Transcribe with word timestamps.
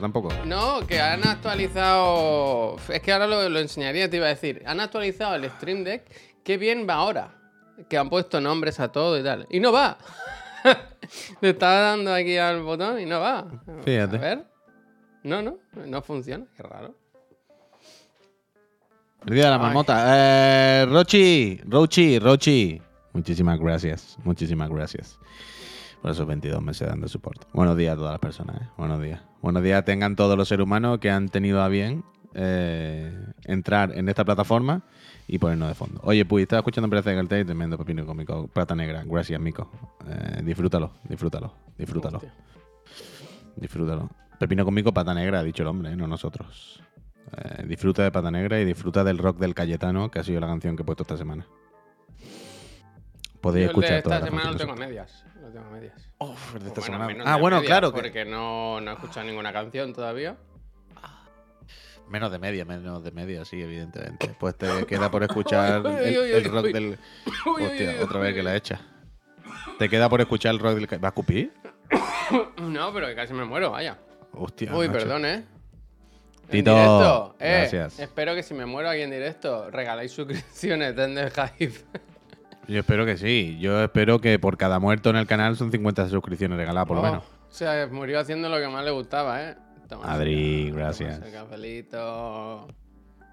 Tampoco. 0.00 0.30
No, 0.44 0.86
que 0.86 1.00
han 1.00 1.26
actualizado. 1.26 2.76
Es 2.88 3.00
que 3.00 3.12
ahora 3.12 3.26
lo, 3.26 3.48
lo 3.48 3.58
enseñaría, 3.58 4.10
te 4.10 4.16
iba 4.16 4.26
a 4.26 4.30
decir. 4.30 4.62
Han 4.66 4.80
actualizado 4.80 5.34
el 5.34 5.48
Stream 5.50 5.84
Deck. 5.84 6.04
Qué 6.42 6.58
bien 6.58 6.86
va 6.88 6.94
ahora. 6.94 7.34
Que 7.88 7.98
han 7.98 8.08
puesto 8.08 8.40
nombres 8.40 8.80
a 8.80 8.90
todo 8.90 9.18
y 9.18 9.22
tal. 9.22 9.46
Y 9.50 9.60
no 9.60 9.72
va. 9.72 9.98
Le 11.40 11.50
estaba 11.50 11.80
dando 11.80 12.12
aquí 12.12 12.36
al 12.36 12.62
botón 12.62 13.00
y 13.00 13.06
no 13.06 13.20
va. 13.20 13.46
Fíjate. 13.84 14.16
A 14.16 14.20
ver. 14.20 14.44
No, 15.22 15.42
no. 15.42 15.58
No 15.86 16.02
funciona. 16.02 16.46
Qué 16.56 16.62
raro. 16.62 16.94
De 19.24 19.42
la 19.42 19.58
marmota. 19.58 20.04
Eh, 20.08 20.86
Rochi, 20.86 21.60
Rochi, 21.66 22.18
Rochi. 22.18 22.82
Muchísimas 23.12 23.60
gracias, 23.60 24.18
muchísimas 24.24 24.68
gracias 24.68 25.18
por 26.04 26.10
esos 26.10 26.26
22 26.26 26.60
meses 26.60 26.86
dando 26.86 27.08
soporte. 27.08 27.46
Buenos 27.54 27.78
días 27.78 27.94
a 27.94 27.96
todas 27.96 28.12
las 28.12 28.20
personas, 28.20 28.60
¿eh? 28.60 28.68
Buenos 28.76 29.00
días. 29.00 29.22
Buenos 29.40 29.62
días 29.62 29.82
tengan 29.86 30.16
todos 30.16 30.36
los 30.36 30.46
seres 30.46 30.64
humanos 30.64 30.98
que 30.98 31.10
han 31.10 31.30
tenido 31.30 31.62
a 31.62 31.68
bien 31.68 32.04
eh, 32.34 33.10
entrar 33.44 33.90
en 33.96 34.10
esta 34.10 34.22
plataforma 34.22 34.82
y 35.26 35.38
ponernos 35.38 35.66
de 35.66 35.74
fondo. 35.74 36.02
Oye, 36.04 36.26
pues 36.26 36.42
estaba 36.42 36.60
escuchando 36.60 36.90
Pérez 36.90 37.06
de 37.06 37.14
Galtey, 37.14 37.44
tremendo 37.46 37.78
pepino 37.78 38.04
cómico, 38.04 38.48
plata 38.48 38.74
negra. 38.74 39.02
Gracias, 39.06 39.40
Mico. 39.40 39.70
Eh, 40.06 40.42
disfrútalo, 40.44 40.92
disfrútalo, 41.08 41.54
disfrútalo, 41.78 42.18
Hostia. 42.18 42.34
disfrútalo. 43.56 44.10
Pepino 44.38 44.66
cómico, 44.66 44.92
pata 44.92 45.14
negra, 45.14 45.38
ha 45.38 45.42
dicho 45.42 45.62
el 45.62 45.68
hombre, 45.68 45.92
¿eh? 45.92 45.96
no 45.96 46.06
nosotros. 46.06 46.82
Eh, 47.34 47.64
disfruta 47.66 48.02
de 48.02 48.10
Pata 48.10 48.30
Negra 48.30 48.60
y 48.60 48.66
disfruta 48.66 49.04
del 49.04 49.16
rock 49.16 49.38
del 49.38 49.54
Cayetano, 49.54 50.10
que 50.10 50.18
ha 50.18 50.22
sido 50.22 50.38
la 50.38 50.48
canción 50.48 50.76
que 50.76 50.82
he 50.82 50.84
puesto 50.84 51.04
esta 51.04 51.16
semana. 51.16 51.46
Podéis 53.40 53.70
Yo 53.70 53.70
el 53.70 53.80
de 53.80 53.86
escuchar 53.86 54.02
toda 54.02 54.16
esta 54.16 54.18
la 54.18 54.24
semana 54.26 54.48
canción 54.50 54.68
tengo 54.68 54.78
medias. 54.78 55.24
Lo 55.54 55.60
tengo 55.60 55.66
a 55.68 55.70
medias. 55.78 56.08
Uf, 56.18 56.54
el 56.56 56.62
de 56.62 56.68
esta 56.68 56.80
Bueno, 56.80 56.94
semana. 56.94 57.06
menos 57.06 57.26
Ah, 57.28 57.34
de 57.36 57.40
bueno, 57.40 57.62
claro. 57.62 57.92
que- 57.92 58.00
Porque 58.00 58.24
no, 58.24 58.80
no 58.80 58.90
he 58.90 58.94
escuchado 58.94 59.24
ninguna 59.26 59.52
canción 59.52 59.92
todavía. 59.92 60.36
Menos 62.08 62.30
de 62.32 62.38
media, 62.38 62.64
menos 62.64 63.02
de 63.02 63.12
media, 63.12 63.44
sí, 63.44 63.62
evidentemente. 63.62 64.34
Pues 64.38 64.56
te 64.58 64.84
queda 64.86 65.10
por 65.10 65.22
escuchar 65.22 65.76
el, 65.86 66.44
rock 66.44 66.66
del. 66.66 66.98
Hostia, 67.46 67.94
otra 68.02 68.20
vez 68.20 68.34
que 68.34 68.42
la 68.42 68.56
echa. 68.56 68.80
Te 69.78 69.88
queda 69.88 70.08
por 70.08 70.20
escuchar 70.20 70.52
el 70.54 70.58
rock 70.58 70.74
del. 70.74 71.02
¿Va 71.02 71.08
a 71.08 71.10
escupir? 71.10 71.52
No, 72.58 72.92
pero 72.92 73.06
que 73.06 73.14
casi 73.14 73.32
me 73.34 73.44
muero, 73.44 73.70
vaya. 73.70 73.98
Hostia. 74.32 74.74
Uy, 74.74 74.88
macho. 74.88 74.98
perdón, 75.00 75.24
¿eh? 75.26 75.34
En 75.34 76.50
Tito, 76.50 76.74
directo, 76.74 77.36
eh, 77.38 77.58
gracias. 77.60 77.98
Espero 78.00 78.34
que 78.34 78.42
si 78.42 78.54
me 78.54 78.64
muero 78.66 78.88
aquí 78.90 79.02
en 79.02 79.10
directo, 79.10 79.70
regaláis 79.70 80.10
suscripciones 80.12 80.96
de 80.96 81.30
Hype. 81.30 81.74
Yo 82.68 82.80
espero 82.80 83.04
que 83.06 83.16
sí. 83.16 83.58
Yo 83.60 83.82
espero 83.82 84.20
que 84.20 84.38
por 84.38 84.56
cada 84.56 84.78
muerto 84.78 85.10
en 85.10 85.16
el 85.16 85.26
canal 85.26 85.56
son 85.56 85.70
50 85.70 86.08
suscripciones 86.08 86.56
regaladas, 86.56 86.86
por 86.88 86.96
lo 86.96 87.02
Oh, 87.02 87.06
menos. 87.06 87.24
O 87.24 87.52
sea, 87.56 87.86
murió 87.90 88.18
haciendo 88.20 88.48
lo 88.48 88.58
que 88.58 88.68
más 88.68 88.84
le 88.84 88.90
gustaba, 88.90 89.42
¿eh? 89.42 89.56
Toma 89.88 90.12
Adri, 90.12 90.70
gracias. 90.70 91.20
cafelito. 91.32 92.66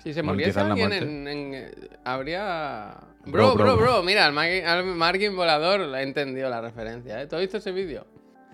Si 0.04 0.14
se 0.14 0.24
muriese 0.24 0.60
alguien 0.60 0.92
en, 0.94 1.54
eh, 1.54 1.72
Habría... 2.04 2.96
Bro, 3.26 3.54
Bro, 3.54 3.78
bro, 3.78 4.02
mira, 4.04 4.26
el, 4.28 4.34
Margin- 4.34 4.96
Margin 4.96 5.36
Volador 5.36 5.82
ha 5.94 6.02
entendido 6.02 6.50
la 6.50 6.60
referencia, 6.60 7.22
¿eh? 7.22 7.28
¿Tú 7.28 7.36
has 7.36 7.42
visto 7.42 7.58
ese 7.58 7.72
vídeo? 7.72 8.06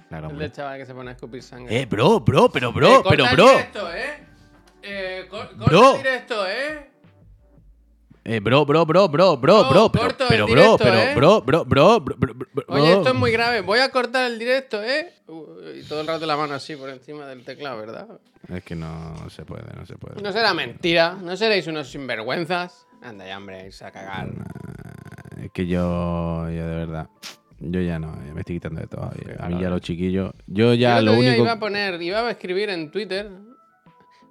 Claro, 0.09 0.29
El 0.29 0.37
del 0.37 0.51
chaval 0.51 0.77
que 0.77 0.85
se 0.85 0.93
pone 0.93 1.09
a 1.09 1.13
escupir 1.13 1.41
sangre. 1.41 1.81
Eh, 1.81 1.85
bro, 1.85 2.19
bro, 2.19 2.49
pero 2.49 2.69
Eh, 2.69 2.73
bro, 2.73 3.03
corta 3.03 3.09
pero 3.09 3.25
bro. 3.31 3.49
directo, 3.51 3.93
¿eh? 3.93 4.23
Eh, 4.83 5.25
cor- 5.29 5.47
corta 5.57 5.65
Bro. 5.65 5.97
directo, 5.97 6.47
¿eh? 6.47 6.89
Eh, 8.29 8.41
bro, 8.41 8.65
bro, 8.65 8.85
bro, 8.85 9.07
bro, 9.07 9.37
bro, 9.37 9.63
No, 9.63 9.69
bro, 9.69 9.89
pero, 9.89 10.45
bro, 10.45 10.77
pero 10.77 10.93
¿eh? 10.95 11.15
bro, 11.15 11.41
bro, 11.41 11.63
bro, 11.63 11.65
bro, 11.65 12.01
bro, 12.01 12.33
bro, 12.33 12.65
Oye, 12.67 12.91
esto 12.91 13.07
es 13.07 13.15
muy 13.15 13.31
grave. 13.31 13.61
Voy 13.61 13.79
a 13.79 13.89
cortar 13.89 14.29
el 14.29 14.37
directo, 14.37 14.83
¿eh? 14.83 15.13
Y 15.77 15.83
todo 15.83 16.01
el 16.01 16.07
rato 16.07 16.25
la 16.25 16.35
mano 16.35 16.55
así 16.55 16.75
por 16.75 16.89
encima 16.89 17.25
del 17.25 17.45
teclado, 17.45 17.77
¿verdad? 17.77 18.19
Es 18.53 18.65
que 18.65 18.75
no 18.75 19.29
se 19.29 19.45
puede, 19.45 19.73
no 19.73 19.85
se 19.85 19.95
puede. 19.95 20.21
No 20.21 20.33
será 20.33 20.53
mentira. 20.53 21.13
No 21.13 21.37
seréis 21.37 21.67
unos 21.67 21.89
sinvergüenzas. 21.89 22.85
Anda 23.01 23.25
ya, 23.25 23.37
hombre, 23.37 23.65
irse 23.65 23.85
a 23.85 23.91
cagar. 23.91 24.27
Es 25.41 25.49
que 25.53 25.65
yo, 25.65 26.49
ya 26.49 26.67
de 26.67 26.75
verdad, 26.75 27.07
yo 27.59 27.79
ya 27.79 27.97
no, 27.97 28.11
me 28.11 28.41
estoy 28.41 28.55
quitando 28.55 28.81
de 28.81 28.87
todo. 28.87 29.09
A 29.39 29.47
mí 29.47 29.61
ya 29.61 29.69
los 29.69 29.79
chiquillos, 29.79 30.33
yo 30.47 30.73
ya 30.73 30.97
Yo 30.97 31.05
lo 31.05 31.13
único... 31.13 31.43
iba 31.43 31.53
a 31.53 31.59
poner, 31.59 32.01
iba 32.01 32.19
a 32.19 32.31
escribir 32.31 32.71
en 32.71 32.91
Twitter. 32.91 33.31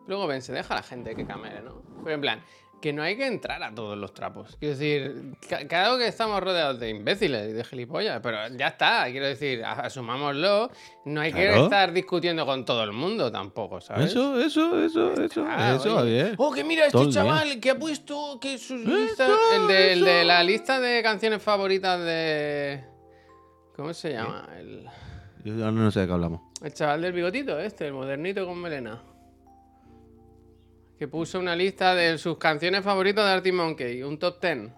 Luego 0.07 0.29
pensé, 0.29 0.53
deja 0.53 0.75
a 0.75 0.77
la 0.77 0.83
gente 0.83 1.17
que 1.17 1.25
camele, 1.25 1.63
¿no? 1.63 1.83
Pero 2.05 2.15
en 2.15 2.21
plan, 2.21 2.41
que 2.81 2.93
no 2.93 3.03
hay 3.03 3.17
que 3.17 3.27
entrar 3.27 3.63
a 3.63 3.75
todos 3.75 3.97
los 3.97 4.13
trapos. 4.13 4.57
Quiero 4.61 4.77
decir, 4.77 5.33
claro 5.69 5.99
que 5.99 6.07
estamos 6.07 6.41
rodeados 6.43 6.79
de 6.79 6.91
imbéciles 6.91 7.49
y 7.49 7.53
de 7.53 7.65
gilipollas, 7.65 8.21
pero 8.23 8.49
ya 8.57 8.69
está. 8.69 9.07
Quiero 9.11 9.27
decir, 9.27 9.65
asumámoslo. 9.65 10.71
No 11.07 11.21
hay 11.21 11.33
que 11.33 11.49
estar 11.63 11.93
discutiendo 11.93 12.45
con 12.45 12.65
todo 12.65 12.85
el 12.85 12.93
mundo 12.93 13.33
tampoco, 13.33 13.81
¿sabes? 13.81 14.11
Eso, 14.11 14.39
eso, 14.41 14.85
eso, 14.85 15.13
eso, 15.15 15.45
Ah, 15.49 15.75
eso, 15.77 16.05
bien. 16.05 16.35
Oh, 16.37 16.53
que 16.53 16.65
mira 16.65 16.87
este 16.87 17.09
chaval 17.09 17.59
que 17.61 17.71
ha 17.71 17.79
puesto 17.79 18.39
que 18.41 18.59
sus 18.59 18.81
listas. 18.85 19.31
El 19.55 19.67
de, 19.69 19.93
el 19.95 20.05
de 20.05 20.25
la 20.25 20.43
lista 20.45 20.79
de 20.79 21.03
canciones 21.03 21.43
favoritas 21.43 21.99
de. 22.01 22.85
¿Cómo 23.75 23.93
se 23.95 24.13
llama? 24.13 24.49
El, 24.59 24.87
Yo 25.45 25.55
ahora 25.55 25.71
no 25.73 25.91
sé 25.91 26.01
de 26.01 26.07
qué 26.07 26.13
hablamos. 26.13 26.41
el 26.63 26.73
chaval 26.73 27.03
del 27.03 27.13
bigotito, 27.13 27.59
este, 27.59 27.87
el 27.87 27.93
modernito 27.95 28.47
con 28.47 28.59
melena. 28.61 29.03
Que 30.99 31.09
puso 31.09 31.39
una 31.39 31.55
lista 31.55 31.95
de 31.95 32.17
sus 32.19 32.39
canciones 32.39 32.83
favoritas 32.83 33.25
de 33.27 33.31
Arctic 33.33 33.53
Monkey, 33.55 34.03
un 34.03 34.19
top 34.19 34.41
10. 34.41 34.71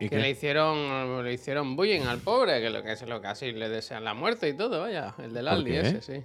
¿Y 0.00 0.08
Que 0.08 0.16
qué? 0.16 0.16
le 0.18 0.30
hicieron, 0.30 1.22
le 1.24 1.32
hicieron 1.32 1.76
bullying 1.76 2.00
al 2.02 2.18
pobre, 2.18 2.60
que 2.60 2.70
lo 2.70 2.82
que 2.82 2.92
es 2.92 3.02
lo 3.06 3.20
que 3.20 3.26
así 3.28 3.52
le 3.52 3.68
desean 3.68 4.02
la 4.04 4.14
muerte 4.14 4.48
y 4.48 4.54
todo, 4.56 4.80
vaya. 4.80 5.14
El 5.18 5.32
del 5.34 5.44
¿Por 5.44 5.54
Aldi, 5.54 5.70
qué? 5.70 5.80
ese, 5.80 6.00
sí. 6.02 6.24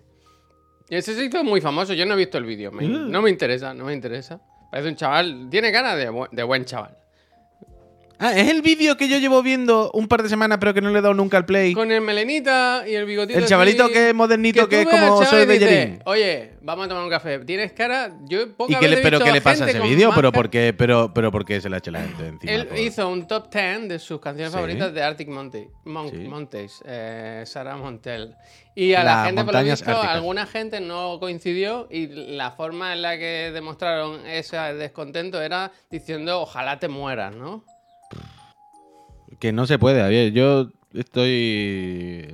Y 0.90 0.96
ese 0.96 1.14
se 1.16 1.26
hizo 1.26 1.44
muy 1.44 1.62
famoso, 1.62 1.94
yo 1.94 2.06
no 2.06 2.14
he 2.14 2.18
visto 2.18 2.38
el 2.38 2.46
vídeo. 2.46 2.72
Mm. 2.72 3.12
No 3.12 3.22
me 3.22 3.30
interesa, 3.30 3.74
no 3.74 3.86
me 3.86 3.94
interesa. 3.94 4.40
Parece 4.72 4.90
un 4.90 4.96
chaval, 4.96 5.48
tiene 5.52 5.72
cara 5.72 5.96
de, 5.96 6.10
bu- 6.10 6.30
de 6.32 6.44
buen 6.44 6.64
chaval. 6.66 6.98
Ah, 8.18 8.34
es 8.38 8.50
el 8.50 8.62
vídeo 8.62 8.96
que 8.98 9.08
yo 9.10 9.18
llevo 9.18 9.44
viendo 9.44 9.92
un 9.94 10.08
par 10.08 10.24
de 10.24 10.30
semanas, 10.30 10.58
pero 10.60 10.74
que 10.74 10.82
no 10.82 10.90
le 10.90 11.00
he 11.00 11.02
dado 11.02 11.14
nunca 11.14 11.38
al 11.38 11.46
play. 11.46 11.74
Con 11.74 11.92
el 11.92 12.02
melenita 12.02 12.84
y 12.88 12.94
el 12.96 13.06
bigotito. 13.06 13.38
El 13.38 13.46
chavalito 13.46 13.84
así, 13.86 13.94
que 13.94 14.10
es 14.10 14.16
modernito, 14.16 14.70
que, 14.70 14.84
tú 14.84 14.90
es 14.90 15.00
como 15.00 15.26
soy 15.26 15.46
de 15.46 15.60
Yerín. 15.60 16.02
Oye, 16.06 16.54
vamos 16.62 16.86
a 16.86 16.90
tomar 16.90 17.04
un 17.04 17.10
café. 17.10 17.40
¿Tienes 17.40 17.74
cara? 17.74 18.12
Yo 18.30 18.56
poca 18.56 18.74
¿Y 18.74 18.76
qué 18.78 18.88
le, 18.88 18.98
pero 18.98 19.20
qué 19.20 19.32
le 19.32 19.42
pasa 19.42 19.66
a 19.66 19.70
ese 19.70 19.80
vídeo? 19.82 20.12
Pero 20.16 20.32
cara- 20.32 20.42
por 20.44 20.50
qué, 20.50 20.74
pero, 20.78 21.12
pero 21.14 21.32
por 21.32 21.46
qué 21.46 21.60
se 21.60 21.70
le 21.70 21.76
ha 21.76 21.80
hecho 21.80 21.92
la 21.92 22.02
gente 22.02 22.28
encima. 22.28 22.54
Él 22.54 22.68
por- 22.68 22.78
hizo 22.80 23.10
un 23.10 23.28
top 23.28 23.50
10 23.54 23.90
de 23.90 24.00
sus 24.00 24.20
canciones 24.22 24.52
Sí. 24.52 24.56
favoritas 24.56 24.94
de 24.94 25.04
Arctic 25.04 25.28
Monte, 25.28 25.70
Mon- 25.84 26.10
Sí. 26.10 26.18
Montes, 26.18 26.82
eh, 26.86 27.44
Sarah 27.46 27.76
Montel. 27.76 28.36
Y 28.78 28.94
a 28.94 29.04
la 29.04 29.16
Las 29.16 29.26
gente, 29.28 29.44
por 29.46 29.54
lo 29.54 29.64
visto, 29.64 29.90
árticas. 29.90 30.12
alguna 30.16 30.46
gente 30.46 30.82
no 30.82 31.18
coincidió 31.20 31.88
y 31.90 32.08
la 32.08 32.52
forma 32.52 32.92
en 32.94 33.02
la 33.02 33.18
que 33.18 33.52
demostraron 33.54 34.26
ese 34.26 34.58
descontento 34.58 35.42
era 35.42 35.72
diciendo 35.90 36.42
ojalá 36.42 36.78
te 36.80 36.88
mueras, 36.90 37.34
¿no? 37.36 37.64
Que 39.40 39.52
no 39.52 39.66
se 39.68 39.80
puede, 39.80 40.02
Javier. 40.02 40.32
Yo 40.32 40.72
estoy. 40.94 42.28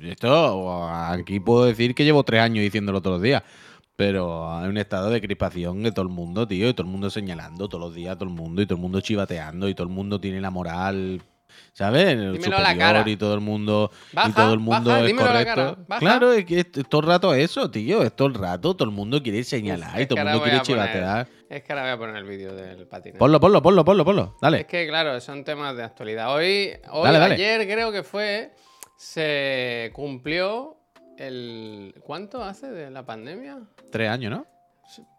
Esto, 0.00 0.88
aquí 0.88 1.40
puedo 1.40 1.64
decir 1.64 1.94
que 1.94 2.04
llevo 2.04 2.22
tres 2.22 2.40
años 2.40 2.62
diciéndolo 2.62 3.00
todos 3.02 3.16
los 3.16 3.22
días. 3.22 3.42
Pero 3.96 4.48
hay 4.56 4.68
un 4.68 4.76
estado 4.76 5.10
de 5.10 5.20
crispación 5.20 5.82
de 5.82 5.90
todo 5.90 6.04
el 6.04 6.12
mundo, 6.12 6.46
tío. 6.46 6.68
Y 6.68 6.74
todo 6.74 6.86
el 6.86 6.92
mundo 6.92 7.10
señalando 7.10 7.68
todos 7.68 7.84
los 7.84 7.94
días, 7.94 8.16
todo 8.16 8.28
el 8.28 8.34
mundo. 8.34 8.62
Y 8.62 8.66
todo 8.66 8.76
el 8.76 8.82
mundo 8.82 9.00
chivateando. 9.00 9.68
Y 9.68 9.74
todo 9.74 9.88
el 9.88 9.92
mundo 9.92 10.20
tiene 10.20 10.40
la 10.40 10.50
moral. 10.50 11.22
¿Sabes? 11.72 12.08
El 12.08 12.32
Dímelo 12.32 12.56
a 12.56 12.60
la 12.60 12.70
superior 12.70 12.92
cara. 12.94 13.10
Y 13.10 13.16
todo 13.16 13.34
el 13.34 13.40
mundo. 13.40 13.90
Baja, 14.12 14.28
y 14.28 14.32
todo 14.32 14.52
el 14.52 14.58
mundo 14.60 14.90
baja, 14.90 15.04
es 15.06 15.14
correcto. 15.14 15.78
cara. 15.88 15.98
Claro, 16.00 16.32
es 16.32 16.44
que 16.44 16.60
es, 16.60 16.66
es 16.74 16.88
todo 16.88 17.00
el 17.02 17.06
rato 17.06 17.34
eso, 17.34 17.70
tío. 17.70 18.02
Es 18.02 18.14
todo 18.14 18.28
el 18.28 18.34
rato. 18.34 18.74
Todo 18.74 18.88
el 18.88 18.94
mundo 18.94 19.22
quiere 19.22 19.44
señalar. 19.44 19.96
Es 19.96 20.04
y 20.04 20.06
todo 20.06 20.18
el 20.20 20.24
mundo 20.26 20.42
quiere 20.42 20.60
chivatear. 20.62 21.28
Es 21.48 21.62
que 21.62 21.72
ahora 21.72 21.82
voy 21.84 21.92
a 21.92 21.98
poner 21.98 22.16
el 22.16 22.24
vídeo 22.24 22.54
del 22.54 22.86
patinete. 22.86 23.18
Ponlo, 23.18 23.40
ponlo, 23.40 23.62
ponlo, 23.62 23.84
ponlo, 23.84 24.04
ponlo. 24.04 24.36
Dale. 24.42 24.60
Es 24.60 24.66
que, 24.66 24.86
claro, 24.86 25.18
son 25.20 25.44
temas 25.44 25.76
de 25.76 25.82
actualidad. 25.84 26.34
Hoy, 26.34 26.72
hoy 26.90 27.04
Dale, 27.04 27.18
dale. 27.18 27.34
ayer 27.34 27.66
creo 27.66 27.90
que 27.90 28.02
fue, 28.02 28.52
se 28.96 29.90
cumplió 29.94 30.76
el... 31.16 31.94
¿Cuánto 32.04 32.42
hace 32.42 32.70
de 32.70 32.90
la 32.90 33.06
pandemia? 33.06 33.60
Tres 33.90 34.10
años, 34.10 34.30
¿no? 34.30 34.46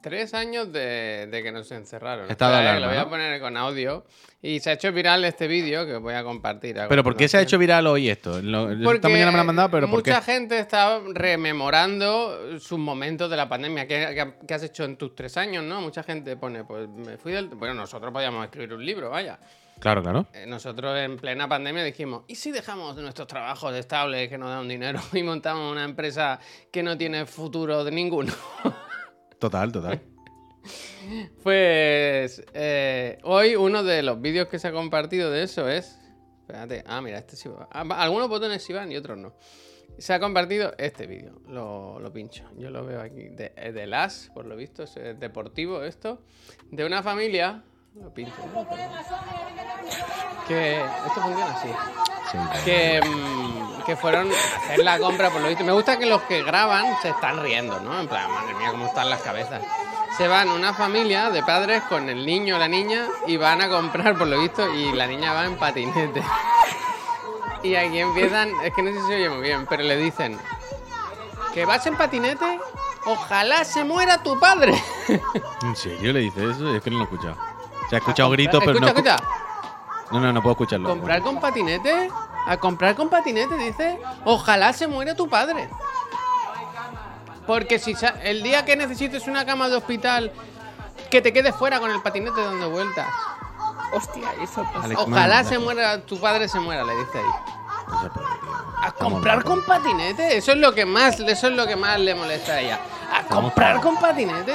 Tres 0.02 0.34
años 0.34 0.72
de, 0.74 1.28
de 1.30 1.44
que 1.44 1.52
nos 1.52 1.72
encerraron. 1.72 2.30
Estado 2.32 2.54
de 2.54 2.58
Espera, 2.60 2.74
eh, 2.74 2.78
alarma, 2.78 2.96
Lo 2.96 3.00
voy 3.02 3.08
a 3.08 3.10
poner 3.10 3.40
con 3.42 3.56
audio. 3.58 4.06
Y 4.42 4.60
se 4.62 4.70
ha 4.72 4.74
hecho 4.74 4.92
viral 4.92 5.24
este 5.26 5.48
vídeo 5.48 5.86
que 5.86 5.98
voy 5.98 6.14
a 6.16 6.24
compartir. 6.24 6.78
Pero 6.90 7.04
¿por 7.04 7.16
qué 7.16 7.28
se 7.28 7.38
ha 7.38 7.42
hecho 7.42 7.58
viral 7.58 7.86
hoy 7.88 8.10
esto? 8.10 8.42
Lo- 8.42 8.72
esta 8.72 9.10
mañana 9.10 9.32
me 9.32 9.38
lo 9.38 9.42
han 9.42 9.48
mandado, 9.48 9.70
pero 9.70 9.90
¿por 9.90 10.02
qué? 10.02 10.12
mucha 10.12 10.22
gente 10.24 10.58
está 10.58 11.00
rememorando 11.14 12.60
sus 12.60 12.80
momentos 12.80 13.30
de 13.30 13.38
la 13.38 13.48
pandemia. 13.50 13.86
¿Qué, 13.88 14.08
qué- 14.16 14.46
qué 14.48 14.54
has 14.54 14.64
hecho 14.64 14.86
en 14.86 14.98
tus 14.98 15.14
tres 15.14 15.38
años, 15.38 15.64
no? 15.64 15.82
Mucha 15.82 16.04
gente 16.04 16.36
pone, 16.38 16.64
pues 16.64 16.88
me 16.90 17.18
fui 17.18 17.32
del... 17.34 17.48
Bueno, 17.50 17.74
nosotros 17.76 18.12
podíamos 18.12 18.46
escribir 18.46 18.74
un 18.74 18.86
libro, 18.86 19.10
vaya. 19.10 19.40
Claro, 19.80 20.02
claro. 20.02 20.26
Eh, 20.34 20.46
Nosotros 20.48 20.98
en 21.00 21.16
plena 21.18 21.48
pandemia 21.48 21.84
dijimos, 21.84 22.24
¿y 22.28 22.36
si 22.36 22.52
dejamos 22.52 22.96
nuestros 22.98 23.28
trabajos 23.28 23.74
estables 23.76 24.28
que 24.30 24.38
nos 24.38 24.50
dan 24.50 24.68
dinero 24.68 25.00
y 25.14 25.24
montamos 25.24 25.72
una 25.72 25.84
empresa 25.84 26.40
que 26.72 26.82
no 26.84 26.98
tiene 26.98 27.26
futuro 27.26 27.84
de 27.84 27.92
ninguno? 27.92 28.34
Total, 29.40 29.72
total. 29.72 30.02
pues 31.44 32.44
eh, 32.54 33.18
hoy 33.24 33.56
uno 33.56 33.84
de 33.84 34.04
los 34.04 34.20
vídeos 34.22 34.48
que 34.48 34.60
se 34.60 34.68
ha 34.68 34.72
compartido 34.72 35.32
de 35.32 35.44
eso 35.44 35.68
es... 35.70 35.98
Espérate. 36.42 36.84
Ah, 36.88 37.00
mira, 37.02 37.20
este 37.20 37.36
sí 37.36 37.48
va. 37.48 37.68
Ah, 37.72 37.84
va- 37.84 38.02
algunos 38.02 38.28
botones 38.28 38.64
sí 38.64 38.74
van 38.74 38.92
y 38.92 38.98
otros 38.98 39.18
no. 39.18 39.34
Se 40.00 40.14
ha 40.14 40.20
compartido 40.20 40.74
este 40.78 41.06
vídeo. 41.08 41.42
Lo, 41.48 42.00
lo 42.00 42.12
pincho. 42.12 42.44
Yo 42.58 42.70
lo 42.72 42.84
veo 42.86 43.02
aquí. 43.02 43.30
De, 43.30 43.54
eh, 43.56 43.72
de 43.72 43.86
las, 43.86 44.32
por 44.34 44.46
lo 44.46 44.56
visto. 44.56 44.84
Es 44.84 44.98
eh, 44.98 45.14
deportivo 45.14 45.84
esto. 45.84 46.22
De 46.72 46.86
una 46.86 47.04
familia. 47.04 47.64
Lo 47.96 48.12
pincho. 48.14 48.34
¿no? 48.54 48.68
Que 50.48 50.78
esto 50.80 51.22
funciona 51.22 51.52
así. 51.52 51.70
Sí, 52.32 52.38
Que, 52.66 53.02
mm, 53.06 53.59
que 53.84 53.96
fueron 53.96 54.30
a 54.32 54.58
hacer 54.58 54.80
la 54.80 55.00
compra, 55.00 55.30
por 55.30 55.42
lo 55.42 55.48
visto. 55.48 55.64
Me 55.64 55.72
gusta 55.72 55.98
que 55.98 56.06
los 56.06 56.22
que 56.24 56.44
graban 56.44 56.86
se 57.02 57.10
están 57.10 57.42
riendo, 57.42 57.80
¿no? 57.80 58.00
En 58.00 58.08
plan, 58.08 58.32
madre 58.32 58.54
mía, 58.56 58.72
cómo 58.72 58.86
están 58.88 59.10
las 59.10 59.22
cabezas. 59.22 59.62
Se 60.18 60.28
van 60.28 60.50
una 60.50 60.74
familia 60.74 61.30
de 61.30 61.44
padres 61.44 61.84
con 61.84 62.10
el 62.10 62.26
niño 62.26 62.56
o 62.56 62.60
la 62.60 62.68
niña 62.68 63.08
y 63.28 63.38
van 63.38 63.62
a 63.62 63.70
comprar, 63.70 64.18
por 64.18 64.28
lo 64.28 64.40
visto, 64.40 64.68
y 64.74 64.92
la 64.94 65.08
niña 65.08 65.34
va 65.34 65.46
en 65.46 65.58
patinete. 65.58 66.24
Y 67.64 67.76
aquí 67.76 68.00
empiezan, 68.00 68.52
es 68.64 68.74
que 68.74 68.82
no 68.82 68.92
sé 68.92 69.02
si 69.02 69.08
se 69.08 69.16
oye 69.16 69.30
muy 69.30 69.42
bien, 69.42 69.66
pero 69.68 69.84
le 69.84 69.98
dicen, 69.98 70.38
¿que 71.54 71.66
vas 71.66 71.86
en 71.88 71.96
patinete? 71.96 72.60
Ojalá 73.06 73.64
se 73.64 73.84
muera 73.84 74.22
tu 74.22 74.40
padre. 74.40 74.82
¿En 75.64 75.76
serio 75.76 76.14
le 76.14 76.20
dice 76.20 76.50
eso? 76.50 76.74
Es 76.76 76.82
que 76.82 76.90
no 76.90 76.98
lo 76.98 77.04
he 77.04 77.06
escuchado. 77.06 77.38
Se 77.90 77.96
ha 77.96 78.00
escuchado 78.00 78.30
gritos, 78.32 78.62
pero 78.64 78.78
escucha, 78.78 78.94
no. 78.94 79.00
escucha. 79.00 79.50
No, 80.12 80.20
no, 80.20 80.34
no 80.34 80.42
puedo 80.42 80.54
escucharlo. 80.54 80.90
¿Comprar 80.90 81.22
con 81.22 81.40
patinete? 81.40 82.10
¿A 82.50 82.58
comprar 82.58 82.96
con 82.96 83.10
patinete? 83.10 83.56
Dice. 83.58 84.00
Ojalá 84.26 84.74
se 84.74 84.88
muera 84.88 85.16
tu 85.16 85.30
padre. 85.30 85.70
Porque 87.46 87.78
si 87.78 87.96
el 88.24 88.42
día 88.42 88.66
que 88.66 88.76
necesites 88.76 89.28
una 89.28 89.46
cama 89.46 89.70
de 89.70 89.76
hospital, 89.76 90.32
que 91.12 91.22
te 91.22 91.32
quedes 91.32 91.56
fuera 91.56 91.80
con 91.80 91.92
el 91.92 92.02
patinete 92.02 92.42
dando 92.42 92.72
vueltas. 92.72 93.08
Hostia, 93.94 94.32
eso 94.42 94.64
pasa. 94.74 94.94
Ojalá 94.98 95.44
se 95.44 95.60
muera, 95.60 96.02
tu 96.06 96.20
padre 96.20 96.48
se 96.48 96.60
muera, 96.60 96.84
le 96.84 96.96
dice 96.96 97.20
ahí. 97.20 97.26
¿A 98.82 98.92
comprar 98.94 99.44
con 99.44 99.64
patinete? 99.64 100.38
Eso 100.38 100.52
es 100.52 100.58
lo 100.58 100.74
que 100.74 100.86
más, 100.86 101.20
eso 101.20 101.48
es 101.50 101.54
lo 101.56 101.68
que 101.68 101.76
más 101.76 102.00
le 102.00 102.16
molesta 102.16 102.54
a 102.54 102.62
ella. 102.62 102.80
¿A 103.14 103.24
comprar 103.28 103.80
con 103.82 103.96
patinete? 103.98 104.54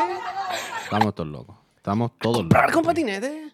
Estamos 0.84 1.14
todos 1.14 1.28
locos. 1.30 1.56
Estamos 1.76 2.12
todos 2.18 2.36
¿Comprar 2.38 2.64
locos. 2.64 2.74
con 2.74 2.84
patinete? 2.84 3.50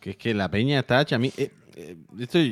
Que 0.00 0.10
es 0.10 0.16
que 0.16 0.32
la 0.34 0.48
peña 0.48 0.80
está 0.80 1.00
hecha 1.00 1.16
a 1.16 1.18
mí. 1.18 1.32
eh, 1.36 1.50
eh, 1.76 1.96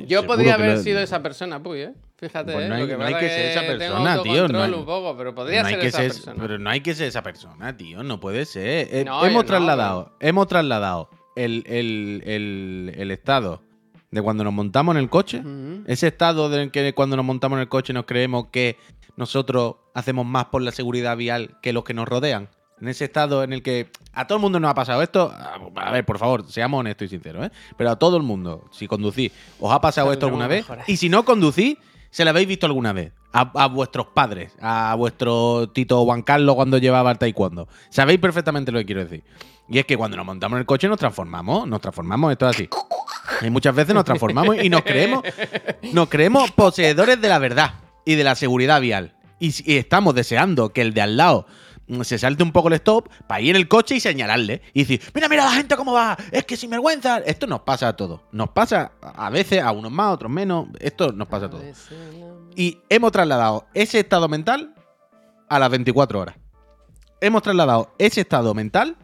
Yo 0.06 0.26
podría 0.26 0.54
haber 0.54 0.76
lo- 0.76 0.82
sido 0.82 1.00
esa 1.00 1.22
persona, 1.22 1.62
Puy, 1.62 1.80
¿eh? 1.82 1.92
Fíjate, 2.16 2.52
Pues 2.52 2.66
¿eh? 2.66 2.68
no 2.68 2.74
hay- 2.76 2.80
Lo 2.82 2.86
que 2.88 2.96
no 2.96 3.04
hay 3.04 3.12
pasa 3.14 3.20
que 3.26 3.30
ser 3.32 3.46
esa 3.50 3.60
persona, 3.62 4.22
tío, 4.22 4.48
no 4.48 4.62
hay- 4.62 4.72
un 4.72 4.84
poco, 4.84 5.16
pero 5.16 5.34
podría 5.34 5.62
no 5.62 5.68
hay 5.68 5.74
ser 5.74 5.84
esa 5.86 5.98
ser, 5.98 6.08
persona. 6.12 6.36
pero 6.40 6.58
no 6.58 6.70
hay 6.70 6.80
que 6.80 6.94
ser 6.94 7.08
esa 7.08 7.22
persona, 7.22 7.76
tío. 7.76 8.02
No 8.02 8.20
puede 8.20 8.44
ser. 8.44 8.88
Eh, 8.92 9.04
No, 9.04 9.24
hemos 9.24 9.44
trasladado, 9.44 10.16
hemos 10.20 10.46
trasladado 10.46 11.08
el, 11.36 11.64
el- 11.66 12.22
el- 12.26 12.94
el 12.96 13.10
estado 13.10 13.62
de 14.10 14.22
cuando 14.22 14.44
nos 14.44 14.52
montamos 14.52 14.94
en 14.94 15.02
el 15.02 15.08
coche. 15.08 15.42
Ese 15.86 16.06
estado 16.08 16.48
de 16.48 16.70
que 16.70 16.92
cuando 16.94 17.16
nos 17.16 17.24
montamos 17.24 17.56
en 17.56 17.62
el 17.62 17.68
coche 17.68 17.92
nos 17.92 18.04
creemos 18.04 18.46
que 18.52 18.76
nosotros 19.16 19.76
hacemos 19.94 20.24
más 20.26 20.46
por 20.46 20.62
la 20.62 20.70
seguridad 20.72 21.16
vial 21.16 21.58
que 21.62 21.72
los 21.72 21.84
que 21.84 21.94
nos 21.94 22.08
rodean. 22.08 22.48
En 22.82 22.88
ese 22.88 23.04
estado 23.04 23.44
en 23.44 23.52
el 23.52 23.62
que 23.62 23.92
a 24.12 24.26
todo 24.26 24.38
el 24.38 24.42
mundo 24.42 24.58
nos 24.58 24.68
ha 24.68 24.74
pasado 24.74 25.02
esto, 25.02 25.32
a 25.32 25.90
ver, 25.92 26.04
por 26.04 26.18
favor, 26.18 26.50
seamos 26.50 26.80
honestos 26.80 27.06
y 27.06 27.08
sinceros, 27.10 27.46
¿eh? 27.46 27.50
Pero 27.76 27.90
a 27.90 27.96
todo 27.96 28.16
el 28.16 28.24
mundo, 28.24 28.64
si 28.72 28.88
conducís, 28.88 29.30
os 29.60 29.72
ha 29.72 29.80
pasado 29.80 30.12
esto 30.12 30.26
alguna 30.26 30.48
vez. 30.48 30.66
Y 30.88 30.96
si 30.96 31.08
no 31.08 31.24
conducís, 31.24 31.76
se 32.10 32.24
lo 32.24 32.30
habéis 32.30 32.48
visto 32.48 32.66
alguna 32.66 32.92
vez. 32.92 33.12
A, 33.32 33.52
a 33.54 33.68
vuestros 33.68 34.08
padres, 34.08 34.56
a 34.60 34.96
vuestro 34.96 35.68
Tito 35.68 36.04
Juan 36.04 36.22
Carlos 36.22 36.56
cuando 36.56 36.76
llevaba 36.76 37.12
el 37.12 37.18
taekwondo. 37.18 37.68
Sabéis 37.88 38.18
perfectamente 38.18 38.72
lo 38.72 38.80
que 38.80 38.86
quiero 38.86 39.04
decir. 39.04 39.22
Y 39.68 39.78
es 39.78 39.86
que 39.86 39.96
cuando 39.96 40.16
nos 40.16 40.26
montamos 40.26 40.56
en 40.56 40.62
el 40.62 40.66
coche 40.66 40.88
nos 40.88 40.98
transformamos, 40.98 41.68
nos 41.68 41.80
transformamos, 41.80 42.32
esto 42.32 42.48
es 42.48 42.56
así. 42.56 42.68
Y 43.42 43.50
muchas 43.50 43.76
veces 43.76 43.94
nos 43.94 44.04
transformamos 44.04 44.56
y 44.60 44.68
nos 44.68 44.82
creemos, 44.82 45.22
nos 45.92 46.08
creemos 46.08 46.50
poseedores 46.50 47.20
de 47.20 47.28
la 47.28 47.38
verdad 47.38 47.74
y 48.04 48.16
de 48.16 48.24
la 48.24 48.34
seguridad 48.34 48.80
vial. 48.80 49.14
Y, 49.38 49.54
y 49.72 49.76
estamos 49.76 50.16
deseando 50.16 50.72
que 50.72 50.82
el 50.82 50.94
de 50.94 51.00
al 51.02 51.16
lado 51.16 51.46
se 52.02 52.18
salte 52.18 52.42
un 52.42 52.52
poco 52.52 52.68
el 52.68 52.74
stop 52.74 53.08
para 53.26 53.40
ir 53.40 53.50
en 53.50 53.56
el 53.56 53.68
coche 53.68 53.94
y 53.96 54.00
señalarle. 54.00 54.62
Y 54.72 54.80
decir, 54.84 55.00
mira, 55.14 55.28
mira 55.28 55.44
la 55.44 55.52
gente 55.52 55.76
cómo 55.76 55.92
va, 55.92 56.16
es 56.30 56.44
que 56.44 56.56
sin 56.56 56.70
vergüenza. 56.70 57.18
Esto 57.18 57.46
nos 57.46 57.60
pasa 57.60 57.88
a 57.88 57.96
todos. 57.96 58.20
Nos 58.32 58.50
pasa 58.50 58.92
a 59.02 59.30
veces, 59.30 59.62
a 59.62 59.70
unos 59.72 59.90
más, 59.92 60.06
a 60.06 60.10
otros 60.12 60.30
menos. 60.30 60.68
Esto 60.80 61.12
nos 61.12 61.28
pasa 61.28 61.46
a 61.46 61.50
todos. 61.50 61.64
Y 62.56 62.78
hemos 62.88 63.12
trasladado 63.12 63.66
ese 63.74 64.00
estado 64.00 64.28
mental 64.28 64.74
a 65.48 65.58
las 65.58 65.70
24 65.70 66.20
horas. 66.20 66.36
Hemos 67.20 67.42
trasladado 67.42 67.94
ese 67.98 68.22
estado 68.22 68.52
mental 68.54 68.96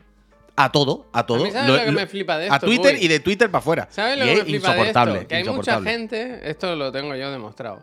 a 0.56 0.72
todo, 0.72 1.06
a 1.12 1.24
todo. 1.24 1.42
A 1.42 1.46
mí, 1.46 1.52
¿sabes 1.52 1.68
Lo- 1.68 1.76
lo 1.76 1.84
que 1.84 1.92
me 1.92 2.06
flipa 2.08 2.36
de 2.36 2.50
a 2.50 2.54
esto, 2.56 2.66
Twitter 2.66 2.96
Puy? 2.96 3.04
y 3.04 3.08
de 3.08 3.20
Twitter 3.20 3.48
para 3.50 3.60
afuera. 3.60 3.86
¿Sabes 3.90 4.18
lo 4.18 4.24
Y 4.24 4.26
que 4.26 4.32
es 4.32 4.38
me 4.40 4.44
flipa 4.44 4.68
de 4.72 4.78
insoportable. 4.78 5.14
esto? 5.18 5.28
Que 5.28 5.34
hay 5.36 5.44
mucha 5.44 5.80
gente, 5.82 6.50
esto 6.50 6.74
lo 6.74 6.90
tengo 6.90 7.14
yo 7.14 7.30
demostrado, 7.30 7.82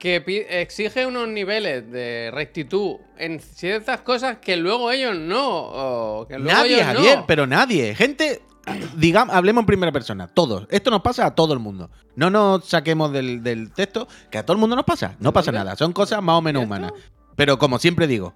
que 0.00 0.24
exige 0.48 1.04
unos 1.04 1.28
niveles 1.28 1.88
de 1.92 2.30
rectitud 2.32 2.96
en 3.18 3.38
ciertas 3.38 4.00
cosas 4.00 4.38
que 4.38 4.56
luego 4.56 4.90
ellos 4.90 5.14
no. 5.14 5.46
o 5.46 6.26
que 6.26 6.38
luego 6.38 6.58
Nadie, 6.58 6.76
ellos 6.76 6.86
Javier, 6.86 7.18
no. 7.18 7.26
pero 7.26 7.46
nadie. 7.46 7.94
Gente, 7.94 8.40
digamos, 8.96 9.34
hablemos 9.34 9.60
en 9.62 9.66
primera 9.66 9.92
persona. 9.92 10.26
Todos. 10.26 10.66
Esto 10.70 10.90
nos 10.90 11.02
pasa 11.02 11.26
a 11.26 11.34
todo 11.34 11.52
el 11.52 11.58
mundo. 11.58 11.90
No 12.16 12.30
nos 12.30 12.64
saquemos 12.64 13.12
del, 13.12 13.42
del 13.42 13.72
texto, 13.72 14.08
que 14.30 14.38
a 14.38 14.42
todo 14.42 14.54
el 14.54 14.58
mundo 14.60 14.74
nos 14.74 14.86
pasa. 14.86 15.16
No 15.20 15.34
pasa 15.34 15.52
nada. 15.52 15.76
Son 15.76 15.92
cosas 15.92 16.22
más 16.22 16.36
o 16.36 16.42
menos 16.42 16.64
humanas. 16.64 16.92
Pero 17.36 17.58
como 17.58 17.78
siempre 17.78 18.06
digo, 18.06 18.34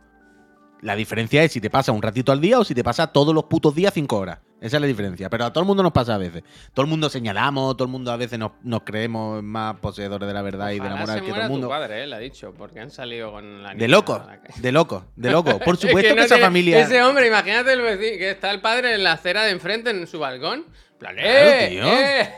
la 0.85 0.95
diferencia 0.97 1.43
es 1.43 1.51
si 1.53 1.61
te 1.61 1.71
pasa 1.71 1.93
un 1.93 2.03
ratito 2.03 2.31
al 2.31 2.41
día 2.41 2.59
o 2.59 2.65
si 2.65 2.75
te 2.75 2.85
pasa 2.85 3.07
todos 3.09 3.35
los 3.35 3.45
putos 3.45 3.75
días 3.75 3.93
cinco 3.95 4.19
horas. 4.19 4.39
Esa 4.61 4.77
es 4.77 4.81
la 4.81 4.87
diferencia. 4.87 5.29
Pero 5.31 5.45
a 5.47 5.53
todo 5.53 5.61
el 5.63 5.67
mundo 5.67 5.83
nos 5.83 5.93
pasa 5.93 6.15
a 6.15 6.19
veces. 6.19 6.43
Todo 6.73 6.85
el 6.85 6.91
mundo 6.91 7.09
señalamos, 7.11 7.77
todo 7.77 7.85
el 7.87 7.91
mundo 7.91 8.13
a 8.13 8.17
veces 8.17 8.39
nos, 8.39 8.53
nos 8.63 8.83
creemos 8.83 9.43
más 9.43 9.77
poseedores 9.77 10.27
de 10.27 10.33
la 10.35 10.43
verdad 10.43 10.71
y 10.71 10.79
de 10.81 10.89
la 10.89 10.97
moral 10.97 11.19
se 11.21 11.25
que 11.25 11.33
todo 11.33 11.43
el 11.43 11.49
mundo. 11.49 11.67
tu 11.67 11.71
padre, 11.71 12.05
eh, 12.05 12.15
ha 12.15 12.19
dicho, 12.19 12.55
porque 12.57 12.81
han 12.81 12.91
salido 12.91 13.33
con 13.33 13.63
la 13.63 13.75
De 13.75 13.89
loco, 13.89 14.19
la 14.27 14.41
de 14.57 14.73
loco, 14.73 15.07
de 15.17 15.31
loco. 15.31 15.59
Por 15.65 15.75
Es 15.75 15.81
supuesto 15.81 16.11
que, 16.11 16.17
no 16.17 16.23
esa 16.23 16.35
tiene- 16.37 16.47
familia. 16.47 16.81
Ese 16.81 17.03
hombre, 17.03 17.27
imagínate 17.29 17.73
el 17.73 17.81
vecino, 17.83 18.19
que 18.19 18.31
está 18.31 18.51
el 18.51 18.61
padre 18.61 18.95
en 18.95 19.05
la 19.05 19.13
acera 19.13 19.43
de 19.43 19.51
enfrente 19.51 19.91
en 19.91 20.07
su 20.07 20.19
balcón. 20.19 20.67
Plan, 20.99 21.15
Claro, 21.15 21.29
¡eh! 21.31 21.69
tío. 21.71 21.85
¡eh! 21.85 22.35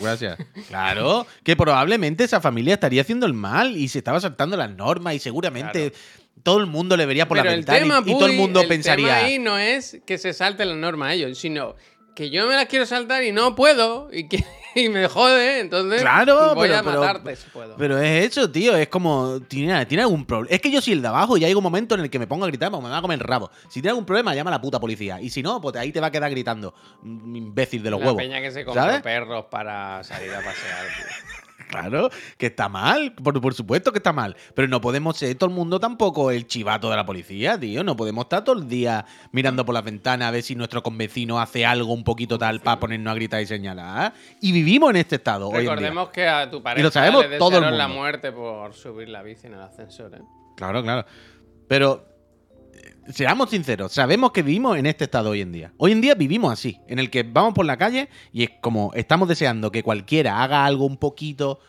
Gracias. 0.00 0.38
Claro, 0.68 1.26
que 1.42 1.56
probablemente 1.56 2.24
esa 2.24 2.40
familia 2.40 2.74
estaría 2.74 3.02
haciendo 3.02 3.26
el 3.26 3.34
mal 3.34 3.76
y 3.76 3.88
se 3.88 3.98
estaba 3.98 4.20
saltando 4.20 4.56
las 4.56 4.70
normas 4.70 5.14
y 5.14 5.18
seguramente 5.18 5.92
todo 6.42 6.58
el 6.60 6.66
mundo 6.66 6.96
le 6.96 7.06
vería 7.06 7.26
por 7.28 7.36
Pero 7.38 7.50
la 7.50 7.56
ventana 7.56 7.78
y- 7.78 7.82
tema, 7.82 8.02
y, 8.04 8.12
todo 8.12 8.26
el 8.26 8.32
mundo 8.36 8.60
el 8.62 8.68
pensaría. 8.68 9.06
tema 9.06 9.18
ahí 9.26 9.38
no 9.38 9.58
es 9.58 10.00
que 10.06 10.18
se 10.18 10.32
salte 10.32 10.64
la 10.64 10.74
norma 10.74 11.08
a 11.08 11.14
ellos, 11.14 11.38
sino 11.38 11.74
que 12.14 12.30
yo 12.30 12.46
me 12.46 12.54
las 12.54 12.66
quiero 12.66 12.86
saltar 12.86 13.24
y 13.24 13.32
no 13.32 13.54
puedo 13.56 14.08
y 14.12 14.28
que 14.28 14.44
y 14.76 14.88
me 14.88 15.06
jode, 15.08 15.60
entonces 15.60 16.00
Claro, 16.02 16.54
voy 16.54 16.68
pero, 16.68 16.78
a 16.80 16.82
pero- 16.82 17.00
matarte 17.00 17.36
si 17.36 17.48
puedo. 17.50 17.76
pero 17.76 17.98
es 18.00 18.26
eso, 18.30 18.50
tío. 18.50 18.76
Es 18.76 18.88
como. 18.88 19.40
Tiene, 19.48 19.86
tiene 19.86 20.02
algún 20.02 20.24
problema. 20.26 20.52
Es 20.54 20.60
que 20.60 20.70
yo 20.70 20.80
soy 20.80 20.92
el 20.94 21.02
de 21.02 21.08
abajo 21.08 21.36
y 21.36 21.44
hay 21.44 21.54
un 21.54 21.62
momento 21.62 21.94
en 21.94 22.00
el 22.02 22.10
que 22.10 22.18
me 22.18 22.26
pongo 22.26 22.44
a 22.44 22.48
gritar 22.48 22.70
porque 22.70 22.84
me 22.84 22.90
va 22.90 22.98
a 22.98 23.02
comer 23.02 23.18
el 23.20 23.24
rabo. 23.24 23.50
Si 23.68 23.74
tiene 23.80 23.90
algún 23.90 24.04
problema, 24.04 24.34
llama 24.34 24.50
a 24.50 24.54
la 24.54 24.60
puta 24.60 24.78
policía. 24.80 25.20
Y 25.20 25.30
si 25.30 25.42
no, 25.42 25.60
pues 25.60 25.76
ahí 25.76 25.92
te 25.92 26.00
va 26.00 26.08
a 26.08 26.10
quedar 26.10 26.30
gritando. 26.30 26.74
Un 27.02 27.34
imbécil 27.36 27.82
de 27.84 27.90
los 27.90 27.98
Una 27.98 28.06
huevos. 28.08 28.22
peña 28.22 28.40
que 28.40 28.50
se 28.50 28.64
compra 28.64 29.00
perros 29.02 29.46
para 29.50 30.02
salir 30.04 30.30
a 30.32 30.38
pasear. 30.38 30.86
tío. 30.96 31.43
Claro, 31.74 32.08
que 32.38 32.46
está 32.46 32.68
mal, 32.68 33.14
por, 33.14 33.40
por 33.40 33.54
supuesto 33.54 33.90
que 33.90 33.98
está 33.98 34.12
mal. 34.12 34.36
Pero 34.54 34.68
no 34.68 34.80
podemos 34.80 35.16
ser 35.16 35.34
todo 35.36 35.50
el 35.50 35.56
mundo 35.56 35.80
tampoco 35.80 36.30
el 36.30 36.46
chivato 36.46 36.88
de 36.88 36.96
la 36.96 37.04
policía, 37.04 37.58
tío. 37.58 37.82
No 37.82 37.96
podemos 37.96 38.26
estar 38.26 38.44
todo 38.44 38.56
el 38.56 38.68
día 38.68 39.04
mirando 39.32 39.64
por 39.64 39.74
las 39.74 39.84
ventanas 39.84 40.28
a 40.28 40.30
ver 40.30 40.42
si 40.42 40.54
nuestro 40.54 40.82
convecino 40.82 41.40
hace 41.40 41.66
algo 41.66 41.92
un 41.92 42.04
poquito 42.04 42.38
tal 42.38 42.60
para 42.60 42.78
ponernos 42.78 43.10
a 43.10 43.14
gritar 43.14 43.42
y 43.42 43.46
señalar. 43.46 44.12
Y 44.40 44.52
vivimos 44.52 44.90
en 44.90 44.96
este 44.96 45.16
estado 45.16 45.48
hoy 45.48 45.56
en 45.56 45.62
día. 45.62 45.70
Recordemos 45.70 46.08
que 46.10 46.28
a 46.28 46.48
tu 46.48 46.62
pareja 46.62 46.84
lo 46.84 46.92
sabemos 46.92 47.28
le 47.28 47.38
todo 47.38 47.58
el 47.58 47.76
la 47.76 47.88
muerte 47.88 48.30
por 48.30 48.72
subir 48.72 49.08
la 49.08 49.22
bici 49.22 49.48
en 49.48 49.54
el 49.54 49.60
ascensor, 49.60 50.14
¿eh? 50.14 50.22
Claro, 50.56 50.82
claro. 50.82 51.04
Pero 51.66 52.13
seamos 53.08 53.50
sinceros, 53.50 53.92
sabemos 53.92 54.32
que 54.32 54.42
vivimos 54.42 54.76
en 54.78 54.86
este 54.86 55.04
estado 55.04 55.30
hoy 55.30 55.40
en 55.40 55.52
día. 55.52 55.72
Hoy 55.76 55.92
en 55.92 56.00
día 56.00 56.14
vivimos 56.14 56.52
así, 56.52 56.78
en 56.88 56.98
el 56.98 57.10
que 57.10 57.22
vamos 57.22 57.54
por 57.54 57.66
la 57.66 57.76
calle 57.76 58.08
y 58.32 58.44
es 58.44 58.50
como 58.60 58.92
estamos 58.94 59.28
deseando 59.28 59.70
que 59.70 59.82
cualquiera 59.82 60.42
haga 60.42 60.64
algo 60.64 60.84
un 60.86 60.96
poquito 60.96 61.60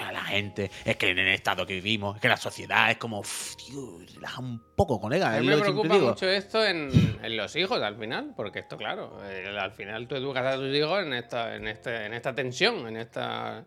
a 0.00 0.10
la 0.12 0.24
gente. 0.24 0.70
Es 0.84 0.96
que 0.96 1.10
en 1.10 1.18
el 1.18 1.28
estado 1.28 1.64
que 1.66 1.74
vivimos, 1.74 2.16
es 2.16 2.22
que 2.22 2.28
la 2.28 2.36
sociedad 2.36 2.90
es 2.90 2.96
como, 2.96 3.20
"Uf, 3.20 3.54
tío, 3.56 3.98
relaja 4.14 4.40
un 4.40 4.60
poco, 4.76 5.00
colega. 5.00 5.36
A 5.36 5.40
mí 5.40 5.46
me 5.46 5.56
preocupa 5.58 5.96
mucho 5.98 6.28
esto 6.28 6.64
en, 6.64 6.90
en 7.22 7.36
los 7.36 7.54
hijos 7.56 7.80
al 7.80 7.96
final, 7.96 8.32
porque 8.36 8.58
esto, 8.60 8.76
claro, 8.76 9.20
eh, 9.24 9.56
al 9.58 9.72
final 9.72 10.08
tú 10.08 10.16
educas 10.16 10.44
a 10.46 10.56
tus 10.56 10.74
hijos 10.74 11.04
en 11.04 11.12
esta, 11.12 11.54
en 11.54 11.68
este, 11.68 12.06
en 12.06 12.14
esta 12.14 12.34
tensión, 12.34 12.86
en 12.88 12.96
esta. 12.96 13.64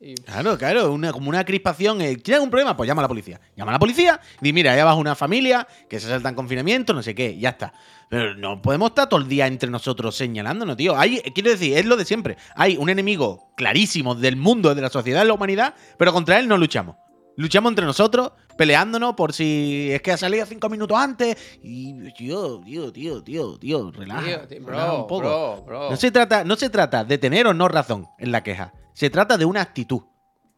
Y- 0.00 0.14
Claro, 0.14 0.56
claro, 0.58 0.92
una, 0.92 1.12
como 1.12 1.28
una 1.28 1.44
crispación. 1.44 2.00
eh, 2.00 2.16
¿Tienes 2.16 2.36
algún 2.36 2.50
problema? 2.50 2.76
Pues 2.76 2.86
llama 2.86 3.00
a 3.02 3.04
la 3.04 3.08
policía. 3.08 3.40
Llama 3.56 3.72
a 3.72 3.74
la 3.74 3.78
policía 3.78 4.20
y 4.40 4.44
di, 4.44 4.52
mira, 4.52 4.74
ya 4.76 4.84
vas 4.84 4.96
una 4.96 5.14
familia 5.14 5.66
que 5.88 5.98
se 6.00 6.08
salta 6.08 6.28
en 6.28 6.34
confinamiento, 6.34 6.92
no 6.94 7.02
sé 7.02 7.14
qué, 7.14 7.38
ya 7.38 7.50
está. 7.50 7.72
Pero 8.08 8.34
no 8.36 8.62
podemos 8.62 8.90
estar 8.90 9.08
todo 9.08 9.20
el 9.20 9.28
día 9.28 9.46
entre 9.46 9.70
nosotros 9.70 10.16
señalándonos, 10.16 10.76
tío. 10.76 10.96
Hay, 10.96 11.18
quiero 11.34 11.50
decir, 11.50 11.76
es 11.76 11.84
lo 11.84 11.96
de 11.96 12.04
siempre. 12.04 12.36
Hay 12.54 12.76
un 12.76 12.88
enemigo 12.88 13.50
clarísimo 13.56 14.14
del 14.14 14.36
mundo, 14.36 14.74
de 14.74 14.80
la 14.82 14.88
sociedad, 14.88 15.20
de 15.22 15.26
la 15.26 15.34
humanidad, 15.34 15.74
pero 15.98 16.12
contra 16.12 16.38
él 16.38 16.48
no 16.48 16.56
luchamos. 16.56 16.96
Luchamos 17.36 17.70
entre 17.70 17.84
nosotros, 17.84 18.32
peleándonos 18.56 19.14
por 19.14 19.32
si 19.32 19.90
es 19.92 20.02
que 20.02 20.10
ha 20.10 20.16
salido 20.16 20.44
cinco 20.44 20.68
minutos 20.68 20.98
antes. 20.98 21.36
Y, 21.62 22.12
tío, 22.14 22.60
tío, 22.64 22.92
tío, 22.92 23.22
tío, 23.22 23.58
tío, 23.58 23.92
relaja. 23.92 24.22
Tío, 24.24 24.48
tío, 24.48 24.66
relaja 24.66 24.86
bro, 24.86 25.00
un 25.02 25.06
poco. 25.06 25.20
bro, 25.20 25.62
bro. 25.64 25.90
No 25.90 25.96
se, 25.96 26.10
trata, 26.10 26.42
no 26.42 26.56
se 26.56 26.68
trata 26.68 27.04
de 27.04 27.16
tener 27.18 27.46
o 27.46 27.54
no 27.54 27.68
razón 27.68 28.06
en 28.18 28.32
la 28.32 28.42
queja. 28.42 28.72
Se 28.98 29.10
trata 29.10 29.38
de 29.38 29.44
una 29.44 29.60
actitud. 29.62 30.02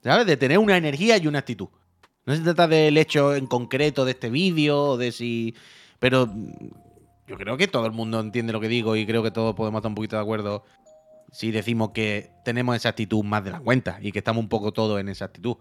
¿Sabes? 0.03 0.25
De 0.25 0.39
tener 0.39 0.57
una 0.57 0.79
energía 0.79 1.19
y 1.19 1.27
una 1.27 1.41
actitud. 1.41 1.69
No 2.25 2.35
se 2.35 2.41
trata 2.41 2.67
del 2.67 2.97
hecho 2.97 3.35
en 3.35 3.47
concreto 3.47 4.07
de 4.07 4.13
este 4.13 4.31
vídeo, 4.31 4.83
o 4.83 4.97
de 4.97 5.13
si. 5.13 5.55
Pero 5.99 6.27
yo 7.27 7.37
creo 7.37 7.59
que 7.59 7.69
todo 7.69 7.85
el 7.85 7.93
mundo 7.93 8.19
entiende 8.19 8.55
lo 8.55 8.61
que 8.61 8.69
digo 8.69 8.97
y 8.97 9.05
creo 9.05 9.23
que 9.23 9.31
todos 9.31 9.55
podemos 9.55 9.81
estar 9.81 9.91
un 9.91 9.95
poquito 9.95 10.17
de 10.17 10.23
acuerdo 10.23 10.65
si 11.33 11.51
decimos 11.51 11.91
que 11.91 12.33
tenemos 12.43 12.75
esa 12.77 12.89
actitud 12.89 13.23
más 13.25 13.45
de 13.45 13.51
la 13.51 13.61
cuenta 13.61 13.99
y 14.01 14.11
que 14.11 14.21
estamos 14.21 14.43
un 14.43 14.49
poco 14.49 14.73
todos 14.73 14.99
en 14.99 15.11
esa 15.11 15.27
actitud. 15.27 15.57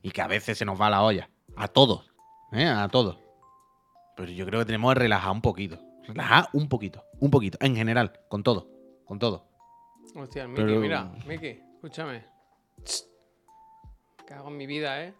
Y 0.00 0.10
que 0.10 0.22
a 0.22 0.26
veces 0.26 0.56
se 0.56 0.64
nos 0.64 0.80
va 0.80 0.88
la 0.88 1.02
olla. 1.02 1.28
A 1.54 1.68
todos. 1.68 2.14
¿eh? 2.52 2.64
A 2.64 2.88
todos. 2.88 3.18
Pero 4.16 4.32
yo 4.32 4.46
creo 4.46 4.60
que 4.60 4.66
tenemos 4.66 4.94
que 4.94 5.00
relajar 5.00 5.32
un 5.32 5.42
poquito. 5.42 5.78
Relajar 6.08 6.48
un 6.54 6.66
poquito. 6.70 7.04
Un 7.20 7.30
poquito. 7.30 7.58
En 7.60 7.76
general. 7.76 8.10
Con 8.30 8.42
todo. 8.42 8.70
Con 9.04 9.18
todo. 9.18 9.50
Hostia, 10.16 10.48
Miki, 10.48 10.62
Pero- 10.62 10.80
mira, 10.80 11.12
Miki, 11.26 11.60
escúchame. 11.82 12.22
Cago 14.26 14.48
en 14.48 14.56
mi 14.56 14.66
vida, 14.68 15.02
¿eh? 15.04 15.14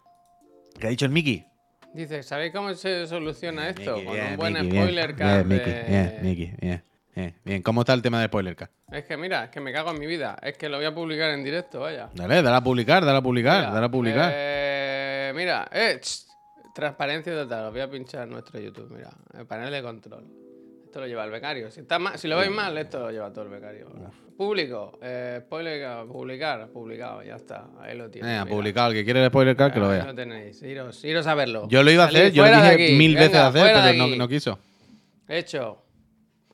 ¿Qué 0.79 0.87
ha 0.87 0.89
dicho 0.89 1.05
el 1.05 1.11
Mickey? 1.11 1.45
Dice, 1.93 2.23
¿sabéis 2.23 2.53
cómo 2.53 2.73
se 2.73 3.05
soluciona 3.05 3.67
esto? 3.69 3.97
Mickey, 3.97 4.05
Con 4.05 4.19
un 4.31 4.37
buen 4.37 4.53
Mickey, 4.53 4.71
spoiler 4.71 5.15
card. 5.15 5.45
Mickey, 5.45 5.73
de- 5.73 6.83
bien, 7.15 7.35
bien. 7.43 7.61
¿Cómo 7.61 7.81
está 7.81 7.93
el 7.93 8.01
tema 8.01 8.19
de 8.21 8.27
spoiler 8.27 8.55
card? 8.55 8.69
Es 8.91 9.03
que 9.03 9.17
mira, 9.17 9.43
es 9.45 9.49
que 9.49 9.59
me 9.59 9.73
cago 9.73 9.91
en 9.91 9.99
mi 9.99 10.07
vida. 10.07 10.37
Es 10.41 10.57
que 10.57 10.69
lo 10.69 10.77
voy 10.77 10.85
a 10.85 10.95
publicar 10.95 11.31
en 11.31 11.43
directo, 11.43 11.81
vaya. 11.81 12.09
Dale, 12.13 12.41
dale 12.41 12.55
a 12.57 12.61
publicar, 12.61 13.03
dale 13.05 13.17
a 13.17 13.21
publicar, 13.21 13.59
Mira, 13.59 13.71
dale 13.73 13.85
a 13.85 13.91
publicar. 13.91 14.31
eh, 14.33 15.33
mira, 15.35 15.67
eh, 15.71 15.97
tss, 15.99 16.27
transparencia 16.73 17.33
total. 17.33 17.65
Os 17.65 17.71
voy 17.73 17.81
a 17.81 17.89
pinchar 17.89 18.25
nuestro 18.27 18.59
YouTube. 18.59 18.89
Mira, 18.95 19.11
el 19.37 19.45
panel 19.45 19.69
de 19.71 19.83
control. 19.83 20.25
Esto 20.93 21.01
lo 21.01 21.07
lleva 21.07 21.23
el 21.25 21.31
becario. 21.31 21.71
Si, 21.71 21.79
está 21.79 21.97
mal, 21.97 22.19
si 22.19 22.27
lo 22.27 22.37
veis 22.37 22.51
mal, 22.51 22.77
esto 22.77 22.99
lo 22.99 23.09
lleva 23.09 23.33
todo 23.33 23.45
el 23.45 23.49
becario. 23.49 23.87
Público, 24.37 24.99
eh, 25.01 25.39
spoiler, 25.43 26.05
publicar, 26.05 26.67
publicado, 26.67 27.23
ya 27.23 27.35
está. 27.35 27.65
Ahí 27.81 27.97
lo 27.97 28.09
mira. 28.09 28.45
publicado. 28.45 28.89
El 28.89 28.97
que 28.97 29.03
quiere 29.03 29.23
el 29.23 29.29
spoiler 29.29 29.55
card, 29.55 29.73
que 29.73 29.79
lo 29.79 29.89
Ahí 29.89 29.97
vea. 29.97 30.05
lo 30.05 30.13
tenéis. 30.13 30.61
Iros, 30.61 31.03
iros 31.03 31.25
a 31.25 31.33
verlo. 31.33 31.67
Yo 31.67 31.81
lo 31.81 31.89
iba 31.89 32.03
a 32.03 32.07
Salid 32.11 32.19
hacer, 32.19 32.33
yo 32.33 32.45
lo 32.45 32.55
dije 32.55 32.95
mil 32.95 33.15
veces 33.15 33.33
a 33.37 33.47
hacer, 33.47 33.73
pero 33.73 34.07
no, 34.07 34.15
no 34.15 34.27
quiso. 34.27 34.59
Hecho. 35.27 35.81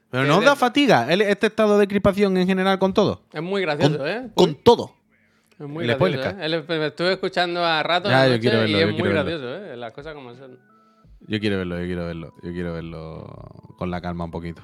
Pero 0.09 0.23
Que 0.23 0.29
no 0.29 0.37
os 0.37 0.45
da 0.45 0.55
fatiga 0.55 1.11
este 1.11 1.47
estado 1.47 1.77
de 1.77 1.85
crispación 1.89 2.37
en 2.37 2.47
general 2.47 2.79
con 2.79 2.93
todo. 2.93 3.23
Es 3.33 3.41
muy 3.41 3.61
gracioso, 3.61 3.97
Con, 3.97 4.07
¿eh? 4.07 4.29
con 4.35 4.55
todo. 4.55 4.95
Es 5.59 5.67
muy 5.67 5.83
el 5.83 5.97
gracioso, 5.97 6.39
¿eh? 6.39 6.87
Estuve 6.87 7.11
escuchando 7.11 7.65
a 7.65 7.83
rato 7.83 8.09
Ya, 8.09 8.25
noche 8.25 8.39
quiero 8.39 8.59
verlo, 8.59 8.77
y 8.77 8.81
es 8.83 8.87
muy 8.93 9.01
verlo. 9.01 9.15
gracioso, 9.25 9.55
¿eh? 9.65 9.75
Las 9.75 9.91
cosas 9.91 10.13
como 10.13 10.33
son. 10.33 10.68
Yo 11.29 11.39
quiero 11.39 11.57
verlo, 11.57 11.79
yo 11.79 11.85
quiero 11.85 12.05
verlo. 12.07 12.33
Yo 12.41 12.51
quiero 12.51 12.73
verlo 12.73 13.75
con 13.77 13.91
la 13.91 14.01
calma 14.01 14.25
un 14.25 14.31
poquito. 14.31 14.63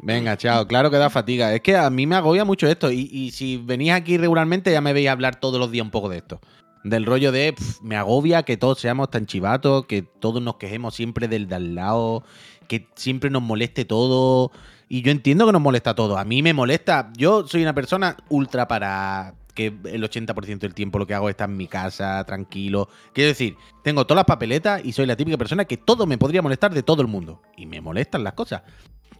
Venga, 0.00 0.36
chao. 0.36 0.66
Claro 0.66 0.90
que 0.90 0.96
da 0.96 1.10
fatiga. 1.10 1.54
Es 1.54 1.60
que 1.60 1.76
a 1.76 1.88
mí 1.90 2.08
me 2.08 2.16
agobia 2.16 2.44
mucho 2.44 2.66
esto. 2.66 2.90
Y, 2.90 3.30
si 3.30 3.56
venís 3.56 3.92
aquí 3.92 4.18
regularmente 4.18 4.72
ya 4.72 4.80
me 4.80 4.92
veis 4.92 5.08
hablar 5.08 5.36
todos 5.36 5.60
los 5.60 5.70
días 5.70 5.84
un 5.84 5.92
poco 5.92 6.08
de 6.08 6.18
esto. 6.18 6.40
Del 6.82 7.06
rollo 7.06 7.30
de 7.30 7.54
me 7.82 7.94
agobia 7.94 8.42
que 8.42 8.56
todos 8.56 8.80
seamos 8.80 9.10
tan 9.10 9.26
chivatos, 9.26 9.86
que 9.86 10.02
todos 10.02 10.42
nos 10.42 10.56
quejemos 10.56 10.96
siempre 10.96 11.28
del 11.28 11.46
de 11.46 11.54
al 11.54 11.76
lado, 11.76 12.24
que 12.66 12.88
siempre 12.96 13.30
nos 13.30 13.42
moleste 13.42 13.84
todo. 13.84 14.50
Y 14.88 15.02
yo 15.02 15.12
entiendo 15.12 15.46
que 15.46 15.52
nos 15.52 15.62
molesta 15.62 15.94
todo. 15.94 16.18
A 16.18 16.24
mí 16.24 16.42
me 16.42 16.52
molesta. 16.52 17.12
Yo 17.16 17.46
soy 17.46 17.62
una 17.62 17.76
persona 17.76 18.16
ultra 18.28 18.66
para 18.66 19.36
que 19.54 19.66
el 19.84 20.02
80% 20.02 20.58
del 20.58 20.74
tiempo 20.74 20.98
lo 20.98 21.06
que 21.06 21.14
hago 21.14 21.28
es 21.28 21.34
estar 21.34 21.48
en 21.48 21.56
mi 21.56 21.66
casa, 21.68 22.22
tranquilo. 22.24 22.88
Quiero 23.12 23.28
decir, 23.28 23.56
tengo 23.84 24.04
todas 24.06 24.20
las 24.20 24.24
papeletas 24.26 24.84
y 24.84 24.92
soy 24.92 25.06
la 25.06 25.16
típica 25.16 25.36
persona 25.36 25.64
que 25.64 25.76
todo 25.76 26.06
me 26.06 26.18
podría 26.18 26.42
molestar 26.42 26.72
de 26.72 26.82
todo 26.82 27.02
el 27.02 27.08
mundo. 27.08 27.42
Y 27.56 27.66
me 27.66 27.80
molestan 27.80 28.24
las 28.24 28.32
cosas. 28.34 28.62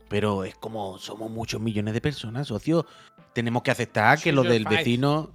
Pero 0.08 0.44
es 0.44 0.54
como 0.56 0.98
somos 0.98 1.30
muchos 1.30 1.60
millones 1.60 1.94
de 1.94 2.00
personas, 2.00 2.48
socio. 2.48 2.86
Tenemos 3.32 3.62
que 3.62 3.70
aceptar 3.70 4.18
que 4.20 4.32
your 4.32 4.46
del 4.46 4.64
fight. 4.64 4.78
vecino. 4.78 5.30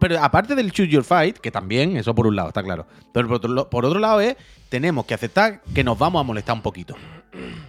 Pero 0.00 0.18
aparte 0.22 0.54
del 0.54 0.72
choose 0.72 0.88
your 0.90 1.04
fight, 1.04 1.36
que 1.38 1.50
también, 1.50 1.96
eso 1.96 2.14
por 2.14 2.26
un 2.26 2.34
lado, 2.36 2.48
está 2.48 2.62
claro. 2.62 2.86
Pero 3.12 3.28
por 3.28 3.36
otro, 3.36 3.50
lo- 3.52 3.68
por 3.68 3.84
otro 3.84 3.98
lado 4.00 4.20
es, 4.20 4.34
tenemos 4.70 5.04
que 5.04 5.12
aceptar 5.14 5.60
que 5.74 5.84
nos 5.84 5.98
vamos 5.98 6.20
a 6.20 6.22
molestar 6.22 6.54
un 6.56 6.62
poquito. 6.62 6.94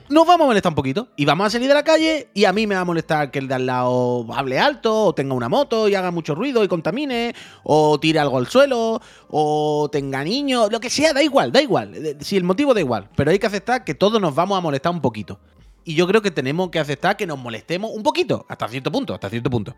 Nos 0.10 0.28
vamos 0.28 0.46
a 0.46 0.48
molestar 0.48 0.72
un 0.72 0.76
poquito. 0.76 1.08
Y 1.16 1.26
vamos 1.26 1.48
a 1.48 1.50
salir 1.50 1.68
de 1.68 1.74
la 1.74 1.84
calle 1.84 2.30
y 2.34 2.46
a 2.46 2.54
mí 2.54 2.68
me 2.68 2.76
va 2.76 2.82
a 2.82 2.86
molestar 2.86 3.32
que 3.32 3.40
el 3.40 3.48
de 3.48 3.56
al 3.56 3.66
lado 3.66 4.26
hable 4.34 4.60
alto, 4.60 5.06
o 5.06 5.16
tenga 5.16 5.34
una 5.34 5.50
moto 5.50 5.88
y 5.88 5.96
haga 5.96 6.12
mucho 6.12 6.36
ruido 6.36 6.64
y 6.64 6.68
contamine, 6.68 7.34
o 7.64 8.00
tire 8.00 8.20
algo 8.20 8.38
al 8.38 8.48
suelo, 8.48 9.02
o 9.30 9.90
tenga 9.92 10.24
niños, 10.24 10.72
lo 10.72 10.80
que 10.80 10.90
sea, 10.90 11.14
da 11.14 11.24
igual, 11.24 11.52
da 11.52 11.62
igual. 11.62 11.96
Eh, 11.96 12.18
Si 12.20 12.38
el 12.38 12.44
motivo 12.44 12.74
da 12.74 12.80
igual. 12.80 13.10
Pero 13.16 13.32
hay 13.32 13.40
que 13.40 13.48
aceptar 13.48 13.84
que 13.84 13.96
todos 13.96 14.22
nos 14.22 14.36
vamos 14.36 14.58
a 14.58 14.62
molestar 14.62 14.92
un 14.92 15.02
poquito. 15.02 15.40
Y 15.84 15.94
yo 15.94 16.08
creo 16.08 16.22
que 16.22 16.32
tenemos 16.32 16.70
que 16.70 16.80
aceptar 16.80 17.16
que 17.16 17.28
nos 17.28 17.38
molestemos 17.38 17.92
un 17.92 18.02
poquito, 18.02 18.46
hasta 18.50 18.68
cierto 18.68 18.92
punto, 18.92 19.14
hasta 19.14 19.30
cierto 19.30 19.50
punto. 19.50 19.76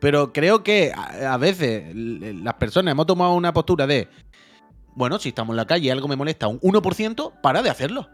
Pero 0.00 0.32
creo 0.32 0.62
que 0.62 0.92
a, 0.94 1.36
veces 1.36 1.94
las 1.94 2.54
personas 2.54 2.92
hemos 2.92 3.06
tomado 3.06 3.34
una 3.34 3.52
postura 3.52 3.86
de, 3.86 4.08
bueno, 4.94 5.18
si 5.18 5.30
estamos 5.30 5.54
en 5.54 5.56
la 5.58 5.66
calle 5.66 5.86
y 5.86 5.90
algo 5.90 6.08
me 6.08 6.16
molesta 6.16 6.46
un 6.46 6.60
1%, 6.60 7.40
para 7.40 7.62
de 7.62 7.70
hacerlo. 7.70 8.08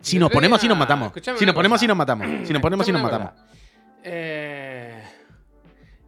Si 0.00 0.18
nos 0.18 0.30
ponemos 0.30 0.58
así 0.58 0.68
nos 0.68 0.78
matamos. 0.78 1.12
Si 1.36 1.46
nos 1.46 1.54
ponemos 1.54 1.76
así 1.76 1.86
nos 1.86 1.96
matamos. 1.96 2.26
Si 2.46 2.52
nos 2.52 2.62
ponemos 2.62 2.84
así 2.84 2.92
nos 2.92 3.02
matamos. 3.02 3.32
Eh, 4.02 5.02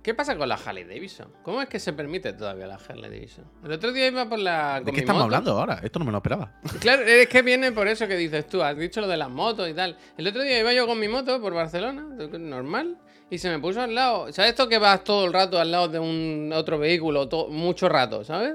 ¿Qué 0.03 0.15
pasa 0.15 0.37
con 0.37 0.49
la 0.49 0.57
Harley 0.57 0.83
Davidson? 0.83 1.29
¿Cómo 1.45 1.63
es 1.63 1.69
que 1.69 1.79
se 1.79 1.93
permite 1.93 2.33
todavía 2.33 2.67
la 2.67 2.75
Harley 2.75 3.09
Davidson? 3.09 3.45
El 3.65 3.73
otro 3.73 3.93
día 3.93 4.09
iba 4.09 4.29
por 4.29 4.41
la. 4.41 4.81
¿De 4.81 4.91
qué 4.91 5.01
estamos 5.01 5.21
moto. 5.21 5.25
hablando 5.27 5.53
ahora? 5.53 5.81
Esto 5.83 6.01
no 6.01 6.05
me 6.07 6.11
lo 6.11 6.19
esperaba. 6.19 6.53
Claro, 6.81 7.03
es 7.03 7.29
que 7.29 7.43
viene 7.43 7.71
por 7.71 7.87
eso 7.87 8.09
que 8.09 8.17
dices 8.17 8.49
tú, 8.49 8.63
has 8.63 8.77
dicho 8.77 9.01
lo 9.01 9.07
de 9.07 9.17
las 9.17 9.31
motos 9.31 9.69
y 9.69 9.75
tal. 9.75 9.97
El 10.17 10.27
otro 10.27 10.43
día 10.43 10.59
iba 10.59 10.73
yo 10.73 10.87
con 10.89 10.99
mi 10.99 11.07
moto 11.07 11.41
por 11.41 11.55
Barcelona, 11.55 12.05
normal, 12.39 12.99
y 13.31 13.39
se 13.39 13.49
me 13.49 13.61
puso 13.61 13.81
al 13.81 13.95
lado. 13.95 14.33
¿Sabes 14.33 14.51
esto 14.51 14.69
que 14.69 14.79
vas 14.79 15.05
todo 15.05 15.27
el 15.27 15.33
rato 15.33 15.61
al 15.61 15.71
lado 15.71 15.87
de 15.89 16.01
un 16.01 16.51
otro 16.53 16.79
vehículo, 16.81 17.29
mucho 17.51 17.89
rato, 17.89 18.25
¿sabes? 18.25 18.55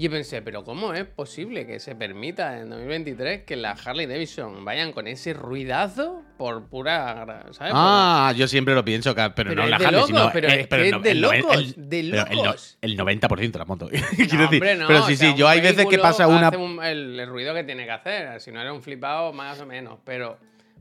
Y 0.00 0.04
yo 0.04 0.12
pensé, 0.12 0.42
pero 0.42 0.62
¿cómo 0.62 0.94
es 0.94 1.06
posible 1.06 1.66
que 1.66 1.80
se 1.80 1.96
permita 1.96 2.56
en 2.60 2.70
2023 2.70 3.42
que 3.42 3.56
la 3.56 3.72
Harley 3.72 4.06
Davidson 4.06 4.64
vayan 4.64 4.92
con 4.92 5.08
ese 5.08 5.32
ruidazo 5.34 6.22
por 6.38 6.68
pura. 6.68 7.46
¿Sabes? 7.50 7.72
Ah, 7.74 8.32
yo 8.36 8.46
siempre 8.46 8.76
lo 8.76 8.84
pienso, 8.84 9.12
que- 9.12 9.28
pero, 9.34 9.50
Pero 9.50 9.54
no 9.56 9.64
es 9.64 9.70
la 9.70 9.78
de 9.78 9.84
Harley, 9.86 10.00
locos, 10.00 10.16
sino 10.16 10.30
pero 10.32 10.48
eh, 10.48 10.60
es 10.60 10.66
que 10.68 10.74
el 10.76 10.94
es 10.94 11.02
de 11.02 11.14
locos, 11.16 11.56
el- 11.56 11.74
de 11.90 12.08
pero 12.12 12.26
el 12.30 12.36
locos. 12.36 12.78
El 12.80 12.96
90% 12.96 13.50
de 13.50 13.58
la 13.58 13.64
moto. 13.64 13.88
Quiero 13.90 14.04
No, 14.14 14.40
decir, 14.42 14.44
hombre, 14.44 14.76
no, 14.76 14.86
pero 14.86 15.00
o 15.00 15.06
sí, 15.08 15.16
sea, 15.16 15.32
sí, 15.32 15.36
yo 15.36 15.48
hay 15.48 15.60
veces 15.60 15.84
que 15.86 15.98
pasa 15.98 16.28
una 16.28 16.50
un- 16.56 16.80
el, 16.84 17.18
el 17.18 17.28
ruido 17.28 17.52
que 17.52 17.64
tiene 17.64 17.84
que 17.84 17.90
hacer. 17.90 18.40
Si 18.40 18.52
no 18.52 18.60
era 18.60 18.72
un 18.72 18.82
flipado, 18.82 19.32
más 19.32 19.58
o 19.60 19.66
menos. 19.66 19.98
Pero, 20.04 20.38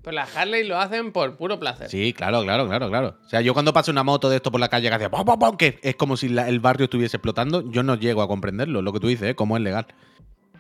pero 0.08 0.16
las 0.16 0.38
Harley 0.38 0.66
lo 0.66 0.80
hacen 0.80 1.12
por 1.12 1.36
puro 1.36 1.60
placer. 1.60 1.90
Sí, 1.90 2.14
claro, 2.14 2.42
claro, 2.44 2.66
claro, 2.66 2.88
claro. 2.88 3.18
O 3.26 3.28
sea, 3.28 3.42
yo 3.42 3.54
cuando 3.54 3.74
paso 3.74 3.92
una 3.92 4.04
moto 4.04 4.30
de 4.30 4.38
esto 4.38 4.52
por 4.52 4.62
la 4.62 4.70
calle 4.70 4.88
que 4.88 4.96
hace 4.96 5.10
pom, 5.10 5.58
que 5.58 5.80
es 5.84 5.96
como 5.98 6.16
si 6.16 6.30
la- 6.30 6.48
el 6.48 6.62
barrio 6.62 6.86
estuviese 6.86 7.18
explotando, 7.18 7.70
yo 7.70 7.84
no 7.84 7.96
llego 7.96 8.22
a 8.22 8.28
comprenderlo, 8.30 8.82
lo 8.82 8.94
que 8.94 9.02
tú 9.02 9.08
dices, 9.08 9.32
¿eh? 9.32 9.36
cómo 9.36 9.58
es 9.58 9.64
legal. 9.64 9.86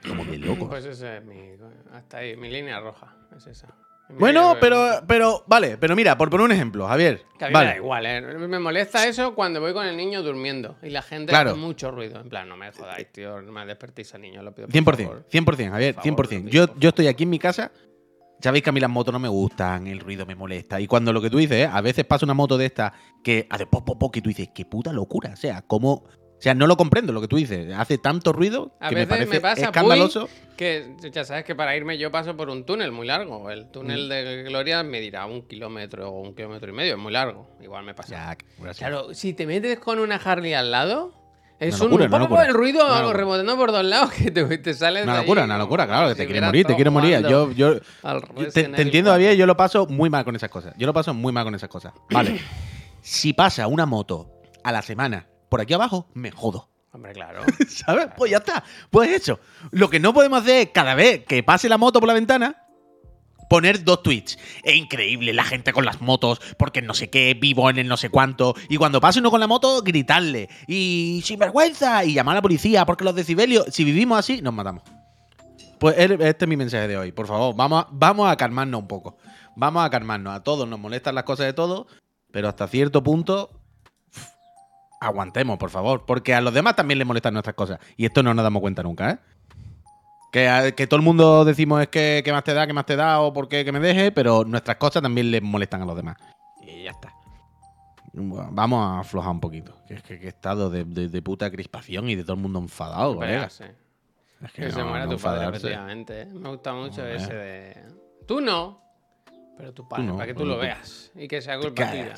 Como 0.05 0.25
que 0.25 0.37
loco. 0.37 0.67
Pues 0.67 0.83
esa 0.83 1.15
es 1.17 1.23
mi. 1.25 1.51
Hasta 1.93 2.17
ahí, 2.17 2.35
mi 2.35 2.49
línea 2.49 2.79
roja. 2.81 3.15
Es 3.37 3.47
esa. 3.47 3.67
Mi 4.09 4.17
Bueno, 4.19 4.55
pero, 4.59 5.01
pero, 5.07 5.43
vale, 5.47 5.77
pero 5.77 5.95
mira, 5.95 6.17
por 6.17 6.29
poner 6.29 6.45
un 6.45 6.51
ejemplo, 6.51 6.85
Javier. 6.87 7.23
Que 7.39 7.45
a 7.45 7.47
mí 7.49 7.53
me 7.53 7.65
da 7.65 7.75
igual, 7.77 8.05
¿eh? 8.05 8.21
Me 8.21 8.59
molesta 8.59 9.07
eso 9.07 9.33
cuando 9.33 9.59
voy 9.61 9.71
con 9.73 9.85
el 9.85 9.95
niño 9.97 10.23
durmiendo 10.23 10.75
y 10.83 10.89
la 10.89 11.01
gente 11.01 11.29
Claro. 11.31 11.51
hace 11.51 11.59
mucho 11.59 11.89
ruido. 11.91 12.19
En 12.19 12.27
plan, 12.29 12.47
no 12.49 12.57
me 12.57 12.71
jodáis, 12.73 13.11
tío, 13.13 13.41
no 13.41 13.51
me 13.53 13.65
despertéis 13.65 14.13
al 14.13 14.21
niño, 14.21 14.43
lo 14.43 14.53
pido 14.53 14.67
por 14.67 14.73
100%, 14.73 15.03
favor. 15.07 15.25
100%, 15.29 15.71
Javier, 15.71 15.95
Por 15.95 16.03
favor, 16.03 16.25
100%. 16.27 16.43
lo 16.45 16.49
pido, 16.51 16.67
Yo, 16.67 16.73
yo 16.79 16.89
estoy 16.89 17.07
aquí 17.07 17.23
en 17.23 17.29
mi 17.29 17.39
casa, 17.39 17.71
sabéis 18.39 18.63
que 18.63 18.69
a 18.69 18.73
mí 18.73 18.79
las 18.79 18.89
motos 18.89 19.11
no 19.13 19.19
me 19.19 19.27
gustan, 19.29 19.87
el 19.87 19.99
ruido 19.99 20.25
me 20.25 20.35
molesta. 20.35 20.79
Y 20.79 20.87
cuando 20.87 21.11
lo 21.13 21.21
que 21.21 21.29
tú 21.29 21.37
dices, 21.37 21.65
¿eh? 21.65 21.69
a 21.71 21.81
veces 21.81 22.05
pasa 22.05 22.25
una 22.25 22.33
moto 22.33 22.57
de 22.57 22.65
esta 22.65 22.93
que 23.23 23.47
hace 23.49 23.65
pop, 23.65 23.85
pop, 23.85 23.99
pop, 23.99 24.13
que 24.13 24.21
tú 24.21 24.29
dices, 24.29 24.49
qué 24.53 24.65
puta 24.65 24.91
locura. 24.93 25.31
O 25.33 25.37
sea, 25.37 25.61
como. 25.61 26.03
O 26.37 26.39
sea, 26.39 26.53
no 26.53 26.67
lo 26.67 26.77
comprendo 26.77 27.11
lo 27.13 27.19
que 27.19 27.27
tú 27.27 27.35
dices. 27.37 27.73
Hace 27.73 27.97
tanto 27.97 28.31
ruido 28.31 28.71
A 28.79 28.89
que 28.89 28.95
me 28.95 29.01
veces 29.05 29.09
parece 29.09 29.31
me 29.31 29.41
pasa, 29.41 29.61
escandaloso. 29.65 30.29
Que 30.55 30.95
ya 31.11 31.23
sabes 31.25 31.43
que 31.45 31.55
para 31.55 31.75
irme 31.75 31.97
yo 31.97 32.11
paso 32.11 32.37
por 32.37 32.51
un 32.51 32.63
túnel 32.63 32.91
muy 32.91 33.07
largo. 33.07 33.49
El 33.49 33.65
Mm. 33.65 33.71
túnel 33.71 34.07
de 34.07 34.43
Gloria 34.43 34.83
me 34.83 34.99
dirá 34.99 35.25
un 35.25 35.47
kilómetro 35.47 36.11
o 36.11 36.21
un 36.21 36.35
kilómetro 36.35 36.69
y 36.69 36.73
medio, 36.75 36.93
es 36.93 36.99
muy 36.99 37.11
largo. 37.11 37.47
Igual 37.59 37.85
me 37.85 37.95
pasa. 37.95 38.37
Claro, 38.77 39.15
si 39.15 39.33
te 39.33 39.47
metes 39.47 39.79
con 39.79 39.97
una 39.97 40.17
Harley 40.17 40.53
al 40.53 40.69
lado, 40.69 41.11
es 41.59 41.79
Una 41.81 41.89
locura, 41.89 42.23
un 42.23 42.29
poco 42.29 42.41
el 42.41 42.53
ruido 42.53 43.13
rebotando 43.13 43.55
por 43.57 43.71
dos 43.71 43.83
lados 43.83 44.11
que 44.11 44.29
te, 44.29 44.57
te 44.59 44.73
sale 44.73 45.03
Una 45.03 45.13
allí 45.13 45.21
locura, 45.21 45.43
una 45.43 45.57
locura, 45.57 45.87
claro, 45.87 46.07
que 46.07 46.13
si 46.13 46.17
te 46.19 46.25
quiere 46.25 46.39
hubieras 46.39 46.49
morir, 46.49 46.65
te 46.65 46.75
quiere 46.75 46.89
estado 46.89 47.01
morir. 47.01 47.27
Yo, 47.27 47.51
yo, 47.51 48.51
te, 48.51 48.65
entiendo, 48.65 49.09
4. 49.09 49.11
Javier, 49.11 49.35
yo 49.35 49.45
lo 49.45 49.57
paso 49.57 49.87
muy 49.87 50.09
mal 50.09 50.23
con 50.23 50.35
esas 50.35 50.49
cosas. 50.49 50.73
Yo 50.77 50.85
lo 50.85 50.93
paso 50.93 51.13
muy 51.13 51.33
mal 51.33 51.43
con 51.43 51.55
esas 51.55 51.69
cosas. 51.69 51.93
Vale. 52.09 52.39
si 53.01 53.33
pasa 53.33 53.67
una 53.67 53.85
moto 53.85 54.29
a 54.63 54.71
la 54.71 54.81
semana 54.81 55.27
por 55.49 55.61
aquí 55.61 55.73
abajo, 55.73 56.07
me 56.13 56.31
jodo. 56.31 56.69
Hombre, 56.91 57.13
claro. 57.13 57.41
¿Sabes? 57.67 58.07
Pues 58.15 58.31
ya 58.31 58.37
está. 58.37 58.63
Pues 58.89 59.09
eso. 59.09 59.39
Lo 59.71 59.89
que 59.89 59.99
no 59.99 60.13
podemos 60.13 60.41
hacer 60.41 60.67
es 60.67 60.69
cada 60.73 60.93
vez 60.93 61.25
que 61.25 61.41
pase 61.41 61.69
la 61.69 61.77
moto 61.77 61.99
por 61.99 62.07
la 62.07 62.13
ventana, 62.13 62.66
poner 63.49 63.83
dos 63.83 64.03
tweets. 64.03 64.37
Es 64.63 64.75
increíble 64.75 65.33
la 65.33 65.43
gente 65.43 65.73
con 65.73 65.85
las 65.85 66.01
motos, 66.01 66.39
porque 66.57 66.81
no 66.81 66.93
sé 66.93 67.09
qué, 67.09 67.33
vivo 67.39 67.69
en 67.69 67.77
el 67.79 67.87
no 67.87 67.97
sé 67.97 68.09
cuánto. 68.09 68.55
Y 68.69 68.77
cuando 68.77 68.99
pase 69.01 69.19
uno 69.19 69.31
con 69.31 69.39
la 69.39 69.47
moto, 69.47 69.81
gritarle. 69.81 70.49
Y 70.67 71.21
sin 71.23 71.39
vergüenza. 71.39 72.03
Y 72.05 72.13
llamar 72.13 72.33
a 72.33 72.37
la 72.37 72.41
policía, 72.41 72.85
porque 72.85 73.03
los 73.03 73.15
decibelios, 73.15 73.65
si 73.71 73.83
vivimos 73.83 74.19
así, 74.19 74.41
nos 74.41 74.53
matamos. 74.53 74.83
Pues 75.79 75.95
el- 75.99 76.19
este 76.21 76.45
es 76.45 76.49
mi 76.49 76.57
mensaje 76.57 76.87
de 76.87 76.97
hoy. 76.97 77.11
Por 77.11 77.27
favor, 77.27 77.55
vamos 77.55 77.83
a, 77.85 77.87
vamos 77.91 78.29
a 78.29 78.35
calmarnos 78.35 78.81
un 78.81 78.87
poco. 78.87 79.17
Vamos 79.55 79.85
a 79.85 79.89
calmarnos. 79.89 80.33
A 80.35 80.43
todos 80.43 80.67
nos 80.67 80.79
molestan 80.79 81.15
las 81.15 81.23
cosas 81.23 81.45
de 81.45 81.53
todos, 81.53 81.85
pero 82.31 82.47
hasta 82.49 82.67
cierto 82.67 83.03
punto 83.03 83.51
aguantemos, 84.99 85.57
por 85.57 85.69
favor. 85.69 86.05
Porque 86.05 86.33
a 86.33 86.41
los 86.41 86.53
demás 86.53 86.75
también 86.75 86.97
les 86.97 87.07
molestan 87.07 87.33
nuestras 87.33 87.55
cosas. 87.55 87.79
Y 87.95 88.05
esto 88.05 88.23
no 88.23 88.33
nos 88.33 88.43
damos 88.43 88.61
cuenta 88.61 88.83
nunca, 88.83 89.11
¿eh? 89.11 89.19
Que, 90.75 90.87
todo 90.87 90.97
el 90.99 91.03
mundo 91.03 91.45
decimos 91.45 91.81
es 91.81 91.87
que, 91.87 92.21
que 92.23 92.31
más 92.31 92.43
te 92.43 92.53
da, 92.53 92.67
que 92.67 92.73
más 92.73 92.85
te 92.85 92.95
da 92.95 93.19
o 93.21 93.33
por 93.33 93.47
qué 93.47 93.63
que 93.65 93.71
me 93.71 93.79
deje, 93.79 94.11
pero 94.11 94.43
nuestras 94.45 94.77
cosas 94.77 95.01
también 95.01 95.31
les 95.31 95.41
molestan 95.41 95.81
a 95.81 95.85
los 95.85 95.95
demás. 95.95 96.17
Y 96.61 96.83
ya 96.83 96.91
está. 96.91 97.13
Bueno, 98.13 98.49
Vamos 98.51 98.85
a 98.85 98.99
aflojar 98.99 99.31
un 99.31 99.39
poquito. 99.39 99.75
Que 99.87 99.95
es 99.95 100.03
que, 100.03 100.19
que 100.19 100.27
estado 100.27 100.69
de, 100.69 100.83
de- 100.85 101.07
de 101.09 101.21
puta 101.21 101.49
crispación 101.51 102.09
y 102.09 102.15
de 102.15 102.23
todo 102.23 102.33
el 102.33 102.41
mundo 102.41 102.59
enfadado, 102.59 103.15
colega. 103.15 103.37
Pégase. 103.39 103.75
Es 104.43 104.51
Que 104.51 104.61
que 104.63 104.71
se 104.71 104.83
muera 104.83 105.05
no 105.05 105.15
tu 105.15 105.21
padre, 105.21 105.47
efectivamente. 105.47 106.25
Me 106.25 106.49
gusta 106.49 106.73
mucho 106.73 107.05
ese 107.05 107.33
de. 107.33 107.77
Tú 108.27 108.39
no, 108.41 108.81
pero 109.57 109.73
tu 109.73 109.87
padre, 109.87 110.11
para 110.13 110.25
que 110.27 110.33
tú 110.35 110.45
lo 110.45 110.57
veas 110.57 111.11
y 111.15 111.27
que 111.27 111.41
sea 111.41 111.57
culpa 111.59 111.89
tuya. 111.89 112.13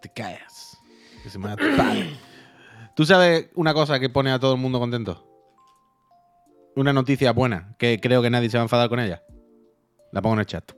Te 0.00 0.08
callas. 0.10 0.78
Que 1.22 1.28
se 1.28 1.38
muera 1.38 1.56
tu 1.56 1.76
padre. 1.76 2.10
¿Tú 2.94 3.04
sabes 3.04 3.48
una 3.54 3.74
cosa 3.74 4.00
que 4.00 4.08
pone 4.08 4.30
a 4.32 4.38
todo 4.38 4.54
el 4.54 4.60
mundo 4.60 4.78
contento? 4.78 5.27
Una 6.78 6.92
noticia 6.92 7.32
buena, 7.32 7.74
que 7.76 7.98
creo 8.00 8.22
que 8.22 8.30
nadie 8.30 8.48
se 8.48 8.56
va 8.56 8.62
a 8.62 8.66
enfadar 8.66 8.88
con 8.88 9.00
ella. 9.00 9.24
La 10.12 10.22
pongo 10.22 10.34
en 10.34 10.38
el 10.40 10.46
chat. 10.46 10.70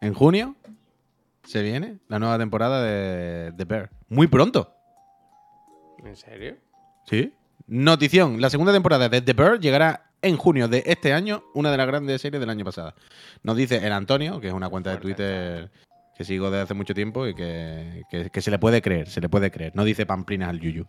En 0.00 0.14
junio 0.14 0.54
se 1.42 1.60
viene 1.60 1.98
la 2.06 2.20
nueva 2.20 2.38
temporada 2.38 2.80
de 2.80 3.52
The 3.56 3.64
Bear. 3.64 3.90
Muy 4.08 4.28
pronto. 4.28 4.72
¿En 6.04 6.14
serio? 6.14 6.56
¿Sí? 7.04 7.34
Notición. 7.66 8.40
La 8.40 8.48
segunda 8.48 8.72
temporada 8.72 9.08
de 9.08 9.20
The 9.20 9.32
Bear 9.32 9.58
llegará 9.58 10.12
en 10.22 10.36
junio 10.36 10.68
de 10.68 10.84
este 10.86 11.12
año, 11.14 11.42
una 11.52 11.72
de 11.72 11.76
las 11.76 11.88
grandes 11.88 12.20
series 12.22 12.38
del 12.38 12.50
año 12.50 12.64
pasado. 12.64 12.94
Nos 13.42 13.56
dice 13.56 13.84
el 13.84 13.92
Antonio, 13.92 14.40
que 14.40 14.46
es 14.46 14.52
una 14.54 14.68
cuenta 14.68 14.90
de 14.90 14.98
Twitter 14.98 15.70
que 16.16 16.24
sigo 16.24 16.48
desde 16.48 16.62
hace 16.62 16.74
mucho 16.74 16.94
tiempo 16.94 17.26
y 17.26 17.34
que, 17.34 18.04
que- 18.08 18.30
que 18.30 18.40
se 18.40 18.52
le 18.52 18.60
puede 18.60 18.80
creer, 18.82 19.08
se 19.08 19.20
le 19.20 19.28
puede 19.28 19.50
creer. 19.50 19.72
No 19.74 19.82
dice 19.82 20.06
pamplinas 20.06 20.50
al 20.50 20.60
Yuyu. 20.60 20.86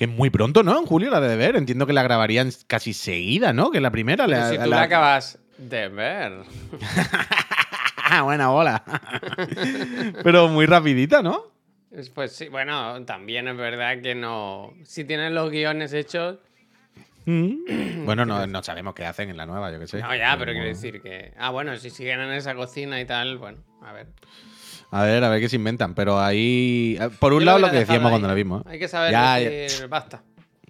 Que 0.00 0.04
es 0.04 0.10
muy 0.10 0.30
pronto, 0.30 0.62
¿no? 0.62 0.78
En 0.78 0.86
julio 0.86 1.10
la 1.10 1.20
de 1.20 1.36
Bear. 1.36 1.56
Entiendo 1.56 1.86
que 1.86 1.92
la 1.92 2.02
grabarían 2.02 2.50
casi 2.66 2.94
seguida, 2.94 3.52
¿no? 3.52 3.70
Que 3.70 3.82
la 3.82 3.90
primera. 3.90 4.24
Pero 4.24 4.38
La, 4.38 4.48
si 4.48 4.54
tú 4.56 4.60
la- 4.70 4.76
la 4.76 4.82
acabas 4.84 5.38
de 5.58 5.88
ver. 5.88 6.32
Ah, 8.12 8.22
buena 8.22 8.48
bola. 8.48 8.82
Pero 10.24 10.48
muy 10.48 10.64
rapidita, 10.66 11.22
¿no? 11.22 11.44
Es- 11.92 12.08
Pues 12.08 12.32
sí, 12.34 12.48
bueno, 12.48 13.04
también 13.04 13.46
es 13.46 13.56
verdad 13.58 14.00
que 14.02 14.14
no. 14.14 14.72
Si 14.84 15.04
tienes 15.04 15.32
los 15.32 15.50
guiones 15.50 15.92
hechos. 15.92 16.38
Mm. 17.26 17.50
Bueno, 18.06 18.24
no, 18.24 18.46
no 18.46 18.62
sabemos 18.62 18.94
qué 18.94 19.04
hacen 19.04 19.28
en 19.28 19.36
la 19.36 19.44
nueva, 19.46 19.70
yo 19.70 19.78
qué 19.78 19.86
sé. 19.86 20.00
No, 20.00 20.16
ya, 20.16 20.34
pero 20.38 20.52
quiero 20.52 20.66
decir 20.66 21.02
que. 21.02 21.32
Ah, 21.38 21.50
bueno, 21.50 21.76
si 21.76 21.90
siguen 21.90 22.18
en 22.20 22.32
esa 22.32 22.54
cocina 22.54 22.98
y 23.00 23.04
tal, 23.04 23.36
bueno, 23.36 23.58
a 23.82 23.92
ver. 23.92 24.06
A 24.92 25.04
ver, 25.04 25.22
a 25.24 25.28
ver 25.28 25.40
qué 25.40 25.48
se 25.48 25.56
inventan. 25.56 25.94
Pero 25.94 26.20
ahí. 26.20 26.96
eh, 27.00 27.08
Por 27.18 27.32
un 27.32 27.40
Yo 27.40 27.46
lado, 27.46 27.58
lo 27.60 27.70
que 27.70 27.78
decíamos 27.78 28.06
ahí, 28.06 28.10
cuando 28.10 28.28
la 28.28 28.34
¿eh? 28.34 28.36
vimos. 28.36 28.62
¿eh? 28.62 28.70
Hay 28.70 28.78
que 28.78 28.88
saber 28.88 29.12
Ya, 29.12 29.36
decir, 29.36 29.88
basta. 29.88 30.22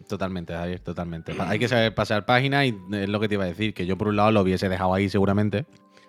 Totalmente, 0.08 0.52
Javier, 0.54 0.80
totalmente. 0.80 1.32
Hay 1.38 1.58
que 1.58 1.68
saber 1.68 1.94
pasar 1.94 2.24
páginas 2.26 2.64
y 2.66 2.76
es 2.92 3.08
lo 3.08 3.20
que 3.20 3.28
te 3.28 3.34
iba 3.34 3.44
a 3.44 3.46
decir, 3.46 3.72
que 3.72 3.86
yo 3.86 3.96
por 3.96 4.08
un 4.08 4.16
lado 4.16 4.32
lo 4.32 4.40
hubiese 4.40 4.68
dejado 4.68 4.92
ahí 4.92 5.08
seguramente. 5.08 5.66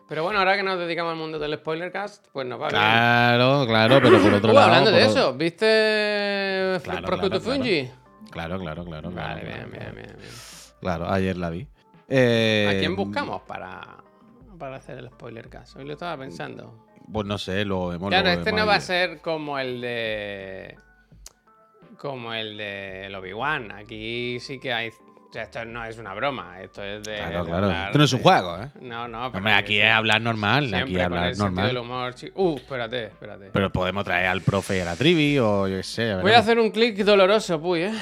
Pero 0.10 0.24
bueno, 0.24 0.40
ahora 0.40 0.58
que 0.58 0.64
nos 0.64 0.78
dedicamos 0.80 1.12
al 1.12 1.18
mundo 1.20 1.38
del 1.40 1.54
spoilercast, 1.56 2.26
pues 2.34 2.46
nos 2.48 2.60
va 2.60 2.68
bien. 2.70 2.82
Claro, 2.82 3.66
claro, 3.68 4.00
pero 4.02 4.20
por 4.20 4.34
otro 4.34 4.52
Uh, 4.52 4.56
lado. 4.56 4.66
hablando 4.68 4.92
de 4.92 5.06
eso, 5.06 5.34
¿viste 5.36 6.80
Claro, 6.84 7.06
Prosciutto 7.08 7.40
claro, 7.40 7.42
claro. 7.42 7.42
Fungi? 7.64 7.90
Claro, 8.32 8.60
claro, 8.60 8.84
claro. 8.86 9.12
claro, 9.12 9.30
Vale, 9.36 9.44
bien, 9.46 9.70
bien, 9.72 9.92
bien, 9.94 10.16
bien. 10.18 10.32
Claro, 10.82 11.10
ayer 11.10 11.38
la 11.38 11.50
vi. 11.52 11.68
Eh, 12.10 12.68
¿A 12.76 12.80
quién 12.80 12.96
buscamos 12.96 13.44
para, 13.44 13.98
para 14.58 14.78
hacer 14.78 14.98
el 14.98 15.08
spoilercast? 15.10 15.78
Hoy 15.78 15.86
lo 15.86 15.94
estaba 15.94 16.18
pensando. 16.18 16.88
Pues 17.12 17.26
no 17.28 17.38
sé, 17.38 17.66
lo 17.66 17.88
vemos. 17.90 18.10
Claro, 18.10 18.28
lo 18.28 18.34
este 18.34 18.52
no 18.52 18.66
va 18.66 18.76
a 18.76 18.82
ser 18.82 19.20
como 19.22 19.58
el 19.60 19.82
de. 19.82 20.78
Como 21.98 22.34
el 22.34 22.58
de 22.58 23.14
Obi-Wan. 23.16 23.72
Aquí 23.72 24.40
sí 24.40 24.60
que 24.60 24.74
hay. 24.74 24.90
O 24.90 25.34
sea, 25.34 25.44
esto 25.44 25.64
no 25.64 25.86
es 25.86 25.98
una 25.98 26.14
broma. 26.14 26.62
Esto 26.62 26.84
es 26.84 27.04
de. 27.04 27.16
Claro, 27.16 27.46
de 27.46 27.50
claro. 27.50 27.66
hablar 27.68 27.86
Esto 27.88 27.98
no 28.00 28.04
es 28.04 28.14
un 28.14 28.22
juego, 28.22 28.58
¿eh? 28.62 28.68
No, 28.82 29.08
no. 29.08 29.32
pero 29.32 29.38
Hombre, 29.38 29.54
aquí 29.54 29.80
es 29.80 29.92
hablar 29.92 30.22
normal. 30.22 30.68
Siempre 30.68 30.82
aquí 30.82 30.96
es 30.98 31.04
hablar 31.06 31.28
el 31.28 31.36
sentido 31.36 31.66
del 31.68 31.76
normal. 31.76 32.12
humor. 32.12 32.16
Uh, 32.36 32.56
espérate, 32.58 33.04
espérate. 33.06 33.50
Pero 33.54 33.72
podemos 33.72 34.04
traer 34.04 34.28
al 34.28 34.42
profe 34.42 34.78
y 34.78 34.80
a 34.82 34.86
la 34.86 34.96
trivi 34.96 35.40
o 35.40 35.68
yo 35.68 35.78
qué 35.78 35.84
sé. 35.84 36.16
Voy 36.16 36.34
a 36.34 36.40
hacer 36.40 36.60
un 36.60 36.72
clic 36.72 36.98
doloroso, 36.98 37.62
puy, 37.62 37.84
¿eh? 37.84 37.94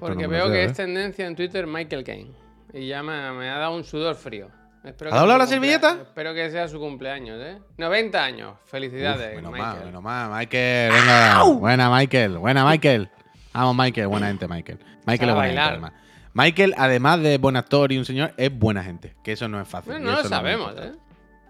Porque 0.00 0.24
no 0.24 0.28
veo 0.28 0.50
que 0.50 0.62
¿eh? 0.62 0.64
es 0.64 0.74
tendencia 0.74 1.26
en 1.26 1.34
Twitter 1.34 1.66
Michael 1.66 2.04
Caine. 2.04 2.30
Y 2.72 2.86
ya 2.88 3.02
me, 3.02 3.32
me 3.32 3.48
ha 3.48 3.58
dado 3.58 3.74
un 3.74 3.84
sudor 3.84 4.14
frío. 4.14 4.48
Espero 4.84 5.12
¿Ha 5.12 5.18
doblado 5.18 5.38
la 5.38 5.46
servilleta? 5.46 5.98
Espero 6.02 6.32
que 6.34 6.50
sea 6.50 6.68
su 6.68 6.78
cumpleaños, 6.78 7.40
¿eh? 7.42 7.58
90 7.76 8.24
años. 8.24 8.54
Felicidades, 8.66 9.30
Uf, 9.30 9.36
menos 9.36 9.52
Michael. 9.52 9.76
mal, 9.76 9.84
menos 9.86 10.02
mal. 10.02 10.30
Michael, 10.30 10.92
venga. 10.92 11.42
Buena, 11.44 11.90
Michael. 11.90 12.38
Buena, 12.38 12.64
Michael. 12.64 13.10
Vamos, 13.52 13.76
Michael. 13.76 14.06
Buena 14.06 14.26
gente, 14.28 14.48
Michael. 14.48 14.78
Michael 15.06 15.30
es 15.30 15.34
buena 15.34 15.48
gente, 15.48 15.60
además. 15.62 15.92
Michael, 16.34 16.74
además 16.76 17.20
de 17.20 17.38
buen 17.38 17.56
actor 17.56 17.90
y 17.90 17.98
un 17.98 18.04
señor, 18.04 18.32
es 18.36 18.56
buena 18.56 18.84
gente. 18.84 19.16
Que 19.24 19.32
eso 19.32 19.48
no 19.48 19.60
es 19.60 19.66
fácil. 19.66 19.92
Bueno, 19.92 20.12
no 20.12 20.22
lo 20.22 20.28
sabemos. 20.28 20.74
¿eh? 20.78 20.92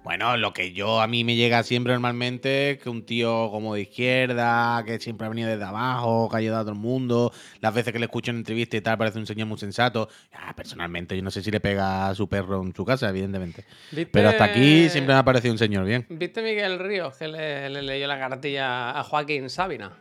Bueno, 0.05 0.39
lo 0.39 0.55
que 0.55 0.73
yo 0.73 1.03
a 1.03 1.07
mí 1.07 1.23
me 1.23 1.37
llega 1.37 1.63
siempre 1.63 1.93
normalmente 1.93 2.71
es 2.71 2.79
que 2.79 2.89
un 2.89 3.05
tío 3.05 3.51
como 3.51 3.75
de 3.75 3.83
izquierda, 3.83 4.83
que 4.87 4.99
siempre 5.01 5.27
ha 5.27 5.29
venido 5.29 5.51
desde 5.51 5.65
abajo, 5.65 6.29
que 6.31 6.37
ha 6.37 6.39
ayudado 6.39 6.61
a 6.63 6.65
todo 6.65 6.73
el 6.73 6.79
mundo, 6.81 7.31
las 7.61 7.75
veces 7.75 7.93
que 7.93 7.99
le 7.99 8.07
escucho 8.07 8.31
en 8.31 8.39
entrevista 8.39 8.77
y 8.79 8.81
tal, 8.81 8.97
parece 8.97 9.19
un 9.19 9.27
señor 9.27 9.49
muy 9.49 9.59
sensato. 9.59 10.09
Ah, 10.33 10.55
personalmente, 10.57 11.15
yo 11.15 11.23
no 11.23 11.31
sé 11.31 11.43
si 11.43 11.51
le 11.51 11.61
pega 11.61 12.09
a 12.09 12.15
su 12.15 12.27
perro 12.27 12.63
en 12.63 12.75
su 12.75 12.87
casa, 12.87 13.11
evidentemente. 13.11 13.65
¿Viste- 13.93 14.11
Pero 14.11 14.31
hasta 14.31 14.45
aquí 14.45 14.89
siempre 14.89 15.13
me 15.13 15.21
ha 15.21 15.25
parecido 15.25 15.53
un 15.53 15.59
señor 15.59 15.85
bien. 15.85 16.07
¿Viste 16.09 16.41
Miguel 16.43 16.79
Ríos 16.79 17.15
que 17.17 17.29
le, 17.29 17.69
le 17.69 17.83
leyó 17.83 18.07
la 18.07 18.19
cartilla 18.19 18.99
a 18.99 19.05
Joaquín 19.05 19.51
Sabina? 19.51 19.93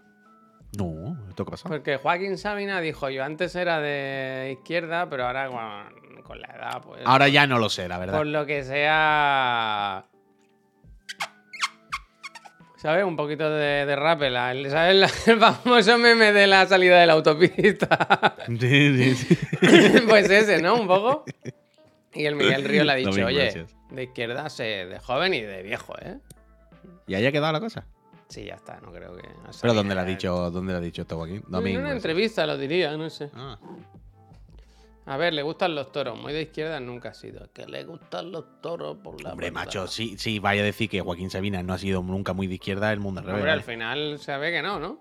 No, 0.78 1.18
¿esto 1.30 1.46
qué 1.46 1.52
pasa? 1.52 1.70
Porque 1.70 1.98
Joaquín 1.98 2.38
Sabina 2.38 2.82
dijo, 2.82 3.10
yo 3.10 3.24
antes 3.24 3.56
era 3.56 3.80
de 3.80 4.56
izquierda, 4.60 5.10
pero 5.10 5.26
ahora 5.28 5.48
con, 5.48 6.22
con 6.24 6.42
la 6.42 6.48
edad, 6.48 6.82
pues... 6.84 7.02
Ahora 7.06 7.28
ya 7.30 7.48
no 7.48 7.58
lo 7.60 7.70
sé, 7.70 7.88
la 7.88 7.98
verdad. 7.98 8.18
Por 8.18 8.28
lo 8.28 8.46
que 8.46 8.64
sea... 8.64 10.06
¿Sabes? 12.76 13.06
Un 13.06 13.16
poquito 13.16 13.50
de, 13.50 13.86
de 13.88 13.96
rappel. 13.96 14.34
la- 14.34 14.54
¿Sabes? 14.70 15.28
El 15.28 15.40
famoso 15.40 15.98
meme 15.98 16.32
de 16.32 16.46
la 16.46 16.68
salida 16.68 17.00
de 17.00 17.08
la 17.08 17.14
autopista. 17.14 18.36
Sí, 18.48 19.14
sí, 19.14 19.16
sí. 19.16 19.38
pues 20.08 20.30
ese, 20.30 20.62
¿no? 20.62 20.76
Un 20.76 20.88
poco. 20.88 21.26
Y 22.14 22.26
el 22.26 22.36
Miguel 22.36 22.64
Río 22.66 22.84
le 22.84 22.92
ha 22.92 22.96
dicho, 22.96 23.10
oye, 23.10 23.44
gracias. 23.44 23.76
de 23.90 24.04
izquierda 24.04 24.50
sé 24.50 24.64
de 24.86 25.00
joven 25.00 25.34
y 25.34 25.42
de 25.42 25.64
viejo, 25.64 25.96
¿eh? 26.02 26.18
¿Y 27.08 27.16
ahí 27.16 27.26
ha 27.26 27.32
quedado 27.32 27.52
la 27.52 27.60
cosa? 27.60 27.86
Sí, 28.30 28.44
ya 28.46 28.56
está, 28.56 28.80
no 28.82 28.92
creo 28.92 29.16
que... 29.16 29.22
¿Pero 29.24 29.54
Sabina- 29.54 29.74
dónde 29.74 29.96
le 29.96 30.02
ha 30.02 30.04
dicho, 30.04 30.52
dónde 30.52 30.74
le 30.74 30.78
ha 30.80 30.82
dicho 30.82 31.02
esto, 31.04 31.16
Joaquín? 31.16 31.44
En 31.50 31.78
una 31.78 31.92
entrevista 31.92 32.46
lo 32.46 32.58
diría, 32.58 32.96
no 32.98 33.10
sé. 33.10 33.30
Ah. 33.34 33.58
A 35.06 35.16
ver, 35.16 35.34
le 35.34 35.42
gustan 35.42 35.74
los 35.74 35.90
toros. 35.94 36.20
Muy 36.20 36.34
de 36.34 36.42
izquierda 36.42 36.82
nunca 36.82 37.10
ha 37.10 37.14
sido. 37.14 37.50
Que 37.54 37.66
le 37.66 37.86
gustan 37.86 38.30
los 38.30 38.60
toros 38.62 38.98
por 38.98 39.22
la 39.22 39.32
Hombre, 39.32 39.52
macho, 39.52 39.88
sí, 39.88 40.18
sí, 40.18 40.40
vaya 40.40 40.62
a 40.62 40.66
decir 40.66 40.90
que 40.90 41.00
Joaquín 41.00 41.30
Sabina 41.30 41.64
no 41.64 41.74
ha 41.74 41.78
sido 41.78 42.04
nunca 42.04 42.34
muy 42.34 42.48
de 42.48 42.56
izquierda, 42.56 42.92
el 42.92 43.00
mundo 43.00 43.22
al 43.22 43.26
revés. 43.28 43.40
Hombre, 43.40 43.52
al 43.52 43.64
final 43.64 44.20
se 44.20 44.36
ve 44.38 44.52
que 44.52 44.62
no, 44.62 44.82
¿no? 44.82 45.00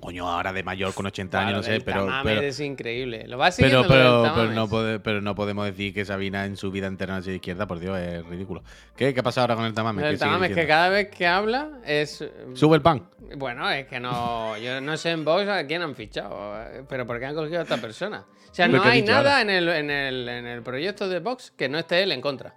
Coño, 0.00 0.28
ahora 0.28 0.52
de 0.52 0.62
mayor 0.64 0.92
con 0.94 1.06
80 1.06 1.30
Claro, 1.30 1.46
años, 1.56 1.66
no 1.68 1.72
sé, 1.74 1.80
pero. 1.80 2.08
Pero, 2.24 2.40
es 2.40 2.58
increíble. 2.60 3.24
Lo 3.28 3.38
va 3.38 3.50
pero, 3.56 3.84
pero, 3.86 4.24
lo 4.26 4.34
pero 4.34 4.50
no 4.52 4.68
pode- 4.68 4.98
pero 5.00 5.20
no 5.20 5.34
podemos 5.34 5.64
decir 5.64 5.94
que 5.94 6.04
Sabina 6.04 6.44
en 6.44 6.56
su 6.56 6.70
vida 6.72 6.88
entera 6.88 7.12
no 7.14 7.18
ha 7.20 7.22
sido 7.22 7.30
de 7.30 7.36
izquierda, 7.36 7.66
por 7.66 7.78
Dios, 7.78 7.96
es 7.98 8.24
ridículo. 8.26 8.62
¿Qué, 8.96 9.14
qué 9.14 9.20
ha 9.20 9.22
pasado 9.22 9.42
ahora 9.44 9.56
con 9.56 9.64
el 9.64 9.74
Tamames? 9.74 10.04
El 10.04 10.10
¿Qué 10.12 10.16
sigue 10.18 10.26
Tamames 10.30 10.54
que 10.54 10.66
cada 10.66 10.88
vez 10.88 11.08
que 11.08 11.26
habla 11.26 11.78
es... 11.84 12.24
Sube 12.54 12.76
el 12.76 12.82
pan. 12.82 13.08
Bueno, 13.36 13.70
es 13.70 13.86
que 13.86 14.00
no... 14.00 14.58
Yo 14.58 14.80
no 14.80 14.96
sé 14.96 15.10
en 15.10 15.24
Vox 15.24 15.46
a 15.48 15.66
quién 15.66 15.82
han 15.82 15.94
fichado. 15.94 16.60
eh, 16.62 16.82
Pero 16.88 17.06
¿por 17.06 17.18
qué 17.20 17.26
han 17.26 17.34
cogido 17.34 17.60
a 17.60 17.62
esta 17.62 17.76
persona? 17.78 18.24
O 18.50 18.54
sea, 18.54 18.68
no 18.68 18.82
hay 18.82 19.02
nada 19.02 19.40
en 19.40 19.48
el, 19.50 19.68
en, 19.68 19.90
el, 19.90 20.28
en 20.28 20.46
el 20.46 20.62
proyecto 20.62 21.08
de 21.08 21.20
Vox 21.20 21.52
que 21.56 21.68
no 21.68 21.78
esté 21.78 22.02
él 22.02 22.12
en 22.12 22.20
contra. 22.20 22.54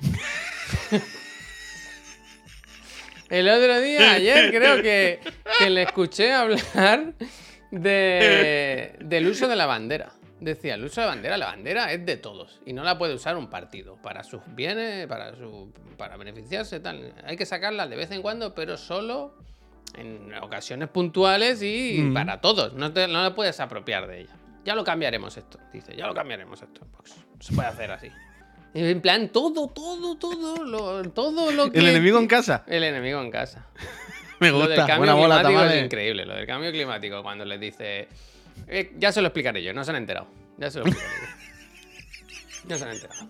El 3.30 3.48
otro 3.48 3.80
día, 3.80 4.12
ayer, 4.14 4.50
creo 4.50 4.82
que, 4.82 5.20
que 5.58 5.70
le 5.70 5.82
escuché 5.82 6.32
hablar 6.32 7.14
de, 7.70 8.96
del 9.00 9.26
uso 9.26 9.48
de 9.48 9.56
la 9.56 9.66
bandera. 9.66 10.12
Decía, 10.40 10.74
el 10.74 10.84
uso 10.84 11.00
de 11.00 11.06
bandera, 11.06 11.36
la 11.38 11.46
bandera 11.46 11.92
es 11.92 12.04
de 12.04 12.16
todos 12.16 12.60
y 12.66 12.72
no 12.72 12.82
la 12.84 12.98
puede 12.98 13.14
usar 13.14 13.36
un 13.36 13.48
partido 13.48 13.96
para 14.02 14.22
sus 14.24 14.42
bienes, 14.48 15.06
para, 15.06 15.34
su, 15.36 15.72
para 15.96 16.16
beneficiarse, 16.16 16.80
tal. 16.80 17.14
Hay 17.24 17.36
que 17.36 17.46
sacarla 17.46 17.86
de 17.86 17.96
vez 17.96 18.10
en 18.10 18.20
cuando, 18.20 18.54
pero 18.54 18.76
solo 18.76 19.36
en 19.96 20.34
ocasiones 20.34 20.88
puntuales 20.88 21.62
y 21.62 21.98
Mm. 22.02 22.14
para 22.14 22.40
todos. 22.40 22.74
No, 22.74 22.92
te- 22.92 23.08
no 23.08 23.22
la 23.22 23.34
puedes 23.34 23.58
apropiar 23.60 24.06
de 24.06 24.22
ella. 24.22 24.34
Ya 24.64 24.74
lo 24.74 24.82
cambiaremos 24.84 25.36
esto, 25.36 25.58
dice, 25.72 25.94
ya 25.96 26.06
lo 26.06 26.14
cambiaremos 26.14 26.60
esto. 26.60 26.80
Pues, 26.96 27.14
se 27.40 27.54
puede 27.54 27.68
hacer 27.68 27.90
así. 27.92 28.08
En 28.74 29.00
plan, 29.00 29.28
todo, 29.28 29.68
todo, 29.68 30.16
todo, 30.18 30.64
lo, 30.64 31.02
todo 31.10 31.52
lo 31.52 31.70
que... 31.70 31.78
El 31.78 31.86
enemigo 31.88 32.18
en 32.18 32.26
casa. 32.26 32.64
El 32.66 32.82
enemigo 32.84 33.20
en 33.20 33.30
casa. 33.30 33.66
Me 34.40 34.50
Lo 34.50 34.58
del 34.58 34.66
gusta. 34.68 34.86
cambio 34.86 34.98
Buena 34.98 35.14
bola, 35.14 35.34
climático 35.36 35.60
es 35.60 35.64
tamales. 35.68 35.84
increíble. 35.84 36.24
Lo 36.26 36.34
del 36.34 36.46
cambio 36.46 36.72
climático, 36.72 37.22
cuando 37.22 37.44
les 37.44 37.60
dice. 37.60 38.08
eh, 38.66 38.92
ya 38.98 39.12
se 39.12 39.20
lo 39.20 39.28
explicaré 39.28 39.62
yo, 39.62 39.72
no 39.72 39.84
se 39.84 39.90
han 39.92 39.96
enterado. 39.96 40.26
Ya 40.58 40.70
se 40.70 40.80
lo 40.80 40.86
explicaré 40.86 41.20
yo. 41.20 41.44
No 42.68 42.78
se 42.78 42.84
han 42.84 42.90
enterado. 42.92 43.28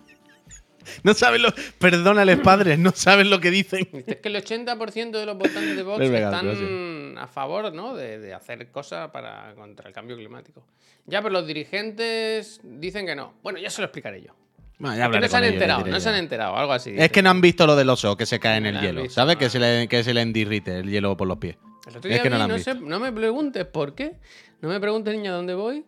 No 1.03 1.13
saben 1.13 1.41
lo. 1.41 1.49
Perdónales, 1.77 2.39
padres, 2.39 2.79
no 2.79 2.91
saben 2.91 3.29
lo 3.29 3.39
que 3.41 3.51
dicen. 3.51 3.87
Dice, 3.91 4.11
Es 4.13 4.17
que 4.17 4.29
el 4.29 4.35
80% 4.37 5.11
de 5.11 5.25
los 5.25 5.37
votantes 5.37 5.75
de 5.75 5.83
Vox 5.83 6.01
Es 6.01 6.09
están 6.09 7.17
a 7.17 7.27
favor 7.27 7.73
¿no? 7.73 7.95
de, 7.95 8.17
de 8.19 8.33
hacer 8.33 8.69
cosas 8.71 9.11
para, 9.11 9.53
contra 9.55 9.87
el 9.89 9.93
cambio 9.93 10.15
climático. 10.15 10.65
Ya, 11.05 11.21
pero 11.21 11.33
los 11.33 11.45
dirigentes 11.45 12.61
dicen 12.63 13.05
que 13.05 13.15
no. 13.15 13.33
Bueno, 13.43 13.59
ya 13.59 13.69
se 13.69 13.81
lo 13.81 13.85
explicaré 13.87 14.21
yo. 14.21 14.33
Bueno, 14.77 14.97
ya 14.97 15.07
no 15.07 15.27
se 15.27 15.37
han 15.37 15.43
enterado, 15.45 15.85
no 15.85 15.99
se 15.99 16.09
han 16.09 16.15
enterado, 16.15 16.55
algo 16.57 16.73
así. 16.73 16.93
Es 16.97 17.11
que 17.11 17.21
no 17.21 17.29
han 17.29 17.39
visto 17.41 17.65
lo 17.65 17.75
del 17.75 17.89
oso 17.89 18.17
que 18.17 18.25
se 18.25 18.39
cae 18.39 18.57
en 18.57 18.63
No 18.63 18.69
el 18.69 18.81
hielo, 18.81 19.09
¿sabes? 19.09 19.35
no. 19.35 19.39
Que 19.39 19.49
se, 19.49 19.59
le, 19.59 19.87
que 19.87 20.03
se 20.03 20.13
le 20.13 20.21
endirrite 20.21 20.79
el 20.79 20.89
hielo 20.89 21.15
por 21.15 21.27
los 21.27 21.37
pies. 21.37 21.55
El 21.87 21.97
otro 21.97 22.09
Es 22.11 22.21
que 22.21 22.29
no 22.29 22.37
vi, 22.37 22.47
no, 22.47 22.55
visto. 22.55 22.73
sé, 22.73 22.79
no 22.81 22.99
me 22.99 23.11
preguntes 23.13 23.65
por 23.65 23.95
qué, 23.95 24.17
no 24.61 24.69
me 24.69 24.79
preguntes 24.79 25.15
niña 25.15 25.31
dónde 25.31 25.53
voy, 25.53 25.85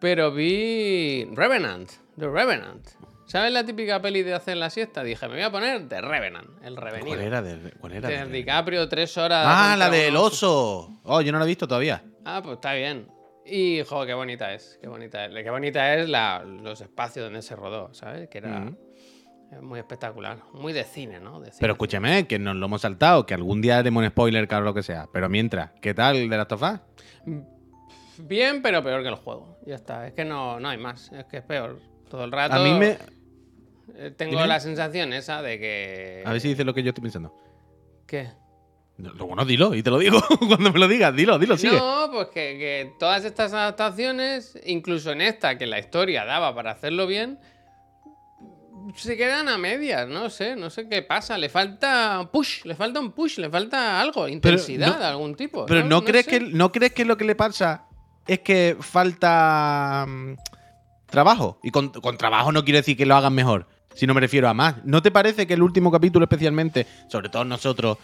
pero 0.00 0.30
vi 0.32 1.24
Revenant, 1.32 1.90
The 2.18 2.28
Revenant. 2.28 2.86
¿Sabes 3.26 3.52
la 3.52 3.64
típica 3.64 4.00
peli 4.00 4.22
de 4.22 4.32
hacer 4.34 4.56
la 4.56 4.70
siesta? 4.70 5.02
Dije, 5.02 5.26
me 5.28 5.34
voy 5.34 5.42
a 5.42 5.50
poner 5.50 5.86
The 5.88 6.00
Revenant, 6.00 6.48
el 6.64 6.76
revenido. 6.76 7.08
¿Cuál 7.14 7.20
era? 7.26 7.42
De, 7.42 7.70
¿Cuál 7.78 7.92
era? 7.92 8.08
De 8.08 8.24
de- 8.26 8.32
DiCaprio, 8.32 8.88
tres 8.88 9.16
horas. 9.18 9.44
Ah, 9.46 9.76
la 9.78 9.90
del 9.90 10.16
oso. 10.16 10.98
Oh, 11.04 11.20
yo 11.20 11.30
no 11.32 11.38
la 11.38 11.44
he 11.44 11.48
visto 11.48 11.68
todavía. 11.68 12.02
Ah, 12.24 12.40
pues 12.42 12.54
está 12.56 12.72
bien. 12.72 13.06
Y, 13.50 13.82
jo, 13.84 14.04
qué 14.06 14.14
bonita 14.14 14.52
es, 14.52 14.78
qué 14.80 14.88
bonita 14.88 15.24
es. 15.24 15.32
Qué 15.42 15.50
bonita 15.50 15.94
es 15.94 16.08
la, 16.08 16.42
los 16.44 16.80
espacios 16.80 17.24
donde 17.26 17.42
se 17.42 17.56
rodó, 17.56 17.92
¿sabes? 17.94 18.28
Que 18.28 18.38
era 18.38 18.70
muy 19.62 19.78
espectacular. 19.78 20.38
Muy 20.52 20.72
de 20.72 20.84
cine, 20.84 21.20
¿no? 21.20 21.40
De 21.40 21.46
cine. 21.46 21.58
Pero 21.60 21.72
escúchame, 21.72 22.26
que 22.26 22.38
nos 22.38 22.56
lo 22.56 22.66
hemos 22.66 22.82
saltado, 22.82 23.24
que 23.24 23.34
algún 23.34 23.60
día 23.62 23.78
haremos 23.78 24.02
un 24.02 24.08
spoiler, 24.10 24.46
claro, 24.46 24.64
lo 24.64 24.74
que 24.74 24.82
sea. 24.82 25.08
Pero 25.12 25.28
mientras, 25.28 25.70
¿qué 25.80 25.94
tal 25.94 26.28
de 26.28 26.36
las 26.36 26.46
tofas? 26.48 26.80
Bien, 28.18 28.62
pero 28.62 28.82
peor 28.82 29.02
que 29.02 29.08
el 29.08 29.14
juego. 29.14 29.56
Ya 29.64 29.76
está. 29.76 30.06
Es 30.06 30.12
que 30.12 30.24
no, 30.24 30.58
no 30.60 30.68
hay 30.68 30.78
más. 30.78 31.10
Es 31.12 31.24
que 31.26 31.38
es 31.38 31.42
peor. 31.44 31.78
Todo 32.10 32.24
el 32.24 32.32
rato. 32.32 32.56
A 32.56 32.58
mí 32.58 32.72
me. 32.72 32.98
eh, 33.94 34.10
Tengo 34.16 34.32
Dime. 34.32 34.46
la 34.46 34.60
sensación 34.60 35.12
esa 35.12 35.40
de 35.42 35.58
que. 35.58 36.22
A 36.26 36.32
ver 36.32 36.40
si 36.40 36.48
dices 36.48 36.66
lo 36.66 36.74
que 36.74 36.82
yo 36.82 36.88
estoy 36.90 37.02
pensando. 37.02 37.34
¿Qué? 38.06 38.28
No, 38.98 39.26
bueno, 39.26 39.44
dilo, 39.44 39.74
y 39.74 39.82
te 39.82 39.90
lo 39.90 39.98
digo 39.98 40.20
cuando 40.48 40.72
me 40.72 40.78
lo 40.78 40.88
digas. 40.88 41.14
Dilo, 41.14 41.38
dilo, 41.38 41.56
sigue. 41.56 41.76
No, 41.78 42.08
pues 42.12 42.26
que, 42.28 42.58
que 42.58 42.92
todas 42.98 43.24
estas 43.24 43.52
adaptaciones, 43.52 44.58
incluso 44.66 45.12
en 45.12 45.20
esta, 45.20 45.56
que 45.56 45.66
la 45.66 45.78
historia 45.78 46.24
daba 46.24 46.52
para 46.54 46.72
hacerlo 46.72 47.06
bien, 47.06 47.38
se 48.96 49.16
quedan 49.16 49.48
a 49.48 49.58
medias, 49.58 50.08
no 50.08 50.30
sé, 50.30 50.56
no 50.56 50.70
sé 50.70 50.88
qué 50.88 51.02
pasa. 51.02 51.38
Le 51.38 51.48
falta 51.48 52.28
push, 52.32 52.64
le 52.64 52.74
falta 52.74 52.98
un 53.00 53.12
push, 53.12 53.38
le 53.38 53.50
falta 53.50 54.00
algo, 54.00 54.26
intensidad 54.28 54.94
no- 54.94 54.98
de 54.98 55.04
algún 55.04 55.34
tipo. 55.36 55.66
Pero 55.66 55.84
no, 55.84 56.04
crees 56.04 56.24
sé. 56.24 56.30
que 56.32 56.40
no 56.40 56.72
crees 56.72 56.92
que 56.92 57.04
lo 57.04 57.16
que 57.16 57.24
le 57.24 57.34
pasa 57.36 57.84
es 58.26 58.40
que 58.40 58.76
falta 58.80 60.06
mm, 60.08 60.32
trabajo. 61.06 61.60
Y 61.62 61.70
con, 61.70 61.90
con 61.90 62.16
trabajo 62.18 62.50
no 62.50 62.64
quiero 62.64 62.78
decir 62.78 62.96
que 62.96 63.06
lo 63.06 63.14
hagan 63.14 63.34
mejor, 63.34 63.68
sino 63.94 64.14
me 64.14 64.20
refiero 64.20 64.48
a 64.48 64.54
más. 64.54 64.76
¿No 64.84 65.02
te 65.02 65.10
parece 65.10 65.46
que 65.46 65.54
el 65.54 65.62
último 65.62 65.90
capítulo 65.92 66.24
especialmente, 66.24 66.86
sobre 67.08 67.28
todo 67.28 67.44
nosotros 67.44 67.98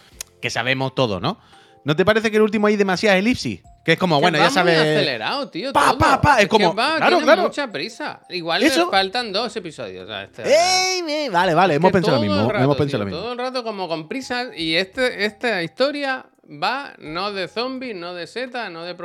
que 0.45 0.49
sabemos 0.51 0.93
todo, 0.95 1.19
¿no? 1.19 1.39
¿No 1.83 1.95
te 1.95 2.03
parece 2.05 2.31
que 2.31 2.37
el 2.37 2.43
último 2.43 2.67
hay 2.67 2.77
demasiada 2.77 3.17
elipsis? 3.17 3.61
Que 3.83 3.93
es 3.93 3.99
como, 3.99 4.17
Que 4.17 4.21
bueno, 4.23 4.39
va 4.39 4.45
ya 4.45 4.49
sabes. 4.49 4.79
Muy 4.79 4.87
acelerado, 4.89 5.49
tío. 5.49 5.71
Pa, 5.71 5.89
todo. 5.89 5.97
pa, 5.99 6.21
pa, 6.21 6.41
es 6.41 6.47
como- 6.47 6.73
va, 6.73 6.97
claro, 6.97 7.19
claro. 7.19 7.43
mucha 7.43 7.71
prisa. 7.71 8.21
Igual 8.29 8.63
Eso- 8.63 8.85
le 8.85 8.91
faltan 8.91 9.31
dos 9.31 9.55
episodios 9.55 10.09
a 10.09 10.23
este. 10.23 10.43
¡Ey! 10.43 11.29
Vale, 11.29 11.53
vale, 11.53 11.75
hemos 11.75 11.91
pensado 11.91 12.17
lo 12.17 12.21
mismo. 12.23 12.51
rato, 12.51 12.63
hemos 12.63 12.77
pensado 12.77 12.97
tío, 12.97 12.99
lo 12.99 13.05
mismo. 13.05 13.19
Todo 13.21 13.31
el 13.33 13.37
rato 13.37 13.63
como 13.63 13.87
con 13.87 14.07
prisas 14.07 14.47
y 14.57 14.75
este, 14.75 15.25
esta 15.25 15.61
historia 15.61 16.25
va 16.49 16.93
no 16.97 17.31
de 17.31 17.47
zombies, 17.47 17.95
no 17.95 18.15
de 18.15 18.25
Z, 18.25 18.69
no 18.71 18.83
de 18.83 18.95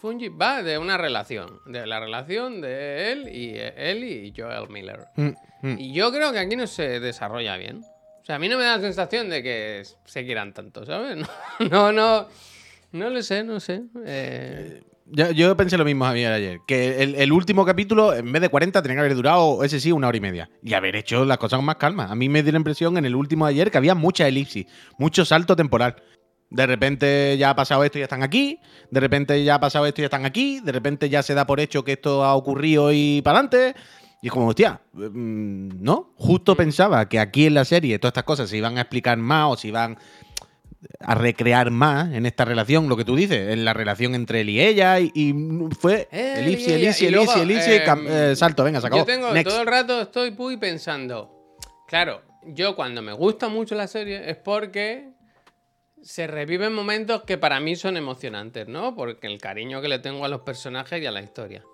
Fungi, 0.00 0.28
va 0.28 0.62
de 0.62 0.78
una 0.78 0.96
relación. 0.96 1.60
De 1.66 1.86
la 1.86 1.98
relación 1.98 2.60
de 2.60 3.10
él 3.12 3.28
y 3.28 3.56
él 3.56 4.04
y 4.04 4.32
Joel 4.36 4.68
Miller. 4.68 5.06
Mm, 5.16 5.30
mm. 5.62 5.76
Y 5.78 5.92
yo 5.92 6.12
creo 6.12 6.30
que 6.32 6.38
aquí 6.38 6.54
no 6.54 6.66
se 6.68 7.00
desarrolla 7.00 7.56
bien. 7.56 7.84
Sea, 8.28 8.36
a 8.36 8.38
mí 8.38 8.46
no 8.46 8.58
me 8.58 8.64
da 8.64 8.76
la 8.76 8.82
sensación 8.82 9.30
de 9.30 9.42
que 9.42 9.82
se 10.04 10.26
quieran 10.26 10.52
tanto, 10.52 10.84
¿sabes? 10.84 11.16
No, 11.70 11.92
no, 11.92 11.92
no, 11.92 12.28
no 12.92 13.08
lo 13.08 13.22
sé, 13.22 13.42
no 13.42 13.58
sé. 13.58 13.84
Eh, 14.04 14.82
Yo, 15.06 15.30
yo 15.30 15.56
pensé 15.56 15.78
lo 15.78 15.84
mismo, 15.86 16.04
Javier, 16.04 16.32
ayer. 16.34 16.58
Que 16.66 17.02
el, 17.02 17.14
el 17.14 17.32
último 17.32 17.64
capítulo, 17.64 18.12
en 18.14 18.30
vez 18.30 18.42
de 18.42 18.50
40, 18.50 18.82
tenía 18.82 18.96
que 18.96 19.00
haber 19.00 19.14
durado, 19.14 19.64
ese 19.64 19.80
sí, 19.80 19.92
una 19.92 20.08
hora 20.08 20.18
y 20.18 20.20
media. 20.20 20.50
Y 20.62 20.74
haber 20.74 20.94
hecho 20.96 21.24
las 21.24 21.38
cosas 21.38 21.56
con 21.56 21.64
más 21.64 21.76
calma. 21.76 22.04
A 22.10 22.14
mí 22.14 22.28
me 22.28 22.42
dio 22.42 22.52
la 22.52 22.58
impresión 22.58 22.98
en 22.98 23.06
el 23.06 23.16
último 23.16 23.46
de 23.46 23.52
ayer 23.52 23.70
que 23.70 23.78
había 23.78 23.94
mucha 23.94 24.28
elipsis, 24.28 24.66
mucho 24.98 25.24
salto 25.24 25.56
temporal. 25.56 25.96
De 26.50 26.66
repente 26.66 27.36
ya 27.38 27.50
ha 27.50 27.56
pasado 27.56 27.82
esto 27.82 27.96
y 27.96 28.00
ya 28.00 28.04
están 28.04 28.22
aquí. 28.22 28.60
De 28.90 29.00
repente 29.00 29.42
ya 29.42 29.54
ha 29.54 29.60
pasado 29.60 29.86
esto 29.86 30.00
y 30.00 30.02
ya 30.02 30.06
están 30.06 30.26
aquí. 30.26 30.60
De 30.60 30.72
repente 30.72 31.08
ya 31.08 31.22
se 31.22 31.32
da 31.32 31.46
por 31.46 31.60
hecho 31.60 31.82
que 31.82 31.92
esto 31.92 32.24
ha 32.24 32.34
ocurrido 32.34 32.92
y 32.92 33.22
para 33.22 33.38
adelante. 33.38 33.74
Y 34.20 34.26
es 34.26 34.32
como, 34.32 34.48
hostia, 34.48 34.80
mm, 34.92 35.82
¿no? 35.82 36.12
Justo 36.16 36.56
pensaba 36.56 37.08
que 37.08 37.20
aquí 37.20 37.46
en 37.46 37.54
la 37.54 37.64
serie 37.64 37.98
todas 37.98 38.10
estas 38.10 38.24
cosas 38.24 38.50
se 38.50 38.56
iban 38.56 38.76
a 38.78 38.82
explicar 38.82 39.16
más 39.16 39.52
o 39.52 39.56
se 39.56 39.68
iban 39.68 39.98
a 41.00 41.14
recrear 41.14 41.70
más 41.70 42.12
en 42.12 42.26
esta 42.26 42.44
relación, 42.44 42.88
lo 42.88 42.96
que 42.96 43.04
tú 43.04 43.16
dices, 43.16 43.52
en 43.52 43.64
la 43.64 43.74
relación 43.74 44.14
entre 44.14 44.42
él 44.42 44.50
y 44.50 44.60
ella, 44.60 45.00
y, 45.00 45.10
y 45.14 45.34
fue 45.78 46.08
Él 46.10 46.44
elipsis, 46.44 46.68
elipsis, 46.68 47.08
elipsis, 47.08 47.36
elipsis, 47.36 47.68
eh, 47.68 47.84
eh, 48.08 48.36
salto, 48.36 48.64
venga, 48.64 48.80
se 48.80 48.86
acabó. 48.86 49.02
Yo 49.02 49.06
tengo 49.06 49.32
Next. 49.32 49.48
todo 49.50 49.60
el 49.60 49.66
rato 49.66 50.02
estoy 50.02 50.30
muy 50.32 50.56
pensando. 50.56 51.56
Claro, 51.88 52.22
yo 52.44 52.76
cuando 52.76 53.02
me 53.02 53.12
gusta 53.12 53.48
mucho 53.48 53.74
la 53.74 53.86
serie 53.86 54.30
es 54.30 54.36
porque 54.36 55.10
se 56.02 56.26
reviven 56.26 56.72
momentos 56.72 57.22
que 57.22 57.38
para 57.38 57.58
mí 57.60 57.74
son 57.74 57.96
emocionantes, 57.96 58.68
¿no? 58.68 58.94
Porque 58.94 59.26
el 59.26 59.38
cariño 59.38 59.80
que 59.80 59.88
le 59.88 59.98
tengo 59.98 60.24
a 60.24 60.28
los 60.28 60.42
personajes 60.42 61.02
y 61.02 61.06
a 61.06 61.10
la 61.10 61.22
historia. 61.22 61.64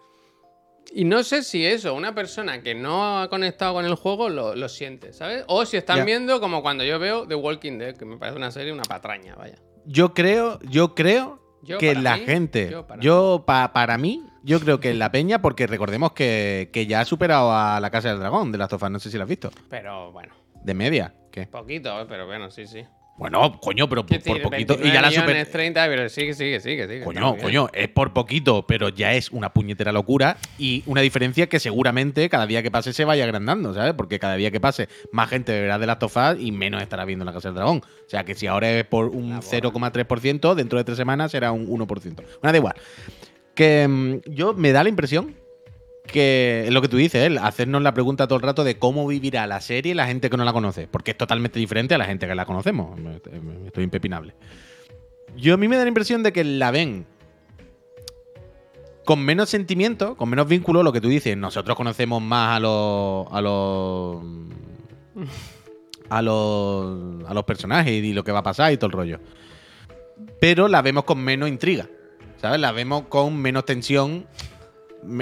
Y 0.92 1.04
no 1.04 1.22
sé 1.24 1.42
si 1.42 1.64
eso, 1.66 1.94
una 1.94 2.14
persona 2.14 2.62
que 2.62 2.74
no 2.74 3.18
ha 3.20 3.28
conectado 3.28 3.74
con 3.74 3.84
el 3.84 3.94
juego 3.94 4.28
lo, 4.28 4.54
lo 4.54 4.68
siente, 4.68 5.12
¿sabes? 5.12 5.44
O 5.48 5.64
si 5.66 5.76
están 5.76 6.04
viendo 6.04 6.40
como 6.40 6.62
cuando 6.62 6.84
yo 6.84 6.98
veo 6.98 7.26
The 7.26 7.34
Walking 7.34 7.78
Dead, 7.78 7.96
que 7.96 8.04
me 8.04 8.16
parece 8.16 8.36
una 8.36 8.50
serie, 8.50 8.72
una 8.72 8.82
patraña, 8.84 9.34
vaya. 9.34 9.56
Yo 9.86 10.14
creo, 10.14 10.58
yo 10.62 10.94
creo 10.94 11.40
Yo, 11.62 11.78
que 11.78 11.94
la 11.94 12.16
mí, 12.16 12.24
gente, 12.24 12.68
yo, 12.70 12.86
para 12.86 13.02
yo 13.02 13.44
pa- 13.46 13.72
para 13.72 13.98
mí, 13.98 14.22
yo 14.42 14.60
creo 14.60 14.78
que 14.80 14.94
la 14.94 15.10
peña, 15.10 15.40
porque 15.42 15.66
recordemos 15.66 16.12
que, 16.12 16.70
que 16.72 16.86
ya 16.86 17.00
ha 17.00 17.04
superado 17.04 17.52
a 17.52 17.80
la 17.80 17.90
Casa 17.90 18.10
del 18.10 18.18
Dragón 18.20 18.52
de 18.52 18.58
las 18.58 18.68
tofas, 18.68 18.90
no 18.90 18.98
sé 19.00 19.10
si 19.10 19.16
la 19.18 19.24
has 19.24 19.28
visto, 19.30 19.50
Pero 19.68 20.12
bueno, 20.12 20.32
de 20.62 20.74
media, 20.74 21.14
¿qué? 21.32 21.46
poquito, 21.46 22.06
pero 22.08 22.26
bueno, 22.26 22.50
sí, 22.50 22.66
sí. 22.66 22.84
Bueno, 23.16 23.60
coño, 23.60 23.88
pero 23.88 24.04
por, 24.04 24.20
por 24.22 24.42
poquito, 24.42 24.74
y 24.74 24.90
29 24.90 24.92
ya 24.92 25.00
la 25.00 25.10
super... 25.12 25.46
30, 25.46 25.86
pero 25.86 26.08
sigue, 26.08 26.34
sigue, 26.34 26.58
sigue, 26.58 26.88
sigue. 26.88 27.04
Coño, 27.04 27.36
coño, 27.36 27.68
es 27.72 27.88
por 27.88 28.12
poquito, 28.12 28.66
pero 28.66 28.88
ya 28.88 29.14
es 29.14 29.30
una 29.30 29.52
puñetera 29.52 29.92
locura 29.92 30.36
y 30.58 30.82
una 30.86 31.00
diferencia 31.00 31.48
que 31.48 31.60
seguramente 31.60 32.28
cada 32.28 32.46
día 32.46 32.62
que 32.62 32.72
pase 32.72 32.92
se 32.92 33.04
vaya 33.04 33.22
agrandando, 33.22 33.72
¿sabes? 33.72 33.94
Porque 33.94 34.18
cada 34.18 34.34
día 34.34 34.50
que 34.50 34.58
pase 34.58 34.88
más 35.12 35.30
gente 35.30 35.52
verá 35.52 35.78
de 35.78 35.86
las 35.86 36.00
tofas 36.00 36.36
y 36.40 36.50
menos 36.50 36.82
estará 36.82 37.04
viendo 37.04 37.24
la 37.24 37.32
Casa 37.32 37.48
del 37.48 37.56
Dragón. 37.56 37.78
O 37.78 38.10
sea 38.10 38.24
que 38.24 38.34
si 38.34 38.48
ahora 38.48 38.70
es 38.70 38.84
por 38.84 39.06
un 39.06 39.30
La 39.30 39.40
bola. 39.40 39.48
0,3%, 39.48 40.54
dentro 40.54 40.78
de 40.78 40.84
tres 40.84 40.96
semanas 40.96 41.30
será 41.30 41.52
un 41.52 41.68
1%. 41.68 41.86
Bueno, 41.86 42.26
da 42.42 42.56
igual. 42.56 42.74
Que 43.54 43.86
mm, 43.86 44.22
yo 44.26 44.54
me 44.54 44.72
da 44.72 44.82
la 44.82 44.88
impresión 44.88 45.36
que 46.06 46.64
es 46.66 46.72
lo 46.72 46.82
que 46.82 46.88
tú 46.88 46.96
dices, 46.96 47.38
hacernos 47.40 47.82
la 47.82 47.94
pregunta 47.94 48.26
todo 48.26 48.36
el 48.36 48.42
rato 48.42 48.64
de 48.64 48.78
cómo 48.78 49.06
vivirá 49.06 49.46
la 49.46 49.60
serie 49.60 49.94
la 49.94 50.06
gente 50.06 50.30
que 50.30 50.36
no 50.36 50.44
la 50.44 50.52
conoce, 50.52 50.86
porque 50.86 51.12
es 51.12 51.18
totalmente 51.18 51.58
diferente 51.58 51.94
a 51.94 51.98
la 51.98 52.04
gente 52.04 52.26
que 52.26 52.34
la 52.34 52.44
conocemos. 52.44 52.98
Estoy 53.66 53.84
impepinable. 53.84 54.34
Yo 55.36 55.54
a 55.54 55.56
mí 55.56 55.66
me 55.66 55.76
da 55.76 55.82
la 55.82 55.88
impresión 55.88 56.22
de 56.22 56.32
que 56.32 56.44
la 56.44 56.70
ven 56.70 57.06
con 59.04 59.24
menos 59.24 59.50
sentimiento, 59.50 60.16
con 60.16 60.28
menos 60.30 60.48
vínculo, 60.48 60.82
lo 60.82 60.92
que 60.92 61.00
tú 61.00 61.08
dices. 61.08 61.36
Nosotros 61.36 61.76
conocemos 61.76 62.22
más 62.22 62.56
a 62.56 62.60
los. 62.60 63.26
a 63.30 63.40
los. 63.40 64.22
a 66.08 66.22
los. 66.22 67.28
a 67.28 67.34
los 67.34 67.44
personajes 67.44 67.92
y 67.92 68.12
lo 68.12 68.24
que 68.24 68.32
va 68.32 68.40
a 68.40 68.44
pasar 68.44 68.72
y 68.72 68.76
todo 68.76 68.86
el 68.86 68.92
rollo. 68.92 69.20
Pero 70.40 70.68
la 70.68 70.82
vemos 70.82 71.04
con 71.04 71.22
menos 71.22 71.48
intriga. 71.48 71.88
¿Sabes? 72.40 72.60
La 72.60 72.72
vemos 72.72 73.04
con 73.08 73.36
menos 73.36 73.64
tensión. 73.64 74.26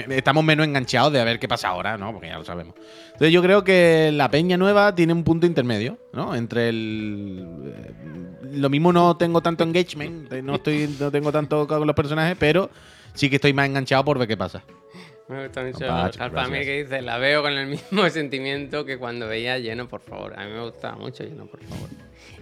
Estamos 0.09 0.43
menos 0.43 0.65
enganchados 0.65 1.11
de 1.13 1.19
a 1.19 1.23
ver 1.23 1.39
qué 1.39 1.47
pasa 1.47 1.67
ahora, 1.69 1.97
¿no? 1.97 2.11
Porque 2.13 2.27
ya 2.27 2.37
lo 2.37 2.45
sabemos. 2.45 2.73
Entonces 3.07 3.31
yo 3.31 3.41
creo 3.41 3.63
que 3.63 4.11
la 4.13 4.29
peña 4.31 4.57
nueva 4.57 4.93
tiene 4.95 5.13
un 5.13 5.23
punto 5.23 5.45
intermedio, 5.45 5.97
¿no? 6.13 6.35
Entre 6.35 6.69
el... 6.69 7.45
eh, 7.65 7.91
Lo 8.53 8.69
mismo 8.69 8.93
no 8.93 9.17
tengo 9.17 9.41
tanto 9.41 9.63
engagement, 9.63 10.31
eh, 10.33 10.41
no, 10.41 10.55
estoy, 10.55 10.95
no 10.99 11.11
tengo 11.11 11.31
tanto 11.31 11.67
con 11.67 11.85
los 11.85 11.95
personajes, 11.95 12.35
pero 12.39 12.69
sí 13.13 13.29
que 13.29 13.35
estoy 13.35 13.53
más 13.53 13.65
enganchado 13.67 14.03
por 14.05 14.17
ver 14.19 14.27
qué 14.27 14.37
pasa. 14.37 14.63
Me 15.29 15.43
gusta 15.47 15.63
mucho 15.63 15.89
Alfa 15.91 16.49
que 16.51 16.83
dice, 16.83 17.01
la 17.01 17.17
veo 17.17 17.41
con 17.41 17.53
el 17.53 17.67
mismo 17.67 18.09
sentimiento 18.09 18.85
que 18.85 18.97
cuando 18.97 19.27
veía 19.27 19.57
Lleno, 19.57 19.87
por 19.87 20.01
favor. 20.01 20.37
A 20.37 20.45
mí 20.45 20.51
me 20.51 20.61
gustaba 20.63 20.95
mucho 20.97 21.23
Lleno, 21.23 21.45
por 21.45 21.61
favor. 21.63 21.89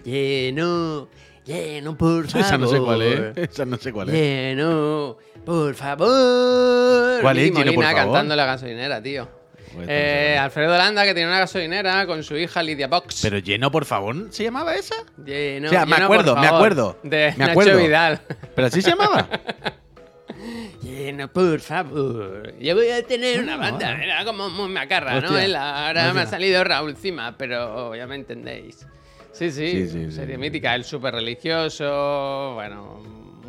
Lleno, 0.04 1.08
lleno, 1.44 1.96
por 1.96 2.26
favor. 2.28 2.46
Esa 2.46 2.58
no 2.58 2.66
sé 2.66 2.78
cuál 2.80 3.02
es. 3.02 3.36
Esa 3.36 3.64
no 3.64 3.76
sé 3.76 3.92
cuál 3.92 4.08
es. 4.08 4.14
Lleno, 4.14 5.16
por 5.44 5.74
favor. 5.74 7.20
¿Cuál 7.20 7.38
es, 7.38 7.44
Lleno, 7.44 7.56
por 7.56 7.64
Molina 7.66 7.90
favor? 7.92 8.04
cantando 8.04 8.36
la 8.36 8.46
gasolinera, 8.46 9.02
tío. 9.02 9.28
Pues 9.74 9.86
Eh, 9.90 10.36
Alfredo 10.38 10.76
Landa, 10.76 11.04
que 11.04 11.14
tiene 11.14 11.28
una 11.30 11.38
gasolinera 11.38 12.06
con 12.06 12.22
su 12.22 12.36
hija 12.36 12.62
Lidia 12.62 12.88
Box. 12.88 13.20
Pero 13.22 13.38
lleno, 13.38 13.70
por 13.70 13.84
favor, 13.86 14.14
¿se 14.30 14.44
llamaba 14.44 14.74
esa? 14.74 14.94
Lleno, 15.24 15.68
o 15.68 15.70
sea, 15.70 15.86
me 15.86 15.94
por 15.96 16.04
acuerdo, 16.04 16.36
me 16.36 16.46
acuerdo, 16.46 16.98
De 17.02 17.32
me 17.38 17.46
Nacho. 17.46 17.76
Vidal. 17.78 18.20
¿Pero 18.54 18.66
así 18.66 18.82
se 18.82 18.90
llamaba? 18.90 19.28
Lleno, 20.82 21.28
por 21.32 21.60
favor. 21.60 22.54
Yo 22.58 22.74
voy 22.74 22.88
a 22.90 23.02
tener 23.06 23.40
una 23.40 23.56
banda. 23.56 23.92
eh. 23.92 24.04
Era 24.04 24.24
como 24.24 24.50
muy 24.50 24.68
macarra, 24.68 25.20
¿no? 25.20 25.28
Hostia, 25.32 25.86
ahora 25.86 26.12
me 26.12 26.22
ha 26.22 26.26
salido 26.26 26.62
Raúl 26.64 26.96
Cima, 26.96 27.36
pero 27.38 27.94
ya 27.94 28.06
me 28.06 28.16
entendéis. 28.16 28.86
Sí, 29.32 29.50
sí, 29.50 29.70
Sí, 29.70 29.88
sí, 29.88 30.04
sí, 30.06 30.12
serie 30.12 30.34
sí. 30.34 30.40
mítica. 30.40 30.74
El 30.74 30.84
súper 30.84 31.14
religioso, 31.14 32.52
bueno, 32.54 33.00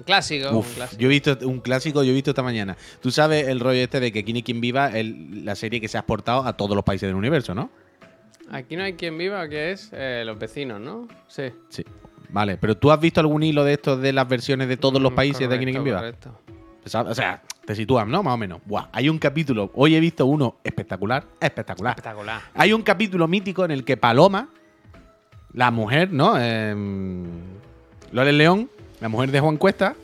un 0.03 0.05
clásico. 0.05 0.49
un 0.49 0.55
Uf, 0.57 0.75
clásico. 0.75 1.01
yo 1.01 1.07
he 1.07 1.09
visto 1.09 1.37
un 1.43 1.59
clásico, 1.61 2.03
yo 2.03 2.11
he 2.11 2.13
visto 2.13 2.31
esta 2.31 2.43
mañana. 2.43 2.75
Tú 3.01 3.09
sabes 3.11 3.47
el 3.47 3.59
rollo 3.59 3.79
este 3.81 3.99
de 3.99 4.11
que 4.11 4.23
Kini 4.25 4.43
Quien 4.43 4.59
Viva 4.61 4.87
es 4.97 5.05
la 5.43 5.55
serie 5.55 5.79
que 5.79 5.87
se 5.87 5.97
ha 5.97 6.01
exportado 6.01 6.45
a 6.45 6.57
todos 6.57 6.75
los 6.75 6.83
países 6.83 7.07
del 7.07 7.15
universo, 7.15 7.55
¿no? 7.55 7.69
Aquí 8.51 8.75
no 8.75 8.83
hay 8.83 8.93
quien 8.93 9.17
viva, 9.17 9.47
que 9.47 9.71
es 9.71 9.89
eh, 9.93 10.23
los 10.25 10.37
vecinos, 10.37 10.79
¿no? 10.79 11.07
Sí. 11.27 11.43
Sí. 11.69 11.83
Vale, 12.29 12.57
pero 12.57 12.75
¿tú 12.75 12.91
has 12.91 12.99
visto 12.99 13.19
algún 13.21 13.41
hilo 13.41 13.63
de 13.63 13.73
estos 13.73 14.01
de 14.01 14.11
las 14.11 14.27
versiones 14.27 14.67
de 14.67 14.75
todos 14.77 15.01
los 15.01 15.11
Mm, 15.11 15.15
países 15.15 15.49
de 15.49 15.57
Kini 15.59 15.71
Quien 15.71 15.83
Viva? 15.83 15.99
correcto. 15.99 16.39
O 16.85 17.15
sea, 17.15 17.41
te 17.65 17.73
sitúas, 17.75 18.05
¿no? 18.05 18.21
Más 18.21 18.33
o 18.33 18.37
menos. 18.37 18.59
Buah, 18.65 18.89
hay 18.91 19.07
un 19.07 19.17
capítulo, 19.17 19.71
hoy 19.75 19.95
he 19.95 19.99
visto 20.01 20.25
uno 20.25 20.57
espectacular, 20.65 21.23
espectacular. 21.39 21.91
Espectacular. 21.91 22.41
Hay 22.53 22.73
un 22.73 22.81
capítulo 22.81 23.27
mítico 23.29 23.63
en 23.63 23.71
el 23.71 23.85
que 23.85 23.95
Paloma, 23.95 24.49
la 25.53 25.71
mujer, 25.71 26.11
¿no? 26.11 26.33
Eh, 26.37 26.75
Loles 28.11 28.33
León, 28.33 28.69
la 28.99 29.09
mujer 29.09 29.31
de 29.31 29.39
Juan 29.39 29.57
Cuesta, 29.57 29.95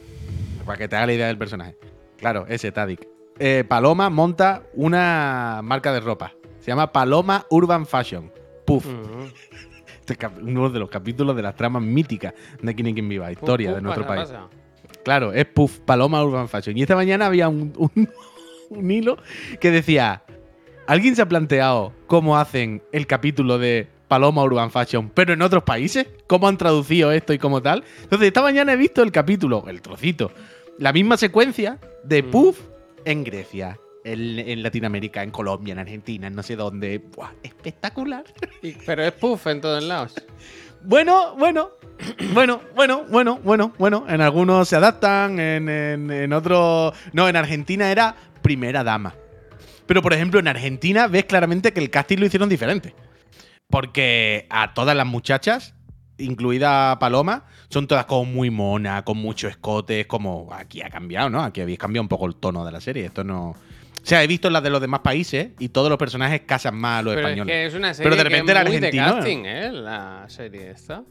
para 0.65 0.77
que 0.77 0.87
te 0.87 0.95
haga 0.95 1.05
la 1.07 1.13
idea 1.13 1.27
del 1.27 1.37
personaje. 1.37 1.75
Claro, 2.17 2.45
ese 2.47 2.71
Tadik. 2.71 3.07
Eh, 3.39 3.63
Paloma 3.67 4.09
monta 4.09 4.63
una 4.73 5.61
marca 5.63 5.93
de 5.93 6.01
ropa. 6.01 6.33
Se 6.59 6.67
llama 6.67 6.91
Paloma 6.91 7.45
Urban 7.49 7.85
Fashion. 7.85 8.31
Puff. 8.65 8.85
Este 10.01 10.15
cap- 10.15 10.37
uno 10.41 10.69
de 10.69 10.79
los 10.79 10.89
capítulos 10.89 11.35
de 11.35 11.41
las 11.41 11.55
tramas 11.55 11.81
míticas 11.81 12.33
de 12.61 12.75
Quien 12.75 12.93
Quien 12.93 13.07
Viva, 13.07 13.31
historia 13.31 13.73
de 13.73 13.81
nuestro 13.81 14.05
país. 14.05 14.23
pasa. 14.23 14.47
Claro, 15.03 15.31
es 15.33 15.45
Puff, 15.45 15.79
Paloma 15.79 16.23
Urban 16.23 16.49
Fashion. 16.49 16.77
Y 16.77 16.81
esta 16.81 16.95
mañana 16.95 17.27
había 17.27 17.47
un, 17.47 17.73
un- 17.77 18.09
un 18.69 18.91
hilo 18.91 19.17
que 19.61 19.71
decía: 19.71 20.23
¿Alguien 20.87 21.15
se 21.15 21.21
ha 21.21 21.27
planteado 21.29 21.93
cómo 22.07 22.37
hacen 22.37 22.83
el 22.91 23.07
capítulo 23.07 23.57
de 23.57 23.87
Paloma 24.09 24.43
Urban 24.43 24.69
Fashion, 24.71 25.09
pero 25.13 25.31
en 25.33 25.41
otros 25.41 25.63
países? 25.63 26.07
¿Cómo 26.27 26.49
han 26.49 26.57
traducido 26.57 27.11
esto 27.13 27.31
y 27.31 27.37
cómo 27.39 27.61
tal? 27.61 27.85
Entonces, 28.03 28.27
esta 28.27 28.41
mañana 28.41 28.73
he 28.73 28.75
visto 28.75 29.01
el 29.01 29.11
capítulo, 29.13 29.63
el 29.69 29.81
trocito, 29.81 30.31
la 30.77 30.91
misma 30.91 31.15
secuencia 31.15 31.77
de 32.03 32.23
Mm. 32.23 32.31
Puff 32.31 32.59
en 33.05 33.23
Grecia. 33.23 33.79
En, 34.03 34.39
en 34.39 34.63
Latinoamérica, 34.63 35.21
en 35.23 35.29
Colombia, 35.29 35.73
en 35.73 35.79
Argentina, 35.79 36.27
en 36.27 36.33
no 36.35 36.41
sé 36.41 36.55
dónde. 36.55 36.99
Buah, 37.15 37.31
espectacular. 37.43 38.23
Pero 38.85 39.03
es 39.03 39.11
puff 39.11 39.45
en 39.47 39.59
todos 39.61 39.83
lados. 39.83 40.13
Bueno, 40.81 41.35
bueno, 41.37 41.71
bueno, 42.33 42.61
bueno, 42.75 43.03
bueno, 43.09 43.39
bueno, 43.43 43.73
bueno. 43.77 44.05
En 44.07 44.21
algunos 44.21 44.69
se 44.69 44.77
adaptan, 44.77 45.37
en, 45.39 45.67
en- 45.67 46.09
en 46.11 46.33
otros. 46.33 46.93
No, 47.11 47.27
en 47.27 47.35
Argentina 47.35 47.91
era 47.91 48.15
primera 48.41 48.83
dama. 48.85 49.13
Pero, 49.85 50.01
por 50.01 50.13
ejemplo, 50.13 50.39
en 50.39 50.47
Argentina 50.47 51.07
ves 51.07 51.25
claramente 51.25 51.73
que 51.73 51.81
el 51.81 51.89
casting 51.89 52.17
lo 52.19 52.25
hicieron 52.27 52.47
diferente. 52.47 52.95
Porque 53.69 54.47
a 54.49 54.73
todas 54.73 54.95
las 54.95 55.05
muchachas, 55.05 55.75
incluida 56.17 56.97
Paloma, 56.99 57.45
son 57.69 57.87
todas 57.87 58.05
como 58.05 58.25
muy 58.25 58.49
monas, 58.49 59.03
con 59.03 59.17
mucho 59.17 59.47
escote. 59.47 60.01
Es 60.01 60.07
como. 60.07 60.49
Aquí 60.51 60.81
ha 60.81 60.89
cambiado, 60.89 61.29
¿no? 61.29 61.43
Aquí 61.43 61.61
habéis 61.61 61.77
cambiado 61.79 62.01
un 62.03 62.07
poco 62.09 62.25
el 62.25 62.35
tono 62.35 62.65
de 62.65 62.71
la 62.71 62.81
serie. 62.81 63.05
Esto 63.05 63.23
no. 63.23 63.49
O 63.51 64.05
sea, 64.05 64.23
he 64.23 64.27
visto 64.27 64.49
las 64.49 64.63
de 64.63 64.69
los 64.71 64.81
demás 64.81 65.01
países 65.01 65.49
y 65.59 65.69
todos 65.69 65.89
los 65.89 65.97
personajes 65.99 66.41
casan 66.45 66.75
más 66.75 66.99
a 66.99 67.03
los 67.03 67.13
Pero 67.15 67.27
es 67.27 67.31
españoles. 67.31 67.53
que 67.53 67.65
es 67.65 67.73
una 67.75 67.93
serie 67.93 68.09
Pero 68.09 68.15
de 68.15 68.23
repente 68.23 68.53
que 68.53 68.59
es 68.59 68.65
muy 68.65 68.75
argentino, 68.75 69.05
de 69.05 69.13
casting, 69.13 69.43
¿eh? 69.45 69.71
La 69.71 70.25
serie 70.29 70.71
esta. 70.71 71.03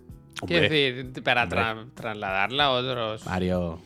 Quiero 0.46 0.62
decir, 0.68 1.12
para 1.22 1.48
tra- 1.48 1.86
trasladarla 1.94 2.64
a 2.64 2.70
otros... 2.70 3.26
Mario. 3.26 3.80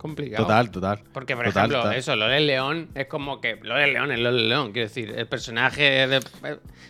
Complicado. 0.00 0.44
Total, 0.44 0.70
total. 0.70 1.00
Porque, 1.12 1.36
por 1.36 1.44
Total, 1.46 1.64
ejemplo, 1.66 1.82
total. 1.82 1.96
eso, 1.98 2.16
Lore 2.16 2.40
León 2.40 2.88
es 2.94 3.06
como 3.06 3.40
que. 3.40 3.56
Lore 3.62 3.92
León 3.92 4.10
es 4.12 4.18
Lore 4.18 4.42
León, 4.42 4.72
quiero 4.72 4.88
decir, 4.88 5.14
el 5.16 5.26
personaje 5.26 6.06
de. 6.08 6.20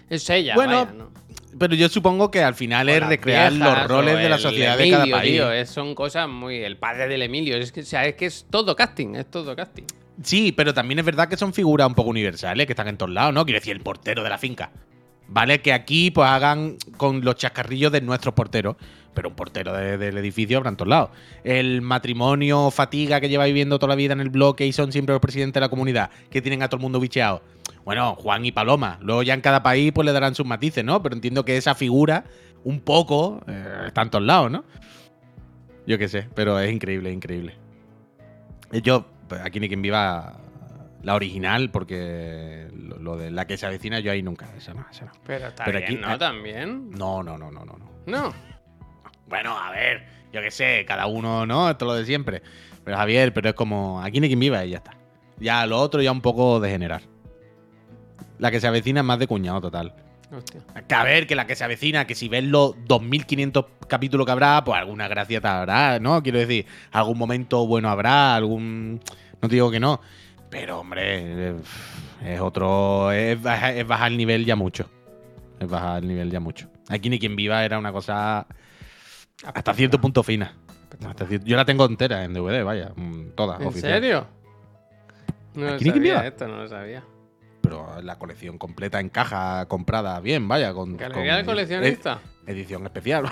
Es 0.09 0.29
ella, 0.31 0.55
Bueno, 0.55 0.87
vaya, 0.87 0.97
¿no? 0.97 1.11
Pero 1.59 1.75
yo 1.75 1.89
supongo 1.89 2.31
que 2.31 2.43
al 2.45 2.55
final 2.55 2.89
O 2.89 2.93
es 2.93 3.07
recrear 3.07 3.53
viejas, 3.53 3.79
los 3.81 3.89
roles 3.89 4.17
de 4.19 4.29
la 4.29 4.39
sociedad 4.39 4.77
de 4.77 4.85
Emilio, 4.85 4.99
cada 5.01 5.11
país. 5.11 5.33
tío, 5.33 5.53
es- 5.53 5.69
son 5.71 5.95
cosas 5.95 6.29
muy. 6.29 6.59
El 6.63 6.77
padre 6.77 7.09
del 7.09 7.23
Emilio. 7.23 7.57
Es 7.57 7.73
que, 7.73 7.81
o 7.81 7.85
sea, 7.85 8.07
es 8.07 8.15
que 8.15 8.27
es 8.27 8.47
todo 8.49 8.77
casting, 8.77 9.17
es 9.17 9.29
todo 9.31 9.55
casting. 9.57 9.85
Sí, 10.23 10.53
pero 10.53 10.73
también 10.75 10.99
es 11.01 11.05
verdad 11.05 11.29
que 11.29 11.37
son 11.37 11.53
figuras 11.55 11.89
un 11.89 11.95
poco 11.95 12.11
universales, 12.11 12.67
que 12.67 12.73
están 12.73 12.89
en 12.89 12.97
todos 12.97 13.11
lados, 13.11 13.33
¿no? 13.35 13.45
Quiero 13.45 13.59
decir, 13.59 13.75
el 13.75 13.83
portero 13.83 14.23
de 14.23 14.29
la 14.31 14.39
finca. 14.39 14.71
Vale, 15.33 15.61
que 15.63 15.73
aquí 15.73 16.11
pues 16.11 16.29
hagan 16.29 16.77
con 16.97 17.25
los 17.25 17.37
chascarrillos 17.37 17.93
de 17.93 18.01
nuestros 18.01 18.35
porteros, 18.35 18.75
pero 19.15 19.29
un 19.29 19.37
portero 19.37 19.73
de- 19.73 19.97
del 19.97 20.19
edificio 20.19 20.57
habrá 20.59 20.71
en 20.71 20.77
todos 20.77 20.89
lados. 20.89 21.11
El 21.45 21.83
matrimonio 21.83 22.71
fatiga 22.73 23.21
que 23.21 23.29
lleva 23.29 23.45
viviendo 23.45 23.79
toda 23.79 23.91
la 23.91 23.95
vida 23.95 24.13
en 24.13 24.21
el 24.21 24.31
bloque 24.31 24.67
y 24.67 24.73
son 24.73 24.91
siempre 24.91 25.13
los 25.13 25.21
presidentes 25.21 25.55
de 25.55 25.61
la 25.61 25.69
comunidad, 25.69 26.11
que 26.31 26.43
tienen 26.43 26.63
a 26.65 26.69
todo 26.69 26.79
el 26.79 26.83
mundo 26.83 26.99
bicheado. 26.99 27.43
Bueno, 27.85 28.17
Juan 28.17 28.45
y 28.45 28.51
Paloma. 28.53 28.99
Luego 29.03 29.23
ya 29.23 29.35
en 29.35 29.41
cada 29.41 29.63
país 29.63 29.93
pues 29.93 30.05
le 30.05 30.13
darán 30.13 30.35
sus 30.35 30.47
matices, 30.47 30.85
¿no? 30.85 31.01
Pero 31.03 31.15
entiendo 31.15 31.45
que 31.45 31.57
esa 31.57 31.77
figura, 31.77 32.25
un 32.65 32.81
poco, 32.81 33.41
eh, 33.47 33.85
está 33.87 34.03
en 34.03 34.11
todos 34.11 34.25
lados, 34.25 34.51
¿no? 34.51 34.65
Yo 35.87 35.97
qué 35.97 36.09
sé, 36.09 36.29
pero 36.35 36.59
es 36.59 36.73
increíble, 36.73 37.13
increíble. 37.13 37.55
Yo, 38.83 39.07
pues, 39.29 39.41
aquí 39.43 39.61
ni 39.61 39.69
quien 39.69 39.81
viva 39.83 40.39
la 41.03 41.15
original, 41.15 41.71
porque 41.71 42.69
lo, 42.77 42.99
lo 42.99 43.17
de 43.17 43.31
la 43.31 43.47
que 43.47 43.57
se 43.57 43.67
avecina, 43.67 44.01
yo 44.01 44.13
ahí 44.13 44.23
nunca. 44.23 44.49
Esa 44.57 44.75
no, 44.75 44.85
esa 44.91 45.07
no. 45.07 45.13
Pero 45.27 45.49
está 45.49 45.65
Pero 45.65 45.79
bien, 45.79 45.91
aquí- 45.93 46.01
¿no? 46.01 46.09
ah. 46.09 46.19
También. 46.19 46.91
No, 46.91 47.23
no, 47.23 47.39
no, 47.39 47.51
no, 47.51 47.65
no. 47.65 47.77
no. 47.79 47.91
No. 48.07 48.35
Bueno, 49.29 49.57
a 49.59 49.71
ver, 49.71 50.05
yo 50.33 50.41
qué 50.41 50.51
sé, 50.51 50.85
cada 50.87 51.07
uno, 51.07 51.47
¿no? 51.47 51.71
Esto 51.71 51.85
es 51.85 51.89
lo 51.89 51.95
de 51.95 52.05
siempre. 52.05 52.43
Pero 52.85 52.97
Javier, 52.97 53.33
pero 53.33 53.51
es 53.51 53.55
como, 53.55 54.03
aquí 54.03 54.21
ni 54.21 54.27
quien 54.29 54.41
viva 54.41 54.65
y 54.65 54.71
ya 54.71 54.79
está. 54.79 54.93
Ya 55.39 55.65
lo 55.67 55.79
otro 55.79 56.03
ya 56.03 56.11
un 56.13 56.21
poco 56.21 56.61
de 56.61 56.71
generar. 56.71 57.03
La 58.39 58.51
que 58.51 58.61
se 58.61 58.67
avecina 58.67 59.01
es 59.01 59.07
más 59.07 59.19
de 59.19 59.27
cuñado 59.27 59.61
total. 59.61 59.95
Hostia. 60.33 60.61
Que 60.87 60.95
a 60.95 61.05
ver, 61.05 61.27
que 61.27 61.35
la 61.35 61.47
que 61.47 61.57
se 61.57 61.65
avecina, 61.65 62.07
que 62.07 62.15
si 62.15 62.29
ves 62.29 62.45
los 62.45 62.75
2500 62.87 63.65
capítulos 63.89 64.25
que 64.27 64.33
habrá, 64.33 64.63
pues 64.65 64.79
alguna 64.79 65.09
gracia 65.09 65.41
te 65.41 65.49
habrá, 65.49 65.99
¿no? 65.99 66.23
Quiero 66.23 66.39
decir, 66.39 66.67
algún 66.93 67.19
momento 67.19 67.67
bueno 67.67 67.89
habrá, 67.91 68.35
algún. 68.37 69.01
No 69.43 69.49
te 69.49 69.55
digo 69.57 69.71
que 69.71 69.81
no. 69.81 70.01
Pero, 70.51 70.81
hombre, 70.81 71.03
eh, 71.51 71.57
es 72.25 72.41
otro. 72.41 73.13
Es 73.13 73.41
bajar, 73.41 73.75
es 73.77 73.87
bajar 73.87 74.11
el 74.11 74.17
nivel 74.17 74.45
ya 74.45 74.57
mucho. 74.57 74.89
Es 75.61 75.69
bajar 75.69 76.03
el 76.03 76.09
nivel 76.09 76.31
ya 76.31 76.41
mucho. 76.41 76.69
Aquí 76.89 77.09
ni 77.09 77.19
quien 77.19 77.37
viva 77.37 77.65
era 77.65 77.79
una 77.79 77.93
cosa 77.93 78.47
hasta 79.45 79.75
cierto 79.75 80.01
punto 80.01 80.23
fina. 80.23 80.57
Hasta 81.07 81.27
Yo 81.45 81.57
la 81.57 81.65
tengo 81.65 81.87
entera 81.87 82.25
en 82.25 82.35
DVD, 82.35 82.65
vaya. 82.65 82.93
mm, 82.97 83.31
Toda, 83.37 83.57
¿En 83.59 83.67
oficial. 83.69 83.93
serio? 83.93 84.27
No 85.55 85.67
lo 85.67 85.75
¿Aquí 85.75 85.85
ni 85.85 85.91
quien 85.93 86.03
sabía 86.03 86.13
viva? 86.15 86.27
esto, 86.27 86.49
no 86.49 86.57
lo 86.57 86.69
sabía. 86.69 87.05
Pero 87.63 88.01
la 88.03 88.19
colección 88.19 88.59
completa 88.59 88.99
en 89.01 89.09
caja, 89.09 89.67
comprada 89.69 90.19
bien, 90.21 90.49
vaya. 90.49 90.73
Con, 90.75 90.97
¿Que 90.97 91.05
con 91.05 91.13
alegría 91.13 91.35
el 91.39 91.43
edi- 91.43 91.47
coleccionista? 91.47 92.21
Edición 92.47 92.85
especial. 92.85 93.31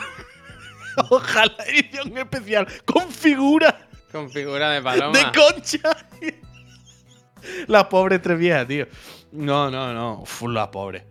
Ojalá 1.11 1.55
edición 1.67 2.17
especial 2.19 2.67
con 2.85 3.09
figura 3.11 3.89
Con 4.13 4.31
figura 4.31 4.71
de 4.71 4.83
paloma. 4.83 5.19
de 5.19 5.25
concha. 5.25 5.79
Las 7.69 7.85
pobres 7.85 8.21
tres 8.23 8.39
viejas, 8.39 8.67
tío. 8.67 8.87
No, 9.33 9.71
no, 9.71 9.93
no. 9.93 10.21
Uf, 10.23 10.43
las 10.49 10.69
pobres. 10.69 11.03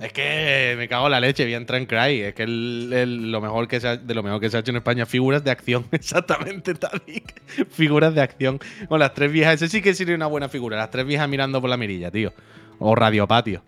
Es 0.00 0.14
que 0.14 0.74
me 0.78 0.88
cago 0.88 1.06
en 1.06 1.10
la 1.12 1.20
leche, 1.20 1.44
voy 1.44 1.52
a 1.52 1.58
entrar 1.58 1.78
en 1.78 1.84
Cry. 1.86 2.22
Es 2.22 2.34
que 2.34 2.44
el- 2.44 3.30
lo 3.30 3.40
mejor 3.42 3.68
que 3.68 3.80
se 3.80 3.88
ha- 3.88 3.96
de 3.98 4.14
lo 4.14 4.22
mejor 4.22 4.40
que 4.40 4.48
se 4.48 4.56
ha 4.56 4.60
hecho 4.60 4.70
en 4.70 4.78
España, 4.78 5.04
figuras 5.04 5.44
de 5.44 5.50
acción. 5.50 5.84
Exactamente, 5.92 6.74
Tadik. 6.74 7.42
Figuras 7.70 8.14
de 8.14 8.22
acción. 8.22 8.58
Con 8.88 8.98
las 8.98 9.12
tres 9.12 9.30
viejas. 9.30 9.56
Ese 9.56 9.68
sí 9.68 9.82
que 9.82 9.92
sería 9.94 10.14
una 10.14 10.26
buena 10.26 10.48
figura. 10.48 10.78
Las 10.78 10.90
tres 10.90 11.04
viejas 11.04 11.28
mirando 11.28 11.60
por 11.60 11.68
la 11.68 11.76
mirilla, 11.76 12.10
tío. 12.10 12.32
O 12.78 12.94
radiopatio. 12.94 13.62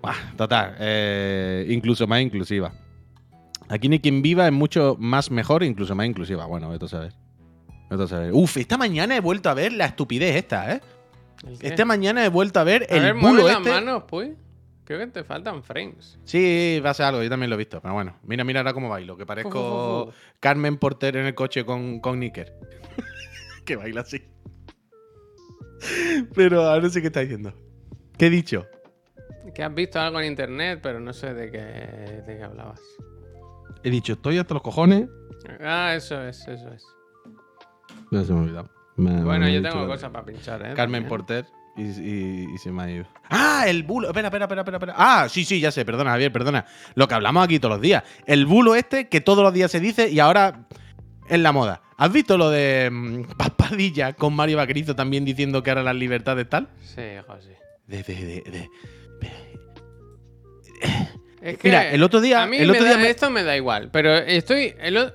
Buah, 0.00 0.32
total. 0.36 0.76
eh, 0.80 1.66
incluso 1.68 2.06
más 2.06 2.22
inclusiva. 2.22 2.72
Aquí 3.68 3.88
ni 3.90 3.98
quien 3.98 4.22
viva 4.22 4.46
es 4.46 4.52
mucho 4.52 4.96
más 4.98 5.30
mejor, 5.30 5.62
incluso 5.62 5.94
más 5.94 6.06
inclusiva. 6.06 6.46
Bueno, 6.46 6.72
esto. 6.72 6.86
Vete 7.90 8.02
a 8.02 8.06
saber. 8.06 8.30
Uf, 8.32 8.56
esta 8.56 8.78
mañana 8.78 9.14
he 9.16 9.20
vuelto 9.20 9.50
a 9.50 9.54
ver 9.54 9.72
la 9.74 9.84
estupidez 9.86 10.36
esta, 10.36 10.72
¿eh? 10.74 10.80
Esta 11.60 11.84
mañana 11.84 12.24
he 12.24 12.28
vuelto 12.28 12.60
a 12.60 12.64
ver 12.64 12.86
A 12.90 12.94
el 12.94 13.02
ver, 13.02 13.14
bulo 13.14 13.48
este. 13.48 13.68
las 13.68 13.80
manos, 13.80 14.04
pues. 14.08 14.32
Creo 14.84 14.98
que 14.98 15.06
te 15.06 15.24
faltan 15.24 15.62
frames. 15.62 16.18
Sí, 16.24 16.78
va 16.84 16.90
a 16.90 16.94
ser 16.94 17.06
algo, 17.06 17.22
yo 17.22 17.30
también 17.30 17.48
lo 17.48 17.54
he 17.54 17.58
visto. 17.58 17.80
Pero 17.80 17.94
bueno, 17.94 18.16
mira, 18.22 18.44
mira 18.44 18.60
ahora 18.60 18.74
cómo 18.74 18.88
bailo, 18.90 19.16
que 19.16 19.24
parezco. 19.24 20.12
Carmen 20.40 20.76
Porter 20.76 21.16
en 21.16 21.26
el 21.26 21.34
coche 21.34 21.64
con, 21.64 22.00
con 22.00 22.20
Nicker. 22.20 22.52
que 23.64 23.76
baila 23.76 24.02
así. 24.02 24.22
Pero 26.34 26.64
ahora 26.64 26.88
sé 26.90 27.00
qué 27.00 27.06
está 27.08 27.20
diciendo. 27.20 27.54
¿Qué 28.18 28.26
he 28.26 28.30
dicho? 28.30 28.66
Que 29.54 29.62
has 29.62 29.74
visto 29.74 30.00
algo 30.00 30.20
en 30.20 30.26
internet, 30.26 30.80
pero 30.82 31.00
no 31.00 31.12
sé 31.12 31.32
de 31.32 31.50
qué, 31.50 31.58
de 31.58 32.36
qué 32.36 32.42
hablabas. 32.42 32.80
He 33.82 33.90
dicho, 33.90 34.14
estoy 34.14 34.38
hasta 34.38 34.54
los 34.54 34.62
cojones. 34.62 35.08
Ah, 35.60 35.94
eso 35.94 36.22
es, 36.22 36.46
eso 36.48 36.68
es. 36.72 36.84
Ya 38.10 38.24
se 38.24 38.32
me 38.32 38.38
ha 38.40 38.42
olvidado. 38.42 38.70
Me- 38.96 39.22
Bueno, 39.22 39.46
me 39.46 39.54
yo 39.54 39.62
tengo 39.62 39.86
cosas 39.86 40.10
para 40.10 40.24
pinchar, 40.24 40.64
¿eh? 40.64 40.74
Carmen. 40.74 41.06
Porter. 41.06 41.46
y, 41.76 41.82
y- 41.82 42.46
y 42.54 42.58
se 42.58 42.70
me 42.70 42.82
ha 42.84 42.90
ido. 42.90 43.06
¡Ah! 43.30 43.64
El 43.66 43.82
bulo. 43.82 44.06
Espera, 44.08 44.28
espera, 44.28 44.44
espera, 44.44 44.60
espera, 44.60 44.76
espera. 44.76 44.94
Ah, 44.96 45.26
sí, 45.28 45.44
sí, 45.44 45.58
ya 45.58 45.72
sé, 45.72 45.84
perdona, 45.84 46.10
Javier, 46.10 46.30
perdona. 46.30 46.64
Lo 46.94 47.08
que 47.08 47.14
hablamos 47.14 47.42
aquí 47.44 47.58
todos 47.58 47.74
los 47.76 47.80
días. 47.82 48.04
El 48.26 48.46
bulo 48.46 48.76
este 48.76 49.08
que 49.08 49.20
todos 49.20 49.42
los 49.42 49.52
días 49.52 49.70
se 49.72 49.80
dice 49.80 50.08
y 50.08 50.20
ahora 50.20 50.66
es 51.28 51.40
la 51.40 51.50
moda. 51.50 51.82
¿Has 51.96 52.12
visto 52.12 52.38
lo 52.38 52.50
de 52.50 52.88
mm, 52.92 53.22
Paspadilla 53.36 54.12
con 54.12 54.34
Mario 54.34 54.58
Vaquerizo 54.58 54.94
también 54.94 55.24
diciendo 55.24 55.62
que 55.64 55.70
ahora 55.70 55.82
las 55.82 55.96
libertades 55.96 56.48
tal? 56.48 56.68
Sí, 56.80 57.00
hijo, 57.18 57.36
sí. 57.40 57.50
De, 57.88 58.02
de, 58.04 58.14
de, 58.14 58.40
de- 58.50 58.70
Es 61.42 61.58
que 61.58 61.68
Mira, 61.68 61.90
el 61.90 62.02
otro 62.02 62.20
día- 62.20 62.42
A 62.42 62.46
mí 62.46 62.56
el 62.56 62.66
me 62.68 62.72
otro 62.72 62.84
da- 62.84 62.90
día 62.94 63.02
me- 63.02 63.10
esto 63.10 63.30
me 63.30 63.42
da 63.42 63.56
igual, 63.56 63.90
pero 63.90 64.14
estoy. 64.14 64.74
el 64.80 65.12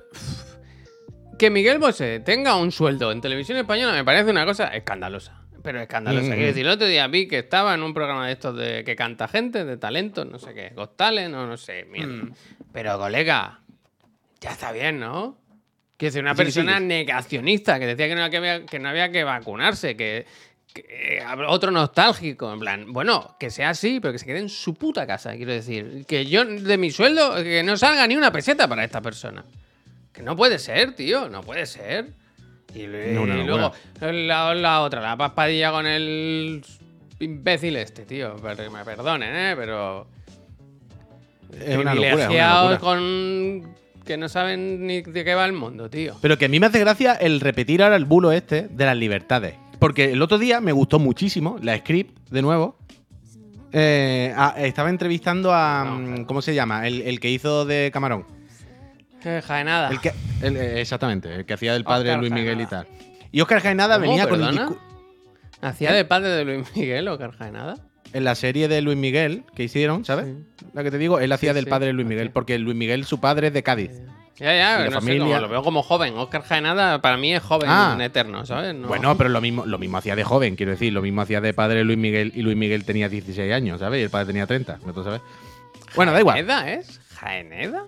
que 1.40 1.48
Miguel 1.48 1.78
Bosé 1.78 2.20
tenga 2.20 2.54
un 2.56 2.70
sueldo 2.70 3.10
en 3.10 3.22
televisión 3.22 3.56
española 3.56 3.94
me 3.94 4.04
parece 4.04 4.30
una 4.30 4.44
cosa 4.44 4.66
escandalosa. 4.76 5.40
Pero 5.62 5.80
escandalosa. 5.80 6.26
Mm. 6.26 6.32
Quiero 6.32 6.46
decir, 6.48 6.66
el 6.66 6.72
otro 6.72 6.86
día 6.86 7.06
vi 7.06 7.26
que 7.28 7.38
estaba 7.38 7.72
en 7.72 7.82
un 7.82 7.94
programa 7.94 8.26
de 8.26 8.32
estos 8.34 8.54
de 8.58 8.84
que 8.84 8.94
canta 8.94 9.26
gente, 9.26 9.64
de 9.64 9.78
talentos, 9.78 10.26
no 10.26 10.38
sé 10.38 10.52
qué, 10.52 10.72
Got 10.76 10.98
Talent 10.98 11.34
o 11.34 11.46
no 11.46 11.56
sé. 11.56 11.86
Mm. 11.86 12.32
Pero, 12.74 12.98
colega, 12.98 13.60
ya 14.38 14.50
está 14.50 14.70
bien, 14.70 15.00
¿no? 15.00 15.38
Quiero 15.96 16.10
decir, 16.10 16.22
una 16.22 16.34
Sí, 16.34 16.42
persona 16.42 16.76
sí. 16.78 16.84
negacionista 16.84 17.78
que 17.78 17.86
decía 17.86 18.06
que 18.06 18.14
no, 18.16 18.22
había, 18.22 18.66
que 18.66 18.78
no 18.78 18.90
había 18.90 19.10
que 19.10 19.24
vacunarse, 19.24 19.96
que, 19.96 20.26
que, 20.74 20.84
eh, 20.90 21.24
otro 21.48 21.70
nostálgico, 21.70 22.52
en 22.52 22.60
plan, 22.60 22.92
bueno, 22.92 23.34
que 23.40 23.48
sea 23.48 23.70
así, 23.70 23.98
pero 23.98 24.12
que 24.12 24.18
se 24.18 24.26
quede 24.26 24.40
en 24.40 24.50
su 24.50 24.74
puta 24.74 25.06
casa, 25.06 25.34
quiero 25.36 25.52
decir. 25.52 26.04
Que 26.06 26.26
yo, 26.26 26.44
de 26.44 26.76
mi 26.76 26.90
sueldo, 26.90 27.36
que 27.42 27.62
no 27.62 27.78
salga 27.78 28.06
ni 28.06 28.14
una 28.14 28.30
peseta 28.30 28.68
para 28.68 28.84
esta 28.84 29.00
persona. 29.00 29.42
Que 30.12 30.22
no 30.22 30.36
puede 30.36 30.58
ser, 30.58 30.94
tío, 30.94 31.28
no 31.28 31.40
puede 31.42 31.66
ser. 31.66 32.06
Y, 32.74 32.86
le- 32.86 33.12
No, 33.12 33.26
no, 33.26 33.36
y 33.36 33.44
luego 33.44 33.72
la, 34.00 34.54
la 34.54 34.80
otra, 34.82 35.00
la 35.00 35.16
paspadilla 35.16 35.70
con 35.72 35.86
el 35.86 36.62
imbécil 37.18 37.76
este, 37.76 38.04
tío. 38.04 38.36
me 38.72 38.84
perdonen, 38.84 39.34
¿eh? 39.34 39.54
Pero... 39.56 40.06
Es 41.60 41.76
una 41.76 41.94
locura, 41.94 42.64
una 42.64 42.78
con... 42.78 43.74
Que 44.04 44.16
no 44.16 44.28
saben 44.28 44.86
ni 44.86 45.02
de 45.02 45.24
qué 45.24 45.34
va 45.34 45.44
el 45.44 45.52
mundo, 45.52 45.88
tío. 45.90 46.16
Pero 46.20 46.36
que 46.38 46.46
a 46.46 46.48
mí 46.48 46.58
me 46.58 46.66
hace 46.66 46.80
gracia 46.80 47.12
el 47.14 47.40
repetir 47.40 47.82
ahora 47.82 47.96
el 47.96 48.04
bulo 48.06 48.32
este 48.32 48.62
de 48.68 48.84
las 48.84 48.96
libertades. 48.96 49.54
Porque 49.78 50.12
el 50.12 50.22
otro 50.22 50.38
día 50.38 50.60
me 50.60 50.72
gustó 50.72 50.98
muchísimo 50.98 51.58
la 51.62 51.76
script, 51.78 52.16
de 52.30 52.42
nuevo. 52.42 52.76
Eh, 53.72 54.32
a- 54.36 54.54
estaba 54.58 54.90
entrevistando 54.90 55.52
a. 55.54 55.84
No, 55.84 55.96
mm, 55.98 56.06
claro. 56.06 56.26
¿Cómo 56.26 56.42
se 56.42 56.54
llama? 56.54 56.86
El, 56.88 57.02
el 57.02 57.20
que 57.20 57.30
hizo 57.30 57.64
de 57.66 57.90
Camarón. 57.92 58.24
Eh, 59.24 59.42
Jaenada. 59.46 59.90
El 59.90 60.00
que, 60.00 60.12
el- 60.42 60.56
eh, 60.56 60.80
exactamente, 60.80 61.34
el 61.34 61.44
que 61.44 61.54
hacía 61.54 61.72
del 61.74 61.84
padre 61.84 62.04
de 62.04 62.10
Oscar 62.10 62.20
Luis 62.20 62.32
Miguel 62.32 62.60
y 62.60 62.64
Jaenada. 62.64 62.84
tal. 62.84 63.26
Y 63.32 63.40
Oscar 63.40 63.60
Jaenada 63.60 63.98
venía 63.98 64.28
con 64.28 64.42
el 64.42 64.48
¿Perdona? 64.56 64.76
Hacía 65.62 65.92
de 65.92 66.04
padre 66.04 66.28
de 66.30 66.44
Luis 66.44 66.66
Miguel 66.74 67.06
o 67.08 67.18
Carjaenada. 67.18 67.76
en 68.12 68.24
la 68.24 68.34
serie 68.34 68.66
de 68.66 68.80
Luis 68.82 68.96
Miguel 68.96 69.44
que 69.54 69.62
hicieron, 69.64 70.04
¿sabes? 70.04 70.26
Sí. 70.26 70.66
La 70.72 70.82
que 70.82 70.90
te 70.90 70.98
digo, 70.98 71.20
él 71.20 71.30
hacía 71.32 71.50
Sí, 71.50 71.54
del 71.54 71.66
padre 71.66 71.88
de 71.88 71.92
Luis 71.92 72.06
Miguel, 72.08 72.30
porque 72.30 72.58
Luis 72.58 72.76
Miguel, 72.76 73.04
su 73.04 73.20
padre 73.20 73.48
es 73.48 73.52
de 73.52 73.62
Cádiz. 73.62 73.90
Ya, 74.38 74.56
ya, 74.56 74.88
no 74.88 75.00
sé, 75.02 75.18
como 75.18 75.38
lo 75.38 75.48
veo 75.50 75.62
como 75.62 75.82
joven. 75.82 76.14
Oscar 76.16 76.42
Jaenada 76.42 77.02
para 77.02 77.18
mí 77.18 77.34
es 77.34 77.42
joven 77.42 77.68
Ah. 77.70 77.94
eterno, 78.00 78.46
¿sabes? 78.46 78.74
No- 78.74 78.88
Bueno, 78.88 79.14
pero 79.18 79.28
lo 79.28 79.42
mismo, 79.42 79.66
lo 79.66 79.76
mismo 79.78 79.98
hacía 79.98 80.16
de 80.16 80.24
joven, 80.24 80.56
quiero 80.56 80.72
decir, 80.72 80.94
lo 80.94 81.02
mismo 81.02 81.20
hacía 81.20 81.42
de 81.42 81.52
padre 81.52 81.84
Luis 81.84 81.98
Miguel 81.98 82.32
y 82.34 82.40
Luis 82.40 82.56
Miguel 82.56 82.86
tenía 82.86 83.10
16 83.10 83.52
años, 83.52 83.80
¿sabes? 83.80 84.00
Y 84.00 84.04
el 84.04 84.08
padre 84.10 84.28
tenía 84.28 84.46
30, 84.46 84.78
¿no 84.86 84.94
tú 84.94 85.04
sabes? 85.04 85.20
Bueno, 85.94 86.12
da 86.12 86.20
igual. 86.20 86.36
¿Jaeneda 86.36 86.72
es? 86.72 87.00
¿Jaeneda? 87.16 87.84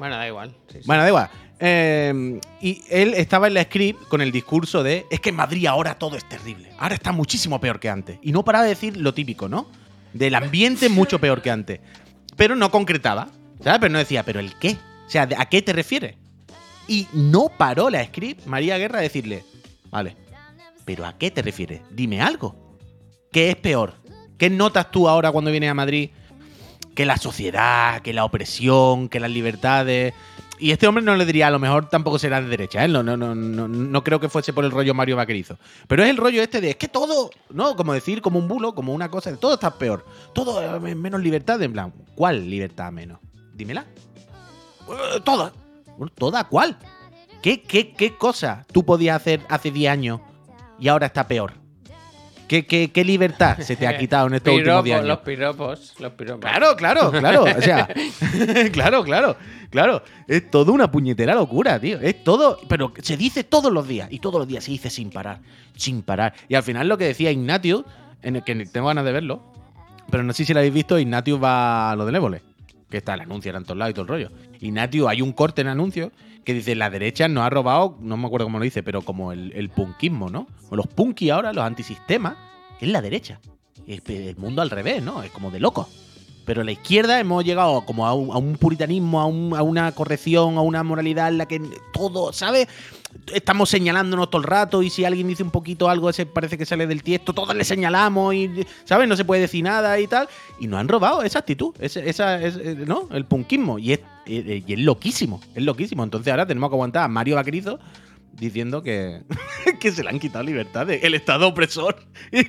Bueno, 0.00 0.16
da 0.16 0.26
igual. 0.26 0.54
sí, 0.72 0.78
sí. 0.80 0.86
Bueno, 0.86 1.02
da 1.02 1.08
igual. 1.08 1.30
Eh, 1.62 2.40
y 2.62 2.82
él 2.88 3.12
estaba 3.14 3.46
en 3.46 3.52
la 3.54 3.62
script 3.64 4.08
con 4.08 4.22
el 4.22 4.32
discurso 4.32 4.82
de 4.82 5.04
es 5.10 5.20
que 5.20 5.28
en 5.28 5.36
Madrid 5.36 5.66
ahora 5.66 5.94
todo 5.94 6.16
es 6.16 6.26
terrible. 6.28 6.70
Ahora 6.78 6.94
está 6.94 7.12
muchísimo 7.12 7.60
peor 7.60 7.78
que 7.78 7.90
antes. 7.90 8.18
Y 8.22 8.32
no 8.32 8.42
paraba 8.44 8.64
de 8.64 8.70
decir 8.70 8.96
lo 8.96 9.12
típico, 9.12 9.46
¿no? 9.48 9.68
Del 10.14 10.34
ambiente 10.34 10.88
mucho 10.88 11.18
peor 11.20 11.42
que 11.42 11.50
antes. 11.50 11.80
Pero 12.36 12.56
no 12.56 12.70
concretaba. 12.70 13.28
¿Sabes? 13.62 13.78
Pero 13.78 13.92
no 13.92 13.98
decía, 13.98 14.24
¿pero 14.24 14.40
el 14.40 14.54
qué? 14.58 14.78
O 15.06 15.10
sea, 15.10 15.26
¿de- 15.26 15.36
¿a 15.36 15.44
qué 15.44 15.60
te 15.60 15.74
refieres? 15.74 16.16
Y 16.88 17.06
no 17.12 17.50
paró 17.56 17.90
la 17.90 18.02
script 18.06 18.46
María 18.46 18.78
Guerra 18.78 19.00
a 19.00 19.02
decirle, 19.02 19.44
vale, 19.90 20.16
¿pero 20.86 21.04
a 21.06 21.18
qué 21.18 21.30
te 21.30 21.42
refieres? 21.42 21.82
Dime 21.90 22.22
algo. 22.22 22.78
¿Qué 23.30 23.50
es 23.50 23.56
peor? 23.56 23.94
¿Qué 24.38 24.48
notas 24.48 24.90
tú 24.90 25.06
ahora 25.10 25.30
cuando 25.30 25.50
vienes 25.50 25.70
a 25.70 25.74
Madrid? 25.74 26.08
Que 26.94 27.06
la 27.06 27.16
sociedad, 27.16 28.02
que 28.02 28.12
la 28.12 28.24
opresión, 28.24 29.08
que 29.08 29.20
las 29.20 29.30
libertades. 29.30 30.14
Y 30.58 30.72
este 30.72 30.86
hombre 30.86 31.02
no 31.02 31.16
le 31.16 31.24
diría, 31.24 31.46
a 31.46 31.50
lo 31.50 31.58
mejor 31.58 31.88
tampoco 31.88 32.18
será 32.18 32.42
de 32.42 32.48
derecha, 32.48 32.84
¿eh? 32.84 32.88
No, 32.88 33.02
no, 33.02 33.16
no, 33.16 33.34
no, 33.34 34.04
creo 34.04 34.20
que 34.20 34.28
fuese 34.28 34.52
por 34.52 34.64
el 34.64 34.70
rollo 34.70 34.92
Mario 34.92 35.16
Vaquerizo. 35.16 35.56
Pero 35.88 36.04
es 36.04 36.10
el 36.10 36.18
rollo 36.18 36.42
este 36.42 36.60
de, 36.60 36.70
es 36.70 36.76
que 36.76 36.88
todo, 36.88 37.30
¿no? 37.48 37.74
Como 37.76 37.94
decir, 37.94 38.20
como 38.20 38.38
un 38.38 38.46
bulo, 38.46 38.74
como 38.74 38.92
una 38.92 39.10
cosa, 39.10 39.34
todo 39.36 39.54
está 39.54 39.78
peor. 39.78 40.04
Todo 40.34 40.78
menos 40.78 41.22
libertad, 41.22 41.62
en 41.62 41.72
plan, 41.72 41.94
¿cuál 42.14 42.50
libertad 42.50 42.92
menos? 42.92 43.20
Dímela. 43.54 43.86
Eh, 44.88 45.20
Toda. 45.24 45.52
¿Toda 46.14 46.44
cuál? 46.44 46.76
¿Qué, 47.42 47.62
qué, 47.62 47.92
¿Qué 47.94 48.16
cosa 48.16 48.66
tú 48.70 48.84
podías 48.84 49.16
hacer 49.16 49.40
hace 49.48 49.70
10 49.70 49.90
años 49.90 50.20
y 50.78 50.88
ahora 50.88 51.06
está 51.06 51.26
peor? 51.26 51.59
¿Qué, 52.50 52.66
qué, 52.66 52.90
qué 52.90 53.04
libertad 53.04 53.58
se 53.60 53.76
te 53.76 53.86
ha 53.86 53.96
quitado 53.98 54.26
en 54.26 54.34
estos 54.34 54.52
últimos 54.52 54.82
10 54.82 54.96
Piropos, 54.96 55.04
años? 55.04 55.06
los 55.06 55.18
piropos, 55.18 55.94
los 56.00 56.12
piropos. 56.14 56.40
Claro, 56.40 56.74
claro, 56.74 57.12
claro. 57.12 57.44
O 57.44 57.62
sea, 57.62 57.88
claro, 58.72 59.04
claro, 59.04 59.36
claro. 59.70 60.02
Es 60.26 60.50
todo 60.50 60.72
una 60.72 60.90
puñetera 60.90 61.36
locura, 61.36 61.78
tío. 61.78 62.00
Es 62.00 62.24
todo, 62.24 62.58
pero 62.66 62.92
se 63.00 63.16
dice 63.16 63.44
todos 63.44 63.72
los 63.72 63.86
días. 63.86 64.08
Y 64.10 64.18
todos 64.18 64.40
los 64.40 64.48
días 64.48 64.64
se 64.64 64.72
dice 64.72 64.90
sin 64.90 65.10
parar, 65.10 65.38
sin 65.76 66.02
parar. 66.02 66.34
Y 66.48 66.56
al 66.56 66.64
final 66.64 66.88
lo 66.88 66.98
que 66.98 67.04
decía 67.04 67.30
Ignatius, 67.30 67.84
en 68.20 68.34
el 68.34 68.42
que 68.42 68.56
tengo 68.66 68.88
ganas 68.88 69.04
de 69.04 69.12
verlo, 69.12 69.44
pero 70.10 70.24
no 70.24 70.32
sé 70.32 70.44
si 70.44 70.52
lo 70.52 70.58
habéis 70.58 70.74
visto, 70.74 70.98
Ignatius 70.98 71.40
va 71.40 71.92
a 71.92 71.94
lo 71.94 72.04
del 72.04 72.16
Évole. 72.16 72.42
Que 72.90 72.96
está 72.96 73.14
el 73.14 73.20
anuncio 73.20 73.56
en 73.56 73.62
todos 73.62 73.78
lados 73.78 73.92
y 73.92 73.94
todo 73.94 74.02
el 74.02 74.08
rollo. 74.08 74.30
Ignatius, 74.58 75.06
hay 75.06 75.22
un 75.22 75.32
corte 75.32 75.60
en 75.60 75.68
anuncio 75.68 76.10
que 76.44 76.54
dice 76.54 76.74
la 76.74 76.90
derecha 76.90 77.28
nos 77.28 77.44
ha 77.44 77.50
robado, 77.50 77.96
no 78.00 78.16
me 78.16 78.26
acuerdo 78.26 78.46
cómo 78.46 78.58
lo 78.58 78.64
dice, 78.64 78.82
pero 78.82 79.02
como 79.02 79.32
el, 79.32 79.52
el 79.52 79.68
punkismo, 79.70 80.28
¿no? 80.28 80.46
O 80.70 80.76
los 80.76 80.86
punky 80.86 81.30
ahora, 81.30 81.52
los 81.52 81.64
antisistemas, 81.64 82.36
que 82.78 82.86
es 82.86 82.92
la 82.92 83.02
derecha. 83.02 83.40
El, 83.86 84.02
el 84.06 84.36
mundo 84.36 84.62
al 84.62 84.70
revés, 84.70 85.02
¿no? 85.02 85.22
Es 85.22 85.30
como 85.30 85.50
de 85.50 85.60
locos. 85.60 85.86
Pero 86.46 86.64
la 86.64 86.72
izquierda 86.72 87.20
hemos 87.20 87.44
llegado 87.44 87.84
como 87.84 88.06
a 88.06 88.14
un, 88.14 88.30
a 88.34 88.38
un 88.38 88.56
puritanismo, 88.56 89.20
a, 89.20 89.26
un- 89.26 89.54
a 89.54 89.62
una 89.62 89.92
corrección, 89.92 90.56
a 90.56 90.62
una 90.62 90.82
moralidad 90.82 91.28
en 91.28 91.38
la 91.38 91.46
que 91.46 91.60
todo, 91.92 92.32
¿sabes? 92.32 92.66
Estamos 93.32 93.68
señalándonos 93.68 94.30
todo 94.30 94.42
el 94.42 94.46
rato 94.46 94.82
y 94.82 94.90
si 94.90 95.04
alguien 95.04 95.28
dice 95.28 95.42
un 95.42 95.50
poquito 95.50 95.88
algo, 95.88 96.10
ese 96.10 96.26
parece 96.26 96.56
que 96.56 96.66
sale 96.66 96.86
del 96.86 97.02
tiesto, 97.02 97.32
todos 97.32 97.54
le 97.54 97.64
señalamos 97.64 98.34
y, 98.34 98.66
¿sabes? 98.84 99.08
No 99.08 99.16
se 99.16 99.24
puede 99.24 99.42
decir 99.42 99.64
nada 99.64 99.98
y 99.98 100.06
tal. 100.06 100.28
Y 100.58 100.66
nos 100.66 100.80
han 100.80 100.88
robado 100.88 101.22
esa 101.22 101.40
actitud, 101.40 101.74
esa, 101.80 102.40
es, 102.40 102.56
eh, 102.56 102.76
¿no? 102.86 103.08
El 103.12 103.24
punkismo. 103.24 103.78
Y 103.78 103.92
es, 103.92 104.00
eh, 104.26 104.62
y 104.66 104.72
es 104.72 104.78
loquísimo, 104.80 105.40
es 105.54 105.62
loquísimo. 105.62 106.04
Entonces 106.04 106.30
ahora 106.30 106.46
tenemos 106.46 106.70
que 106.70 106.74
aguantar 106.74 107.04
a 107.04 107.08
Mario 107.08 107.36
Vaquerizo 107.36 107.78
diciendo 108.32 108.82
que, 108.82 109.22
que 109.80 109.92
se 109.92 110.02
le 110.02 110.10
han 110.10 110.18
quitado 110.18 110.44
libertades. 110.44 111.02
El 111.02 111.14
Estado 111.14 111.48
opresor. 111.48 111.96
Y 112.32 112.46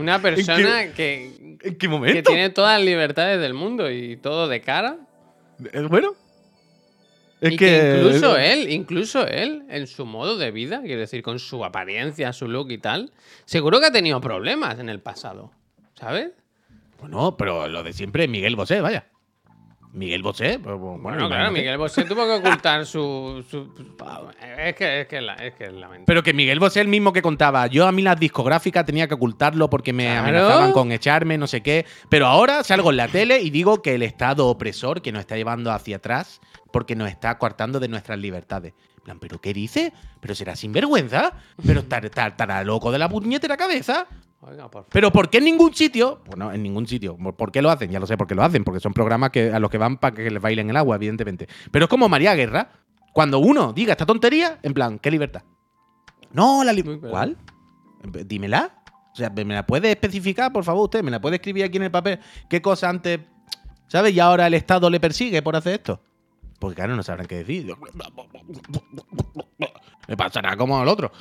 Una 0.00 0.20
persona 0.20 0.92
que, 0.92 1.58
¿En 1.62 1.76
qué 1.76 1.88
que 2.12 2.22
tiene 2.22 2.50
todas 2.50 2.78
las 2.78 2.84
libertades 2.84 3.40
del 3.40 3.54
mundo 3.54 3.90
y 3.90 4.16
todo 4.16 4.48
de 4.48 4.60
cara. 4.60 4.96
Eh, 5.72 5.86
Bueno. 5.88 6.14
Es 7.40 7.52
y 7.52 7.56
que, 7.56 7.94
incluso 8.00 8.36
él, 8.36 8.70
incluso 8.72 9.26
él, 9.26 9.62
en 9.68 9.86
su 9.86 10.04
modo 10.04 10.36
de 10.36 10.50
vida, 10.50 10.80
quiero 10.82 11.00
decir, 11.00 11.22
con 11.22 11.38
su 11.38 11.64
apariencia, 11.64 12.32
su 12.32 12.48
look 12.48 12.70
y 12.72 12.78
tal, 12.78 13.12
seguro 13.44 13.78
que 13.80 13.86
ha 13.86 13.92
tenido 13.92 14.20
problemas 14.20 14.78
en 14.80 14.88
el 14.88 15.00
pasado. 15.00 15.52
¿Sabes? 15.94 16.30
Bueno, 17.00 17.36
pero 17.36 17.68
lo 17.68 17.82
de 17.84 17.92
siempre 17.92 18.24
es 18.24 18.30
Miguel 18.30 18.56
Bosé, 18.56 18.80
vaya. 18.80 19.06
Miguel 19.90 20.22
Bosé, 20.22 20.58
pues, 20.62 20.76
bueno, 20.78 20.98
Bueno, 20.98 21.28
claro. 21.28 21.50
Miguel 21.50 21.78
Bosé 21.78 22.04
tuvo 22.04 22.26
que 22.26 22.32
ocultar 22.46 22.84
su. 22.84 23.42
su- 23.48 23.72
es 24.66 24.74
que 24.76 25.00
es 25.00 25.06
que 25.08 25.20
la- 25.20 25.34
es 25.34 25.54
que 25.54 25.64
es 25.64 25.72
lamentable. 25.72 26.04
Pero 26.06 26.22
que 26.22 26.34
Miguel 26.34 26.60
Bosé 26.60 26.82
el 26.82 26.88
mismo 26.88 27.12
que 27.12 27.22
contaba. 27.22 27.66
Yo 27.68 27.86
a 27.86 27.90
mí 27.92 28.02
las 28.02 28.20
discográficas 28.20 28.84
tenía 28.84 29.08
que 29.08 29.14
ocultarlo 29.14 29.70
porque 29.70 29.94
me 29.94 30.04
Claro. 30.04 30.20
amenazaban 30.20 30.72
con 30.72 30.92
echarme, 30.92 31.38
no 31.38 31.46
sé 31.46 31.62
qué. 31.62 31.86
Pero 32.10 32.26
ahora 32.26 32.62
salgo 32.64 32.90
en 32.90 32.98
la 32.98 33.08
tele 33.08 33.40
y 33.40 33.48
digo 33.50 33.80
que 33.80 33.94
el 33.94 34.02
Estado 34.02 34.46
opresor 34.48 35.00
que 35.00 35.10
nos 35.10 35.20
está 35.20 35.36
llevando 35.36 35.72
hacia 35.72 35.96
atrás 35.96 36.40
porque 36.72 36.94
nos 36.96 37.08
está 37.08 37.38
coartando 37.38 37.80
de 37.80 37.88
nuestras 37.88 38.18
libertades. 38.18 38.74
En 38.98 39.02
plan, 39.04 39.18
¿pero 39.20 39.40
qué 39.40 39.52
dice? 39.54 39.92
¿Pero 40.20 40.34
será 40.34 40.54
sinvergüenza? 40.56 41.32
¿Pero 41.64 41.80
estar- 41.80 42.04
estar- 42.04 42.30
estará 42.32 42.62
loco 42.64 42.92
de 42.92 42.98
la 42.98 43.08
puñetera 43.08 43.56
cabeza? 43.56 44.06
Oiga, 44.40 44.70
por. 44.70 44.86
Pero 44.90 45.10
¿por 45.10 45.30
qué 45.30 45.38
en 45.38 45.44
ningún 45.44 45.74
sitio? 45.74 46.20
Bueno, 46.26 46.52
en 46.52 46.62
ningún 46.62 46.86
sitio. 46.86 47.16
¿Por 47.16 47.50
qué 47.50 47.60
lo 47.62 47.70
hacen? 47.70 47.90
Ya 47.90 47.98
lo 47.98 48.06
sé 48.06 48.16
por 48.16 48.26
qué 48.26 48.34
lo 48.34 48.44
hacen, 48.44 48.62
porque 48.64 48.80
son 48.80 48.92
programas 48.92 49.30
que, 49.30 49.50
a 49.52 49.58
los 49.58 49.70
que 49.70 49.78
van 49.78 49.96
para 49.96 50.14
que 50.14 50.30
les 50.30 50.40
bailen 50.40 50.70
el 50.70 50.76
agua, 50.76 50.96
evidentemente. 50.96 51.48
Pero 51.72 51.86
es 51.86 51.88
como 51.88 52.08
María 52.08 52.34
Guerra. 52.34 52.70
Cuando 53.12 53.40
uno 53.40 53.72
diga 53.72 53.92
esta 53.92 54.06
tontería, 54.06 54.58
en 54.62 54.74
plan, 54.74 54.98
¿qué 55.00 55.10
libertad? 55.10 55.42
No, 56.30 56.62
la 56.62 56.72
libertad. 56.72 57.08
¿Cuál? 57.10 57.36
Dímela. 58.26 58.74
O 59.12 59.16
sea, 59.16 59.30
¿me 59.30 59.44
la 59.44 59.66
puede 59.66 59.90
especificar, 59.90 60.52
por 60.52 60.62
favor, 60.62 60.84
usted? 60.84 61.02
¿Me 61.02 61.10
la 61.10 61.20
puede 61.20 61.36
escribir 61.36 61.64
aquí 61.64 61.78
en 61.78 61.84
el 61.84 61.90
papel? 61.90 62.20
¿Qué 62.48 62.62
cosa 62.62 62.88
antes, 62.88 63.18
¿sabes? 63.88 64.14
Y 64.14 64.20
ahora 64.20 64.46
el 64.46 64.54
Estado 64.54 64.88
le 64.88 65.00
persigue 65.00 65.42
por 65.42 65.56
hacer 65.56 65.74
esto. 65.74 66.00
Porque 66.58 66.76
claro, 66.76 66.96
no 66.96 67.02
sabrán 67.02 67.26
qué 67.26 67.36
decir. 67.36 67.72
Me 70.08 70.16
pasará 70.16 70.56
como 70.56 70.78
al 70.80 70.88
otro. 70.88 71.12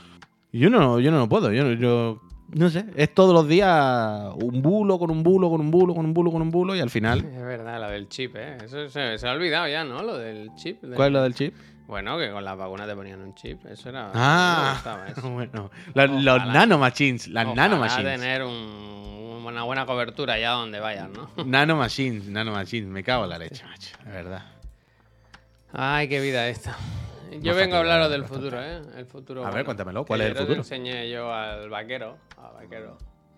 Yo 0.51 0.69
no, 0.69 0.99
yo 0.99 1.11
no 1.11 1.17
lo 1.19 1.29
puedo. 1.29 1.51
Yo, 1.51 1.63
no- 1.63 1.73
yo 1.73 2.21
no 2.53 2.69
sé. 2.69 2.85
Es 2.95 3.13
todos 3.13 3.33
los 3.33 3.47
días 3.47 4.33
un 4.41 4.61
bulo 4.61 4.97
con 4.97 5.11
un 5.11 5.21
bulo, 5.23 5.49
con 5.49 5.59
un 5.61 5.69
bulo, 5.71 5.93
con 5.93 6.05
un 6.05 6.13
bulo, 6.13 6.31
con 6.31 6.41
un 6.41 6.49
bulo 6.51 6.75
y 6.75 6.79
al 6.79 6.89
final. 6.89 7.19
Es 7.19 7.41
verdad, 7.43 7.79
lo 7.81 7.89
del 7.89 8.07
chip, 8.07 8.35
¿eh? 8.35 8.57
Eso 8.63 8.88
se, 8.89 9.17
se 9.17 9.27
ha 9.27 9.31
olvidado 9.33 9.67
ya, 9.67 9.83
¿no? 9.83 10.01
Lo 10.01 10.17
del 10.17 10.53
chip. 10.55 10.81
del- 10.81 10.95
¿Cuál 10.95 11.07
es 11.09 11.13
lo 11.13 11.23
del 11.23 11.35
chip? 11.35 11.53
Bueno, 11.88 12.17
que 12.17 12.31
con 12.31 12.43
las 12.43 12.57
vacunas 12.57 12.88
te 12.88 12.95
ponían 12.95 13.21
un 13.21 13.33
chip. 13.35 13.65
Eso 13.65 13.89
era. 13.89 14.11
Ah, 14.13 14.63
me 14.63 14.73
gustaba 14.73 15.07
eso. 15.07 15.29
bueno. 15.33 15.69
Los, 15.93 16.23
los 16.23 16.45
nanomachines, 16.47 17.27
las 17.27 17.53
nanomachines. 17.53 18.19
tener 18.19 18.43
un- 18.43 18.97
una 19.47 19.63
buena 19.63 19.85
cobertura 19.85 20.33
allá 20.33 20.51
donde 20.51 20.79
vayas, 20.81 21.09
¿no? 21.09 21.29
Nanomachines, 21.45 22.25
nanomachines. 22.27 22.89
Me 22.89 23.01
cago 23.03 23.23
en 23.25 23.29
la 23.29 23.38
leche, 23.39 23.63
macho. 23.65 23.95
De 24.03 24.11
verdad. 24.11 24.43
Ay, 25.80 26.09
qué 26.09 26.19
vida 26.19 26.47
esta. 26.49 26.75
Yo 27.39 27.53
vengo 27.53 27.75
a 27.75 27.80
hablaros 27.80 28.09
del 28.09 28.23
futuro, 28.25 28.59
¿eh? 28.59 28.82
El 28.97 29.05
futuro. 29.05 29.41
A 29.41 29.45
ver, 29.45 29.51
bueno. 29.53 29.65
cuéntamelo, 29.65 30.03
Que 30.03 30.07
¿cuál 30.07 30.21
es 30.21 30.28
el 30.32 30.36
futuro? 30.38 30.55
enseñé 30.57 31.07
yo 31.07 31.32
al 31.32 31.69
vaquero. 31.69 32.17
Al 32.36 32.53
vaquero. 32.53 32.97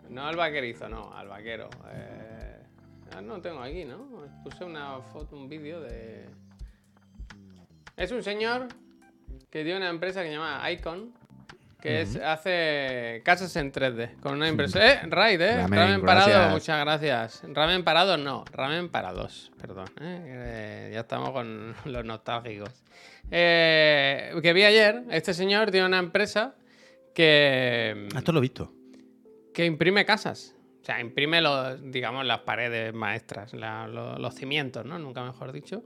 No 0.09 0.25
al 0.25 0.37
vaquerizo, 0.37 0.87
no, 0.87 1.13
al 1.13 1.27
vaquero. 1.27 1.69
Eh, 1.91 2.63
no 3.23 3.41
tengo 3.41 3.59
aquí, 3.61 3.83
¿no? 3.83 4.07
Puse 4.41 4.63
una 4.63 5.01
foto, 5.01 5.35
un 5.35 5.49
vídeo 5.49 5.81
de. 5.81 6.29
Es 7.97 8.11
un 8.13 8.23
señor 8.23 8.69
que 9.49 9.63
tiene 9.63 9.77
una 9.77 9.89
empresa 9.89 10.21
que 10.21 10.27
se 10.29 10.33
llama 10.35 10.71
Icon. 10.71 11.13
Que 11.81 12.01
es, 12.01 12.17
hace 12.17 13.21
casas 13.23 13.55
en 13.55 13.71
3D 13.71 14.19
con 14.19 14.33
una 14.33 14.49
impresora. 14.49 14.91
¡Eh! 14.93 14.99
Raid, 15.07 15.39
¿eh? 15.41 15.55
Ramen, 15.61 15.79
Ramen, 15.79 16.01
parado, 16.05 16.27
gracias. 16.27 16.51
muchas 16.51 16.79
gracias. 16.81 17.41
Ramen 17.53 17.83
parado, 17.85 18.17
no. 18.17 18.43
Ramen 18.51 18.89
parados, 18.89 19.51
perdón. 19.61 19.85
¿eh? 20.01 20.21
Eh, 20.25 20.91
ya 20.93 20.99
estamos 21.01 21.31
con 21.31 21.73
los 21.85 22.03
nostálgicos. 22.03 22.83
Eh, 23.31 24.33
que 24.41 24.53
vi 24.53 24.63
ayer, 24.63 25.03
este 25.11 25.33
señor 25.33 25.71
tiene 25.71 25.85
una 25.87 25.99
empresa 25.99 26.55
que, 27.13 28.07
Ah, 28.13 28.19
Esto 28.19 28.31
lo 28.33 28.39
he 28.39 28.41
visto. 28.41 28.73
que 29.53 29.65
imprime 29.65 30.05
casas. 30.05 30.55
O 30.81 30.85
sea, 30.85 30.99
imprime 30.99 31.39
los, 31.41 31.91
digamos, 31.91 32.25
las 32.25 32.39
paredes 32.39 32.93
maestras, 32.93 33.53
la- 33.53 33.87
los 33.87 34.35
cimientos, 34.35 34.85
¿no? 34.85 34.97
Nunca 34.99 35.23
mejor 35.23 35.51
dicho. 35.51 35.83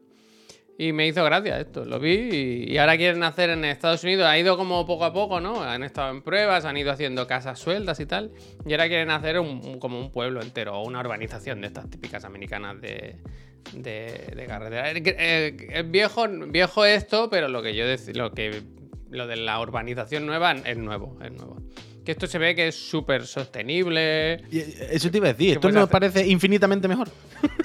Y 0.78 0.92
me 0.92 1.06
hizo 1.08 1.24
gracia 1.24 1.60
esto, 1.60 1.86
lo 1.86 2.00
vi 2.00 2.14
y, 2.32 2.72
y 2.74 2.78
ahora 2.80 2.98
quieren 2.98 3.22
hacer 3.24 3.52
en 3.52 3.64
Estados 3.64 4.04
Unidos, 4.04 4.26
ha 4.26 4.38
ido 4.40 4.58
como 4.58 4.86
poco 4.88 5.06
a 5.06 5.14
poco, 5.14 5.40
¿no? 5.40 5.62
Han 5.62 5.84
estado 5.84 6.10
en 6.10 6.24
pruebas, 6.24 6.66
han 6.66 6.76
ido 6.78 6.92
haciendo 6.92 7.28
casas 7.28 7.60
sueltas 7.60 8.00
y 8.00 8.08
tal, 8.08 8.32
y 8.66 8.72
ahora 8.74 8.88
quieren 8.88 9.12
hacer 9.12 9.40
un- 9.40 9.62
un- 9.64 9.80
como 9.80 10.00
un 10.00 10.12
pueblo 10.12 10.42
entero, 10.42 10.76
o 10.80 10.84
una 10.88 11.00
urbanización 11.00 11.62
de 11.62 11.68
estas 11.68 11.90
típicas 11.92 12.26
americanas 12.26 12.82
de, 12.82 13.18
de, 13.74 14.34
de 14.36 14.46
carretera. 14.48 14.90
Es 14.92 15.92
viejo, 15.92 16.26
viejo 16.48 16.86
esto, 16.86 17.30
pero 17.30 17.48
lo 17.50 17.62
que 17.62 17.76
yo 17.76 17.86
dec- 17.86 18.14
lo 18.16 18.32
que 18.32 18.64
lo 19.12 19.28
de 19.28 19.36
la 19.36 19.60
urbanización 19.62 20.26
nueva 20.26 20.54
es 20.54 20.76
nuevo, 20.76 21.20
es 21.24 21.32
nuevo. 21.32 21.62
Que 22.04 22.12
esto 22.14 22.26
se 22.26 22.40
ve 22.40 22.56
que 22.56 22.70
es 22.70 22.76
súper 22.76 23.28
sostenible, 23.28 24.42
Eso 24.92 25.12
te 25.12 25.18
iba 25.18 25.28
a 25.30 25.34
decir. 25.34 25.52
Esto 25.54 25.70
nos 25.70 25.84
hacer? 25.84 25.92
parece 25.92 26.28
infinitamente 26.28 26.88
mejor. 26.88 27.10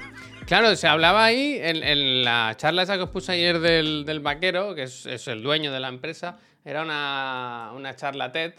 Claro, 0.49 0.75
se 0.75 0.87
hablaba 0.87 1.25
ahí 1.25 1.59
en, 1.61 1.83
en 1.83 2.23
la 2.23 2.55
charla 2.57 2.81
esa 2.81 2.97
que 2.97 3.03
os 3.03 3.09
puse 3.11 3.33
ayer 3.33 3.59
del, 3.59 4.03
del 4.03 4.19
vaquero, 4.19 4.73
que 4.73 4.81
es, 4.83 5.05
es 5.05 5.27
el 5.27 5.43
dueño 5.43 5.71
de 5.71 5.79
la 5.79 5.89
empresa, 5.89 6.39
era 6.65 6.81
una, 6.81 7.71
una 7.75 7.95
charla 7.95 8.31
TED 8.31 8.53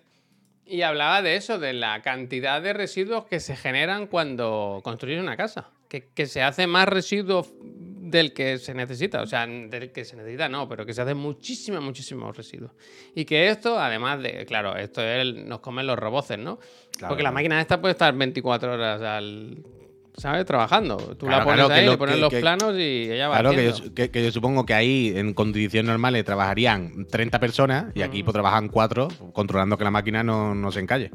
y 0.64 0.82
hablaba 0.82 1.20
de 1.20 1.34
eso, 1.34 1.58
de 1.58 1.72
la 1.72 2.00
cantidad 2.00 2.62
de 2.62 2.74
residuos 2.74 3.24
que 3.24 3.40
se 3.40 3.56
generan 3.56 4.06
cuando 4.06 4.80
construyes 4.84 5.20
una 5.20 5.36
casa. 5.36 5.70
Que, 5.88 6.10
que 6.14 6.26
se 6.26 6.40
hace 6.44 6.68
más 6.68 6.88
residuo 6.88 7.44
del 7.60 8.32
que 8.32 8.58
se 8.58 8.72
necesita, 8.72 9.22
o 9.22 9.26
sea, 9.26 9.44
del 9.48 9.90
que 9.90 10.04
se 10.04 10.14
necesita 10.14 10.48
no, 10.48 10.68
pero 10.68 10.86
que 10.86 10.94
se 10.94 11.02
hace 11.02 11.14
muchísimo, 11.14 11.80
muchísimos 11.80 12.36
residuos. 12.36 12.70
Y 13.16 13.24
que 13.24 13.48
esto, 13.48 13.76
además 13.80 14.22
de, 14.22 14.46
claro, 14.46 14.76
esto 14.76 15.02
es 15.02 15.22
el- 15.22 15.48
nos 15.48 15.58
comen 15.58 15.88
los 15.88 15.98
roboces, 15.98 16.38
¿no? 16.38 16.60
Claro, 16.96 17.08
Porque 17.08 17.24
la 17.24 17.32
máquina 17.32 17.60
esta 17.60 17.80
puede 17.80 17.90
estar 17.92 18.14
24 18.14 18.74
horas 18.74 19.02
al... 19.02 19.58
¿Sabes? 20.16 20.44
Trabajando. 20.44 20.96
Tú 20.96 21.26
Claro, 21.26 21.38
la 21.38 21.44
pones 21.44 21.64
claro, 21.66 21.74
ahí, 21.80 21.86
lo- 21.86 21.92
le 21.92 21.98
pones 21.98 22.14
que- 22.16 22.20
los 22.20 22.30
que- 22.30 22.40
planos 22.40 22.74
y 22.76 23.10
ella 23.10 23.28
va 23.28 23.34
Claro, 23.40 23.50
que 23.52 23.72
yo, 23.94 24.10
que, 24.10 24.24
yo 24.24 24.32
supongo 24.32 24.66
que 24.66 24.74
ahí 24.74 25.12
en 25.16 25.32
condiciones 25.34 25.88
normales 25.88 26.24
trabajarían 26.24 27.06
30 27.10 27.38
personas 27.40 27.86
y 27.94 28.02
aquí 28.02 28.22
pues 28.22 28.32
trabajan 28.32 28.68
4 28.68 29.08
controlando 29.32 29.78
que 29.78 29.84
la 29.84 29.90
máquina 29.90 30.22
no, 30.22 30.54
no 30.54 30.70
se 30.72 30.80
encalle. 30.80 31.10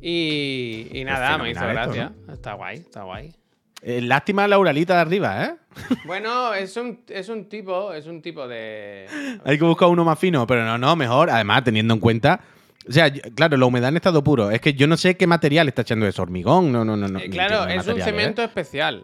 Y, 0.00 0.88
y 0.92 1.04
nada, 1.04 1.38
me 1.38 1.50
hizo 1.50 1.60
esto, 1.60 1.72
gracia. 1.72 2.12
Está 2.32 2.52
guay, 2.54 2.76
está 2.78 3.02
guay. 3.02 3.34
Eh, 3.82 4.00
lástima 4.00 4.46
la 4.48 4.58
Uralita 4.58 4.94
de 4.94 5.00
arriba, 5.00 5.44
¿eh? 5.44 5.54
Bueno, 6.06 6.54
es 6.54 6.76
un, 6.76 7.00
es 7.08 7.28
un 7.28 7.48
tipo, 7.48 7.92
es 7.92 8.06
un 8.06 8.22
tipo 8.22 8.46
de... 8.48 9.06
Hay 9.44 9.58
que 9.58 9.64
buscar 9.64 9.88
uno 9.88 10.04
más 10.04 10.18
fino, 10.18 10.46
pero 10.46 10.64
no, 10.64 10.78
no, 10.78 10.96
mejor. 10.96 11.30
Además, 11.30 11.62
teniendo 11.64 11.94
en 11.94 12.00
cuenta. 12.00 12.40
O 12.88 12.92
sea, 12.92 13.10
claro, 13.12 13.56
la 13.56 13.66
humedad 13.66 13.88
en 13.88 13.96
estado 13.96 14.22
puro. 14.22 14.50
Es 14.50 14.60
que 14.60 14.74
yo 14.74 14.86
no 14.86 14.96
sé 14.96 15.16
qué 15.16 15.26
material 15.26 15.66
está 15.68 15.82
echando 15.82 16.06
eso. 16.06 16.22
Hormigón, 16.22 16.70
no, 16.70 16.84
no, 16.84 16.96
no. 16.96 17.08
no 17.08 17.18
Eh, 17.18 17.28
claro, 17.30 17.66
es 17.66 17.86
un 17.86 17.98
¿eh? 18.00 18.02
cemento 18.04 18.42
especial. 18.42 19.02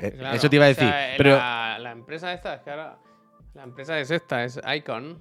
Eh, 0.00 0.12
claro. 0.16 0.36
eso 0.36 0.48
te 0.48 0.56
iba 0.56 0.66
a 0.66 0.70
O 0.70 0.74
sea, 0.74 0.84
decir, 0.86 1.14
pero- 1.18 1.36
La, 1.36 1.78
la 1.80 1.90
empresa 1.92 2.32
esta, 2.32 2.54
es 2.54 2.60
que 2.62 2.70
ahora... 2.70 2.96
La 3.52 3.64
empresa 3.64 3.98
es 3.98 4.10
esta, 4.10 4.44
es 4.44 4.58
Icon. 4.76 5.18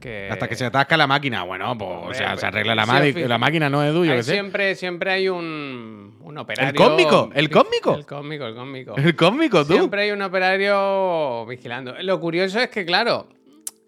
Que... 0.00 0.28
Hasta 0.30 0.46
que 0.46 0.56
se 0.56 0.66
atasca 0.66 0.96
la 0.98 1.06
máquina. 1.06 1.42
Bueno, 1.44 1.78
pues, 1.78 1.90
o 1.90 2.12
sea, 2.12 2.26
pero- 2.28 2.38
se 2.40 2.46
arregla 2.46 2.74
la, 2.74 2.84
sí, 2.84 3.14
la 3.14 3.38
máquina, 3.38 3.70
no 3.70 3.82
es 3.82 3.94
tuyo, 3.94 4.14
sé. 4.22 4.32
siempre, 4.32 4.74
siempre 4.74 5.12
hay 5.12 5.28
un, 5.30 6.18
un 6.20 6.36
operario... 6.38 6.74
cósmico? 6.78 7.30
¿El 7.34 7.48
cósmico? 7.48 7.94
El 7.94 8.04
cósmico, 8.04 8.46
el 8.46 8.54
cósmico. 8.54 8.94
El 8.96 9.16
cósmico, 9.16 9.64
tú. 9.66 9.72
Siempre 9.72 10.02
hay 10.02 10.10
un 10.10 10.20
operario 10.20 11.46
vigilando. 11.46 11.94
Lo 12.02 12.20
curioso 12.20 12.60
es 12.60 12.68
que, 12.68 12.84
claro, 12.84 13.28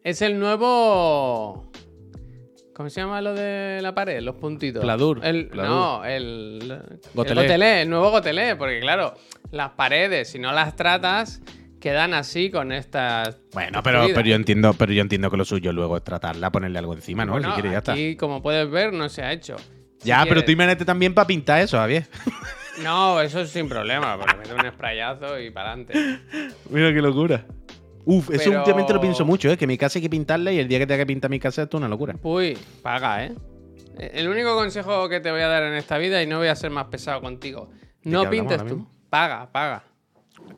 es 0.02 0.22
el 0.22 0.38
nuevo. 0.38 1.70
¿Cómo 2.78 2.88
se 2.90 3.00
llama 3.00 3.20
lo 3.20 3.34
de 3.34 3.80
la 3.82 3.92
pared? 3.92 4.20
Los 4.20 4.36
puntitos. 4.36 4.80
Pladur, 4.80 5.18
El, 5.24 5.48
pladur. 5.48 5.68
No, 5.68 6.04
el. 6.04 6.80
Gotelé. 7.12 7.40
El 7.40 7.46
gotelé, 7.48 7.82
el 7.82 7.90
nuevo 7.90 8.10
gotelé. 8.12 8.54
Porque, 8.54 8.78
claro, 8.78 9.14
las 9.50 9.70
paredes, 9.70 10.30
si 10.30 10.38
no 10.38 10.52
las 10.52 10.76
tratas, 10.76 11.42
quedan 11.80 12.14
así 12.14 12.52
con 12.52 12.70
estas. 12.70 13.40
Bueno, 13.52 13.82
pero, 13.82 14.06
pero 14.14 14.28
yo 14.28 14.36
entiendo, 14.36 14.74
pero 14.74 14.92
yo 14.92 15.02
entiendo 15.02 15.28
que 15.28 15.36
lo 15.36 15.44
suyo 15.44 15.72
luego 15.72 15.96
es 15.96 16.04
tratarla, 16.04 16.52
ponerle 16.52 16.78
algo 16.78 16.94
encima, 16.94 17.24
¿no? 17.26 17.32
Bueno, 17.32 17.48
si 17.48 17.54
quieres, 17.54 17.72
ya 17.72 17.78
está. 17.78 17.92
aquí, 17.94 18.14
como 18.14 18.42
puedes 18.42 18.70
ver, 18.70 18.92
no 18.92 19.08
se 19.08 19.22
ha 19.24 19.32
hecho. 19.32 19.56
Si 19.98 20.06
Ya, 20.06 20.18
pero 20.18 20.26
quieres- 20.34 20.44
tú 20.44 20.52
imagínate 20.52 20.84
también 20.84 21.14
para 21.14 21.26
pintar 21.26 21.60
eso, 21.60 21.78
Javier. 21.78 22.06
No, 22.84 23.20
eso 23.20 23.40
es 23.40 23.50
sin 23.50 23.68
problema. 23.68 24.16
Porque 24.16 24.36
mete 24.36 24.54
un 24.54 24.70
sprayazo 24.72 25.40
y 25.40 25.50
para 25.50 25.72
adelante. 25.72 25.94
Mira 26.70 26.94
qué 26.94 27.02
locura. 27.02 27.44
Uf, 28.10 28.30
eso 28.30 28.44
Pero- 28.50 28.58
últimamente 28.60 28.94
lo 28.94 29.00
pienso 29.02 29.24
mucho, 29.26 29.50
¿eh? 29.50 29.56
Que 29.58 29.66
mi 29.66 29.76
casa 29.76 29.98
hay 29.98 30.02
que 30.02 30.08
pintarla 30.08 30.50
y 30.50 30.58
el 30.58 30.66
día 30.66 30.78
que 30.78 30.86
tenga 30.86 30.98
que 31.02 31.06
pintar 31.06 31.30
mi 31.30 31.38
casa 31.38 31.62
esto 31.62 31.76
es 31.76 31.80
una 31.80 31.88
locura. 31.88 32.14
Uy, 32.22 32.56
paga, 32.82 33.24
¿eh? 33.26 33.34
El 33.98 34.28
único 34.28 34.54
consejo 34.54 35.08
que 35.08 35.20
te 35.20 35.30
voy 35.30 35.40
a 35.42 35.48
dar 35.48 35.62
en 35.64 35.74
esta 35.74 35.98
vida, 35.98 36.22
y 36.22 36.26
no 36.26 36.38
voy 36.38 36.48
a 36.48 36.54
ser 36.56 36.70
más 36.70 36.86
pesado 36.86 37.20
contigo, 37.20 37.68
no 38.04 38.30
pintes 38.30 38.64
tú. 38.64 38.86
Paga, 39.10 39.50
paga. 39.52 39.84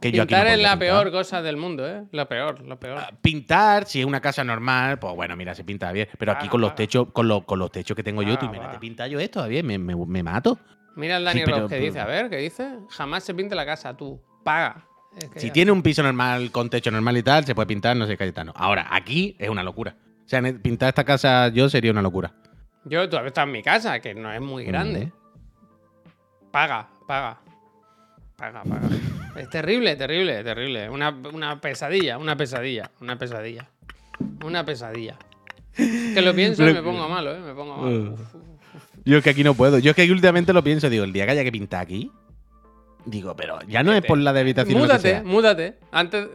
Que 0.00 0.12
yo 0.12 0.22
aquí 0.22 0.34
Pintar 0.34 0.46
no 0.46 0.52
es 0.52 0.58
la 0.60 0.70
pintar. 0.72 0.78
peor 0.78 1.10
cosa 1.10 1.42
del 1.42 1.56
mundo, 1.56 1.88
¿eh? 1.88 2.04
Lo 2.12 2.28
peor, 2.28 2.60
lo 2.60 2.78
peor. 2.78 3.00
Pintar, 3.22 3.86
si 3.86 3.98
es 4.00 4.06
una 4.06 4.20
casa 4.20 4.44
normal, 4.44 4.98
pues 4.98 5.14
bueno, 5.16 5.34
mira, 5.36 5.54
se 5.54 5.64
pinta 5.64 5.90
bien. 5.90 6.08
Pero 6.18 6.32
aquí 6.32 6.48
con 6.48 6.60
los 6.60 6.74
techos, 6.76 7.08
con 7.12 7.26
los, 7.26 7.44
con 7.44 7.58
los 7.58 7.72
techos 7.72 7.96
que 7.96 8.02
tengo 8.04 8.22
yo, 8.22 8.38
tú 8.38 8.44
imagínate 8.44 8.68
paga. 8.68 8.80
pintar 8.80 9.08
yo 9.10 9.18
esto, 9.18 9.40
Javier, 9.40 9.64
me, 9.64 9.78
me, 9.78 9.96
me 9.96 10.22
mato. 10.22 10.58
Mira 10.96 11.16
el 11.16 11.24
Dani 11.24 11.40
sí, 11.40 11.46
Ross 11.46 11.62
que 11.62 11.68
pero- 11.70 11.84
dice, 11.84 11.98
a 12.00 12.04
ver, 12.06 12.28
¿qué 12.30 12.36
dice? 12.36 12.76
Jamás 12.90 13.24
se 13.24 13.34
pinte 13.34 13.54
la 13.54 13.64
casa, 13.66 13.96
tú. 13.96 14.20
Paga. 14.44 14.84
Es 15.16 15.28
que 15.30 15.40
Si 15.40 15.46
ya- 15.48 15.52
tiene 15.52 15.72
un 15.72 15.82
piso 15.82 16.02
normal 16.02 16.50
con 16.52 16.70
techo 16.70 16.90
normal 16.90 17.16
y 17.16 17.22
tal, 17.22 17.44
se 17.44 17.54
puede 17.54 17.66
pintar, 17.66 17.96
no 17.96 18.06
sé, 18.06 18.16
Cayetano. 18.16 18.52
Ahora, 18.56 18.86
aquí 18.90 19.36
es 19.38 19.48
una 19.48 19.62
locura. 19.62 19.96
O 20.24 20.28
sea, 20.30 20.40
pintar 20.62 20.90
esta 20.90 21.04
casa 21.04 21.48
yo 21.48 21.68
sería 21.68 21.90
una 21.90 22.02
locura. 22.02 22.32
Yo, 22.84 23.08
tú 23.08 23.16
has 23.16 23.26
estado 23.26 23.46
en 23.48 23.52
mi 23.52 23.62
casa, 23.62 24.00
que 24.00 24.14
no 24.14 24.32
es 24.32 24.40
muy 24.40 24.64
grande. 24.64 25.12
Paga, 26.50 26.88
paga. 27.06 27.38
Paga, 28.36 28.62
paga. 28.64 28.88
es 29.36 29.50
terrible, 29.50 29.96
terrible, 29.96 30.42
terrible. 30.42 30.88
Una, 30.88 31.10
una 31.10 31.60
pesadilla, 31.60 32.16
una 32.18 32.36
pesadilla, 32.36 32.90
una 33.00 33.18
pesadilla. 33.18 33.68
Una 34.44 34.64
pesadilla. 34.64 35.16
Que 35.76 36.20
lo 36.22 36.34
pienso 36.34 36.68
y 36.68 36.72
me 36.72 36.82
pongo 36.82 37.08
malo, 37.08 37.34
¿eh? 37.34 37.40
Me 37.40 37.54
pongo 37.54 37.76
malo. 37.76 38.12
Uf, 38.14 38.20
uf, 38.20 38.34
uf. 38.34 38.82
Yo 39.04 39.18
es 39.18 39.24
que 39.24 39.30
aquí 39.30 39.44
no 39.44 39.54
puedo. 39.54 39.78
Yo 39.78 39.90
es 39.90 39.96
que 39.96 40.10
últimamente 40.10 40.52
lo 40.52 40.62
pienso, 40.64 40.88
digo, 40.90 41.04
el 41.04 41.12
día 41.12 41.26
que 41.26 41.32
haya 41.32 41.44
que 41.44 41.52
pintar 41.52 41.80
aquí, 41.82 42.10
digo, 43.04 43.34
pero 43.36 43.58
ya 43.68 43.82
no 43.82 43.92
es 43.92 44.02
por 44.04 44.18
la 44.18 44.32
de 44.32 44.40
habitación. 44.40 44.78
Múdate, 44.80 45.22
múdate. 45.22 45.78
Antes, 45.92 46.28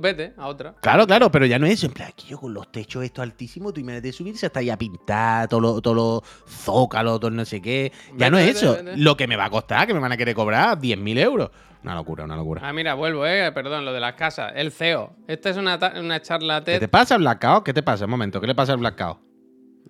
vete 0.00 0.34
a 0.36 0.46
otra. 0.48 0.74
Claro, 0.80 1.06
claro, 1.06 1.30
pero 1.30 1.46
ya 1.46 1.58
no 1.58 1.66
es 1.66 1.74
eso. 1.74 1.86
En 1.86 1.92
plan, 1.92 2.08
aquí 2.08 2.26
yo 2.28 2.38
con 2.38 2.52
los 2.54 2.70
techos 2.72 3.04
estos 3.04 3.22
altísimos, 3.22 3.72
tú 3.74 3.80
imagínate 3.80 4.12
subirse 4.12 4.46
hasta 4.46 4.60
ahí 4.60 4.70
a 4.70 4.76
pintar, 4.76 5.48
todos 5.48 5.62
los 5.62 5.82
todo 5.82 5.94
lo 5.94 6.22
zócalos, 6.46 7.20
todo 7.20 7.30
no 7.30 7.44
sé 7.44 7.60
qué. 7.60 7.92
Ya 8.16 8.26
Vete, 8.26 8.30
no 8.30 8.38
es 8.38 8.56
eso. 8.56 8.74
vete. 8.74 8.96
Lo 8.96 9.16
que 9.16 9.26
me 9.26 9.36
va 9.36 9.46
a 9.46 9.50
costar, 9.50 9.86
que 9.86 9.94
me 9.94 10.00
van 10.00 10.12
a 10.12 10.16
querer 10.16 10.34
cobrar 10.34 10.78
10.000 10.78 11.18
euros. 11.18 11.50
Una 11.84 11.94
locura, 11.94 12.24
una 12.24 12.36
locura. 12.36 12.60
Ah, 12.64 12.72
mira, 12.72 12.94
vuelvo, 12.94 13.24
eh. 13.24 13.52
Perdón, 13.52 13.84
lo 13.84 13.92
de 13.92 14.00
las 14.00 14.14
casas. 14.14 14.52
El 14.56 14.72
CEO. 14.72 15.14
Esta 15.28 15.50
es 15.50 15.56
una, 15.56 15.78
una 16.00 16.20
charla 16.20 16.58
¿Qué 16.60 16.72
TED. 16.72 16.80
te 16.80 16.88
pasa, 16.88 17.16
Blackout? 17.16 17.64
¿Qué 17.64 17.72
te 17.72 17.82
pasa? 17.84 18.04
Un 18.06 18.10
momento, 18.10 18.40
¿qué 18.40 18.48
le 18.48 18.54
pasa 18.54 18.72
al 18.72 18.78
Blackout? 18.78 19.18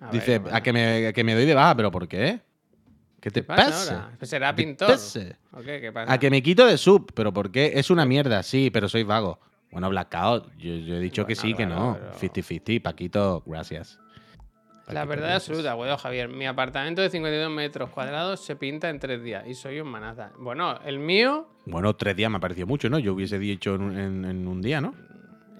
A 0.01 0.05
ver, 0.05 0.11
Dice, 0.13 0.41
a, 0.51 0.61
que 0.61 0.71
me, 0.71 1.07
a 1.07 1.13
que 1.13 1.23
me 1.23 1.33
doy 1.33 1.45
de 1.45 1.53
baja, 1.55 1.75
pero 1.75 1.91
¿por 1.91 2.07
qué? 2.07 2.41
¿Qué 3.21 3.31
te 3.31 3.41
¿Qué 3.41 3.43
pasa 3.47 3.63
pasa? 3.65 3.93
ahora? 4.03 4.15
Pues 4.17 4.29
será 4.29 4.51
¿Qué 4.55 4.61
te 4.61 4.67
pintor. 4.67 4.95
qué? 5.65 5.81
¿Qué 5.81 5.91
pasa? 5.91 6.13
A 6.13 6.17
que 6.17 6.29
me 6.29 6.41
quito 6.41 6.65
de 6.65 6.77
sub, 6.77 7.11
pero 7.13 7.33
¿por 7.33 7.51
qué? 7.51 7.73
Es 7.75 7.89
una 7.89 8.05
mierda, 8.05 8.43
sí, 8.43 8.69
pero 8.71 8.87
soy 8.89 9.03
vago. 9.03 9.39
Bueno, 9.71 9.89
Blackout, 9.89 10.55
yo, 10.57 10.73
yo 10.75 10.95
he 10.95 10.99
dicho 10.99 11.25
que 11.25 11.35
Bueno, 11.35 11.41
sí, 11.49 11.53
que 11.53 11.65
no. 11.65 11.97
pero- 11.99 12.13
50-50, 12.33 12.81
Paquito, 12.81 13.43
gracias. 13.45 13.99
La 14.87 15.05
verdad 15.05 15.25
tener 15.25 15.35
absoluta, 15.35 15.73
güey, 15.73 15.95
Javier. 15.97 16.29
Mi 16.29 16.47
apartamento 16.47 17.03
de 17.03 17.11
52 17.11 17.51
metros 17.51 17.91
cuadrados 17.91 18.39
se 18.43 18.55
pinta 18.55 18.89
en 18.89 18.99
tres 18.99 19.21
días 19.23 19.45
y 19.47 19.53
soy 19.53 19.79
un 19.79 19.87
manaza. 19.89 20.31
Bueno, 20.39 20.79
el 20.83 20.97
mío. 20.97 21.47
Bueno, 21.67 21.95
tres 21.95 22.15
días 22.15 22.31
me 22.31 22.37
ha 22.37 22.39
parecido 22.39 22.65
mucho, 22.65 22.89
¿no? 22.89 22.97
Yo 22.97 23.13
hubiese 23.13 23.37
dicho 23.37 23.75
en, 23.75 23.81
un- 23.83 23.99
en- 23.99 24.25
en 24.25 24.47
un 24.47 24.63
día, 24.63 24.81
¿no? 24.81 24.95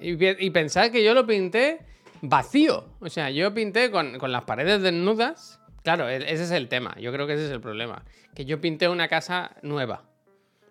Y, 0.02 0.14
y 0.44 0.50
pensad 0.50 0.90
que 0.90 1.04
yo 1.04 1.14
lo 1.14 1.28
pinté 1.28 1.80
vacío. 2.24 2.86
O 3.00 3.10
sea, 3.10 3.30
yo 3.30 3.54
pinté 3.54 3.92
con, 3.92 4.18
con 4.18 4.32
las 4.32 4.46
paredes 4.46 4.82
desnudas. 4.82 5.59
Claro, 5.84 6.10
e- 6.10 6.18
ese 6.32 6.44
es 6.44 6.52
el 6.52 6.68
tema. 6.68 6.96
Yo 7.00 7.12
creo 7.12 7.26
que 7.28 7.34
ese 7.34 7.46
es 7.46 7.52
el 7.52 7.62
problema. 7.62 8.04
Que 8.36 8.46
yo 8.46 8.60
pinté 8.62 8.88
una 8.90 9.08
casa 9.08 9.56
nueva. 9.62 10.04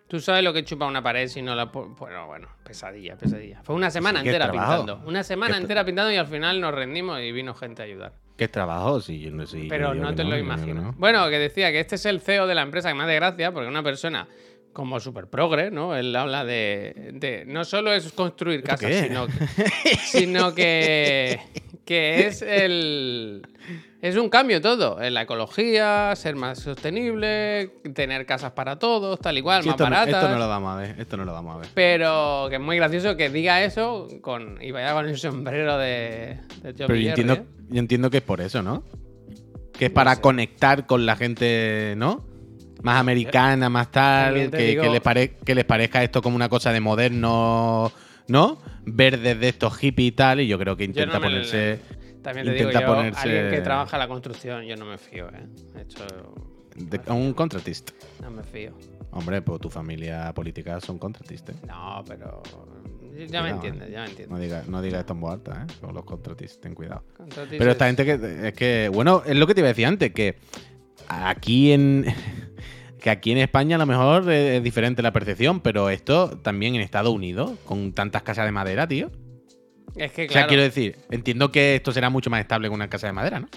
Tú 0.07 0.19
sabes 0.19 0.43
lo 0.43 0.53
que 0.53 0.63
chupa 0.63 0.87
una 0.87 1.03
pared 1.03 1.27
si 1.27 1.41
no 1.43 1.53
la... 1.53 1.65
Bueno, 1.65 2.25
bueno, 2.25 2.47
pesadilla, 2.63 3.15
pesadilla. 3.15 3.61
Fue 3.61 3.75
una 3.75 3.91
semana 3.91 4.21
Sí, 4.21 4.27
entera 4.27 4.49
pintando. 4.51 5.01
Una 5.05 5.23
semana 5.23 5.55
entera 5.57 5.85
pintando 5.85 6.11
y 6.11 6.15
al 6.17 6.25
final 6.25 6.59
nos 6.59 6.73
rendimos 6.73 7.19
y 7.21 7.31
vino 7.31 7.53
gente 7.53 7.83
a 7.83 7.85
ayudar. 7.85 8.13
¿Qué 8.35 8.47
trabajo? 8.47 9.01
Sí, 9.01 9.19
yo 9.19 9.29
no 9.31 9.45
sé. 9.45 9.67
Pero 9.69 9.93
yo 9.93 10.01
no 10.01 10.15
te 10.15 10.23
lo 10.23 10.35
imagino. 10.37 10.81
no. 10.81 10.93
Bueno, 10.97 11.29
que 11.29 11.37
decía 11.37 11.71
que 11.71 11.79
este 11.79 11.95
es 11.95 12.05
el 12.07 12.21
CEO 12.21 12.47
de 12.47 12.55
la 12.55 12.63
empresa 12.63 12.89
que 12.89 12.95
me 12.95 13.03
hace 13.03 13.15
gracia, 13.15 13.51
porque 13.51 13.67
una 13.67 13.83
persona 13.83 14.27
como 14.73 14.99
super 14.99 15.27
progre, 15.27 15.69
¿no? 15.71 15.95
Él 15.95 16.15
habla 16.15 16.43
de, 16.45 17.11
de- 17.13 17.43
no 17.45 17.63
solo 17.65 17.91
es 17.93 18.11
construir 18.13 18.59
¿Esto 18.61 18.69
casas, 18.69 18.91
sino, 18.95 19.27
que- 19.27 19.95
sino 20.05 20.55
que, 20.55 21.39
que 21.89 22.27
es 22.27 22.43
el 22.43 23.41
es 24.01 24.15
un 24.15 24.29
cambio 24.29 24.61
todo, 24.61 25.01
en 25.01 25.15
la 25.15 25.23
ecología, 25.23 26.13
ser 26.15 26.35
más 26.35 26.59
sostenible, 26.59 27.71
tener 27.95 28.25
casas 28.27 28.51
para 28.51 28.77
todos, 28.77 29.19
tal 29.19 29.37
y 29.39 29.41
cual, 29.41 29.63
Sí, 29.63 29.69
más 29.69 29.73
esto, 29.75 29.89
no, 29.89 30.03
esto 30.03 30.29
no 30.29 30.37
lo 30.37 30.47
vamos 30.47 30.73
a 30.73 30.77
ver. 30.77 30.95
Esto 30.99 31.17
no 31.17 31.25
lo 31.25 31.33
vamos 31.33 31.55
a 31.55 31.59
ver. 31.59 31.67
Pero 31.73 32.45
que 32.49 32.55
es 32.55 32.61
muy 32.61 32.77
gracioso 32.77 33.17
que 33.17 33.29
diga 33.31 33.63
eso 33.63 34.07
con 34.21 34.57
y 34.61 34.71
vaya 34.71 34.93
con 34.93 35.09
el 35.09 35.17
sombrero 35.17 35.77
de, 35.79 36.37
de 36.61 36.75
John 36.77 36.87
Pero 36.87 36.95
yo 36.95 37.09
entiendo, 37.09 37.33
¿eh? 37.33 37.43
yo 37.69 37.79
entiendo 37.79 38.09
que 38.09 38.17
es 38.17 38.23
por 38.23 38.39
eso, 38.39 38.61
¿no? 38.61 38.83
Que 39.77 39.85
es 39.85 39.91
para 39.91 40.15
sé. 40.15 40.21
conectar 40.21 40.85
con 40.85 41.05
la 41.05 41.15
gente, 41.15 41.95
¿no? 41.97 42.23
Más 42.83 42.99
americana, 43.01 43.67
más 43.69 43.91
tal, 43.91 44.49
que, 44.51 44.57
digo- 44.67 44.83
que 44.83 44.89
les 44.89 45.01
pare- 45.01 45.35
que 45.43 45.55
les 45.55 45.65
parezca 45.65 46.03
esto 46.03 46.21
como 46.21 46.35
una 46.37 46.47
cosa 46.49 46.71
de 46.71 46.79
moderno, 46.79 47.91
¿no? 48.29 48.59
Verdes 48.85 49.39
de 49.39 49.49
estos 49.49 49.75
hippies 49.77 50.07
y 50.07 50.11
tal, 50.13 50.39
y 50.41 50.47
yo 50.47 50.57
creo 50.57 50.75
que 50.77 50.83
Yo 50.85 50.89
intenta 50.89 51.15
no 51.19 51.21
ponerse... 51.25 51.79
También 52.21 52.45
te 52.47 52.53
digo 52.53 52.69
intenta 52.69 52.85
yo, 52.87 52.93
ponerse- 52.95 53.21
alguien 53.23 53.49
que 53.51 53.61
trabaja 53.61 53.97
la 53.97 54.07
construcción, 54.07 54.63
yo 54.65 54.75
no 54.75 54.85
me 54.85 54.97
fío, 54.97 55.29
¿eh? 55.29 55.47
De 55.73 55.81
hecho, 55.83 56.03
de- 56.75 57.11
un 57.11 57.33
contratista. 57.33 57.93
no 58.21 58.29
me 58.31 58.43
fío. 58.43 58.73
Hombre, 59.11 59.41
pues 59.41 59.59
tu 59.61 59.69
familia 59.69 60.31
política 60.33 60.79
son 60.81 60.99
contratistas. 60.99 61.55
No, 61.63 62.03
pero 62.07 62.43
ya 63.27 63.41
me 63.41 63.49
entiendes, 63.51 63.87
¿eh? 63.89 63.91
ya 63.91 63.99
me 64.01 64.05
No 64.05 64.09
entiendes. 64.11 64.39
digas 64.41 64.67
no 64.67 64.81
diga 64.81 64.99
esto 64.99 65.13
en 65.13 65.19
voz 65.21 65.33
alta, 65.33 65.65
¿eh? 65.67 65.73
Con 65.81 65.93
los 65.95 66.03
contratistas, 66.03 66.59
ten 66.61 66.75
cuidado. 66.75 67.03
Contratistas- 67.17 67.57
Pero 67.57 67.71
esta 67.71 67.87
gente 67.87 68.05
que 68.05 68.47
es 68.49 68.53
que, 68.53 68.89
bueno, 68.93 69.23
es 69.25 69.35
lo 69.35 69.47
que 69.47 69.55
te 69.55 69.61
iba 69.61 69.67
a 69.67 69.69
decir 69.71 69.85
antes, 69.87 70.11
que 70.13 70.37
aquí 71.07 71.71
en 71.71 72.05
que 72.99 73.09
aquí 73.09 73.31
en 73.31 73.39
España 73.39 73.75
a 73.75 73.79
lo 73.79 73.85
mejor 73.85 74.31
es, 74.31 74.63
diferente 74.63 75.01
la 75.01 75.11
percepción, 75.11 75.61
pero 75.61 75.89
esto 75.89 76.37
también 76.41 76.75
en 76.75 76.81
Estados 76.81 77.13
Unidos, 77.13 77.51
con 77.65 77.93
tantas 77.93 78.23
casas 78.23 78.45
de 78.45 78.51
madera, 78.51 78.87
tío. 78.87 79.11
Es 79.95 80.11
que 80.11 80.25
O 80.25 80.25
sea, 80.25 80.33
claro, 80.33 80.47
quiero 80.47 80.63
decir, 80.63 80.97
entiendo 81.09 81.51
que 81.51 81.75
esto 81.75 81.91
será 81.91 82.09
mucho 82.09 82.29
más 82.29 82.41
estable 82.41 82.67
que 82.67 82.73
una 82.73 82.89
casa 82.89 83.07
de 83.07 83.13
madera, 83.13 83.39
¿no? 83.39 83.47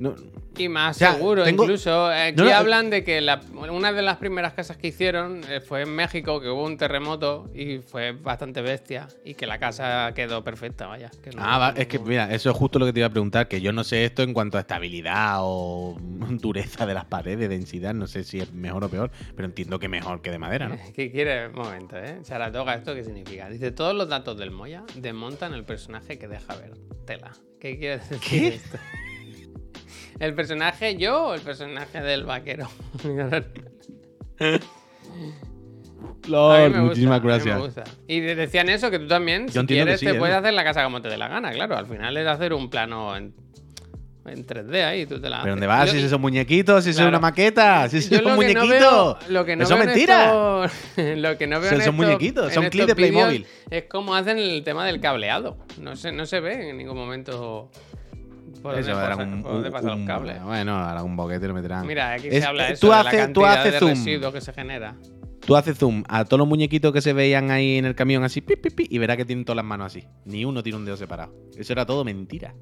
No- 0.00 0.14
y 0.56 0.68
más 0.68 0.96
o 0.96 0.98
sea, 0.98 1.12
seguro 1.14 1.44
tengo- 1.44 1.64
incluso. 1.64 2.06
Aquí 2.06 2.34
No, 2.36 2.44
no, 2.44 2.54
hablan 2.54 2.88
de 2.90 3.04
que 3.04 3.20
la- 3.20 3.40
una 3.54 3.92
de 3.92 4.00
las 4.00 4.16
primeras 4.16 4.54
casas 4.54 4.76
que 4.78 4.88
hicieron 4.88 5.42
eh, 5.48 5.60
fue 5.60 5.82
en 5.82 5.94
México, 5.94 6.40
que 6.40 6.48
hubo 6.48 6.64
un 6.64 6.78
terremoto 6.78 7.50
y 7.54 7.78
fue 7.78 8.12
bastante 8.12 8.62
bestia 8.62 9.08
y 9.24 9.34
que 9.34 9.46
la 9.46 9.58
casa 9.58 10.12
quedó 10.14 10.42
perfecta, 10.42 10.86
vaya. 10.86 11.10
que 11.22 11.30
Ah, 11.36 11.58
va, 11.58 11.68
es 11.76 11.86
que 11.86 11.98
mira, 11.98 12.32
eso 12.34 12.50
es 12.50 12.56
justo 12.56 12.78
lo 12.78 12.86
que 12.86 12.94
te 12.94 13.00
iba 13.00 13.08
a 13.08 13.10
preguntar, 13.10 13.46
que 13.46 13.60
yo 13.60 13.72
no 13.72 13.84
sé 13.84 14.04
esto 14.06 14.22
en 14.22 14.32
cuanto 14.32 14.56
a 14.56 14.60
estabilidad 14.62 15.36
o 15.40 15.96
dureza 16.30 16.86
de 16.86 16.94
las 16.94 17.04
paredes, 17.04 17.48
densidad, 17.50 17.92
no 17.92 18.06
sé 18.06 18.24
si 18.24 18.40
es 18.40 18.52
mejor 18.54 18.84
o 18.84 18.88
peor, 18.88 19.10
pero 19.36 19.46
entiendo 19.46 19.78
que 19.78 19.88
mejor 19.88 20.22
que 20.22 20.30
de 20.30 20.38
madera, 20.38 20.68
¿no? 20.68 20.76
¿Qué 20.96 21.10
quiere? 21.12 21.48
Un 21.48 21.54
momento, 21.56 21.98
¿eh? 21.98 22.20
Saratoga, 22.22 22.74
¿esto 22.74 22.94
qué 22.94 23.04
significa? 23.04 23.50
Dice, 23.50 23.70
todos 23.70 23.94
los 23.94 24.08
datos 24.08 24.38
del 24.38 24.50
Moya 24.50 24.82
desmontan 24.96 25.52
el 25.52 25.64
personaje 25.64 26.18
que 26.18 26.26
deja 26.26 26.54
ver. 26.56 26.72
Tela. 27.04 27.32
¿Qué 27.60 27.78
quiere 27.78 27.98
decir 27.98 28.18
¿Qué? 28.20 28.48
esto? 28.54 28.78
¿El 30.20 30.34
personaje 30.34 30.96
yo 30.96 31.24
o 31.28 31.34
el 31.34 31.40
personaje 31.40 32.00
del 32.00 32.24
vaquero? 32.24 32.68
Gusta, 36.26 36.68
muchísimas 36.80 37.22
gracias. 37.22 37.58
Y 38.06 38.20
de- 38.20 38.34
decían 38.34 38.68
eso, 38.68 38.90
que 38.90 38.98
tú 38.98 39.06
también, 39.08 39.48
si 39.48 39.58
quieres, 39.66 40.00
sí, 40.00 40.06
te 40.06 40.12
¿eh? 40.12 40.14
puedes 40.18 40.34
hacer 40.36 40.52
la 40.52 40.64
casa 40.64 40.84
como 40.84 41.00
te 41.02 41.08
dé 41.08 41.16
la 41.16 41.28
gana, 41.28 41.50
claro. 41.52 41.76
Al 41.76 41.86
final 41.86 42.16
es 42.16 42.26
hacer 42.26 42.52
un 42.52 42.70
plano 42.70 43.16
en, 43.16 43.34
en 44.26 44.46
3D 44.46 44.84
ahí, 44.84 45.06
tú 45.06 45.20
te 45.20 45.28
la 45.28 45.40
¿Pero 45.42 45.52
dónde 45.54 45.66
vas? 45.66 45.90
Si 45.90 45.98
esos 45.98 46.20
muñequitos, 46.20 46.84
si 46.84 46.90
eso 46.90 46.98
es 47.00 47.02
Claro. 47.02 47.08
una 47.10 47.20
maqueta, 47.20 47.88
si 47.88 47.96
es 47.98 48.10
un 48.12 48.24
no 48.24 48.36
muñequito. 48.36 48.66
veo- 48.68 49.18
lo 49.28 49.44
que 49.44 49.56
no 49.56 49.64
eso 49.64 49.74
es 49.76 49.86
mentira. 49.86 50.70
lo 51.16 51.38
que 51.38 51.46
no 51.46 51.60
veo 51.60 51.70
Son- 51.70 51.80
en 51.80 51.84
son 51.86 51.94
estos- 51.94 51.94
muñequitos, 51.94 52.52
son 52.52 52.68
clips 52.68 52.86
de 52.88 52.94
Playmobil. 52.94 53.46
Es 53.70 53.84
como 53.84 54.14
hacen 54.14 54.38
el 54.38 54.62
tema 54.62 54.86
del 54.86 55.00
cableado. 55.00 55.58
No 55.80 55.96
se, 55.96 56.12
no 56.12 56.26
se 56.26 56.40
ve 56.40 56.70
en 56.70 56.76
ningún 56.78 56.96
momento 56.96 57.70
por 58.62 58.78
Eso 58.78 58.92
pasa- 58.92 59.22
un, 59.22 59.42
por 59.42 59.52
dónde 59.52 59.68
un- 59.68 59.72
pasan 59.72 59.98
los 59.98 60.06
cables. 60.06 60.42
Bueno, 60.42 60.76
ahora 60.76 61.02
un 61.02 61.16
boquete 61.16 61.48
lo 61.48 61.54
meterán. 61.54 61.86
Mira, 61.86 62.12
aquí 62.12 62.28
Es- 62.28 62.42
se 62.42 62.46
habla 62.46 62.68
eh, 62.68 62.72
eso 62.72 62.80
tú 62.80 62.86
de 62.88 62.92
la 62.92 63.00
haces- 63.00 63.32
tú 63.32 63.40
cantidad 63.40 63.52
haces 63.60 63.72
de 63.72 63.78
zoom. 63.78 63.88
residuos 63.90 64.32
que 64.34 64.40
se 64.40 64.52
genera. 64.52 64.96
Tú 65.46 65.56
haces 65.56 65.78
zoom 65.78 66.02
a 66.08 66.24
todos 66.24 66.38
los 66.38 66.46
muñequitos 66.48 66.92
que 66.92 67.00
se 67.00 67.12
veían 67.12 67.50
ahí 67.50 67.78
en 67.78 67.86
el 67.86 67.94
camión 67.94 68.22
así, 68.24 68.40
pi, 68.42 68.56
pi, 68.56 68.70
pi, 68.70 68.86
y 68.90 68.98
verás 68.98 69.16
que 69.16 69.24
tienen 69.24 69.44
todas 69.44 69.56
las 69.56 69.64
manos 69.64 69.86
así. 69.86 70.06
Ni 70.26 70.44
uno 70.44 70.62
tiene 70.62 70.76
un 70.78 70.84
dedo 70.84 70.96
separado. 70.96 71.32
Eso 71.56 71.72
era 71.72 71.86
todo 71.86 72.04
mentira. 72.04 72.54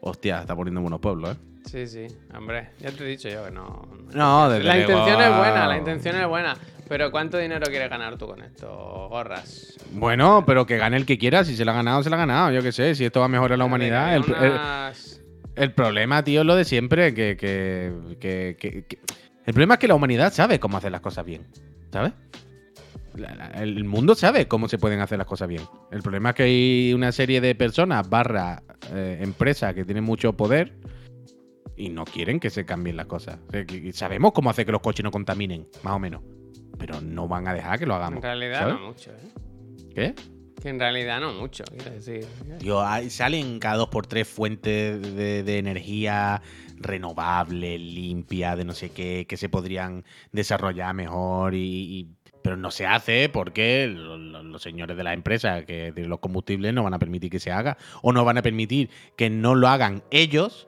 Hostia, 0.00 0.40
está 0.40 0.56
poniendo 0.56 0.80
buenos 0.80 1.00
pueblos, 1.00 1.36
¿eh? 1.36 1.40
Sí, 1.66 1.86
sí, 1.86 2.06
hombre, 2.34 2.70
ya 2.78 2.90
te 2.90 3.04
he 3.04 3.06
dicho 3.08 3.28
yo 3.28 3.44
que 3.44 3.50
no. 3.50 3.86
No, 4.14 4.48
desde 4.48 4.64
La 4.64 4.78
intención 4.78 5.20
es 5.20 5.36
buena, 5.36 5.66
la 5.66 5.76
intención 5.76 6.16
es 6.16 6.26
buena. 6.26 6.56
Pero 6.90 7.12
¿cuánto 7.12 7.38
dinero 7.38 7.68
quieres 7.68 7.88
ganar 7.88 8.18
tú 8.18 8.26
con 8.26 8.42
esto, 8.42 9.06
gorras? 9.08 9.76
Bueno, 9.92 10.42
pero 10.44 10.66
que 10.66 10.76
gane 10.76 10.96
el 10.96 11.06
que 11.06 11.18
quiera. 11.18 11.44
Si 11.44 11.54
se 11.54 11.64
lo 11.64 11.70
ha 11.70 11.74
ganado, 11.74 12.02
se 12.02 12.10
lo 12.10 12.16
ha 12.16 12.18
ganado. 12.18 12.50
Yo 12.50 12.62
qué 12.62 12.72
sé, 12.72 12.96
si 12.96 13.04
esto 13.04 13.20
va 13.20 13.26
a 13.26 13.28
mejorar 13.28 13.56
la 13.56 13.64
humanidad. 13.64 14.16
El, 14.16 14.24
el- 14.24 14.50
Unas- 14.54 15.22
el 15.54 15.72
problema, 15.72 16.24
tío, 16.24 16.40
es 16.40 16.46
lo 16.48 16.56
de 16.56 16.64
siempre. 16.64 17.14
Que, 17.14 17.36
que- 17.36 17.92
que- 18.18 18.56
que- 18.58 18.84
que- 18.86 18.98
El 19.46 19.54
problema 19.54 19.74
es 19.74 19.80
que 19.80 19.86
la 19.86 19.94
humanidad 19.94 20.32
sabe 20.32 20.58
cómo 20.58 20.78
hacer 20.78 20.90
las 20.90 21.00
cosas 21.00 21.24
bien. 21.24 21.46
¿Sabes? 21.92 22.12
La- 23.14 23.36
la- 23.36 23.46
el 23.62 23.84
mundo 23.84 24.16
sabe 24.16 24.48
cómo 24.48 24.66
se 24.68 24.76
pueden 24.78 24.98
hacer 24.98 25.16
las 25.18 25.28
cosas 25.28 25.46
bien. 25.46 25.62
El 25.92 26.02
problema 26.02 26.30
es 26.30 26.34
que 26.34 26.42
hay 26.42 26.92
una 26.92 27.12
serie 27.12 27.40
de 27.40 27.54
personas, 27.54 28.10
barra 28.10 28.64
eh, 28.92 29.18
empresas, 29.20 29.74
que 29.74 29.84
tienen 29.84 30.02
mucho 30.02 30.32
poder 30.36 30.74
y 31.76 31.88
no 31.90 32.04
quieren 32.04 32.40
que 32.40 32.50
se 32.50 32.64
cambien 32.66 32.96
las 32.96 33.06
cosas. 33.06 33.38
O 33.46 33.52
sea, 33.52 33.64
sabemos 33.92 34.32
cómo 34.32 34.50
hacer 34.50 34.66
que 34.66 34.72
los 34.72 34.80
coches 34.80 35.04
no 35.04 35.12
contaminen, 35.12 35.68
más 35.84 35.94
o 35.94 35.98
menos. 36.00 36.22
Pero 36.78 37.00
no 37.00 37.28
van 37.28 37.46
a 37.48 37.54
dejar 37.54 37.78
que 37.78 37.86
lo 37.86 37.94
hagamos. 37.94 38.16
En 38.16 38.22
realidad 38.22 38.58
¿sabes? 38.60 38.74
no 38.74 38.86
mucho, 38.86 39.10
¿eh? 39.10 39.92
¿Qué? 39.94 40.14
Que 40.62 40.68
en 40.68 40.78
realidad 40.78 41.20
no 41.20 41.32
mucho, 41.32 41.64
quiero 41.64 41.90
decir. 41.90 42.26
Tío, 42.58 42.82
hay- 42.82 43.08
salen 43.10 43.58
cada 43.58 43.76
dos 43.76 43.88
por 43.88 44.06
tres 44.06 44.28
fuentes 44.28 45.00
de, 45.16 45.42
de 45.42 45.58
energía 45.58 46.42
renovable, 46.76 47.78
limpia, 47.78 48.56
de 48.56 48.64
no 48.64 48.74
sé 48.74 48.90
qué, 48.90 49.26
que 49.28 49.36
se 49.36 49.48
podrían 49.48 50.04
desarrollar 50.32 50.94
mejor 50.94 51.54
y... 51.54 51.58
y- 51.98 52.08
pero 52.42 52.56
no 52.56 52.70
se 52.70 52.86
hace 52.86 53.28
porque 53.28 53.86
lo- 53.86 54.16
lo- 54.16 54.42
los 54.42 54.62
señores 54.62 54.96
de 54.96 55.04
la 55.04 55.12
empresa 55.12 55.66
que 55.66 55.92
de 55.92 56.06
los 56.06 56.20
combustibles 56.20 56.72
no 56.72 56.82
van 56.82 56.94
a 56.94 56.98
permitir 56.98 57.30
que 57.30 57.38
se 57.38 57.52
haga 57.52 57.76
o 58.02 58.12
no 58.14 58.24
van 58.24 58.38
a 58.38 58.42
permitir 58.42 58.88
que 59.14 59.28
no 59.28 59.54
lo 59.54 59.68
hagan 59.68 60.02
ellos 60.10 60.66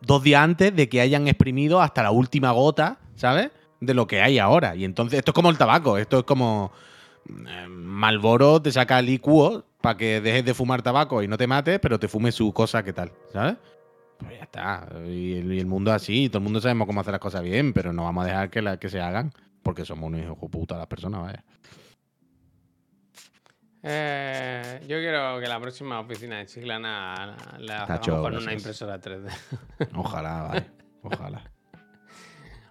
dos 0.00 0.22
días 0.22 0.42
antes 0.42 0.74
de 0.74 0.88
que 0.88 1.02
hayan 1.02 1.28
exprimido 1.28 1.82
hasta 1.82 2.02
la 2.02 2.12
última 2.12 2.50
gota, 2.52 2.98
¿sabes? 3.14 3.50
De 3.80 3.94
lo 3.94 4.06
que 4.06 4.22
hay 4.22 4.38
ahora. 4.38 4.74
Y 4.74 4.84
entonces 4.84 5.18
esto 5.18 5.30
es 5.32 5.34
como 5.34 5.50
el 5.50 5.58
tabaco, 5.58 5.98
esto 5.98 6.20
es 6.20 6.24
como... 6.24 6.72
eh, 7.28 7.66
Malboro 7.68 8.60
te 8.62 8.72
saca 8.72 9.02
licuo 9.02 9.64
para 9.80 9.96
que 9.96 10.20
dejes 10.20 10.44
de 10.44 10.54
fumar 10.54 10.82
tabaco 10.82 11.22
y 11.22 11.28
no 11.28 11.36
te 11.36 11.46
mates, 11.46 11.78
pero 11.80 11.98
te 11.98 12.08
fumes 12.08 12.34
su 12.34 12.52
cosa, 12.52 12.82
¿qué 12.82 12.92
tal? 12.92 13.12
¿Sabes? 13.32 13.56
Pues 14.18 14.32
ya 14.38 14.44
está. 14.44 14.88
Y 15.06 15.34
el, 15.36 15.52
y 15.52 15.60
el 15.60 15.66
mundo 15.66 15.90
es 15.90 15.96
así, 15.96 16.28
todo 16.28 16.38
el 16.38 16.44
mundo 16.44 16.60
sabemos 16.60 16.86
cómo 16.86 17.00
hacer 17.00 17.12
las 17.12 17.20
cosas 17.20 17.42
bien, 17.42 17.72
pero 17.74 17.92
no 17.92 18.04
vamos 18.04 18.24
a 18.24 18.28
dejar 18.28 18.50
que, 18.50 18.62
la, 18.62 18.78
que 18.78 18.88
se 18.88 19.00
hagan, 19.00 19.30
porque 19.62 19.84
somos 19.84 20.08
unos 20.08 20.22
hijos 20.22 20.38
puta 20.50 20.78
las 20.78 20.86
personas, 20.86 21.20
vaya. 21.20 21.44
Eh, 23.88 24.80
yo 24.88 24.96
quiero 24.98 25.38
que 25.38 25.46
la 25.46 25.60
próxima 25.60 26.00
oficina 26.00 26.38
de 26.38 26.46
Chiclana 26.46 27.36
la 27.58 27.74
hagamos 27.82 27.88
Tacho, 27.88 28.20
con 28.20 28.36
una 28.36 28.52
impresora 28.52 29.00
3D. 29.00 29.30
Ojalá, 29.94 30.42
vaya. 30.42 30.66
Ojalá. 31.02 31.52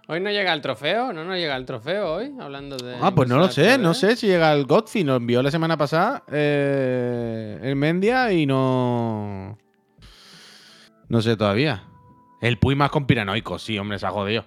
Hoy 0.08 0.20
no 0.20 0.30
llega 0.30 0.52
el 0.52 0.60
trofeo, 0.60 1.12
no 1.12 1.24
nos 1.24 1.36
llega 1.36 1.56
el 1.56 1.66
trofeo 1.66 2.14
hoy, 2.14 2.32
hablando 2.38 2.76
de. 2.76 2.96
Ah, 3.02 3.12
pues 3.14 3.28
no 3.28 3.38
lo 3.38 3.48
sé, 3.48 3.76
no 3.76 3.90
3D. 3.90 3.94
sé 3.94 4.16
si 4.16 4.26
llega 4.28 4.52
el 4.52 4.64
Godfrey, 4.64 5.02
nos 5.02 5.16
envió 5.16 5.42
la 5.42 5.50
semana 5.50 5.76
pasada 5.76 6.22
eh, 6.30 7.58
el 7.62 7.74
Mendia 7.74 8.32
y 8.32 8.46
no... 8.46 9.58
No 11.08 11.22
sé 11.22 11.36
todavía. 11.36 11.82
El 12.40 12.58
Puy 12.58 12.76
más 12.76 12.90
conspiranoico, 12.90 13.58
sí, 13.58 13.78
hombre, 13.78 13.98
se 13.98 14.06
ha 14.06 14.10
jodido. 14.10 14.44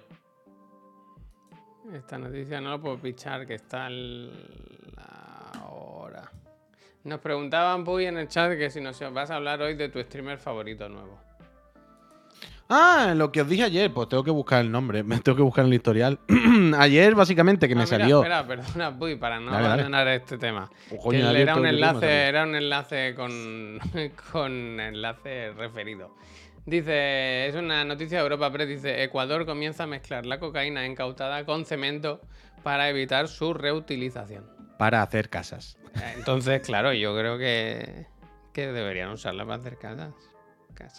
Esta 1.92 2.16
noticia 2.18 2.60
no 2.60 2.70
lo 2.70 2.80
puedo 2.80 2.98
pichar, 2.98 3.46
que 3.46 3.54
está 3.54 3.88
el- 3.88 4.94
ahora. 5.62 6.30
Nos 7.04 7.20
preguntaban, 7.20 7.84
Puy, 7.84 8.06
en 8.06 8.16
el 8.18 8.28
chat 8.28 8.56
que 8.56 8.70
si 8.70 8.80
nos 8.80 8.98
vas 9.12 9.30
a 9.30 9.36
hablar 9.36 9.60
hoy 9.60 9.74
de 9.74 9.88
tu 9.90 10.00
streamer 10.00 10.38
favorito 10.38 10.88
nuevo. 10.88 11.18
Ah, 12.72 13.14
lo 13.16 13.32
que 13.32 13.40
os 13.42 13.48
dije 13.48 13.64
ayer, 13.64 13.92
pues 13.92 14.08
tengo 14.08 14.22
que 14.22 14.30
buscar 14.30 14.60
el 14.60 14.70
nombre, 14.70 15.02
me 15.04 15.18
tengo 15.18 15.36
que 15.36 15.42
buscar 15.42 15.64
el 15.64 15.74
historial. 15.74 16.20
ayer, 16.78 17.14
básicamente, 17.16 17.68
que 17.68 17.74
me 17.74 17.82
Ah, 17.82 17.86
mira, 17.86 17.98
salió. 17.98 18.18
Espera, 18.22 18.46
perdona, 18.46 18.96
Puy, 18.96 19.16
para 19.16 19.40
no 19.40 19.46
Dale, 19.50 19.62
dale. 19.62 19.82
abandonar 19.82 20.08
este 20.08 20.38
tema. 20.38 20.70
Que 21.10 21.18
era 21.40 21.56
un 21.56 21.66
enlace, 21.66 22.22
era 22.28 22.44
un 22.44 22.54
enlace 22.54 23.14
con, 23.16 23.78
con 24.32 24.78
enlace 24.80 25.52
referido. 25.52 26.14
Dice, 26.64 27.48
es 27.48 27.54
una 27.56 27.84
noticia 27.84 28.18
de 28.18 28.22
Europa 28.22 28.52
Press, 28.52 28.68
dice, 28.68 29.02
Ecuador 29.02 29.46
comienza 29.46 29.84
a 29.84 29.86
mezclar 29.86 30.24
la 30.26 30.38
cocaína 30.38 30.86
incautada 30.86 31.44
con 31.44 31.64
cemento 31.64 32.20
para 32.62 32.88
evitar 32.88 33.26
su 33.28 33.52
reutilización. 33.54 34.44
Para 34.78 35.02
hacer 35.02 35.28
casas. 35.28 35.76
Entonces, 36.16 36.60
claro, 36.62 36.92
yo 36.92 37.16
creo 37.16 37.36
que, 37.38 38.06
que 38.52 38.68
deberían 38.68 39.08
usarla 39.10 39.44
para 39.44 39.56
hacer 39.56 39.76
casas. 39.78 40.12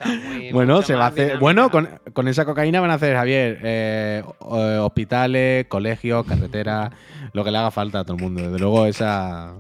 Muy- 0.06 0.52
Bueno, 0.54 0.82
se 0.82 0.96
va 0.96 1.06
a 1.06 1.08
hacer. 1.08 1.38
Bueno, 1.40 1.70
con, 1.70 1.90
con 2.14 2.28
esa 2.28 2.46
cocaína 2.46 2.80
van 2.82 2.92
a 2.92 2.96
hacer, 2.96 3.16
Javier, 3.16 3.60
eh, 3.64 4.24
eh, 4.24 4.78
hospitales, 4.82 5.66
colegios, 5.68 6.26
carreteras, 6.26 6.92
lo 7.34 7.44
que 7.44 7.52
le 7.52 7.58
haga 7.58 7.72
falta 7.72 8.00
a 8.00 8.04
todo 8.04 8.18
el 8.18 8.24
mundo. 8.24 8.42
Desde 8.44 8.60
luego, 8.60 8.86
esa. 8.86 9.54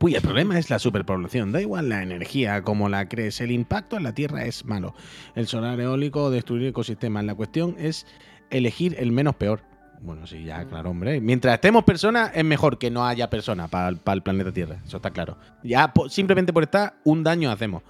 Uy, 0.00 0.14
el 0.14 0.20
problema 0.22 0.58
es 0.58 0.68
la 0.68 0.78
superpoblación. 0.78 1.52
Da 1.52 1.60
igual 1.62 1.88
la 1.88 2.02
energía 2.02 2.60
como 2.62 2.88
la 2.90 3.08
crees. 3.08 3.40
El 3.40 3.50
impacto 3.50 3.96
en 3.96 4.02
la 4.02 4.12
Tierra 4.14 4.44
es 4.44 4.64
malo. 4.66 4.94
El 5.34 5.46
solar 5.46 5.80
eólico, 5.80 6.30
destruir 6.30 6.66
ecosistemas. 6.68 7.24
La 7.24 7.34
cuestión 7.34 7.76
es 7.78 8.06
elegir 8.50 8.94
el 8.98 9.10
menos 9.12 9.34
peor. 9.36 9.62
Bueno, 10.02 10.26
sí, 10.26 10.44
ya, 10.44 10.66
claro, 10.66 10.90
hombre. 10.90 11.22
Mientras 11.22 11.54
estemos 11.54 11.82
personas, 11.84 12.30
es 12.34 12.44
mejor 12.44 12.76
que 12.78 12.90
no 12.90 13.06
haya 13.06 13.30
personas 13.30 13.70
para 13.70 13.88
el 13.88 14.20
planeta 14.22 14.52
Tierra. 14.52 14.76
Eso 14.86 14.98
está 14.98 15.10
claro. 15.10 15.38
Ya, 15.62 15.90
po- 15.94 16.10
simplemente 16.10 16.52
por 16.52 16.64
estar, 16.64 16.96
un 17.04 17.24
daño 17.24 17.50
hacemos. 17.50 17.82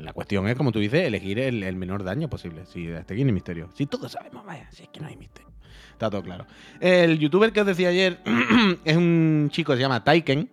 La 0.00 0.12
cuestión 0.12 0.48
es, 0.48 0.56
como 0.56 0.72
tú 0.72 0.78
dices, 0.78 1.06
elegir 1.06 1.38
el, 1.38 1.62
el 1.62 1.76
menor 1.76 2.04
daño 2.04 2.28
posible. 2.28 2.64
Si 2.66 2.90
hasta 2.90 3.14
aquí 3.14 3.24
no 3.24 3.28
hay 3.28 3.34
misterio. 3.34 3.68
Si 3.74 3.86
todos 3.86 4.12
sabemos, 4.12 4.44
vaya, 4.44 4.68
si 4.70 4.84
es 4.84 4.88
que 4.88 5.00
no 5.00 5.06
hay 5.06 5.16
misterio. 5.16 5.50
Está 5.92 6.10
todo 6.10 6.22
claro. 6.22 6.46
El 6.80 7.18
youtuber 7.18 7.52
que 7.52 7.60
os 7.60 7.66
decía 7.66 7.88
ayer 7.88 8.20
es 8.84 8.96
un 8.96 9.48
chico 9.52 9.72
que 9.72 9.76
se 9.76 9.82
llama 9.82 10.02
Taiken, 10.02 10.50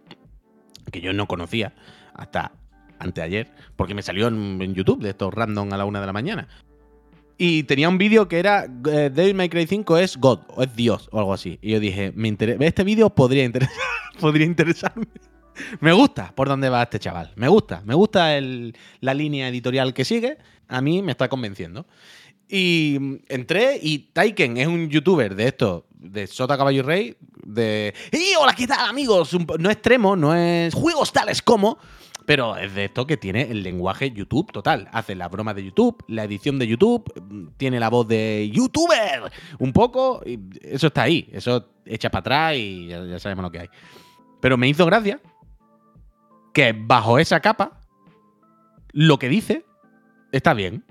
que 0.92 1.02
yo 1.02 1.14
no 1.14 1.28
conocía 1.28 1.74
hasta 2.14 2.52
anteayer, 3.00 3.50
porque 3.76 3.94
me 3.94 4.02
salió 4.02 4.28
en, 4.28 4.62
en 4.62 4.76
YouTube 4.76 5.02
de 5.02 5.12
estos 5.12 5.34
random 5.34 5.72
a 5.74 5.78
la 5.78 5.86
una 5.86 6.02
de 6.02 6.06
la 6.06 6.14
mañana. 6.14 6.48
Y 7.42 7.64
tenía 7.64 7.88
un 7.88 7.98
vídeo 7.98 8.28
que 8.28 8.38
era 8.38 8.66
eh, 8.66 9.10
Devil 9.14 9.34
May 9.34 9.48
Cry 9.48 9.66
5 9.66 9.98
es 9.98 10.18
God, 10.18 10.40
o 10.50 10.62
es 10.62 10.76
Dios, 10.76 11.08
o 11.14 11.20
algo 11.20 11.34
así. 11.34 11.58
Y 11.62 11.72
yo 11.72 11.80
dije, 11.80 12.12
me 12.14 12.36
este 12.60 12.84
vídeo 12.84 13.10
podría, 13.10 13.46
interesar, 13.46 13.78
podría 14.20 14.46
interesarme. 14.46 15.08
Me 15.80 15.92
gusta 15.92 16.34
por 16.36 16.48
dónde 16.48 16.70
va 16.70 16.84
este 16.84 17.00
chaval. 17.00 17.32
Me 17.36 17.48
gusta. 17.48 17.82
Me 17.86 17.94
gusta 17.94 18.38
el- 18.38 18.76
la 19.02 19.14
línea 19.14 19.48
editorial 19.50 19.94
que 19.94 20.06
sigue. 20.06 20.38
A 20.68 20.82
mí 20.82 21.02
me 21.02 21.12
está 21.12 21.28
convenciendo. 21.28 21.86
Y 22.48 22.98
mm, 23.00 23.16
entré 23.28 23.80
y 23.82 24.00
Taiken 24.14 24.58
es 24.58 24.68
un 24.68 24.90
youtuber 24.90 25.36
de 25.36 25.48
esto, 25.48 25.86
de 25.92 26.26
Sota 26.28 26.58
Caballo 26.58 26.82
Rey, 26.84 27.16
de... 27.46 27.94
¡Y 28.12 28.36
hola, 28.40 28.54
qué 28.54 28.66
tal, 28.66 28.90
amigos! 28.90 29.36
No 29.60 29.70
extremo, 29.70 30.16
no 30.16 30.34
es 30.36 30.74
juegos 30.74 31.12
tales 31.14 31.42
como... 31.42 31.78
Pero 32.26 32.56
es 32.58 32.76
de 32.76 32.86
esto 32.86 33.08
que 33.08 33.18
tiene 33.18 33.42
el 33.50 33.64
lenguaje 33.64 34.12
YouTube 34.12 34.52
total. 34.52 34.88
Hace 34.92 35.16
la 35.16 35.28
broma 35.30 35.56
de 35.56 35.66
YouTube, 35.66 36.04
la 36.08 36.26
edición 36.26 36.60
de 36.60 36.68
YouTube, 36.68 37.12
mm, 37.20 37.58
tiene 37.58 37.80
la 37.80 37.90
voz 37.90 38.08
de 38.08 38.52
YouTuber 38.54 39.32
un 39.58 39.74
poco. 39.74 40.22
Eso 40.62 40.88
está 40.88 41.04
ahí. 41.04 41.28
Eso 41.32 41.70
echa 41.88 42.12
para 42.12 42.20
atrás 42.20 42.56
y 42.56 42.88
ya 42.88 43.18
sabemos 43.18 43.42
lo 43.44 43.52
que 43.52 43.60
hay. 43.62 43.68
Pero 44.40 44.58
me 44.58 44.68
hizo 44.68 44.86
gracia 44.86 45.20
que 46.60 46.74
bajo 46.78 47.20
esa 47.20 47.40
capa, 47.40 47.80
lo 48.92 49.18
que 49.18 49.30
dice 49.30 49.64
está 50.34 50.54
bien. 50.54 50.84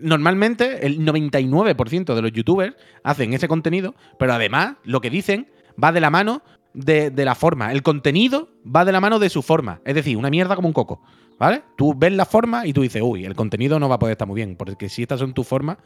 Normalmente 0.00 0.86
el 0.86 1.00
99% 1.00 2.14
de 2.14 2.22
los 2.22 2.32
youtubers 2.32 2.74
hacen 3.04 3.34
ese 3.34 3.48
contenido, 3.48 3.94
pero 4.18 4.32
además 4.32 4.76
lo 4.84 5.02
que 5.02 5.10
dicen 5.10 5.50
va 5.82 5.92
de 5.92 6.00
la 6.00 6.08
mano 6.08 6.42
de, 6.72 7.10
de 7.10 7.24
la 7.26 7.34
forma. 7.34 7.70
El 7.72 7.82
contenido 7.82 8.48
va 8.64 8.86
de 8.86 8.92
la 8.92 9.02
mano 9.02 9.18
de 9.18 9.28
su 9.28 9.42
forma. 9.42 9.82
Es 9.84 9.94
decir, 9.94 10.16
una 10.16 10.30
mierda 10.30 10.56
como 10.56 10.68
un 10.68 10.74
coco. 10.74 11.02
¿Vale? 11.38 11.64
Tú 11.76 11.94
ves 11.94 12.14
la 12.14 12.24
forma 12.24 12.66
y 12.66 12.72
tú 12.72 12.80
dices, 12.80 13.02
uy, 13.04 13.26
el 13.26 13.36
contenido 13.36 13.78
no 13.78 13.90
va 13.90 13.96
a 13.96 13.98
poder 13.98 14.12
estar 14.12 14.26
muy 14.26 14.36
bien, 14.36 14.56
porque 14.56 14.88
si 14.88 15.02
estas 15.02 15.20
son 15.20 15.34
tu 15.34 15.44
forma. 15.44 15.78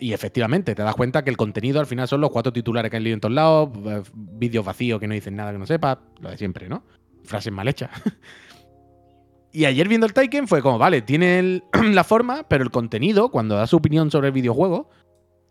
Y 0.00 0.12
efectivamente, 0.12 0.74
te 0.74 0.82
das 0.82 0.94
cuenta 0.96 1.22
que 1.22 1.30
el 1.30 1.36
contenido 1.36 1.78
al 1.78 1.86
final 1.86 2.08
son 2.08 2.20
los 2.20 2.30
cuatro 2.30 2.52
titulares 2.52 2.90
que 2.90 2.96
han 2.96 3.04
leído 3.04 3.14
en 3.14 3.20
todos 3.20 3.34
lados, 3.34 3.70
eh, 3.86 4.02
vídeos 4.12 4.64
vacíos 4.64 4.98
que 4.98 5.06
no 5.06 5.14
dicen 5.14 5.36
nada 5.36 5.52
que 5.52 5.58
no 5.58 5.66
sepa, 5.66 6.00
lo 6.20 6.30
de 6.30 6.36
siempre, 6.36 6.68
¿no? 6.68 6.82
Frases 7.28 7.52
mal 7.52 7.68
hechas. 7.68 7.90
Y 9.50 9.64
ayer 9.64 9.88
viendo 9.88 10.06
el 10.06 10.12
Taiken 10.12 10.46
fue 10.46 10.60
como, 10.60 10.78
vale, 10.78 11.00
tiene 11.02 11.38
el- 11.38 11.64
la 11.94 12.04
forma, 12.04 12.46
pero 12.48 12.62
el 12.62 12.70
contenido, 12.70 13.30
cuando 13.30 13.56
da 13.56 13.66
su 13.66 13.76
opinión 13.76 14.10
sobre 14.10 14.26
el 14.28 14.32
videojuego, 14.34 14.90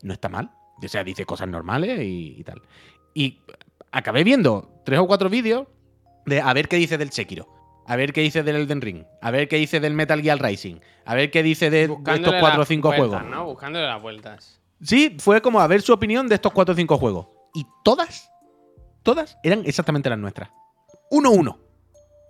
no 0.03 0.13
está 0.13 0.29
mal. 0.29 0.51
O 0.83 0.87
sea, 0.87 1.03
dice 1.03 1.25
cosas 1.25 1.47
normales 1.47 1.99
y, 2.01 2.35
y 2.39 2.43
tal. 2.43 2.61
Y 3.15 3.41
acabé 3.91 4.23
viendo 4.23 4.81
tres 4.85 4.99
o 4.99 5.07
cuatro 5.07 5.29
vídeos 5.29 5.65
de 6.27 6.41
a 6.41 6.53
ver 6.53 6.67
qué 6.67 6.75
dice 6.77 6.99
del 6.99 7.11
Sekiro, 7.11 7.47
a 7.87 7.95
ver 7.95 8.13
qué 8.13 8.21
dice 8.21 8.43
del 8.43 8.57
Elden 8.57 8.81
Ring, 8.81 9.03
a 9.19 9.31
ver 9.31 9.47
qué 9.47 9.55
dice 9.57 9.79
del 9.79 9.95
Metal 9.95 10.21
Gear 10.21 10.39
Rising, 10.39 10.75
a 11.03 11.15
ver 11.15 11.31
qué 11.31 11.41
dice 11.41 11.71
de, 11.71 11.87
de 11.87 12.13
estos 12.13 12.35
cuatro 12.39 12.61
o 12.61 12.65
cinco 12.65 12.89
vueltas, 12.89 13.09
juegos. 13.21 13.35
¿no? 13.35 13.45
Buscándole 13.45 13.87
las 13.87 14.01
vueltas. 14.01 14.61
Sí, 14.79 15.17
fue 15.19 15.41
como 15.41 15.59
a 15.59 15.65
ver 15.65 15.81
su 15.81 15.91
opinión 15.91 16.27
de 16.27 16.35
estos 16.35 16.51
cuatro 16.53 16.73
o 16.73 16.75
cinco 16.75 16.99
juegos. 16.99 17.27
Y 17.55 17.65
todas, 17.83 18.29
todas 19.01 19.39
eran 19.43 19.63
exactamente 19.65 20.07
las 20.11 20.19
nuestras. 20.19 20.51
Uno, 21.09 21.31
uno. 21.31 21.59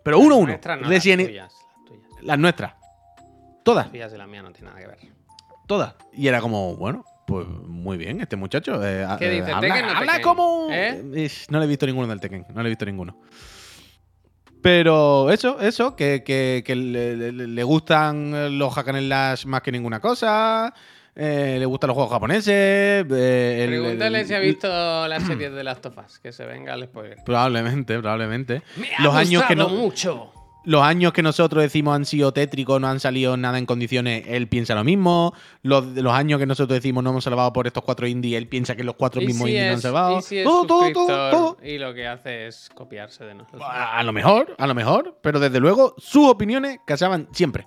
Pero 0.08 0.20
uno, 0.20 0.38
uno. 0.38 0.48
Nuestras 0.48 0.80
no, 0.82 0.88
Resident 0.88 1.20
las 1.22 1.28
tuyas, 1.30 1.54
las 1.54 1.86
tuyas. 1.86 2.24
las 2.24 2.40
nuestras. 2.40 2.74
Todas. 3.64 3.86
Las 3.88 3.92
tuyas 3.92 4.14
y 4.14 4.18
la 4.18 4.28
mía 4.28 4.42
no 4.42 4.52
tiene 4.54 4.70
nada 4.70 4.80
que 4.82 4.88
ver. 4.88 4.98
Todas. 5.68 5.96
Y 6.14 6.28
era 6.28 6.40
como, 6.40 6.76
bueno, 6.78 7.04
pues 7.28 7.46
muy 7.48 7.98
bien, 7.98 8.22
este 8.22 8.38
muchacho. 8.38 8.80
eh, 8.88 9.06
¿Qué 9.20 9.28
eh, 9.28 9.42
dice? 9.42 9.52
habla, 9.52 9.60
¿Tekken 9.74 9.90
habla 9.90 10.12
Tekken? 10.14 10.22
como. 10.24 10.68
¿Eh? 10.72 11.30
No 11.50 11.60
le 11.60 11.66
he 11.66 11.68
visto 11.68 11.86
ninguno 11.86 12.08
del 12.08 12.22
Tekken. 12.22 12.46
No 12.54 12.64
le 12.64 12.70
he 12.70 12.72
visto 12.72 12.86
ninguno. 12.86 13.18
Pero 14.62 15.30
eso, 15.32 15.60
eso, 15.60 15.96
que, 15.96 16.24
que- 16.24 16.64
que 16.66 16.76
le, 16.76 17.16
le- 17.32 17.48
le 17.48 17.64
gustan 17.64 18.58
los 18.58 18.74
hack 18.74 18.88
and 18.90 19.00
slash 19.00 19.46
más 19.46 19.62
que 19.62 19.72
ninguna 19.72 20.00
cosa. 20.00 20.74
Eh, 21.20 21.56
le 21.58 21.66
gustan 21.66 21.88
los 21.88 21.96
juegos 21.96 22.14
japoneses. 22.14 22.48
eh, 22.54 23.64
el- 23.64 23.70
Pregúntale 23.82 24.22
el- 24.22 24.28
si 24.28 24.34
ha 24.36 24.40
visto 24.40 24.68
las 25.08 25.24
series 25.24 25.52
de 25.52 25.64
Last 25.64 25.86
of 25.88 25.98
Us, 25.98 26.20
que 26.20 26.32
se 26.32 26.46
venga 26.46 26.74
el 26.76 26.84
spoiler. 26.86 27.18
Probablemente, 27.26 27.98
probablemente. 28.00 28.62
Me 28.78 28.88
ha 28.98 29.04
los 29.04 29.16
años 29.16 29.44
que 29.48 29.56
no, 29.56 29.68
mucho. 29.70 30.32
los 30.64 30.84
años 30.84 31.14
que 31.14 31.24
nosotros 31.24 31.64
decimos 31.64 31.96
han 31.96 32.06
sido 32.06 32.34
tétricos, 32.34 32.80
no 32.82 32.88
han 32.88 33.00
salido 33.00 33.36
nada 33.38 33.58
en 33.58 33.66
condiciones, 33.66 34.26
él 34.28 34.48
piensa 34.48 34.76
lo 34.76 34.84
mismo. 34.84 35.34
Los, 35.64 35.86
los 35.86 36.14
años 36.14 36.40
que 36.40 36.46
nosotros 36.46 36.78
decimos 36.78 37.04
no 37.04 37.10
hemos 37.12 37.24
salvado 37.24 37.52
por 37.54 37.66
estos 37.68 37.84
cuatro 37.84 38.06
indies, 38.06 38.38
él 38.38 38.48
piensa 38.48 38.76
que 38.76 38.84
los 38.84 38.96
cuatro 38.96 39.22
mismos 39.22 39.46
si 39.48 39.52
indies 39.56 39.68
no 39.70 39.74
han 39.76 39.82
salvado. 39.82 40.20
y 40.20 40.22
si 40.22 40.38
es 40.40 40.44
Todo, 40.44 40.66
todo, 40.68 40.80
todo, 40.92 41.08
suscriptor 41.08 41.32
todo. 41.32 41.58
y 41.64 41.78
lo 41.78 41.94
que 41.94 42.06
hace 42.08 42.48
es 42.48 42.70
copiarse 42.76 43.24
de 43.26 43.34
nosotros. 43.34 43.64
A, 43.66 43.98
a 43.98 44.04
lo 44.04 44.12
mejor, 44.14 44.56
a 44.58 44.68
lo 44.68 44.76
mejor, 44.76 45.18
pero 45.24 45.40
desde 45.40 45.60
luego 45.62 45.96
sus 45.98 46.28
opiniones 46.28 46.80
casaban 46.86 47.28
siempre. 47.32 47.66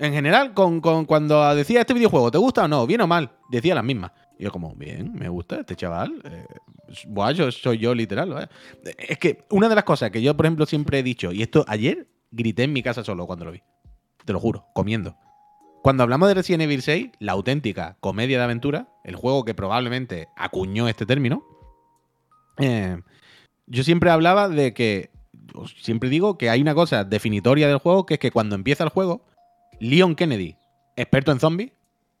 En 0.00 0.14
general, 0.14 0.54
con, 0.54 0.80
con- 0.80 1.04
cuando 1.04 1.54
decía 1.54 1.80
este 1.80 1.92
videojuego, 1.92 2.30
¿te 2.30 2.38
gusta 2.38 2.64
o 2.64 2.68
no? 2.68 2.86
¿Bien 2.86 3.02
o 3.02 3.06
mal? 3.06 3.32
Decía 3.50 3.74
las 3.74 3.84
mismas. 3.84 4.12
Y 4.38 4.44
yo 4.44 4.50
como, 4.50 4.74
bien, 4.74 5.12
me 5.14 5.28
gusta 5.28 5.60
este 5.60 5.76
chaval. 5.76 6.22
Eh, 6.24 6.46
buah, 7.06 7.32
yo 7.32 7.52
soy 7.52 7.76
yo 7.78 7.94
literal. 7.94 8.30
vaya. 8.30 8.48
Es 8.98 9.18
que 9.18 9.44
una 9.50 9.68
de 9.68 9.74
las 9.74 9.84
cosas 9.84 10.10
que 10.10 10.22
yo, 10.22 10.34
por 10.34 10.46
ejemplo, 10.46 10.64
siempre 10.64 10.98
he 11.00 11.02
dicho, 11.02 11.32
y 11.32 11.42
esto 11.42 11.66
ayer 11.68 12.08
grité 12.30 12.62
en 12.64 12.72
mi 12.72 12.82
casa 12.82 13.04
solo 13.04 13.26
cuando 13.26 13.44
lo 13.44 13.52
vi. 13.52 13.62
Te 14.24 14.32
lo 14.32 14.40
juro, 14.40 14.66
comiendo. 14.72 15.16
Cuando 15.82 16.02
hablamos 16.02 16.28
de 16.28 16.34
Resident 16.34 16.62
Evil 16.62 16.80
6, 16.80 17.10
la 17.18 17.32
auténtica 17.32 17.98
comedia 18.00 18.38
de 18.38 18.44
aventura, 18.44 18.88
el 19.04 19.16
juego 19.16 19.44
que 19.44 19.52
probablemente 19.54 20.28
acuñó 20.36 20.88
este 20.88 21.04
término, 21.04 21.42
eh, 22.58 22.98
yo 23.66 23.84
siempre 23.84 24.10
hablaba 24.10 24.48
de 24.48 24.72
que, 24.74 25.10
siempre 25.76 26.08
digo 26.08 26.38
que 26.38 26.50
hay 26.50 26.60
una 26.62 26.74
cosa 26.74 27.04
definitoria 27.04 27.68
del 27.68 27.78
juego, 27.78 28.06
que 28.06 28.14
es 28.14 28.20
que 28.20 28.30
cuando 28.30 28.54
empieza 28.56 28.84
el 28.84 28.90
juego, 28.90 29.26
Leon 29.80 30.14
Kennedy, 30.14 30.56
experto 30.96 31.32
en 31.32 31.40
zombies, 31.40 31.72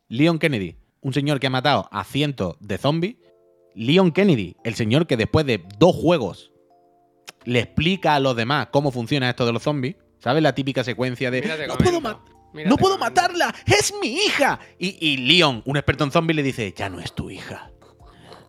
Leon 0.08 0.38
Kennedy, 0.38 0.76
un 1.02 1.12
señor 1.14 1.38
que 1.40 1.46
ha 1.46 1.50
matado 1.50 1.88
a 1.92 2.04
cientos 2.04 2.56
de 2.60 2.78
zombies, 2.78 3.16
Leon 3.74 4.10
Kennedy, 4.12 4.56
el 4.64 4.74
señor 4.74 5.06
que 5.06 5.16
después 5.16 5.46
de 5.46 5.62
dos 5.78 5.94
juegos 5.94 6.52
le 7.44 7.60
explica 7.60 8.14
a 8.16 8.20
los 8.20 8.34
demás 8.34 8.68
cómo 8.70 8.90
funciona 8.90 9.30
esto 9.30 9.46
de 9.46 9.52
los 9.52 9.62
zombies, 9.62 9.96
¿sabes? 10.18 10.42
La 10.42 10.54
típica 10.54 10.82
secuencia 10.84 11.30
de... 11.30 11.42
No 11.68 11.76
puedo, 11.76 12.00
ma- 12.00 12.22
no 12.52 12.98
matarla, 12.98 13.54
es 13.66 13.94
mi 14.02 14.08
hija. 14.08 14.58
Y, 14.78 14.96
y 15.06 15.16
Leon, 15.18 15.62
un 15.64 15.76
experto 15.76 16.04
en 16.04 16.10
zombies, 16.10 16.36
le 16.36 16.42
dice, 16.42 16.74
ya 16.76 16.88
no 16.88 16.98
es 17.00 17.14
tu 17.14 17.30
hija. 17.30 17.70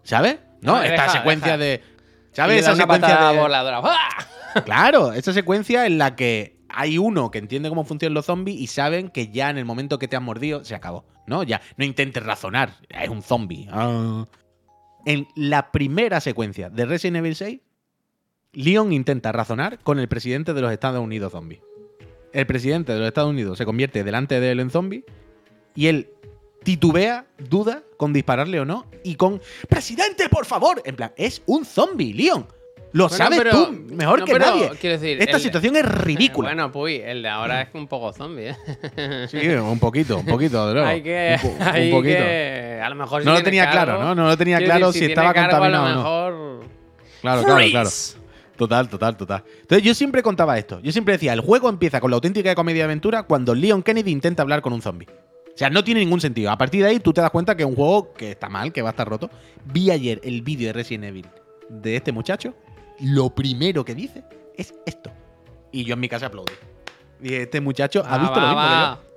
¿Sabes? 0.04 0.40
¿No? 0.62 0.78
No, 0.78 0.84
Esta 0.84 1.04
deja, 1.04 1.10
secuencia 1.10 1.58
deja. 1.58 1.84
de... 1.84 1.92
¿Sabes? 2.34 2.60
Esa 2.62 2.76
secuencia 2.76 3.30
de... 3.32 3.40
voladora. 3.40 3.82
¡Ah! 3.84 4.62
Claro, 4.66 5.14
esa 5.14 5.32
secuencia 5.34 5.86
en 5.86 5.98
la 5.98 6.16
que 6.16 6.61
hay 6.74 6.98
uno 6.98 7.32
que 7.32 7.40
entiende 7.40 7.70
cómo 7.70 7.84
funcionan 7.84 8.14
los 8.14 8.26
zombies 8.26 8.60
y 8.60 8.68
saben 8.68 9.10
que 9.10 9.30
ya 9.30 9.50
en 9.50 9.58
el 9.58 9.66
momento 9.66 10.00
que 10.00 10.08
te 10.08 10.16
han 10.16 10.24
mordido 10.24 10.64
se 10.64 10.76
acabó. 10.76 11.06
¿No? 11.28 11.44
Ya 11.44 11.62
no 11.78 11.86
intentes 11.86 12.24
razonar. 12.24 12.76
Es 12.90 13.10
un 13.10 13.22
zombie. 13.22 13.68
Ah. 13.72 14.26
En 15.06 15.28
la 15.36 15.72
primera 15.72 16.20
secuencia 16.20 16.70
de 16.70 16.86
Resident 16.86 17.18
Evil 17.18 17.36
6, 17.36 17.60
Leon 18.54 18.92
intenta 18.92 19.32
razonar 19.32 19.80
con 19.80 20.00
el 20.00 20.08
presidente 20.08 20.54
de 20.54 20.62
los 20.62 20.72
Estados 20.72 21.02
Unidos 21.02 21.32
zombie. 21.32 21.62
El 22.34 22.46
presidente 22.46 22.94
de 22.94 23.00
los 23.00 23.08
Estados 23.08 23.30
Unidos 23.30 23.58
se 23.58 23.66
convierte 23.66 24.04
delante 24.04 24.40
de 24.40 24.52
él 24.52 24.60
en 24.60 24.70
zombie 24.70 25.06
y 25.76 25.88
él 25.88 26.10
titubea, 26.64 27.26
duda 27.38 27.84
con 27.98 28.14
dispararle 28.14 28.60
o 28.60 28.66
no 28.66 28.86
y 29.04 29.16
con 29.16 29.42
presidente, 29.70 30.30
por 30.30 30.46
favor. 30.46 30.82
En 30.86 30.96
plan, 30.96 31.14
es 31.18 31.42
un 31.46 31.66
zombie, 31.66 32.14
Leon. 32.14 32.48
Lo 32.94 33.08
Bueno, 33.08 33.18
sabes 33.24 33.40
pero- 33.40 33.52
tú 33.52 33.72
mejor 33.96 34.20
no, 34.20 34.26
que 34.26 34.34
pero, 34.34 34.46
nadie. 34.46 34.70
quiero 34.80 35.00
decir, 35.00 35.22
Esta 35.22 35.38
el- 35.38 35.42
situación 35.44 35.76
es 35.78 35.86
ridícula. 35.86 36.50
Bueno, 36.50 36.72
pues 36.72 37.02
el 37.06 37.22
de 37.24 37.30
ahora 37.30 37.62
es 37.62 37.70
un 37.74 37.88
poco 37.88 38.12
zombie, 38.12 38.50
¿eh? 38.50 39.28
Sí, 39.30 39.48
un 39.48 39.80
poquito, 39.80 40.18
un 40.18 40.26
poquito, 40.26 40.68
de 40.68 40.74
luego. 40.74 40.88
hay 40.90 41.02
que, 41.02 41.40
un, 41.42 41.50
po- 41.50 41.56
un 41.56 41.62
hay 41.76 41.92
poquito. 41.92 42.18
que- 42.18 42.82
a 42.84 42.90
lo 42.90 42.96
mejor 42.96 43.22
si 43.22 43.28
No 43.28 43.34
lo 43.34 43.44
tenía 43.44 43.70
claro, 43.70 43.98
¿no? 44.02 44.14
No 44.16 44.28
lo 44.28 44.36
tenía 44.38 44.58
claro 44.60 44.92
si 44.92 45.00
tiene 45.00 45.14
estaba 45.14 45.34
cargo, 45.34 45.52
contaminado 45.52 45.86
A 45.86 45.88
o 45.88 45.90
lo 45.90 45.96
no. 45.96 46.04
mejor. 46.60 46.66
Claro, 47.22 47.44
claro, 47.44 47.66
claro. 47.72 47.90
Total, 48.58 48.90
total, 48.90 49.18
total. 49.18 49.44
Entonces 49.62 49.84
yo 49.88 49.94
siempre 49.96 50.22
contaba 50.22 50.58
esto. 50.58 50.80
Yo 50.82 50.92
siempre 50.92 51.14
decía, 51.14 51.34
el 51.34 51.40
juego 51.40 51.70
empieza 51.70 52.00
con 52.00 52.12
la 52.12 52.16
auténtica 52.16 52.54
comedia 52.56 52.80
de 52.82 52.86
aventura 52.86 53.24
cuando 53.24 53.56
Leon 53.56 53.82
Kennedy 53.84 54.12
intenta 54.12 54.44
hablar 54.44 54.62
con 54.62 54.74
un 54.74 54.82
zombie. 54.82 55.08
O 55.08 55.58
sea, 55.58 55.70
no 55.70 55.84
tiene 55.84 56.00
ningún 56.02 56.22
sentido. 56.22 56.52
A 56.52 56.58
partir 56.58 56.84
de 56.84 56.90
ahí 56.90 57.00
tú 57.00 57.12
te 57.14 57.22
das 57.22 57.32
cuenta 57.32 57.56
que 57.56 57.64
es 57.64 57.70
un 57.70 57.76
juego 57.76 58.14
que 58.14 58.32
está 58.32 58.50
mal, 58.50 58.72
que 58.72 58.82
va 58.82 58.90
a 58.90 58.92
estar 58.92 59.08
roto. 59.08 59.30
Vi 59.66 59.90
ayer 59.92 60.20
el 60.24 60.42
vídeo 60.44 60.68
de 60.68 60.74
Resident 60.74 61.06
Evil 61.06 61.26
de 61.70 61.96
este 61.96 62.12
muchacho. 62.12 62.54
Lo 63.00 63.30
primero 63.34 63.84
que 63.86 63.96
dice 63.96 64.24
es 64.58 64.74
esto. 64.86 65.12
Y 65.72 65.84
yo 65.86 65.94
en 65.94 66.00
mi 66.00 66.10
casa 66.10 66.28
aplaudí. 66.28 66.54
Y 67.24 67.34
este 67.36 67.62
muchacho 67.62 68.04
ha 68.06 68.18
Va, 68.18 68.24
visto 68.24 68.40
lo 68.40 68.46
va, 68.48 68.52
mismo 68.54 68.62
que 68.68 69.06
yo. 69.06 69.12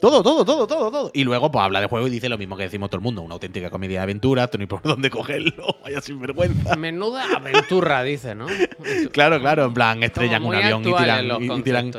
Todo, 0.00 0.22
todo, 0.22 0.44
todo, 0.46 0.66
todo, 0.66 0.90
todo. 0.90 1.10
Y 1.12 1.24
luego, 1.24 1.50
pues 1.50 1.62
habla 1.62 1.78
de 1.82 1.86
juego 1.86 2.06
y 2.06 2.10
dice 2.10 2.30
lo 2.30 2.38
mismo 2.38 2.56
que 2.56 2.62
decimos 2.62 2.88
todo 2.88 2.96
el 2.98 3.02
mundo. 3.02 3.20
Una 3.20 3.34
auténtica 3.34 3.68
comedia 3.68 3.98
de 3.98 4.04
aventura, 4.04 4.46
tú 4.48 4.56
ni 4.56 4.64
por 4.64 4.80
dónde 4.82 5.10
cogerlo, 5.10 5.76
vaya 5.82 6.00
sinvergüenza. 6.00 6.74
Menuda 6.76 7.24
aventura, 7.36 8.02
dice, 8.02 8.34
¿no? 8.34 8.46
Claro, 9.12 9.38
claro, 9.40 9.66
en 9.66 9.74
plan, 9.74 10.02
estrellan 10.02 10.42
un 10.42 10.54
avión 10.54 10.80
y 10.80 10.84
tiran, 10.94 11.42
y- 11.42 11.52
y 11.52 11.62
tiran. 11.62 11.92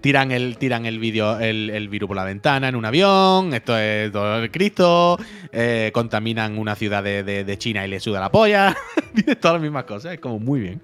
Tiran 0.00 0.30
el, 0.32 0.56
tiran 0.58 0.86
el 0.86 0.98
vídeo, 0.98 1.38
el, 1.38 1.70
el 1.70 1.88
virus 1.88 2.06
por 2.08 2.16
la 2.16 2.24
ventana 2.24 2.68
en 2.68 2.76
un 2.76 2.84
avión. 2.84 3.52
Esto 3.54 3.76
es 3.78 4.10
todo 4.12 4.42
el 4.42 4.50
Cristo. 4.50 5.18
eh, 5.52 5.90
contaminan 5.92 6.58
una 6.58 6.74
ciudad 6.74 7.02
de, 7.02 7.22
de- 7.22 7.58
China 7.58 7.86
y 7.86 7.90
le 7.90 8.00
suda 8.00 8.20
la 8.20 8.30
polla. 8.30 8.76
Todas 9.40 9.54
las 9.54 9.62
mismas 9.62 9.84
cosas. 9.84 10.14
Es 10.14 10.20
como 10.20 10.38
muy 10.38 10.60
bien. 10.60 10.80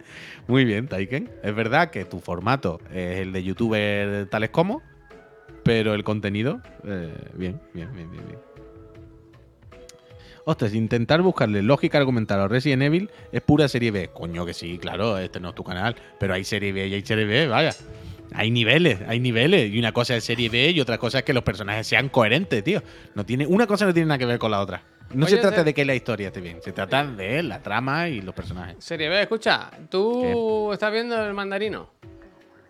Muy 0.49 0.65
bien, 0.65 0.87
Taiken. 0.89 1.31
Es 1.43 1.55
verdad 1.55 1.91
que 1.91 2.05
tu 2.05 2.21
formato 2.21 2.81
es 2.93 3.21
el 3.21 3.33
de 3.33 3.43
youtuber 3.43 4.27
tales 4.29 4.51
como, 4.51 4.83
pero 5.65 5.95
el 5.95 6.05
contenido, 6.05 6.61
eh, 6.85 7.13
bien, 7.35 7.61
bien, 7.75 7.93
bien, 7.95 8.11
bien, 8.11 8.27
bien. 8.27 8.39
Ostras, 10.45 10.75
intentar 10.75 11.23
buscarle 11.23 11.61
lógica 11.63 11.99
argumental 11.99 12.39
a 12.41 12.47
Resident 12.47 12.83
Evil 12.83 13.11
es 13.33 13.41
pura 13.41 13.67
serie 13.67 13.91
B. 13.91 14.11
Coño 14.15 14.47
que 14.47 14.55
sí, 14.55 14.79
claro, 14.79 15.19
este 15.19 15.41
no 15.41 15.49
es 15.49 15.55
tu 15.57 15.65
canal, 15.65 15.97
pero 16.21 16.35
hay 16.35 16.45
serie 16.45 16.73
B 16.73 16.87
y 16.87 16.95
hay 16.95 17.03
serie 17.03 17.25
B, 17.25 17.49
vaya. 17.49 17.75
Hay 18.37 18.51
niveles, 18.51 19.01
hay 19.09 19.19
niveles. 19.21 19.73
Y 19.73 19.79
una 19.79 19.93
cosa 19.93 20.15
es 20.17 20.25
serie 20.25 20.49
B 20.49 20.71
y 20.71 20.81
otra 20.81 20.99
cosa 20.99 21.19
es 21.19 21.25
que 21.25 21.33
los 21.33 21.43
personajes 21.43 21.87
sean 21.87 22.09
coherentes, 22.09 22.63
tío. 22.63 22.83
No 23.15 23.25
tiene, 23.25 23.47
una 23.47 23.67
cosa 23.67 23.87
no 23.87 23.95
tiene 23.95 24.07
nada 24.09 24.19
que 24.19 24.27
ver 24.27 24.39
con 24.39 24.51
la 24.51 24.61
otra. 24.61 24.83
No 25.15 25.25
Oye, 25.27 25.37
se 25.37 25.41
trata 25.41 25.63
de 25.63 25.73
que 25.73 25.85
la 25.85 25.95
historia 25.95 26.29
esté 26.29 26.41
bien, 26.41 26.61
se 26.61 26.73
trata 26.73 27.05
de 27.07 27.43
la 27.43 27.63
trama 27.63 28.09
y 28.09 28.21
los 28.21 28.35
personajes. 28.35 28.77
Serie 28.85 29.09
B, 29.09 29.23
escucha, 29.23 29.71
¿tú 29.89 30.73
estás 30.73 30.91
viendo 30.93 31.21
el 31.25 31.33
mandarino? 31.33 31.91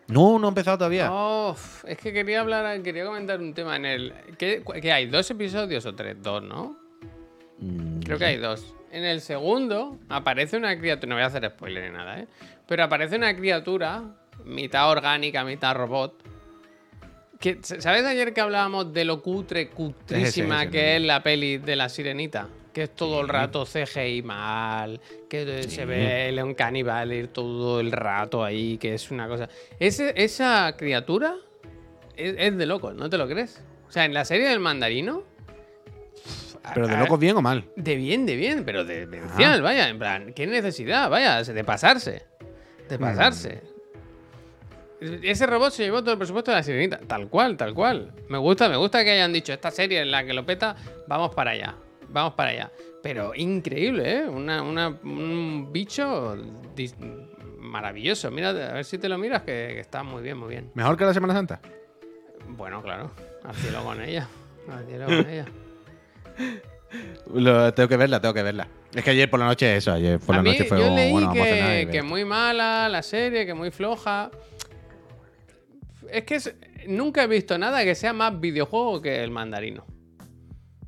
No, 0.09 0.39
no 0.39 0.47
ha 0.47 0.51
empezado 0.51 0.77
todavía. 0.79 1.09
Oh, 1.11 1.57
es 1.85 1.97
que 1.99 2.13
quería 2.13 2.41
hablar, 2.41 2.81
quería 2.83 3.05
comentar 3.05 3.41
un 3.41 3.55
tema 3.55 3.75
en 3.77 3.87
el. 3.87 4.15
¿Qué, 4.39 4.61
cu- 4.63 4.75
qué 4.81 4.93
hay? 4.93 5.07
¿Dos 5.07 5.29
episodios 5.31 5.85
o 5.87 5.95
tres? 5.97 6.23
Dos, 6.23 6.43
¿no? 6.45 6.77
Mm, 7.59 8.01
Creo 8.01 8.19
que 8.19 8.25
hay 8.27 8.37
dos. 8.37 8.73
En 8.93 9.05
el 9.05 9.21
segundo 9.21 9.99
aparece 10.09 10.57
una 10.57 10.79
criatura. 10.79 11.09
No 11.09 11.15
voy 11.17 11.25
a 11.25 11.27
hacer 11.27 11.51
spoiler 11.51 11.91
ni 11.91 11.97
nada, 11.97 12.21
¿eh? 12.21 12.27
Pero 12.69 12.85
aparece 12.85 13.17
una 13.17 13.35
criatura, 13.35 14.05
mitad 14.47 14.91
orgánica, 14.91 15.45
mitad 15.45 15.75
robot. 15.75 16.15
Que, 17.39 17.59
¿Sabes 17.63 18.05
ayer 18.05 18.33
que 18.33 18.41
hablábamos 18.41 18.93
de 18.95 19.05
lo 19.05 19.21
cutre, 19.21 19.69
cutrísima 19.69 20.71
que 20.71 20.97
es 20.97 21.03
la 21.03 21.23
peli 21.23 21.59
de 21.59 21.77
la 21.77 21.89
sirenita? 21.89 22.49
Que 22.73 22.85
es 22.85 22.95
todo 22.95 23.21
el 23.23 23.29
rato 23.29 23.65
CGI 23.67 24.23
mal, 24.23 25.01
que 25.29 25.63
se 25.65 25.85
ve 25.87 26.31
León 26.33 26.55
Cannibal 26.55 27.13
ir 27.13 27.29
todo 27.29 27.81
el 27.81 27.91
rato 27.93 28.45
ahí, 28.45 28.77
que 28.79 28.95
es 28.95 29.11
una 29.11 29.29
cosa. 29.29 29.49
Ese- 29.79 30.13
esa 30.17 30.75
criatura 30.77 31.37
es, 32.17 32.35
es 32.39 32.57
de 32.57 32.67
locos, 32.67 32.95
¿no 32.95 33.09
te 33.11 33.17
lo 33.19 33.27
crees? 33.29 33.63
O 33.89 33.93
sea, 33.93 34.05
en 34.05 34.13
la 34.15 34.25
serie 34.25 34.49
del 34.49 34.61
mandarino. 34.61 35.23
Pero 36.75 36.87
de 36.89 36.95
a- 36.97 37.01
locos 37.01 37.19
bien 37.21 37.37
o 37.37 37.43
mal. 37.43 37.65
de 37.77 37.97
bien, 37.97 38.27
de 38.27 38.37
bien, 38.37 38.65
pero 38.65 38.85
de 38.85 39.01
demencial, 39.07 39.63
vaya, 39.63 39.89
en 39.89 39.99
plan, 39.99 40.33
¿qué 40.35 40.47
necesidad? 40.47 41.09
Vaya, 41.09 41.43
de 41.43 41.65
pasarse. 41.65 42.25
De 42.89 42.99
pasarse. 42.99 43.63
Ese 45.01 45.47
robot 45.47 45.73
se 45.73 45.85
llevó 45.85 46.01
todo 46.01 46.13
el 46.13 46.19
presupuesto 46.19 46.51
de 46.51 46.57
la 46.57 46.63
sirenita. 46.63 46.99
Tal 47.07 47.29
cual, 47.29 47.57
tal 47.57 47.75
cual. 47.75 48.13
Me 48.29 48.39
gusta, 48.39 48.69
me 48.69 48.77
gusta 48.77 49.05
que 49.05 49.11
hayan 49.11 49.33
dicho 49.33 49.53
esta 49.53 49.71
serie 49.71 50.01
en 50.01 50.11
la 50.11 50.25
que 50.25 50.33
lo 50.33 50.45
peta, 50.47 50.75
vamos 51.07 51.35
para 51.35 51.51
allá. 51.53 51.75
Vamos 52.09 52.35
para 52.35 52.51
allá. 52.51 52.73
Pero 53.03 53.33
increíble, 53.35 54.19
¿eh? 54.21 54.29
Una, 54.29 54.63
una- 54.63 54.89
un 54.89 55.69
bicho 55.73 56.37
maravilloso. 57.59 58.31
Mira, 58.31 58.51
a 58.51 58.73
ver 58.75 58.85
si 58.85 58.97
te 58.99 59.09
lo 59.09 59.19
miras, 59.19 59.43
que, 59.43 59.71
que 59.75 59.81
está 59.81 60.03
muy 60.03 60.23
bien, 60.23 60.39
muy 60.39 60.49
bien. 60.49 60.71
¿Mejor 60.75 60.97
que 60.97 61.05
la 61.05 61.13
Semana 61.15 61.35
Santa? 61.35 61.61
Bueno, 62.49 62.83
claro. 62.83 63.11
Al 63.45 63.55
cielo 63.57 63.83
con 63.85 64.01
ella. 64.03 64.27
Al 64.71 64.87
cielo 64.87 65.05
con 65.07 65.29
ella. 65.29 65.45
Lo- 67.35 67.75
tengo 67.75 67.89
que 67.89 67.97
verla, 67.97 68.21
tengo 68.21 68.35
que 68.35 68.43
verla. 68.43 68.69
Es 68.95 69.05
que 69.05 69.11
ayer 69.11 69.29
por 69.29 69.41
la 69.41 69.47
noche 69.47 69.77
eso, 69.77 69.93
ayer 69.93 70.19
por 70.19 70.35
a 70.35 70.39
la 70.39 70.43
mí, 70.43 70.51
noche 70.53 70.65
fue 70.65 70.79
yo 70.79 70.95
leí 70.95 71.13
bueno, 71.13 71.29
vamos 71.29 71.43
a 71.47 71.51
cenar 71.51 71.81
y 71.81 71.87
que, 71.87 71.91
que 71.93 72.03
muy 72.03 72.25
mala 72.25 72.89
la 72.89 73.03
serie, 73.03 73.45
que 73.45 73.53
muy 73.55 73.71
floja. 73.71 74.31
Es 76.13 76.25
que 76.25 76.37
es- 76.37 76.55
nunca 76.87 77.23
he 77.25 77.27
visto 77.27 77.57
nada 77.59 77.85
que 77.85 77.95
sea 77.95 78.13
más 78.13 78.39
videojuego 78.41 79.01
que 79.03 79.23
el 79.23 79.31
mandarino. 79.31 79.85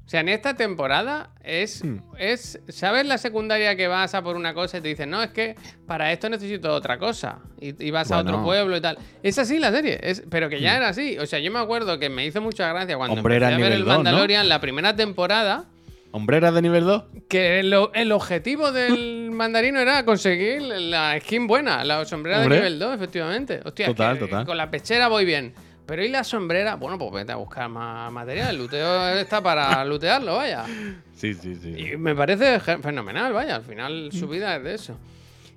O 0.06 0.10
sea, 0.10 0.20
en 0.20 0.30
esta 0.30 0.54
temporada 0.56 1.32
es, 1.44 1.84
Hmm. 1.84 1.98
es. 2.18 2.58
¿Sabes 2.68 3.04
la 3.04 3.18
secundaria 3.18 3.76
que 3.76 3.88
vas 3.88 4.14
a 4.14 4.22
por 4.22 4.36
una 4.36 4.54
cosa 4.54 4.78
y 4.78 4.80
te 4.80 4.88
dicen, 4.88 5.10
no, 5.10 5.22
es 5.22 5.30
que 5.32 5.54
para 5.86 6.10
esto 6.12 6.30
necesito 6.30 6.72
otra 6.72 6.98
cosa? 6.98 7.40
Y, 7.60 7.84
y 7.84 7.90
vas 7.90 8.10
a 8.10 8.20
otro 8.20 8.42
pueblo 8.42 8.74
y 8.76 8.80
tal. 8.80 8.96
Es 9.22 9.38
así 9.38 9.58
la 9.58 9.70
serie, 9.70 9.98
es, 10.02 10.22
pero 10.30 10.48
que 10.48 10.60
ya 10.62 10.72
Hmm. 10.72 10.76
era 10.78 10.88
así. 10.88 11.18
O 11.18 11.26
sea, 11.26 11.40
yo 11.40 11.50
me 11.52 11.58
acuerdo 11.58 11.98
que 11.98 12.08
me 12.08 12.24
hizo 12.24 12.40
mucha 12.40 12.72
gracia 12.72 12.96
cuando 12.96 13.16
Hombre, 13.16 13.36
era 13.36 13.48
empecé 13.50 13.54
a 13.54 13.58
ver 13.58 13.66
nivel 13.66 13.80
el 13.80 13.84
dos, 13.84 13.98
¿no? 13.98 14.04
Mandalorian, 14.04 14.48
la 14.48 14.60
primera 14.62 14.96
temporada. 14.96 15.66
¿Hombreras 16.10 16.54
de 16.54 16.62
nivel 16.62 16.84
2? 16.84 17.04
Que 17.28 17.60
el, 17.60 17.74
el 17.92 18.12
objetivo 18.12 18.72
del 18.72 19.27
mandarino 19.39 19.80
era 19.80 20.05
conseguir 20.05 20.61
la 20.61 21.18
skin 21.20 21.47
buena, 21.47 21.82
la 21.84 22.05
sombrera 22.05 22.41
Hombre. 22.43 22.57
de 22.57 22.62
nivel 22.64 22.78
2, 22.78 22.95
efectivamente. 22.97 23.61
Hostia, 23.64 23.86
es 23.86 23.93
Total, 23.93 24.18
que 24.18 24.24
total. 24.26 24.45
con 24.45 24.57
la 24.59 24.70
pechera 24.70 25.09
voy 25.09 25.24
bien. 25.24 25.55
Pero 25.86 26.05
¿y 26.05 26.09
la 26.09 26.22
sombrera? 26.22 26.74
Bueno, 26.74 26.99
pues 26.99 27.11
vete 27.12 27.32
a 27.32 27.36
buscar 27.36 27.66
más 27.70 28.12
material. 28.12 28.51
El 28.51 28.59
luteo 28.59 29.09
está 29.14 29.43
para 29.43 29.82
lutearlo, 29.86 30.36
vaya. 30.36 30.66
Sí, 31.14 31.32
sí, 31.32 31.55
sí. 31.57 31.74
Y 31.93 31.97
me 31.97 32.14
parece 32.14 32.61
fenomenal, 32.61 33.32
vaya. 33.32 33.57
Al 33.57 33.62
final 33.64 34.11
su 34.12 34.28
vida 34.28 34.55
es 34.57 34.64
de 34.64 34.74
eso. 34.74 34.99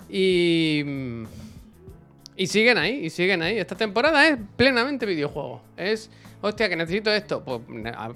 Y. 0.10 0.84
mm, 0.86 1.24
Y 2.38 2.48
siguen 2.48 2.78
ahí, 2.78 3.06
y 3.06 3.10
siguen 3.10 3.42
ahí. 3.42 3.58
Esta 3.60 3.76
temporada 3.76 4.26
es 4.28 4.38
plenamente 4.56 5.06
videojuego. 5.06 5.62
Es. 5.76 6.10
Hostia, 6.42 6.70
que 6.70 6.76
necesito 6.76 7.12
esto. 7.12 7.44
Pues 7.44 7.62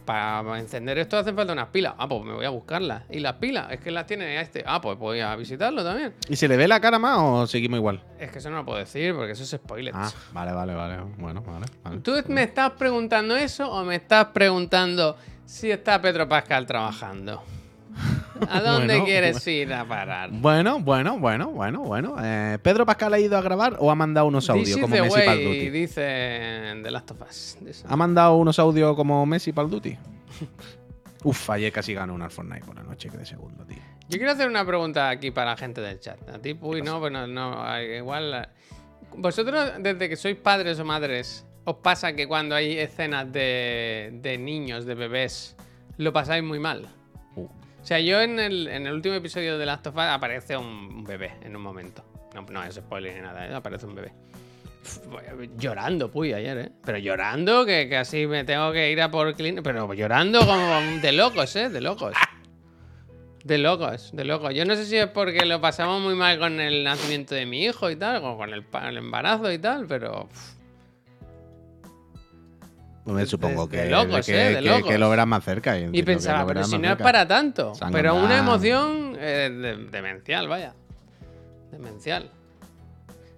para 0.03 0.59
encender 0.59 0.97
esto 0.97 1.17
hacen 1.17 1.36
falta 1.36 1.53
unas 1.53 1.67
pilas. 1.67 1.93
Ah, 1.97 2.07
pues 2.07 2.23
me 2.23 2.34
voy 2.34 2.45
a 2.45 2.49
buscarlas. 2.49 3.03
¿Y 3.09 3.19
las 3.19 3.34
pilas? 3.34 3.71
Es 3.71 3.80
que 3.80 3.91
las 3.91 4.07
tiene 4.07 4.41
este. 4.41 4.63
Ah, 4.65 4.82
pues 4.82 4.97
voy 4.97 5.19
a 5.19 5.36
visitarlo 5.36 5.84
también. 5.84 6.13
¿Y 6.28 6.36
se 6.36 6.47
le 6.47 6.57
ve 6.57 6.67
la 6.67 6.80
cara 6.80 6.97
más 6.97 7.17
o 7.19 7.47
seguimos 7.47 7.78
igual? 7.78 8.01
Es 8.19 8.32
que 8.32 8.39
eso 8.39 8.49
no 8.49 8.57
lo 8.57 8.65
puedo 8.65 8.80
decir 8.80 9.13
porque 9.13 9.34
eso 9.34 9.43
es 9.43 9.49
spoiler. 9.49 9.93
Ah, 9.95 10.11
vale, 10.34 10.53
vale, 10.53 10.73
vale. 10.73 10.97
Bueno, 11.17 11.41
vale. 11.41 11.65
vale. 11.84 11.99
¿Tú 11.99 12.13
me 12.28 12.43
estás 12.43 12.71
preguntando 12.71 13.36
eso 13.36 13.71
o 13.71 13.84
me 13.84 13.95
estás 13.95 14.26
preguntando 14.28 15.17
si 15.45 15.69
está 15.69 16.01
Pedro 16.01 16.28
Pascal 16.28 16.65
trabajando? 16.65 17.43
¿A 18.49 18.61
dónde 18.61 18.87
Bueno, 18.95 19.05
quieres 19.05 19.47
ir 19.47 19.73
a 19.73 19.85
parar? 19.85 20.29
Bueno, 20.31 20.79
bueno, 20.79 21.17
bueno, 21.17 21.49
bueno, 21.51 21.79
bueno. 21.81 22.15
Eh, 22.21 22.57
¿Pedro 22.61 22.85
Pascal 22.85 23.13
ha 23.13 23.19
ido 23.19 23.37
a 23.37 23.41
grabar 23.41 23.77
o 23.79 23.89
ha 23.89 23.95
mandado 23.95 24.27
unos 24.27 24.49
audios 24.49 24.77
como 24.77 24.95
Messi 24.95 25.19
way, 25.19 25.43
Duty? 25.43 25.69
dice 25.69 26.01
The 26.83 26.91
Last 26.91 27.11
of 27.11 27.21
Us. 27.21 27.57
Dice. 27.61 27.85
¿Ha 27.87 27.95
mandado 27.95 28.35
unos 28.35 28.59
audios 28.59 28.95
como 28.95 29.25
Messi 29.25 29.51
Duty? 29.51 29.97
Uf, 31.23 31.49
ayer 31.49 31.71
casi 31.71 31.93
ganó 31.93 32.13
un 32.13 32.21
al 32.21 32.29
Fortnite 32.29 32.65
por 32.65 32.75
la 32.75 32.83
noche, 32.83 33.09
que 33.09 33.17
de 33.17 33.25
segundo, 33.25 33.65
tío. 33.65 33.77
Yo 34.09 34.17
quiero 34.17 34.31
hacer 34.33 34.47
una 34.47 34.63
pregunta 34.63 35.09
aquí 35.09 35.31
para 35.31 35.51
la 35.51 35.57
gente 35.57 35.81
del 35.81 35.99
chat. 35.99 36.19
A 36.29 36.37
ti, 36.37 36.53
Puy, 36.53 36.83
no, 36.83 36.99
bueno, 36.99 37.25
no, 37.25 37.81
igual. 37.81 38.33
eh, 38.33 38.47
Vosotros, 39.17 39.71
desde 39.79 40.07
que 40.09 40.17
sois 40.17 40.35
padres 40.35 40.79
o 40.79 40.85
madres, 40.85 41.45
¿os 41.63 41.77
pasa 41.77 42.13
que 42.13 42.27
cuando 42.27 42.53
hay 42.53 42.77
escenas 42.77 43.31
de, 43.31 44.11
de 44.21 44.37
niños, 44.37 44.85
de 44.85 44.93
bebés, 44.93 45.55
lo 45.97 46.13
pasáis 46.13 46.43
muy 46.43 46.59
mal? 46.59 46.89
O 47.86 47.88
sea, 47.88 47.99
yo 47.99 48.19
en 48.19 48.39
el, 48.39 48.67
en 48.67 48.88
el 48.88 48.93
último 48.93 49.13
episodio 49.13 49.59
de 49.59 49.65
Last 49.67 49.86
of 49.86 49.93
Us 49.93 50.01
aparece 50.01 50.57
un, 50.57 51.03
bebé 51.03 51.36
en 51.43 51.55
un 51.55 51.61
momento. 51.61 52.03
No, 52.33 52.41
no 52.41 52.63
es 52.63 52.73
spoiler 52.73 53.13
ni 53.13 53.21
nada, 53.21 53.47
¿eh? 53.47 53.53
aparece 53.53 53.86
un 53.86 53.93
bebé. 53.93 54.11
Llorando, 55.55 56.09
puy, 56.09 56.33
ayer, 56.33 56.57
¿eh? 56.57 56.71
Pero 56.83 56.97
llorando, 56.97 57.63
que 57.63 57.88
casi 57.88 58.25
me 58.25 58.43
tengo 58.43 58.71
que 58.71 58.91
ir 58.91 58.99
a 59.03 59.11
por 59.11 59.31
clean. 59.36 59.61
Pero 59.61 59.93
llorando 59.93 60.39
como 60.39 60.81
de 60.99 61.11
locos, 61.11 61.55
¿eh? 61.57 61.69
De 61.69 61.79
locos. 61.79 62.15
De 63.43 63.59
locos, 63.59 64.09
de 64.13 64.25
locos. 64.25 64.55
Yo 64.55 64.65
no 64.65 64.75
sé 64.75 64.86
si 64.86 64.97
es 64.97 65.05
porque 65.05 65.45
lo 65.45 65.61
pasamos 65.61 66.01
muy 66.01 66.15
mal 66.15 66.39
con 66.39 66.59
el 66.59 66.83
nacimiento 66.83 67.36
de 67.36 67.45
mi 67.45 67.65
hijo 67.65 67.91
y 67.91 67.97
tal, 67.97 68.25
o 68.25 68.36
con 68.36 68.51
el, 68.51 68.65
el 68.81 68.97
embarazo 68.97 69.51
y 69.51 69.59
tal, 69.59 69.86
pero. 69.86 70.27
Supongo 73.25 73.67
de 73.67 73.83
que, 73.83 73.89
locos, 73.89 74.25
que, 74.25 74.31
¿eh? 74.33 74.55
De 74.55 74.61
que- 74.61 74.83
que 74.83 74.97
lo 74.97 75.09
verás 75.09 75.27
más 75.27 75.43
cerca. 75.43 75.77
Y 75.79 76.01
pensaba, 76.03 76.45
pero 76.47 76.63
si 76.63 76.77
no 76.77 76.91
es 76.91 76.97
para 76.97 77.27
tanto. 77.27 77.73
Pero 77.91 78.15
una 78.15 78.37
emoción 78.39 79.15
eh, 79.19 79.49
de- 79.51 79.77
demencial, 79.91 80.47
vaya. 80.47 80.73
Demencial. 81.71 82.29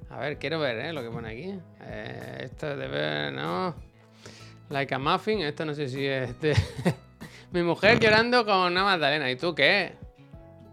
A 0.09 0.19
ver, 0.19 0.37
quiero 0.37 0.59
ver 0.59 0.77
¿eh? 0.77 0.93
lo 0.93 1.01
que 1.03 1.09
pone 1.09 1.29
aquí. 1.29 1.59
Eh, 1.81 2.37
esto 2.45 2.71
es 2.71 2.77
de 2.79 2.87
ver, 2.87 3.33
no. 3.33 3.75
Like 4.69 4.93
a 4.95 4.99
muffin, 4.99 5.41
esto 5.41 5.65
no 5.65 5.73
sé 5.73 5.87
si 5.89 6.05
es 6.05 6.39
de... 6.41 6.55
Mi 7.51 7.61
mujer 7.63 7.99
llorando 7.99 8.45
con 8.45 8.57
una 8.71 8.83
magdalena. 8.83 9.29
¿Y 9.31 9.35
tú 9.37 9.53
qué? 9.55 9.93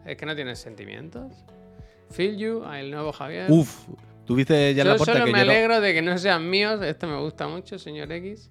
¿Es 0.05 0.17
que 0.17 0.27
no 0.27 0.35
tienes 0.35 0.59
sentimientos? 0.59 1.33
Feel 2.11 2.37
you, 2.37 2.65
el 2.73 2.91
nuevo 2.91 3.13
Javier. 3.13 3.51
Uf, 3.51 3.87
¿tuviste 4.25 4.75
ya 4.75 4.85
Yo 4.85 4.91
la 4.91 4.97
porta 4.97 5.13
solo 5.15 5.25
que 5.25 5.33
me 5.33 5.41
alegro 5.41 5.81
de 5.81 5.95
que 5.95 6.03
no 6.03 6.17
sean 6.19 6.49
míos. 6.49 6.81
Esto 6.83 7.07
me 7.07 7.17
gusta 7.19 7.47
mucho, 7.49 7.79
señor 7.79 8.11
X. 8.13 8.51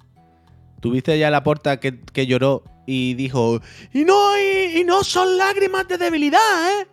¿Tuviste 0.83 1.17
ya 1.17 1.29
la 1.31 1.43
porta 1.43 1.79
que, 1.79 1.97
que 2.01 2.27
lloró 2.27 2.61
y 2.85 3.13
dijo 3.13 3.61
y 3.93 4.03
no, 4.03 4.37
y, 4.37 4.81
y 4.81 4.83
no 4.83 5.01
son 5.05 5.37
lágrimas 5.37 5.87
de 5.87 5.97
debilidad, 5.97 6.81
¿eh? 6.81 6.87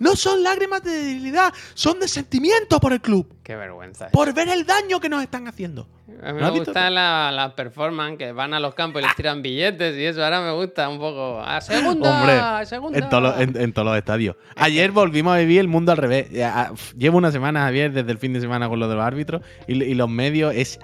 No 0.00 0.14
son 0.16 0.42
lágrimas 0.44 0.82
de 0.82 0.90
debilidad, 0.90 1.52
son 1.74 1.98
de 2.00 2.06
sentimiento 2.08 2.78
por 2.80 2.92
el 2.92 3.00
club, 3.00 3.32
Qué 3.44 3.54
vergüenza. 3.56 4.08
por 4.10 4.32
ver 4.34 4.48
el 4.48 4.64
daño 4.66 4.98
que 5.00 5.08
nos 5.08 5.22
están 5.22 5.46
haciendo. 5.48 5.88
A 6.22 6.32
mí 6.32 6.40
¿Lo 6.40 6.46
has 6.46 6.52
me 6.52 6.58
visto? 6.58 6.72
gusta 6.72 6.88
la, 6.90 7.30
la 7.32 7.54
performance 7.54 8.16
que 8.18 8.32
van 8.32 8.54
a 8.54 8.60
los 8.60 8.74
campos 8.74 9.02
y 9.02 9.04
les 9.04 9.14
tiran 9.16 9.42
billetes 9.42 9.96
y 9.96 10.04
eso. 10.04 10.24
Ahora 10.24 10.40
me 10.40 10.52
gusta 10.52 10.88
un 10.88 10.98
poco. 10.98 11.40
¡A 11.40 11.60
segunda! 11.60 12.10
Hombre, 12.20 12.66
segunda! 12.66 12.98
En 12.98 13.08
todos 13.08 13.22
los- 13.24 13.40
en- 13.40 13.60
en 13.60 13.72
todos 13.72 13.86
los 13.86 13.96
estadios. 13.98 14.36
Ayer 14.56 14.90
volvimos 14.92 15.34
a 15.34 15.38
vivir 15.38 15.60
el 15.60 15.68
mundo 15.68 15.90
al 15.92 15.98
revés. 15.98 16.28
Ah, 16.44 16.72
Llevo 16.96 17.18
una 17.18 17.30
semana, 17.32 17.60
Javier, 17.62 17.92
desde 17.92 18.10
el 18.12 18.18
fin 18.18 18.32
de 18.32 18.40
semana 18.40 18.68
con 18.68 18.78
lo 18.80 18.88
de 18.88 18.94
los 18.96 19.04
árbitros 19.04 19.42
y, 19.66 19.82
y 19.82 19.94
los 19.94 20.08
medios 20.08 20.54
es 20.54 20.78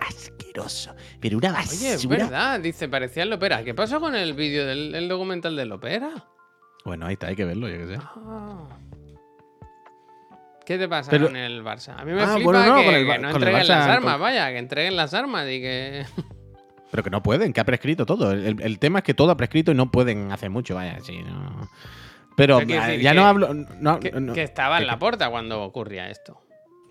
asqueroso. 0.63 0.95
Pero 1.21 1.39
una 1.39 1.51
Oye, 1.51 1.61
es 1.63 1.95
basura. 2.07 2.17
verdad. 2.17 2.61
Dice, 2.61 2.89
parecía 2.89 3.23
el 3.25 3.31
Lopera. 3.31 3.65
¿Qué 3.65 3.75
pasó 3.75 4.01
con 4.01 4.15
el 4.15 4.35
vídeo 4.35 4.67
del 4.67 4.95
el 4.95 5.09
documental 5.09 5.57
del 5.57 5.69
Lopera? 5.69 6.11
Bueno, 6.85 7.07
ahí 7.07 7.15
está, 7.15 7.29
hay 7.29 7.37
que 7.37 7.45
verlo, 7.45 7.69
yo 7.69 7.79
qué 7.79 7.87
sé. 7.97 7.99
Ah. 8.03 8.69
¿Qué 10.67 10.79
te 10.79 10.89
pasa 10.89 11.11
Pero- 11.11 11.27
con 11.27 11.37
el 11.37 11.63
Barça? 11.63 11.95
A 11.99 12.05
mí 12.05 12.13
me 12.13 12.23
Ah, 12.23 12.35
flipa 12.35 12.45
bueno, 12.45 12.65
no, 12.67 12.77
que, 12.79 12.85
con 12.87 12.95
el 12.95 13.03
que 13.03 13.09
Ba- 13.09 13.19
no 13.19 13.33
con 13.33 13.43
el 13.43 13.49
entreguen 13.49 13.69
las 13.69 13.87
armas, 13.87 14.13
con- 14.15 14.21
vaya, 14.23 14.49
que 14.51 14.59
entreguen 14.59 14.97
las 14.97 15.15
armas 15.15 15.47
y 15.49 15.61
que... 15.61 16.07
Pero 16.91 17.03
que 17.03 17.11
no 17.11 17.23
pueden, 17.23 17.53
que 17.53 17.61
ha 17.61 17.65
prescrito 17.65 18.07
todo. 18.07 18.31
El, 18.31 18.61
el 18.63 18.79
tema 18.79 19.01
es 19.01 19.05
que 19.05 19.15
todo 19.15 19.31
ha 19.33 19.37
prescrito 19.37 19.73
y 19.73 19.75
no 19.75 19.91
pueden 19.91 20.31
hacer 20.31 20.49
mucho, 20.49 20.77
vaya, 20.77 20.99
sí, 21.01 21.19
no. 21.23 21.69
Pero 22.37 22.63
ya 22.63 22.87
Que- 22.97 23.15
no 23.15 23.27
hablo. 23.27 23.53
no- 23.53 23.99
que, 24.01 24.13
no- 24.13 24.33
que 24.33 24.43
estaba 24.45 24.79
en 24.79 24.87
la 24.87 24.99
puerta 24.99 25.29
cuando 25.29 25.63
ocurría 25.63 26.09
esto. 26.09 26.41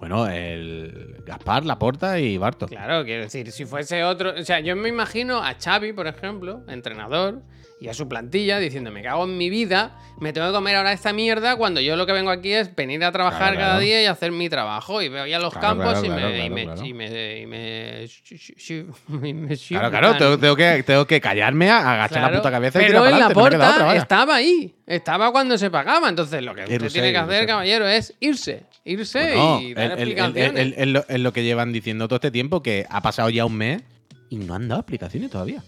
Bueno, 0.04 0.28
el 0.28 1.16
Gaspar, 1.26 1.64
Laporta 1.64 2.20
y 2.20 2.38
Barto. 2.38 2.68
Claro, 2.68 3.06
quiero 3.06 3.24
decir, 3.24 3.50
si 3.54 3.64
fuese 3.64 4.04
otro. 4.04 4.34
O 4.38 4.44
sea, 4.44 4.60
yo 4.60 4.76
me 4.76 4.90
imagino 4.90 5.42
a 5.42 5.56
Xavi, 5.58 5.94
por 5.94 6.08
ejemplo, 6.08 6.62
entrenador, 6.68 7.42
y 7.84 7.90
a 7.90 7.94
su 7.94 8.08
plantilla 8.08 8.60
diciendo: 8.60 8.92
Me 8.92 9.04
cago 9.04 9.26
en 9.26 9.38
mi 9.38 9.50
vida, 9.50 10.00
me 10.20 10.32
tengo 10.32 10.48
que 10.48 10.54
comer 10.54 10.78
ahora 10.78 10.94
esta 10.94 11.12
mierda 11.12 11.58
cuando 11.58 11.82
yo 11.82 11.98
lo 11.98 12.06
que 12.06 12.14
vengo 12.14 12.32
aquí 12.32 12.54
es 12.54 12.74
venir 12.74 13.04
a 13.04 13.12
trabajar 13.12 13.40
Claro, 13.40 13.56
cada 13.58 13.68
claro. 13.74 13.80
día 13.82 14.02
y 14.02 14.06
hacer 14.06 14.32
mi 14.32 14.48
trabajo. 14.48 15.02
Y 15.02 15.10
veo 15.10 15.26
ya 15.28 15.38
los 15.40 15.52
Claro, 15.54 15.80
campos 15.80 16.04
y, 16.04 16.08
me, 16.10 16.16
y, 16.16 16.18
claro, 16.20 16.56
me, 16.56 16.64
claro. 16.64 16.86
y 16.86 16.94
me. 16.94 17.40
y 17.42 17.46
me- 17.46 18.04
shi- 18.06 18.38
shi- 18.38 18.56
shi- 18.56 18.94
y 19.28 19.34
me 19.34 19.58
Claro, 19.58 19.90
claro, 19.90 20.08
shiftan. 20.12 20.18
tengo, 20.20 20.40
tengo 20.40 20.56
que, 20.56 20.84
tengo 20.84 21.06
que 21.06 21.20
callarme, 21.20 21.70
agachar 21.70 22.32
la 22.32 22.38
puta 22.38 22.52
cabeza 22.52 22.80
y 22.82 22.86
Pero 22.86 23.00
tirar 23.02 23.14
en 23.14 23.20
la 23.20 23.28
no 23.28 23.34
puerta 23.34 23.96
estaba 23.98 24.36
ahí. 24.36 24.74
Estaba 24.88 25.32
cuando 25.34 25.58
se 25.58 25.70
pagaba. 25.70 26.08
Entonces, 26.08 26.42
lo 26.42 26.56
que 26.56 26.64
usted 26.64 26.90
tiene 26.90 27.12
que 27.12 27.18
hacer, 27.18 27.46
caballero, 27.46 27.86
es 27.88 28.14
irse. 28.22 28.64
Irse 28.86 29.20
Bueno, 29.36 29.60
y 29.62 29.74
dar 29.74 29.86
el- 29.86 29.92
explicaciones. 29.92 30.62
el- 30.62 30.74
el- 30.78 30.94
lo- 30.94 31.06
es 31.08 31.20
lo 31.20 31.34
que 31.34 31.44
llevan 31.44 31.74
diciendo 31.74 32.08
todo 32.08 32.16
este 32.16 32.32
tiempo, 32.32 32.64
que 32.64 32.86
ha 32.90 33.02
pasado 33.02 33.30
ya 33.30 33.44
un 33.46 33.56
mes 33.58 33.82
y 34.30 34.38
no 34.38 34.56
han 34.56 34.68
dado 34.70 34.80
explicaciones 34.82 35.30
todavía. 35.30 35.62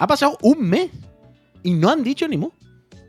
Ha 0.00 0.06
pasado 0.06 0.38
un 0.42 0.60
mes 0.68 0.90
y 1.62 1.72
no 1.74 1.90
han 1.90 2.02
dicho 2.02 2.26
ni 2.28 2.36
mu. 2.36 2.50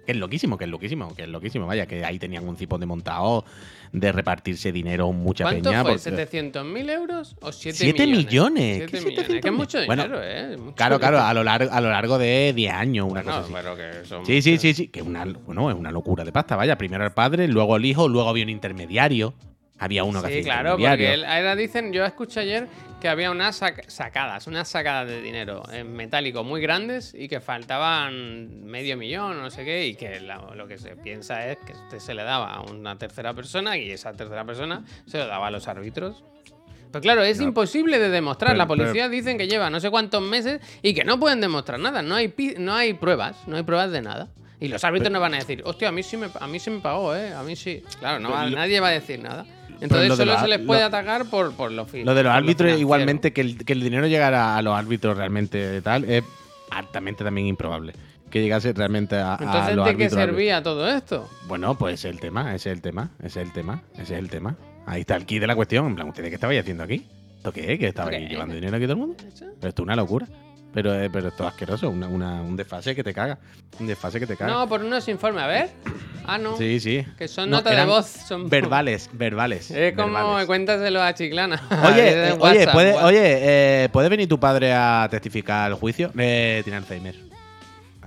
Que 0.05 0.13
es 0.13 0.17
loquísimo, 0.17 0.57
que 0.57 0.63
es 0.63 0.69
loquísimo, 0.71 1.13
que 1.13 1.21
es 1.23 1.29
loquísimo. 1.29 1.67
Vaya, 1.67 1.85
que 1.85 2.03
ahí 2.03 2.17
tenían 2.17 2.47
un 2.47 2.55
tipo 2.55 2.79
de 2.79 2.87
montado 2.87 3.45
de 3.91 4.11
repartirse 4.11 4.71
dinero 4.71 5.11
mucha 5.11 5.43
¿Cuánto 5.43 5.69
peña. 5.69 5.83
fue? 5.83 5.91
porque- 5.99 6.09
¿700.000 6.09 6.89
euros 6.89 7.35
o 7.41 7.51
7 7.51 7.77
Siete 7.77 8.07
millones? 8.07 8.25
millones. 8.25 8.75
Siete 8.77 8.91
¿Qué 8.91 8.97
millones. 9.05 9.27
700.000? 9.29 9.41
Que 9.41 9.47
es 9.49 9.53
mucho 9.53 9.77
Bueno, 9.85 10.03
dinero, 10.03 10.21
¿eh? 10.23 10.57
Mucho 10.57 10.75
Claro, 10.75 10.99
claro, 10.99 11.17
dinero. 11.17 11.29
a 11.29 11.33
lo 11.35 11.43
largo, 11.43 11.71
a 11.71 11.81
lo 11.81 11.89
largo 11.91 12.17
de 12.17 12.53
10 12.55 12.73
años, 12.73 13.05
una 13.05 13.21
Bueno, 13.21 13.43
cosa 13.43 13.59
así. 13.59 13.77
que 14.01 14.05
son 14.07 14.25
Sí, 14.25 14.41
sí, 14.41 14.57
sí, 14.57 14.73
sí. 14.73 14.87
Que 14.87 15.03
una, 15.03 15.25
bueno, 15.25 15.69
es 15.69 15.75
una 15.77 15.91
locura 15.91 16.23
de 16.23 16.31
pasta. 16.31 16.55
Vaya, 16.55 16.75
primero 16.75 17.05
el 17.05 17.11
padre, 17.11 17.47
luego 17.47 17.77
el 17.77 17.85
hijo, 17.85 18.07
luego 18.07 18.29
había 18.29 18.43
un 18.45 18.49
intermediario. 18.49 19.35
Había 19.79 20.03
uno 20.03 20.21
que 20.21 20.27
Sí, 20.27 20.33
hacía 20.39 20.53
claro, 20.53 20.77
porque 20.77 21.13
él- 21.13 21.23
ahora 21.25 21.55
dicen, 21.55 21.93
yo 21.93 22.03
escuché 22.05 22.41
ayer 22.41 22.67
que 22.99 23.07
había 23.07 23.31
unas 23.31 23.61
sac- 23.61 23.87
sacadas, 23.87 24.45
unas 24.47 24.67
sacadas 24.67 25.07
de 25.07 25.21
dinero 25.21 25.63
en 25.71 25.93
metálico 25.93 26.43
muy 26.43 26.59
grandes 26.61 27.13
y 27.17 27.29
que 27.29 27.39
faltaban 27.39 28.65
medio 28.65 28.97
millón 28.97 29.41
no 29.41 29.49
sé 29.49 29.63
qué, 29.63 29.87
y 29.87 29.95
que 29.95 30.19
la- 30.19 30.53
lo 30.55 30.67
que 30.67 30.77
se 30.77 30.95
piensa 30.97 31.47
es 31.47 31.57
que 31.65 31.71
este 31.71 31.99
se 31.99 32.13
le 32.13 32.23
daba 32.23 32.53
a 32.55 32.61
una 32.61 32.97
tercera 32.97 33.33
persona 33.33 33.77
y 33.77 33.89
esa 33.91 34.11
tercera 34.13 34.43
persona 34.45 34.83
se 35.05 35.17
lo 35.17 35.27
daba 35.27 35.47
a 35.47 35.51
los 35.51 35.67
árbitros. 35.67 36.23
Pero 36.91 37.01
claro, 37.01 37.23
es 37.23 37.37
No. 37.37 37.43
imposible 37.45 37.99
de 37.99 38.09
demostrar. 38.09 38.49
Pero- 38.51 38.57
la 38.57 38.67
policía 38.67 39.07
dicen 39.09 39.37
que 39.37 39.47
lleva 39.47 39.69
no 39.69 39.79
sé 39.79 39.89
cuántos 39.91 40.21
meses 40.23 40.59
y 40.81 40.93
que 40.93 41.03
no 41.05 41.19
pueden 41.19 41.39
demostrar 41.39 41.79
nada. 41.79 42.01
No 42.01 42.15
hay, 42.15 42.33
no 42.57 42.73
hay 42.75 42.93
pruebas, 42.95 43.37
no 43.47 43.55
hay 43.57 43.63
pruebas 43.63 43.91
de 43.91 44.01
nada. 44.01 44.27
Y 44.59 44.67
los 44.67 44.83
árbitros 44.83 45.11
no 45.11 45.19
van 45.21 45.35
a 45.35 45.37
decir, 45.37 45.61
hostia, 45.65 45.87
a 45.87 45.91
mí 45.93 46.03
sí 46.03 46.17
me, 46.17 46.27
a 46.37 46.47
mí 46.47 46.59
sí 46.59 46.69
me 46.69 46.79
pagó, 46.81 47.15
¿eh? 47.15 47.31
A 47.33 47.43
mí 47.43 47.55
sí. 47.55 47.81
Claro, 47.99 48.19
no 48.19 48.31
va- 48.31 48.43
Pero 48.43 48.55
nadie 48.57 48.79
va 48.81 48.89
a 48.89 48.91
decir 48.91 49.19
nada. 49.19 49.45
Entonces 49.81 50.15
solo 50.17 50.31
los 50.33 50.41
se 50.41 50.47
les 50.47 50.59
puede 50.59 50.81
lo- 50.81 50.87
atacar 50.87 51.25
por, 51.25 51.53
por 51.53 51.71
lo 51.71 51.85
fin. 51.85 52.05
Lo 52.05 52.13
de 52.13 52.23
los 52.23 52.31
árbitros, 52.33 52.79
igualmente, 52.79 53.31
que 53.33 53.41
el, 53.41 53.63
que 53.65 53.73
el 53.73 53.81
dinero 53.81 54.07
llegara 54.07 54.57
a 54.57 54.61
los 54.61 54.75
árbitros 54.77 55.15
realmente 55.17 55.81
tal, 55.81 56.03
es 56.05 56.23
altamente 56.71 57.23
también 57.23 57.47
improbable. 57.47 57.93
Que 58.29 58.41
llegase 58.41 58.73
realmente 58.73 59.15
a, 59.15 59.33
a 59.35 59.37
Entonces, 59.41 59.75
los 59.75 59.85
¿de 59.87 59.95
qué 59.95 60.03
árbitros. 60.05 60.25
servía 60.25 60.61
todo 60.61 60.87
esto? 60.87 61.27
Bueno, 61.47 61.75
pues 61.77 61.95
ese 61.95 62.09
es 62.09 62.13
el 62.15 62.19
tema, 62.21 62.53
ese 62.53 62.69
es 62.69 62.75
el 62.75 62.81
tema, 62.81 63.09
ese 63.23 63.41
es 63.41 63.47
el 63.47 63.53
tema, 63.53 63.81
ese 63.93 64.13
es 64.13 64.19
el 64.19 64.29
tema. 64.29 64.55
Ahí 64.85 65.01
está 65.01 65.15
el 65.15 65.25
kit 65.25 65.39
de 65.41 65.47
la 65.47 65.55
cuestión. 65.55 65.87
En 65.87 65.95
plan, 65.95 66.09
¿ustedes 66.09 66.29
qué 66.29 66.35
estabais 66.35 66.59
haciendo 66.59 66.83
aquí? 66.83 67.07
¿Esto 67.37 67.51
qué 67.51 67.73
es? 67.73 67.79
¿Que 67.79 67.87
estabais 67.87 68.29
llevando 68.29 68.53
dinero 68.55 68.75
aquí 68.75 68.85
todo 68.85 68.93
el 68.93 68.99
mundo? 68.99 69.15
Pero 69.17 69.69
esto 69.69 69.81
es 69.81 69.83
una 69.83 69.95
locura. 69.95 70.27
Pero, 70.71 70.93
eh, 70.93 71.09
pero 71.11 71.29
esto 71.29 71.43
es 71.43 71.49
asqueroso, 71.49 71.89
una, 71.89 72.07
una- 72.07 72.41
un 72.41 72.55
desfase 72.55 72.93
que 72.95 73.03
te 73.03 73.13
caga. 73.13 73.39
Un 73.79 73.87
desfase 73.87 74.19
que 74.19 74.27
te 74.27 74.37
caga. 74.37 74.51
No, 74.53 74.67
por 74.69 74.81
unos 74.81 75.07
informes. 75.07 75.43
A 75.43 75.47
ver. 75.47 75.69
Ah, 76.25 76.37
no. 76.37 76.55
Sí, 76.57 76.79
sí. 76.79 77.03
Que 77.17 77.27
son 77.27 77.49
No, 77.49 77.57
notas 77.57 77.75
de 77.75 77.85
voz. 77.85 78.05
Son 78.05 78.47
Verbales, 78.49 79.09
verbales. 79.13 79.71
Es 79.71 79.95
como 79.95 80.13
verbales. 80.13 80.45
cuéntaselo 80.45 81.01
a 81.01 81.13
Chiclana. 81.15 81.59
Oye, 81.91 82.33
oye, 82.39 82.67
¿puede, 82.67 82.91
WhatsApp. 82.91 83.03
oye 83.05 83.83
eh, 83.85 83.89
¿puede 83.91 84.09
venir 84.09 84.29
tu 84.29 84.39
padre 84.39 84.71
a 84.73 85.07
testificar 85.09 85.65
al 85.71 85.73
juicio? 85.73 86.11
Eh, 86.17 86.61
tiene 86.63 86.77
Alzheimer. 86.77 87.15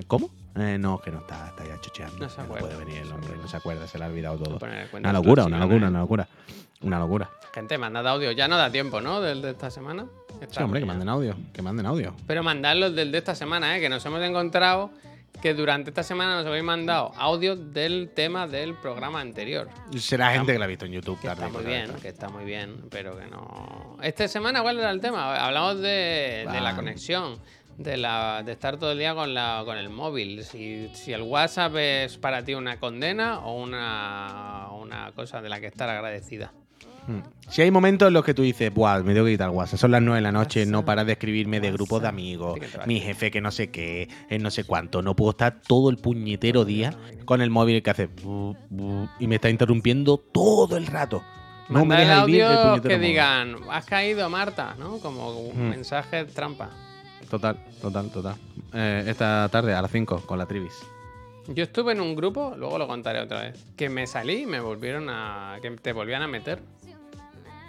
¿Cómo? 0.07 0.31
Eh, 0.57 0.77
no, 0.79 0.99
que 1.01 1.11
no 1.11 1.21
está, 1.21 1.49
está 1.49 1.65
ya 1.65 1.81
chucheando. 1.81 2.19
No 2.19 2.29
se 2.29 2.41
acuerda, 2.41 2.67
puede 2.69 2.85
venir 2.85 3.03
el 3.03 3.09
no 3.09 3.15
hombre, 3.15 3.37
no 3.41 3.49
se 3.49 3.57
acuerda, 3.57 3.87
se 3.87 3.99
le 3.99 4.05
ha 4.05 4.09
olvidado 4.09 4.39
todo. 4.39 4.59
Una 4.93 5.13
locura, 5.13 5.47
una 5.47 5.59
locura, 5.59 5.87
¿eh? 5.87 5.89
una 5.89 6.01
locura. 6.01 6.29
Una 6.83 6.99
locura. 6.99 7.31
Gente, 7.55 7.79
mandad 7.79 8.07
audio. 8.09 8.33
Ya 8.33 8.49
no 8.49 8.57
da 8.57 8.71
tiempo, 8.71 9.01
¿no? 9.01 9.21
Del 9.21 9.41
de 9.41 9.51
esta 9.51 9.71
semana. 9.71 10.07
Sí, 10.29 10.37
Está 10.43 10.65
hombre, 10.65 10.81
que 10.81 10.87
manden 10.87 11.09
audio, 11.09 11.37
que 11.53 11.63
manden 11.63 11.87
audio. 11.87 12.15
Pero 12.27 12.43
mandadlos 12.43 12.95
del 12.95 13.13
de 13.13 13.19
esta 13.19 13.35
semana, 13.35 13.77
¿eh? 13.77 13.81
Que 13.81 13.89
nos 13.89 14.05
hemos 14.05 14.23
encontrado 14.23 14.91
que 15.41 15.55
durante 15.55 15.91
esta 15.91 16.03
semana 16.03 16.37
nos 16.37 16.47
habéis 16.47 16.65
mandado 16.65 17.13
audio 17.17 17.57
del 17.57 18.11
tema 18.15 18.47
del 18.47 18.75
programa 18.75 19.21
anterior. 19.21 19.69
Será 19.99 20.31
gente 20.33 20.53
que 20.53 20.59
la 20.59 20.65
ha 20.67 20.69
visto 20.69 20.87
en 20.87 20.93
YouTube, 20.93 21.21
Que 21.21 21.29
está 21.29 21.49
muy 21.49 21.65
bien, 21.65 21.93
que 22.01 22.09
está 22.09 22.29
muy 22.29 22.45
bien, 22.45 22.85
pero 22.91 23.19
que 23.19 23.27
no. 23.27 23.97
Esta 24.03 24.29
semana, 24.29 24.63
¿cuál 24.63 24.79
era 24.79 24.91
el 24.91 25.01
tema? 25.01 25.45
Hablamos 25.45 25.79
de, 25.79 26.47
de 26.51 26.61
la 26.61 26.75
conexión, 26.77 27.39
de, 27.83 27.97
la, 27.97 28.43
de 28.45 28.53
estar 28.53 28.77
todo 28.79 28.93
el 28.93 28.99
día 28.99 29.15
con, 29.15 29.35
la, 29.35 29.63
con 29.65 29.77
el 29.79 29.91
móvil. 29.91 30.45
Si, 30.45 30.89
si 30.95 31.13
el 31.13 31.23
WhatsApp 31.23 31.75
es 31.77 32.19
para 32.19 32.45
ti 32.45 32.55
una 32.55 32.79
condena 32.79 33.41
o 33.41 33.61
una, 33.63 34.69
una 34.73 35.13
cosa 35.13 35.41
de 35.43 35.49
la 35.49 35.61
que 35.61 35.67
estar 35.67 35.89
agradecida. 35.89 36.53
Mm. 37.07 37.19
Si 37.49 37.61
hay 37.63 37.71
momentos 37.73 38.07
en 38.09 38.15
los 38.15 38.25
que 38.25 38.33
tú 38.33 38.43
dices, 38.43 38.73
Buah, 38.73 39.03
me 39.03 39.13
tengo 39.13 39.27
que 39.27 39.33
quitar 39.33 39.51
el 39.51 39.57
WhatsApp, 39.57 39.81
son 39.81 39.91
las 39.91 40.01
9 40.03 40.19
de 40.19 40.23
la 40.23 40.31
noche, 40.31 40.65
no 40.67 40.85
paras 40.85 41.05
de 41.05 41.13
escribirme 41.13 41.59
de 41.59 41.73
grupos 41.73 42.01
de 42.01 42.07
amigos, 42.09 42.59
mi 42.87 43.01
jefe 43.01 43.33
que 43.33 43.41
no 43.41 43.51
sé 43.51 43.71
qué, 43.73 44.09
el 44.31 44.41
no 44.41 44.53
sé 44.53 44.63
cuánto, 44.63 45.03
no 45.03 45.17
puedo 45.17 45.33
estar 45.33 45.61
todo 45.67 45.91
el 45.91 45.97
puñetero 45.97 46.65
día 46.65 46.95
con 47.25 47.43
el 47.43 47.51
móvil 47.51 47.83
que 47.83 47.91
hace 47.91 48.07
bu, 48.07 48.57
bu, 48.71 49.09
y 49.19 49.27
me 49.27 49.35
está 49.35 49.51
interrumpiendo 49.51 50.17
todo 50.17 50.77
el 50.77 50.87
rato. 50.87 51.25
No 51.69 51.85
me 51.85 51.97
el 51.97 52.01
deja 52.03 52.13
el 52.15 52.21
audio 52.21 52.47
puñetero 52.47 52.83
que 52.83 52.89
móvil. 52.97 53.01
digan, 53.09 53.57
has 53.71 53.85
caído 53.87 54.31
Marta, 54.31 54.77
¿no? 54.79 54.99
Como 54.99 55.31
un 55.41 55.67
Mm. 55.67 55.71
mensaje 55.71 56.25
trampa. 56.27 56.71
Total, 57.33 57.57
total, 57.81 58.11
total. 58.11 58.35
Eh, 58.75 59.05
esta 59.07 59.49
tarde 59.51 59.73
a 59.73 59.81
las 59.81 59.91
5 59.91 60.25
con 60.27 60.37
la 60.37 60.45
Trivis. 60.45 60.79
Yo 61.49 61.65
estuve 61.65 61.93
en 61.93 62.03
un 62.03 62.15
grupo, 62.15 62.53
luego 62.59 62.77
lo 62.77 62.87
contaré 62.87 63.21
otra 63.21 63.41
vez, 63.41 63.65
que 63.75 63.89
me 63.89 64.07
salí 64.07 64.43
y 64.43 64.47
me 64.47 64.61
volvieron 64.61 65.09
a. 65.09 65.57
que 65.63 65.71
te 65.71 65.95
volvían 65.95 66.21
a 66.21 66.29
meter. 66.29 66.61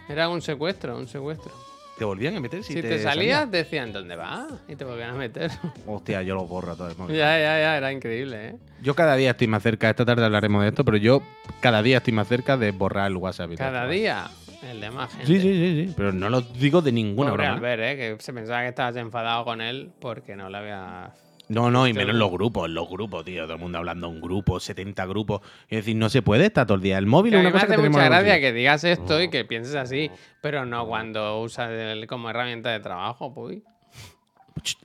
Era 0.09 0.27
un 0.27 0.41
secuestro, 0.41 0.97
un 0.97 1.07
secuestro. 1.07 1.53
¿Te 1.97 2.03
volvían 2.03 2.35
a 2.35 2.41
meter? 2.41 2.61
Si, 2.61 2.73
te, 2.81 3.01
salías, 3.01 3.49
decían, 3.49 3.93
¿dónde 3.93 4.17
vas? 4.17 4.51
Y 4.67 4.75
te 4.75 4.83
volvían 4.83 5.11
a 5.11 5.13
meter. 5.13 5.49
Hostia, 5.87 6.21
yo 6.23 6.35
lo 6.35 6.45
borro 6.45 6.75
todo 6.75 6.89
el 6.89 6.97
móvil. 6.97 7.15
ya, 7.15 7.37
ya, 7.37 7.57
ya, 7.57 7.77
era 7.77 7.93
increíble, 7.93 8.47
¿eh? 8.49 8.55
Yo 8.81 8.95
cada 8.95 9.15
día 9.15 9.31
estoy 9.31 9.47
más 9.47 9.63
cerca, 9.63 9.89
esta 9.89 10.03
tarde 10.03 10.25
hablaremos 10.25 10.61
de 10.61 10.69
esto, 10.69 10.83
pero 10.83 10.97
yo 10.97 11.21
cada 11.61 11.81
día 11.81 11.99
estoy 11.99 12.11
más 12.11 12.27
cerca 12.27 12.57
de 12.57 12.71
borrar 12.71 13.09
el 13.09 13.15
WhatsApp. 13.15 13.53
y 13.53 13.55
Cada 13.55 13.87
día. 13.87 14.29
El 14.69 14.79
de 14.79 14.91
más 14.91 15.11
gente. 15.11 15.27
Sí, 15.27 15.39
sí, 15.39 15.53
sí, 15.53 15.85
sí. 15.87 15.93
Pero 15.95 16.11
no 16.11 16.29
lo 16.29 16.41
digo 16.41 16.81
de 16.81 16.91
ninguna 16.91 17.31
Pobre 17.31 17.43
broma. 17.43 17.57
Albert, 17.57 17.83
¿eh? 17.83 17.95
Que 17.97 18.23
se 18.23 18.33
pensaba 18.33 18.61
que 18.61 18.69
estabas 18.69 18.95
enfadado 18.95 19.43
con 19.45 19.61
él 19.61 19.91
porque 19.99 20.35
no 20.35 20.49
le 20.49 20.57
había... 20.57 21.13
No, 21.49 21.69
no, 21.69 21.87
y 21.87 21.93
menos 21.93 22.11
en 22.11 22.19
los 22.19 22.31
grupos, 22.31 22.67
en 22.67 22.73
los 22.73 22.89
grupos, 22.89 23.25
tío. 23.25 23.43
Todo 23.43 23.55
el 23.55 23.59
mundo 23.59 23.77
hablando 23.77 24.07
en 24.07 24.21
grupos, 24.21 24.63
70 24.63 25.05
grupos. 25.05 25.41
Es 25.67 25.79
decir, 25.79 25.95
no 25.95 26.09
se 26.09 26.21
puede 26.21 26.45
estar 26.45 26.65
todo 26.65 26.75
el 26.77 26.81
día. 26.81 26.97
El 26.97 27.05
móvil 27.05 27.31
Que 27.31 27.37
es 27.37 27.41
una 27.41 27.49
me 27.49 27.53
cosa 27.53 27.67
que 27.67 27.73
hace 27.73 27.81
tenemos 27.81 27.97
mucha 27.97 28.09
gracia 28.09 28.39
que 28.39 28.53
digas 28.53 28.83
esto 28.85 29.21
y 29.21 29.29
que 29.29 29.43
pienses 29.43 29.75
así, 29.75 30.09
pero 30.41 30.65
no 30.65 30.87
cuando 30.87 31.41
usas 31.41 31.69
el 31.69 32.07
como 32.07 32.29
herramienta 32.29 32.71
de 32.71 32.79
trabajo, 32.79 33.33
pues. 33.33 33.59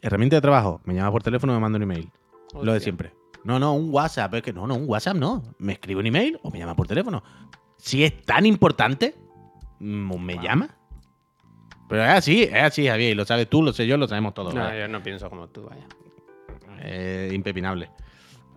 Herramienta 0.02 0.36
de 0.36 0.42
trabajo. 0.42 0.80
Me 0.84 0.94
llama 0.94 1.12
por 1.12 1.22
teléfono 1.22 1.52
y 1.52 1.56
me 1.56 1.60
manda 1.60 1.76
un 1.76 1.84
email. 1.84 2.10
Lo 2.60 2.72
de 2.72 2.80
siempre. 2.80 3.12
No, 3.44 3.58
no, 3.58 3.74
un 3.74 3.94
WhatsApp. 3.94 4.34
Es 4.34 4.42
que 4.42 4.52
no, 4.52 4.66
no, 4.66 4.74
un 4.74 4.88
WhatsApp 4.88 5.16
no. 5.16 5.42
Me 5.58 5.74
escribe 5.74 6.00
un 6.00 6.06
email 6.06 6.38
o 6.42 6.50
me 6.50 6.58
llama 6.58 6.74
por 6.74 6.88
teléfono. 6.88 7.22
Si 7.76 8.02
es 8.02 8.22
tan 8.22 8.44
importante, 8.44 9.14
me 9.80 10.34
Wow. 10.34 10.42
llama. 10.42 10.68
Pero 11.88 12.02
es 12.04 12.10
así, 12.10 12.42
es 12.42 12.62
así, 12.62 12.86
Javier. 12.86 13.12
Y 13.12 13.14
lo 13.14 13.24
sabes 13.24 13.48
tú, 13.48 13.62
lo 13.62 13.72
sé 13.72 13.86
yo, 13.86 13.96
lo 13.96 14.06
sabemos 14.06 14.34
todos. 14.34 14.54
No, 14.54 14.74
yo 14.76 14.88
no 14.88 15.02
pienso 15.02 15.30
como 15.30 15.48
tú, 15.48 15.62
vaya. 15.68 15.86
Es 16.82 17.32
impepinable. 17.32 17.90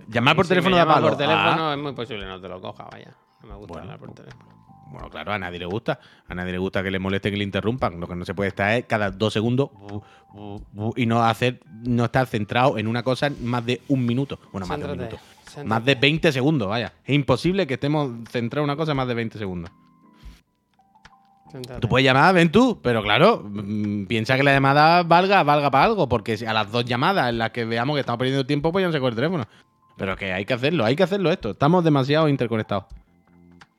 Llamar 0.07 0.36
por 0.36 0.45
si 0.45 0.49
teléfono 0.49 0.76
palo. 0.86 1.07
por 1.09 1.17
teléfono 1.17 1.69
Ah, 1.69 1.74
es 1.74 1.80
muy 1.80 1.93
posible 1.93 2.26
no 2.26 2.39
te 2.41 2.49
lo 2.49 2.59
coja, 2.59 2.88
vaya. 2.91 3.15
No 3.41 3.47
me 3.49 3.55
gusta 3.55 3.74
Bueno, 3.74 3.84
hablar 3.84 3.99
por 3.99 4.13
teléfono. 4.13 4.51
Bueno, 4.91 5.09
claro, 5.09 5.32
a 5.32 5.39
nadie 5.39 5.57
le 5.59 5.65
gusta. 5.65 5.99
A 6.28 6.36
nadie 6.36 6.51
le 6.51 6.57
gusta 6.57 6.84
que 6.84 6.91
le 6.91 6.99
molesten, 6.99 7.32
que 7.32 7.38
le 7.38 7.45
interrumpan. 7.45 7.97
Lo 8.01 8.07
que 8.07 8.15
no 8.15 8.26
se 8.26 8.34
puede 8.34 8.49
estar 8.49 8.74
es 8.74 8.86
cada 8.86 9.09
dos 9.09 9.32
segundos 9.32 9.69
bu, 9.72 10.03
bu, 10.34 10.61
bu, 10.74 10.93
y 10.97 11.05
no 11.05 11.24
hacer, 11.24 11.61
no 11.86 12.03
estar 12.05 12.28
centrado 12.28 12.78
en 12.78 12.88
una 12.88 13.01
cosa 13.01 13.32
más 13.41 13.65
de 13.65 13.82
un 13.88 14.05
minuto. 14.05 14.38
Bueno, 14.51 14.67
más 14.67 14.78
de 14.80 14.86
un 14.86 14.91
minuto. 14.91 15.17
céntrate. 15.45 15.67
Más 15.69 15.86
de 15.86 15.95
20 15.95 16.32
segundos, 16.34 16.67
vaya. 16.67 16.91
Es 17.05 17.15
imposible 17.15 17.65
que 17.65 17.76
estemos 17.76 18.11
centrados 18.30 18.65
en 18.65 18.69
una 18.72 18.76
cosa 18.76 18.93
más 18.93 19.07
de 19.07 19.13
20 19.13 19.38
segundos. 19.38 19.72
Tú 21.80 21.89
puedes 21.89 22.06
llamar, 22.06 22.34
ven 22.34 22.52
tú, 22.52 22.80
pero 22.82 23.02
claro, 23.02 23.43
mm, 23.43 24.06
piensa 24.06 24.38
que 24.38 24.43
la 24.43 24.54
llamada 24.54 25.04
valga, 25.04 25.43
valga 25.43 25.72
para 25.72 25.86
algo, 25.86 26.08
porque 26.08 26.38
a 26.47 26.54
las 26.54 26.72
dos 26.72 26.86
llamadas 26.86 27.30
en 27.30 27.38
las 27.38 27.52
que 27.52 27.66
veamos 27.66 27.95
que 27.95 28.02
estamos 28.02 28.20
perdiendo 28.20 28.45
tiempo, 28.45 28.72
pues 28.72 28.84
ya 28.84 28.88
no 28.88 28.93
se 28.93 28.99
coge 28.99 29.10
el 29.10 29.16
teléfono. 29.16 29.47
Pero 29.97 30.16
que 30.16 30.34
hay 30.34 30.45
que 30.45 30.54
hacerlo, 30.54 30.86
hay 30.86 30.95
que 30.95 31.04
hacerlo 31.04 31.32
esto. 31.32 31.52
Estamos 31.52 31.84
demasiado 31.84 32.28
interconectados. 32.28 32.86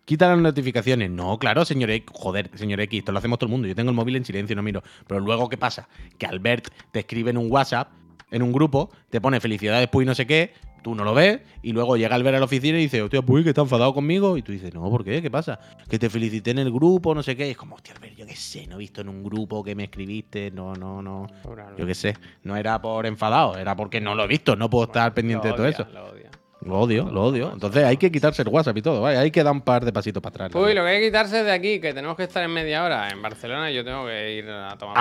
Quita 0.04 0.28
las 0.28 0.38
notificaciones. 0.38 1.10
No, 1.10 1.38
claro, 1.38 1.64
señor 1.64 1.90
X. 1.90 2.10
Joder, 2.12 2.50
señor 2.54 2.80
X, 2.80 2.98
esto 2.98 3.12
lo 3.12 3.18
hacemos 3.18 3.38
todo 3.38 3.46
el 3.46 3.52
mundo. 3.52 3.68
Yo 3.68 3.74
tengo 3.74 3.90
el 3.90 3.96
móvil 3.96 4.16
en 4.16 4.24
silencio 4.24 4.52
y 4.52 4.56
no 4.56 4.62
miro. 4.62 4.82
Pero 5.06 5.20
luego, 5.20 5.48
¿qué 5.48 5.56
pasa? 5.56 5.88
Que 6.18 6.26
Albert 6.26 6.68
te 6.90 7.00
escribe 7.00 7.30
en 7.30 7.38
un 7.38 7.50
WhatsApp, 7.50 7.88
en 8.30 8.42
un 8.42 8.52
grupo, 8.52 8.90
te 9.10 9.20
pone 9.20 9.40
felicidades, 9.40 9.88
pues 9.88 10.04
y 10.04 10.06
no 10.06 10.14
sé 10.14 10.26
qué, 10.26 10.52
tú 10.82 10.94
no 10.94 11.04
lo 11.04 11.14
ves, 11.14 11.40
y 11.62 11.72
luego 11.72 11.96
llega 11.96 12.14
Albert 12.14 12.36
a 12.36 12.38
la 12.40 12.44
oficina 12.44 12.78
y 12.78 12.82
dice, 12.82 13.02
hostia, 13.02 13.22
pues 13.22 13.44
que 13.44 13.50
está 13.50 13.62
enfadado 13.62 13.94
conmigo. 13.94 14.36
Y 14.36 14.42
tú 14.42 14.52
dices, 14.52 14.74
no, 14.74 14.88
¿por 14.90 15.04
qué? 15.04 15.22
¿Qué 15.22 15.30
pasa? 15.30 15.58
Que 15.88 15.98
te 15.98 16.10
felicité 16.10 16.50
en 16.50 16.58
el 16.58 16.72
grupo, 16.72 17.14
no 17.14 17.22
sé 17.22 17.36
qué. 17.36 17.48
Y 17.48 17.50
es 17.50 17.56
como, 17.56 17.76
hostia, 17.76 17.94
Albert, 17.94 18.16
yo 18.16 18.26
qué 18.26 18.36
sé, 18.36 18.66
no 18.66 18.76
he 18.76 18.78
visto 18.78 19.00
en 19.00 19.08
un 19.08 19.22
grupo 19.22 19.62
que 19.62 19.74
me 19.74 19.84
escribiste, 19.84 20.50
no, 20.50 20.74
no, 20.74 21.02
no. 21.02 21.26
Yo 21.78 21.86
qué 21.86 21.94
sé, 21.94 22.16
no 22.42 22.56
era 22.56 22.80
por 22.80 23.06
enfadado, 23.06 23.56
era 23.56 23.76
porque 23.76 24.00
no 24.00 24.14
lo 24.14 24.24
he 24.24 24.28
visto, 24.28 24.56
no 24.56 24.68
puedo 24.68 24.84
estar 24.84 25.14
pendiente 25.14 25.48
de 25.48 25.54
todo 25.54 25.66
eso. 25.66 25.86
Lo 25.92 26.06
odia. 26.06 26.30
Lo 26.64 26.78
odio, 26.78 27.10
lo 27.10 27.24
odio. 27.24 27.50
Entonces 27.52 27.84
hay 27.84 27.96
que 27.96 28.12
quitarse 28.12 28.42
el 28.42 28.48
WhatsApp 28.48 28.76
y 28.76 28.82
todo, 28.82 29.00
¿vale? 29.00 29.18
Hay 29.18 29.30
que 29.32 29.42
dar 29.42 29.52
un 29.52 29.62
par 29.62 29.84
de 29.84 29.92
pasitos 29.92 30.22
para 30.22 30.46
atrás. 30.46 30.62
Uy, 30.62 30.74
lo 30.74 30.82
que 30.82 30.90
hay 30.90 31.00
que 31.00 31.06
quitarse 31.06 31.42
de 31.42 31.50
aquí, 31.50 31.80
que 31.80 31.92
tenemos 31.92 32.16
que 32.16 32.22
estar 32.22 32.42
en 32.42 32.52
media 32.52 32.84
hora 32.84 33.08
en 33.10 33.20
Barcelona 33.20 33.70
y 33.70 33.74
yo 33.74 33.84
tengo 33.84 34.06
que 34.06 34.36
ir 34.38 34.48
a 34.48 34.76
tomar. 34.78 34.96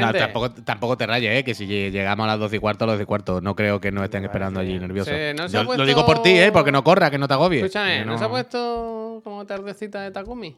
No, 0.00 0.12
tampoco, 0.12 0.50
tampoco 0.52 0.96
te 0.96 1.06
rayes, 1.06 1.38
¿eh? 1.40 1.44
Que 1.44 1.54
si 1.54 1.66
lle- 1.66 1.90
llegamos 1.90 2.24
a 2.24 2.26
las 2.28 2.38
12 2.38 2.56
y 2.56 2.58
cuarto, 2.58 2.84
a 2.84 2.86
las 2.86 2.94
12 2.94 3.02
y 3.02 3.06
cuarto, 3.06 3.40
no 3.40 3.54
creo 3.56 3.80
que 3.80 3.90
nos 3.92 4.04
estén 4.04 4.24
esperando 4.24 4.60
allí 4.60 4.78
nerviosos. 4.78 5.12
Sí, 5.12 5.58
no 5.64 5.76
Lo 5.76 5.84
digo 5.86 6.06
por 6.06 6.22
ti, 6.22 6.30
¿eh? 6.30 6.50
Porque 6.52 6.72
no 6.72 6.82
corra, 6.84 7.10
que 7.10 7.18
no 7.18 7.28
te 7.28 7.34
agobies. 7.34 7.62
escúchame, 7.64 8.04
¿no 8.04 8.16
se 8.18 8.24
ha 8.24 8.28
puesto 8.28 9.20
como 9.24 9.44
tardecita 9.46 10.00
de 10.02 10.10
Takumi? 10.10 10.56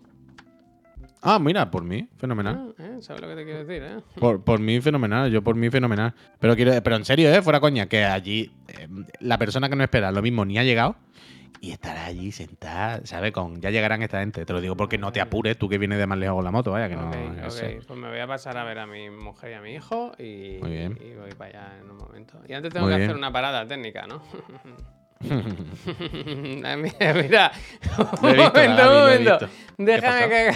Ah, 1.26 1.38
mira, 1.38 1.70
por 1.70 1.84
mí, 1.84 2.06
fenomenal. 2.18 2.74
Ah, 2.78 2.82
¿eh? 2.82 2.96
¿Sabes 3.00 3.22
lo 3.22 3.28
que 3.28 3.34
te 3.34 3.44
quiero 3.44 3.64
decir, 3.64 3.82
eh? 3.82 4.02
Por, 4.20 4.44
por 4.44 4.60
mí, 4.60 4.78
fenomenal. 4.82 5.30
Yo 5.30 5.42
por 5.42 5.54
mí, 5.56 5.70
fenomenal. 5.70 6.12
Pero 6.38 6.54
quiero, 6.54 6.72
pero 6.82 6.96
en 6.96 7.04
serio, 7.06 7.32
¿eh? 7.32 7.40
Fuera 7.40 7.60
coña, 7.60 7.86
que 7.86 8.04
allí 8.04 8.52
eh, 8.68 8.88
la 9.20 9.38
persona 9.38 9.70
que 9.70 9.74
no 9.76 9.82
espera 9.84 10.12
lo 10.12 10.20
mismo 10.20 10.44
ni 10.44 10.58
ha 10.58 10.64
llegado 10.64 10.96
y 11.64 11.72
estará 11.72 12.04
allí 12.04 12.30
sentada, 12.30 13.00
¿sabes? 13.04 13.32
Con 13.32 13.60
ya 13.60 13.70
llegarán 13.70 14.02
esta 14.02 14.20
gente. 14.20 14.44
Te 14.44 14.52
lo 14.52 14.60
digo 14.60 14.76
porque 14.76 14.98
no 14.98 15.12
te 15.12 15.20
apures, 15.22 15.56
tú 15.56 15.68
que 15.68 15.78
vienes 15.78 15.98
de 15.98 16.06
más 16.06 16.18
lejos 16.18 16.36
con 16.36 16.44
la 16.44 16.50
moto, 16.50 16.72
vaya, 16.72 16.88
que 16.90 16.96
no. 16.96 17.08
ok, 17.08 17.14
yo 17.40 17.44
ok. 17.46 17.50
sé. 17.50 17.80
Pues 17.86 17.98
me 17.98 18.08
voy 18.10 18.18
a 18.20 18.26
pasar 18.26 18.56
a 18.58 18.64
ver 18.64 18.78
a 18.78 18.86
mi 18.86 19.08
mujer 19.08 19.52
y 19.52 19.54
a 19.54 19.60
mi 19.62 19.72
hijo 19.74 20.12
y, 20.18 20.58
Muy 20.60 20.70
bien. 20.72 20.98
y 21.00 21.14
voy 21.14 21.30
para 21.32 21.50
allá 21.68 21.78
en 21.80 21.90
un 21.90 21.96
momento. 21.96 22.38
Y 22.46 22.52
antes 22.52 22.72
tengo 22.72 22.84
Muy 22.86 22.92
que 22.94 22.98
bien. 22.98 23.10
hacer 23.10 23.16
una 23.16 23.32
parada 23.32 23.66
técnica, 23.66 24.06
¿no? 24.06 24.22
Mira, 25.24 27.14
mira. 27.14 27.52
Un 28.20 28.32
visto, 28.32 28.52
momento, 28.52 28.82
un 28.82 28.98
momento. 28.98 29.38
visto. 29.38 29.48
¿Qué 29.76 29.84
Déjame 29.84 30.28
que. 30.28 30.50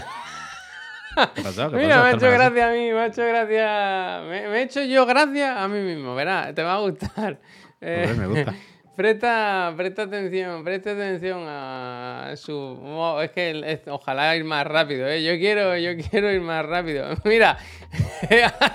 ¿Qué 1.35 1.43
pasó? 1.43 1.71
¿Qué 1.71 1.77
Mira, 1.79 1.89
pasó? 1.89 2.03
me 2.03 2.09
ha 2.09 2.11
hecho 2.13 2.31
gracia 2.31 2.69
a 2.69 2.73
mí, 2.73 2.93
me 2.93 2.99
ha 2.99 3.07
hecho 3.07 3.27
gracia. 3.27 4.21
Me, 4.29 4.49
me 4.49 4.59
he 4.59 4.63
hecho 4.63 4.83
yo 4.85 5.07
gracia 5.07 5.63
a 5.65 5.69
mí 5.69 5.81
mismo, 5.81 6.15
verás, 6.15 6.55
te 6.55 6.63
va 6.63 6.75
a 6.75 6.79
gustar. 6.81 7.39
Eh, 7.81 8.15
me 8.19 8.27
gusta. 8.27 8.55
Presta, 8.99 9.73
presta 9.77 10.03
atención, 10.03 10.65
presta 10.65 10.91
atención 10.91 11.45
a 11.47 12.33
su. 12.37 12.53
mo- 12.53 13.23
Es 13.23 13.31
que 13.31 13.63
es- 13.65 13.87
ojalá 13.87 14.35
ir 14.35 14.43
más 14.43 14.67
rápido, 14.67 15.07
¿eh? 15.07 15.23
Yo 15.23 15.39
quiero, 15.39 15.77
yo 15.77 15.91
quiero 16.11 16.33
ir 16.33 16.41
más 16.41 16.67
rápido. 16.67 17.07
Mira, 17.25 17.57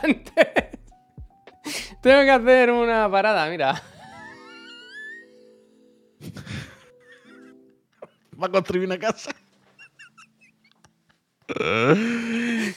antes 0.02 0.48
tengo 2.02 2.22
que 2.22 2.32
hacer 2.32 2.72
una 2.72 3.12
parada, 3.12 3.50
mira. 3.50 3.82
Va 8.42 8.48
a 8.48 8.50
construir 8.50 8.86
una 8.86 8.98
casa. 8.98 9.36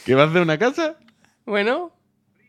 ¿Qué 0.05 0.15
va 0.17 0.25
a 0.25 0.27
hacer 0.27 0.43
una 0.43 0.59
casa? 0.59 0.97
Bueno, 1.45 1.93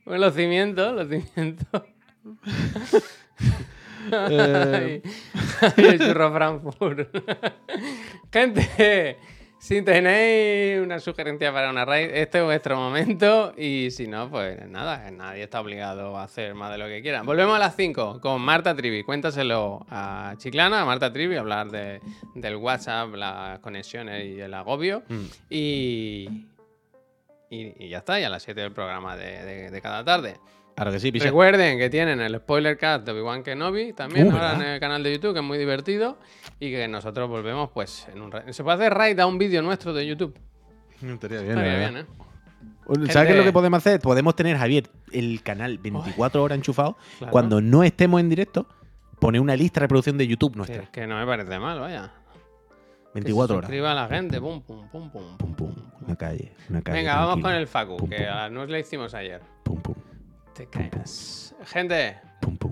los 0.07 0.33
cimientos, 0.33 0.95
los 0.95 1.07
cimientos. 1.07 1.83
Eh, 4.11 5.01
el 5.77 5.99
churro 5.99 6.31
Frankfurt. 6.33 7.09
Gente, 8.31 9.17
si 9.59 9.81
tenéis 9.81 10.79
una 10.81 10.99
sugerencia 10.99 11.51
para 11.51 11.69
una 11.69 11.85
raid, 11.85 12.09
este 12.13 12.39
es 12.39 12.43
vuestro 12.43 12.75
momento. 12.77 13.53
Y 13.57 13.89
si 13.91 14.07
no, 14.07 14.29
pues 14.29 14.67
nada, 14.67 15.09
nadie 15.11 15.43
está 15.43 15.61
obligado 15.61 16.17
a 16.17 16.23
hacer 16.23 16.53
más 16.55 16.71
de 16.71 16.77
lo 16.77 16.85
que 16.87 17.01
quiera. 17.01 17.21
Volvemos 17.23 17.55
a 17.55 17.59
las 17.59 17.75
5 17.75 18.19
con 18.21 18.41
Marta 18.41 18.75
Trivi. 18.75 19.03
Cuéntaselo 19.03 19.85
a 19.89 20.35
Chiclana, 20.37 20.81
a 20.81 20.85
Marta 20.85 21.11
Trivi, 21.11 21.35
hablar 21.37 21.69
de, 21.71 21.99
del 22.35 22.55
WhatsApp, 22.57 23.13
las 23.15 23.59
conexiones 23.59 24.25
y 24.25 24.39
el 24.39 24.53
agobio. 24.53 25.03
Mm. 25.07 25.25
Y, 25.49 26.47
y, 27.49 27.85
y 27.85 27.89
ya 27.89 27.99
está, 27.99 28.19
y 28.19 28.23
a 28.23 28.29
las 28.29 28.43
7 28.43 28.59
del 28.61 28.71
programa 28.73 29.15
de, 29.15 29.43
de- 29.43 29.71
de 29.71 29.81
cada 29.81 30.03
tarde. 30.03 30.35
Ahora 30.77 30.91
que 30.91 30.99
sí, 30.99 31.11
pisa. 31.11 31.25
Recuerden 31.25 31.77
que 31.79 31.89
tienen 31.89 32.21
el 32.21 32.35
spoiler 32.37 32.77
cast 32.77 33.03
de 33.05 33.11
Obi-Wan 33.11 33.41
Kenobi 33.43 33.93
también 33.93 34.27
Uh, 34.27 34.31
ahora 34.31 34.53
en 34.53 34.61
el 34.61 34.79
canal 34.79 35.01
de 35.03 35.11
YouTube, 35.13 35.33
que 35.33 35.39
es 35.39 35.45
muy 35.45 35.57
divertido. 35.57 36.19
Y 36.59 36.69
que 36.71 36.87
nosotros 36.87 37.27
volvemos, 37.27 37.71
pues, 37.71 38.07
en 38.13 38.21
un 38.21 38.31
Se 38.53 38.63
puede 38.63 38.75
hacer 38.75 38.93
raid 38.93 39.19
a 39.19 39.25
un 39.25 39.37
vídeo 39.39 39.61
nuestro 39.63 39.91
de 39.93 40.05
YouTube. 40.05 40.37
Estaría 41.01 41.39
bien, 41.41 41.49
Estaría 41.57 41.73
la 41.73 41.89
bien. 41.89 41.97
¿eh? 41.97 42.05
¿Sabes 43.11 43.27
qué 43.27 43.31
es 43.33 43.37
lo 43.37 43.43
que 43.43 43.51
podemos 43.51 43.77
hacer? 43.77 43.99
Podemos 43.99 44.35
tener, 44.35 44.55
Javier, 44.57 44.89
el 45.11 45.41
canal 45.43 45.77
24 45.79 46.41
horas 46.43 46.55
enchufado. 46.57 46.95
Claro. 47.17 47.31
Cuando 47.31 47.59
no 47.59 47.83
estemos 47.83 48.19
en 48.21 48.29
directo, 48.29 48.67
poner 49.19 49.41
una 49.41 49.55
lista 49.55 49.79
de 49.79 49.85
reproducción 49.85 50.17
de 50.17 50.27
YouTube 50.27 50.55
nuestra. 50.55 50.83
que 50.91 51.05
no 51.07 51.17
me 51.17 51.25
parece 51.25 51.57
mal, 51.59 51.79
vaya. 51.79 52.13
24 53.13 53.15
que 53.15 53.23
se 53.23 53.57
horas. 53.57 53.67
suscriba 53.67 53.91
a 53.91 53.95
la 53.95 54.07
gente, 54.07 54.39
pum, 54.39 54.61
pum, 54.61 54.87
pum, 54.89 55.09
pum. 55.11 55.37
Pum, 55.37 55.55
pum. 55.55 55.73
Una 56.05 56.15
calle. 56.15 56.53
Una 56.69 56.81
calle. 56.81 56.97
Venga, 56.99 57.15
vamos 57.25 57.43
con 57.43 57.53
el 57.53 57.67
Facu, 57.67 57.97
Pum, 57.97 58.09
que 58.09 58.17
pum. 58.17 58.25
a 58.27 58.35
las 58.43 58.51
nueve 58.51 58.71
le 58.71 58.79
hicimos 58.79 59.13
ayer. 59.15 59.41
Pum, 59.63 59.81
pum. 59.81 59.95
Gente, 61.65 62.17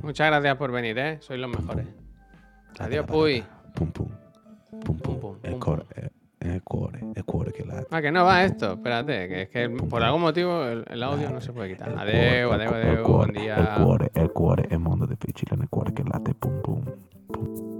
muchas 0.01 0.27
gracias 0.27 0.55
por 0.57 0.71
venir, 0.71 0.97
¿eh? 0.97 1.17
Sois 1.21 1.39
los 1.39 1.49
mejores. 1.49 1.85
¿eh? 1.85 1.93
Adiós, 2.79 3.05
Puy. 3.05 3.43
Pum, 3.75 3.91
pum. 3.91 4.09
Pum, 4.83 4.97
pum. 4.97 5.37
El 5.43 5.59
core. 5.59 5.85
Eh, 5.95 6.09
el 6.39 6.63
core, 6.63 6.99
el 7.15 7.25
core 7.25 7.51
que 7.51 7.65
la... 7.65 7.85
Ah, 7.89 8.01
que 8.01 8.11
no 8.11 8.23
va 8.23 8.43
esto, 8.43 8.73
espérate, 8.73 9.27
que 9.27 9.41
es 9.43 9.49
que 9.49 9.69
por 9.69 10.03
algún 10.03 10.21
motivo 10.21 10.63
el, 10.65 11.03
audio 11.03 11.31
no 11.31 11.41
se 11.41 11.51
puede 11.53 11.69
quitar. 11.69 11.97
Adeu, 11.97 12.51
adeu, 12.51 12.73
adeu, 12.73 13.07
buen 13.07 13.33
día. 13.33 13.55
El 13.55 13.83
core, 13.83 14.11
el 14.13 14.31
core, 14.31 14.67
el 14.69 14.79
mundo 14.79 15.07
de 15.07 15.17
Pichilán, 15.17 15.61
el 15.61 15.69
core 15.69 15.93
que 15.93 16.03
late, 16.03 16.33
pum, 16.35 16.61
pum, 16.61 16.85
pum. 17.31 17.75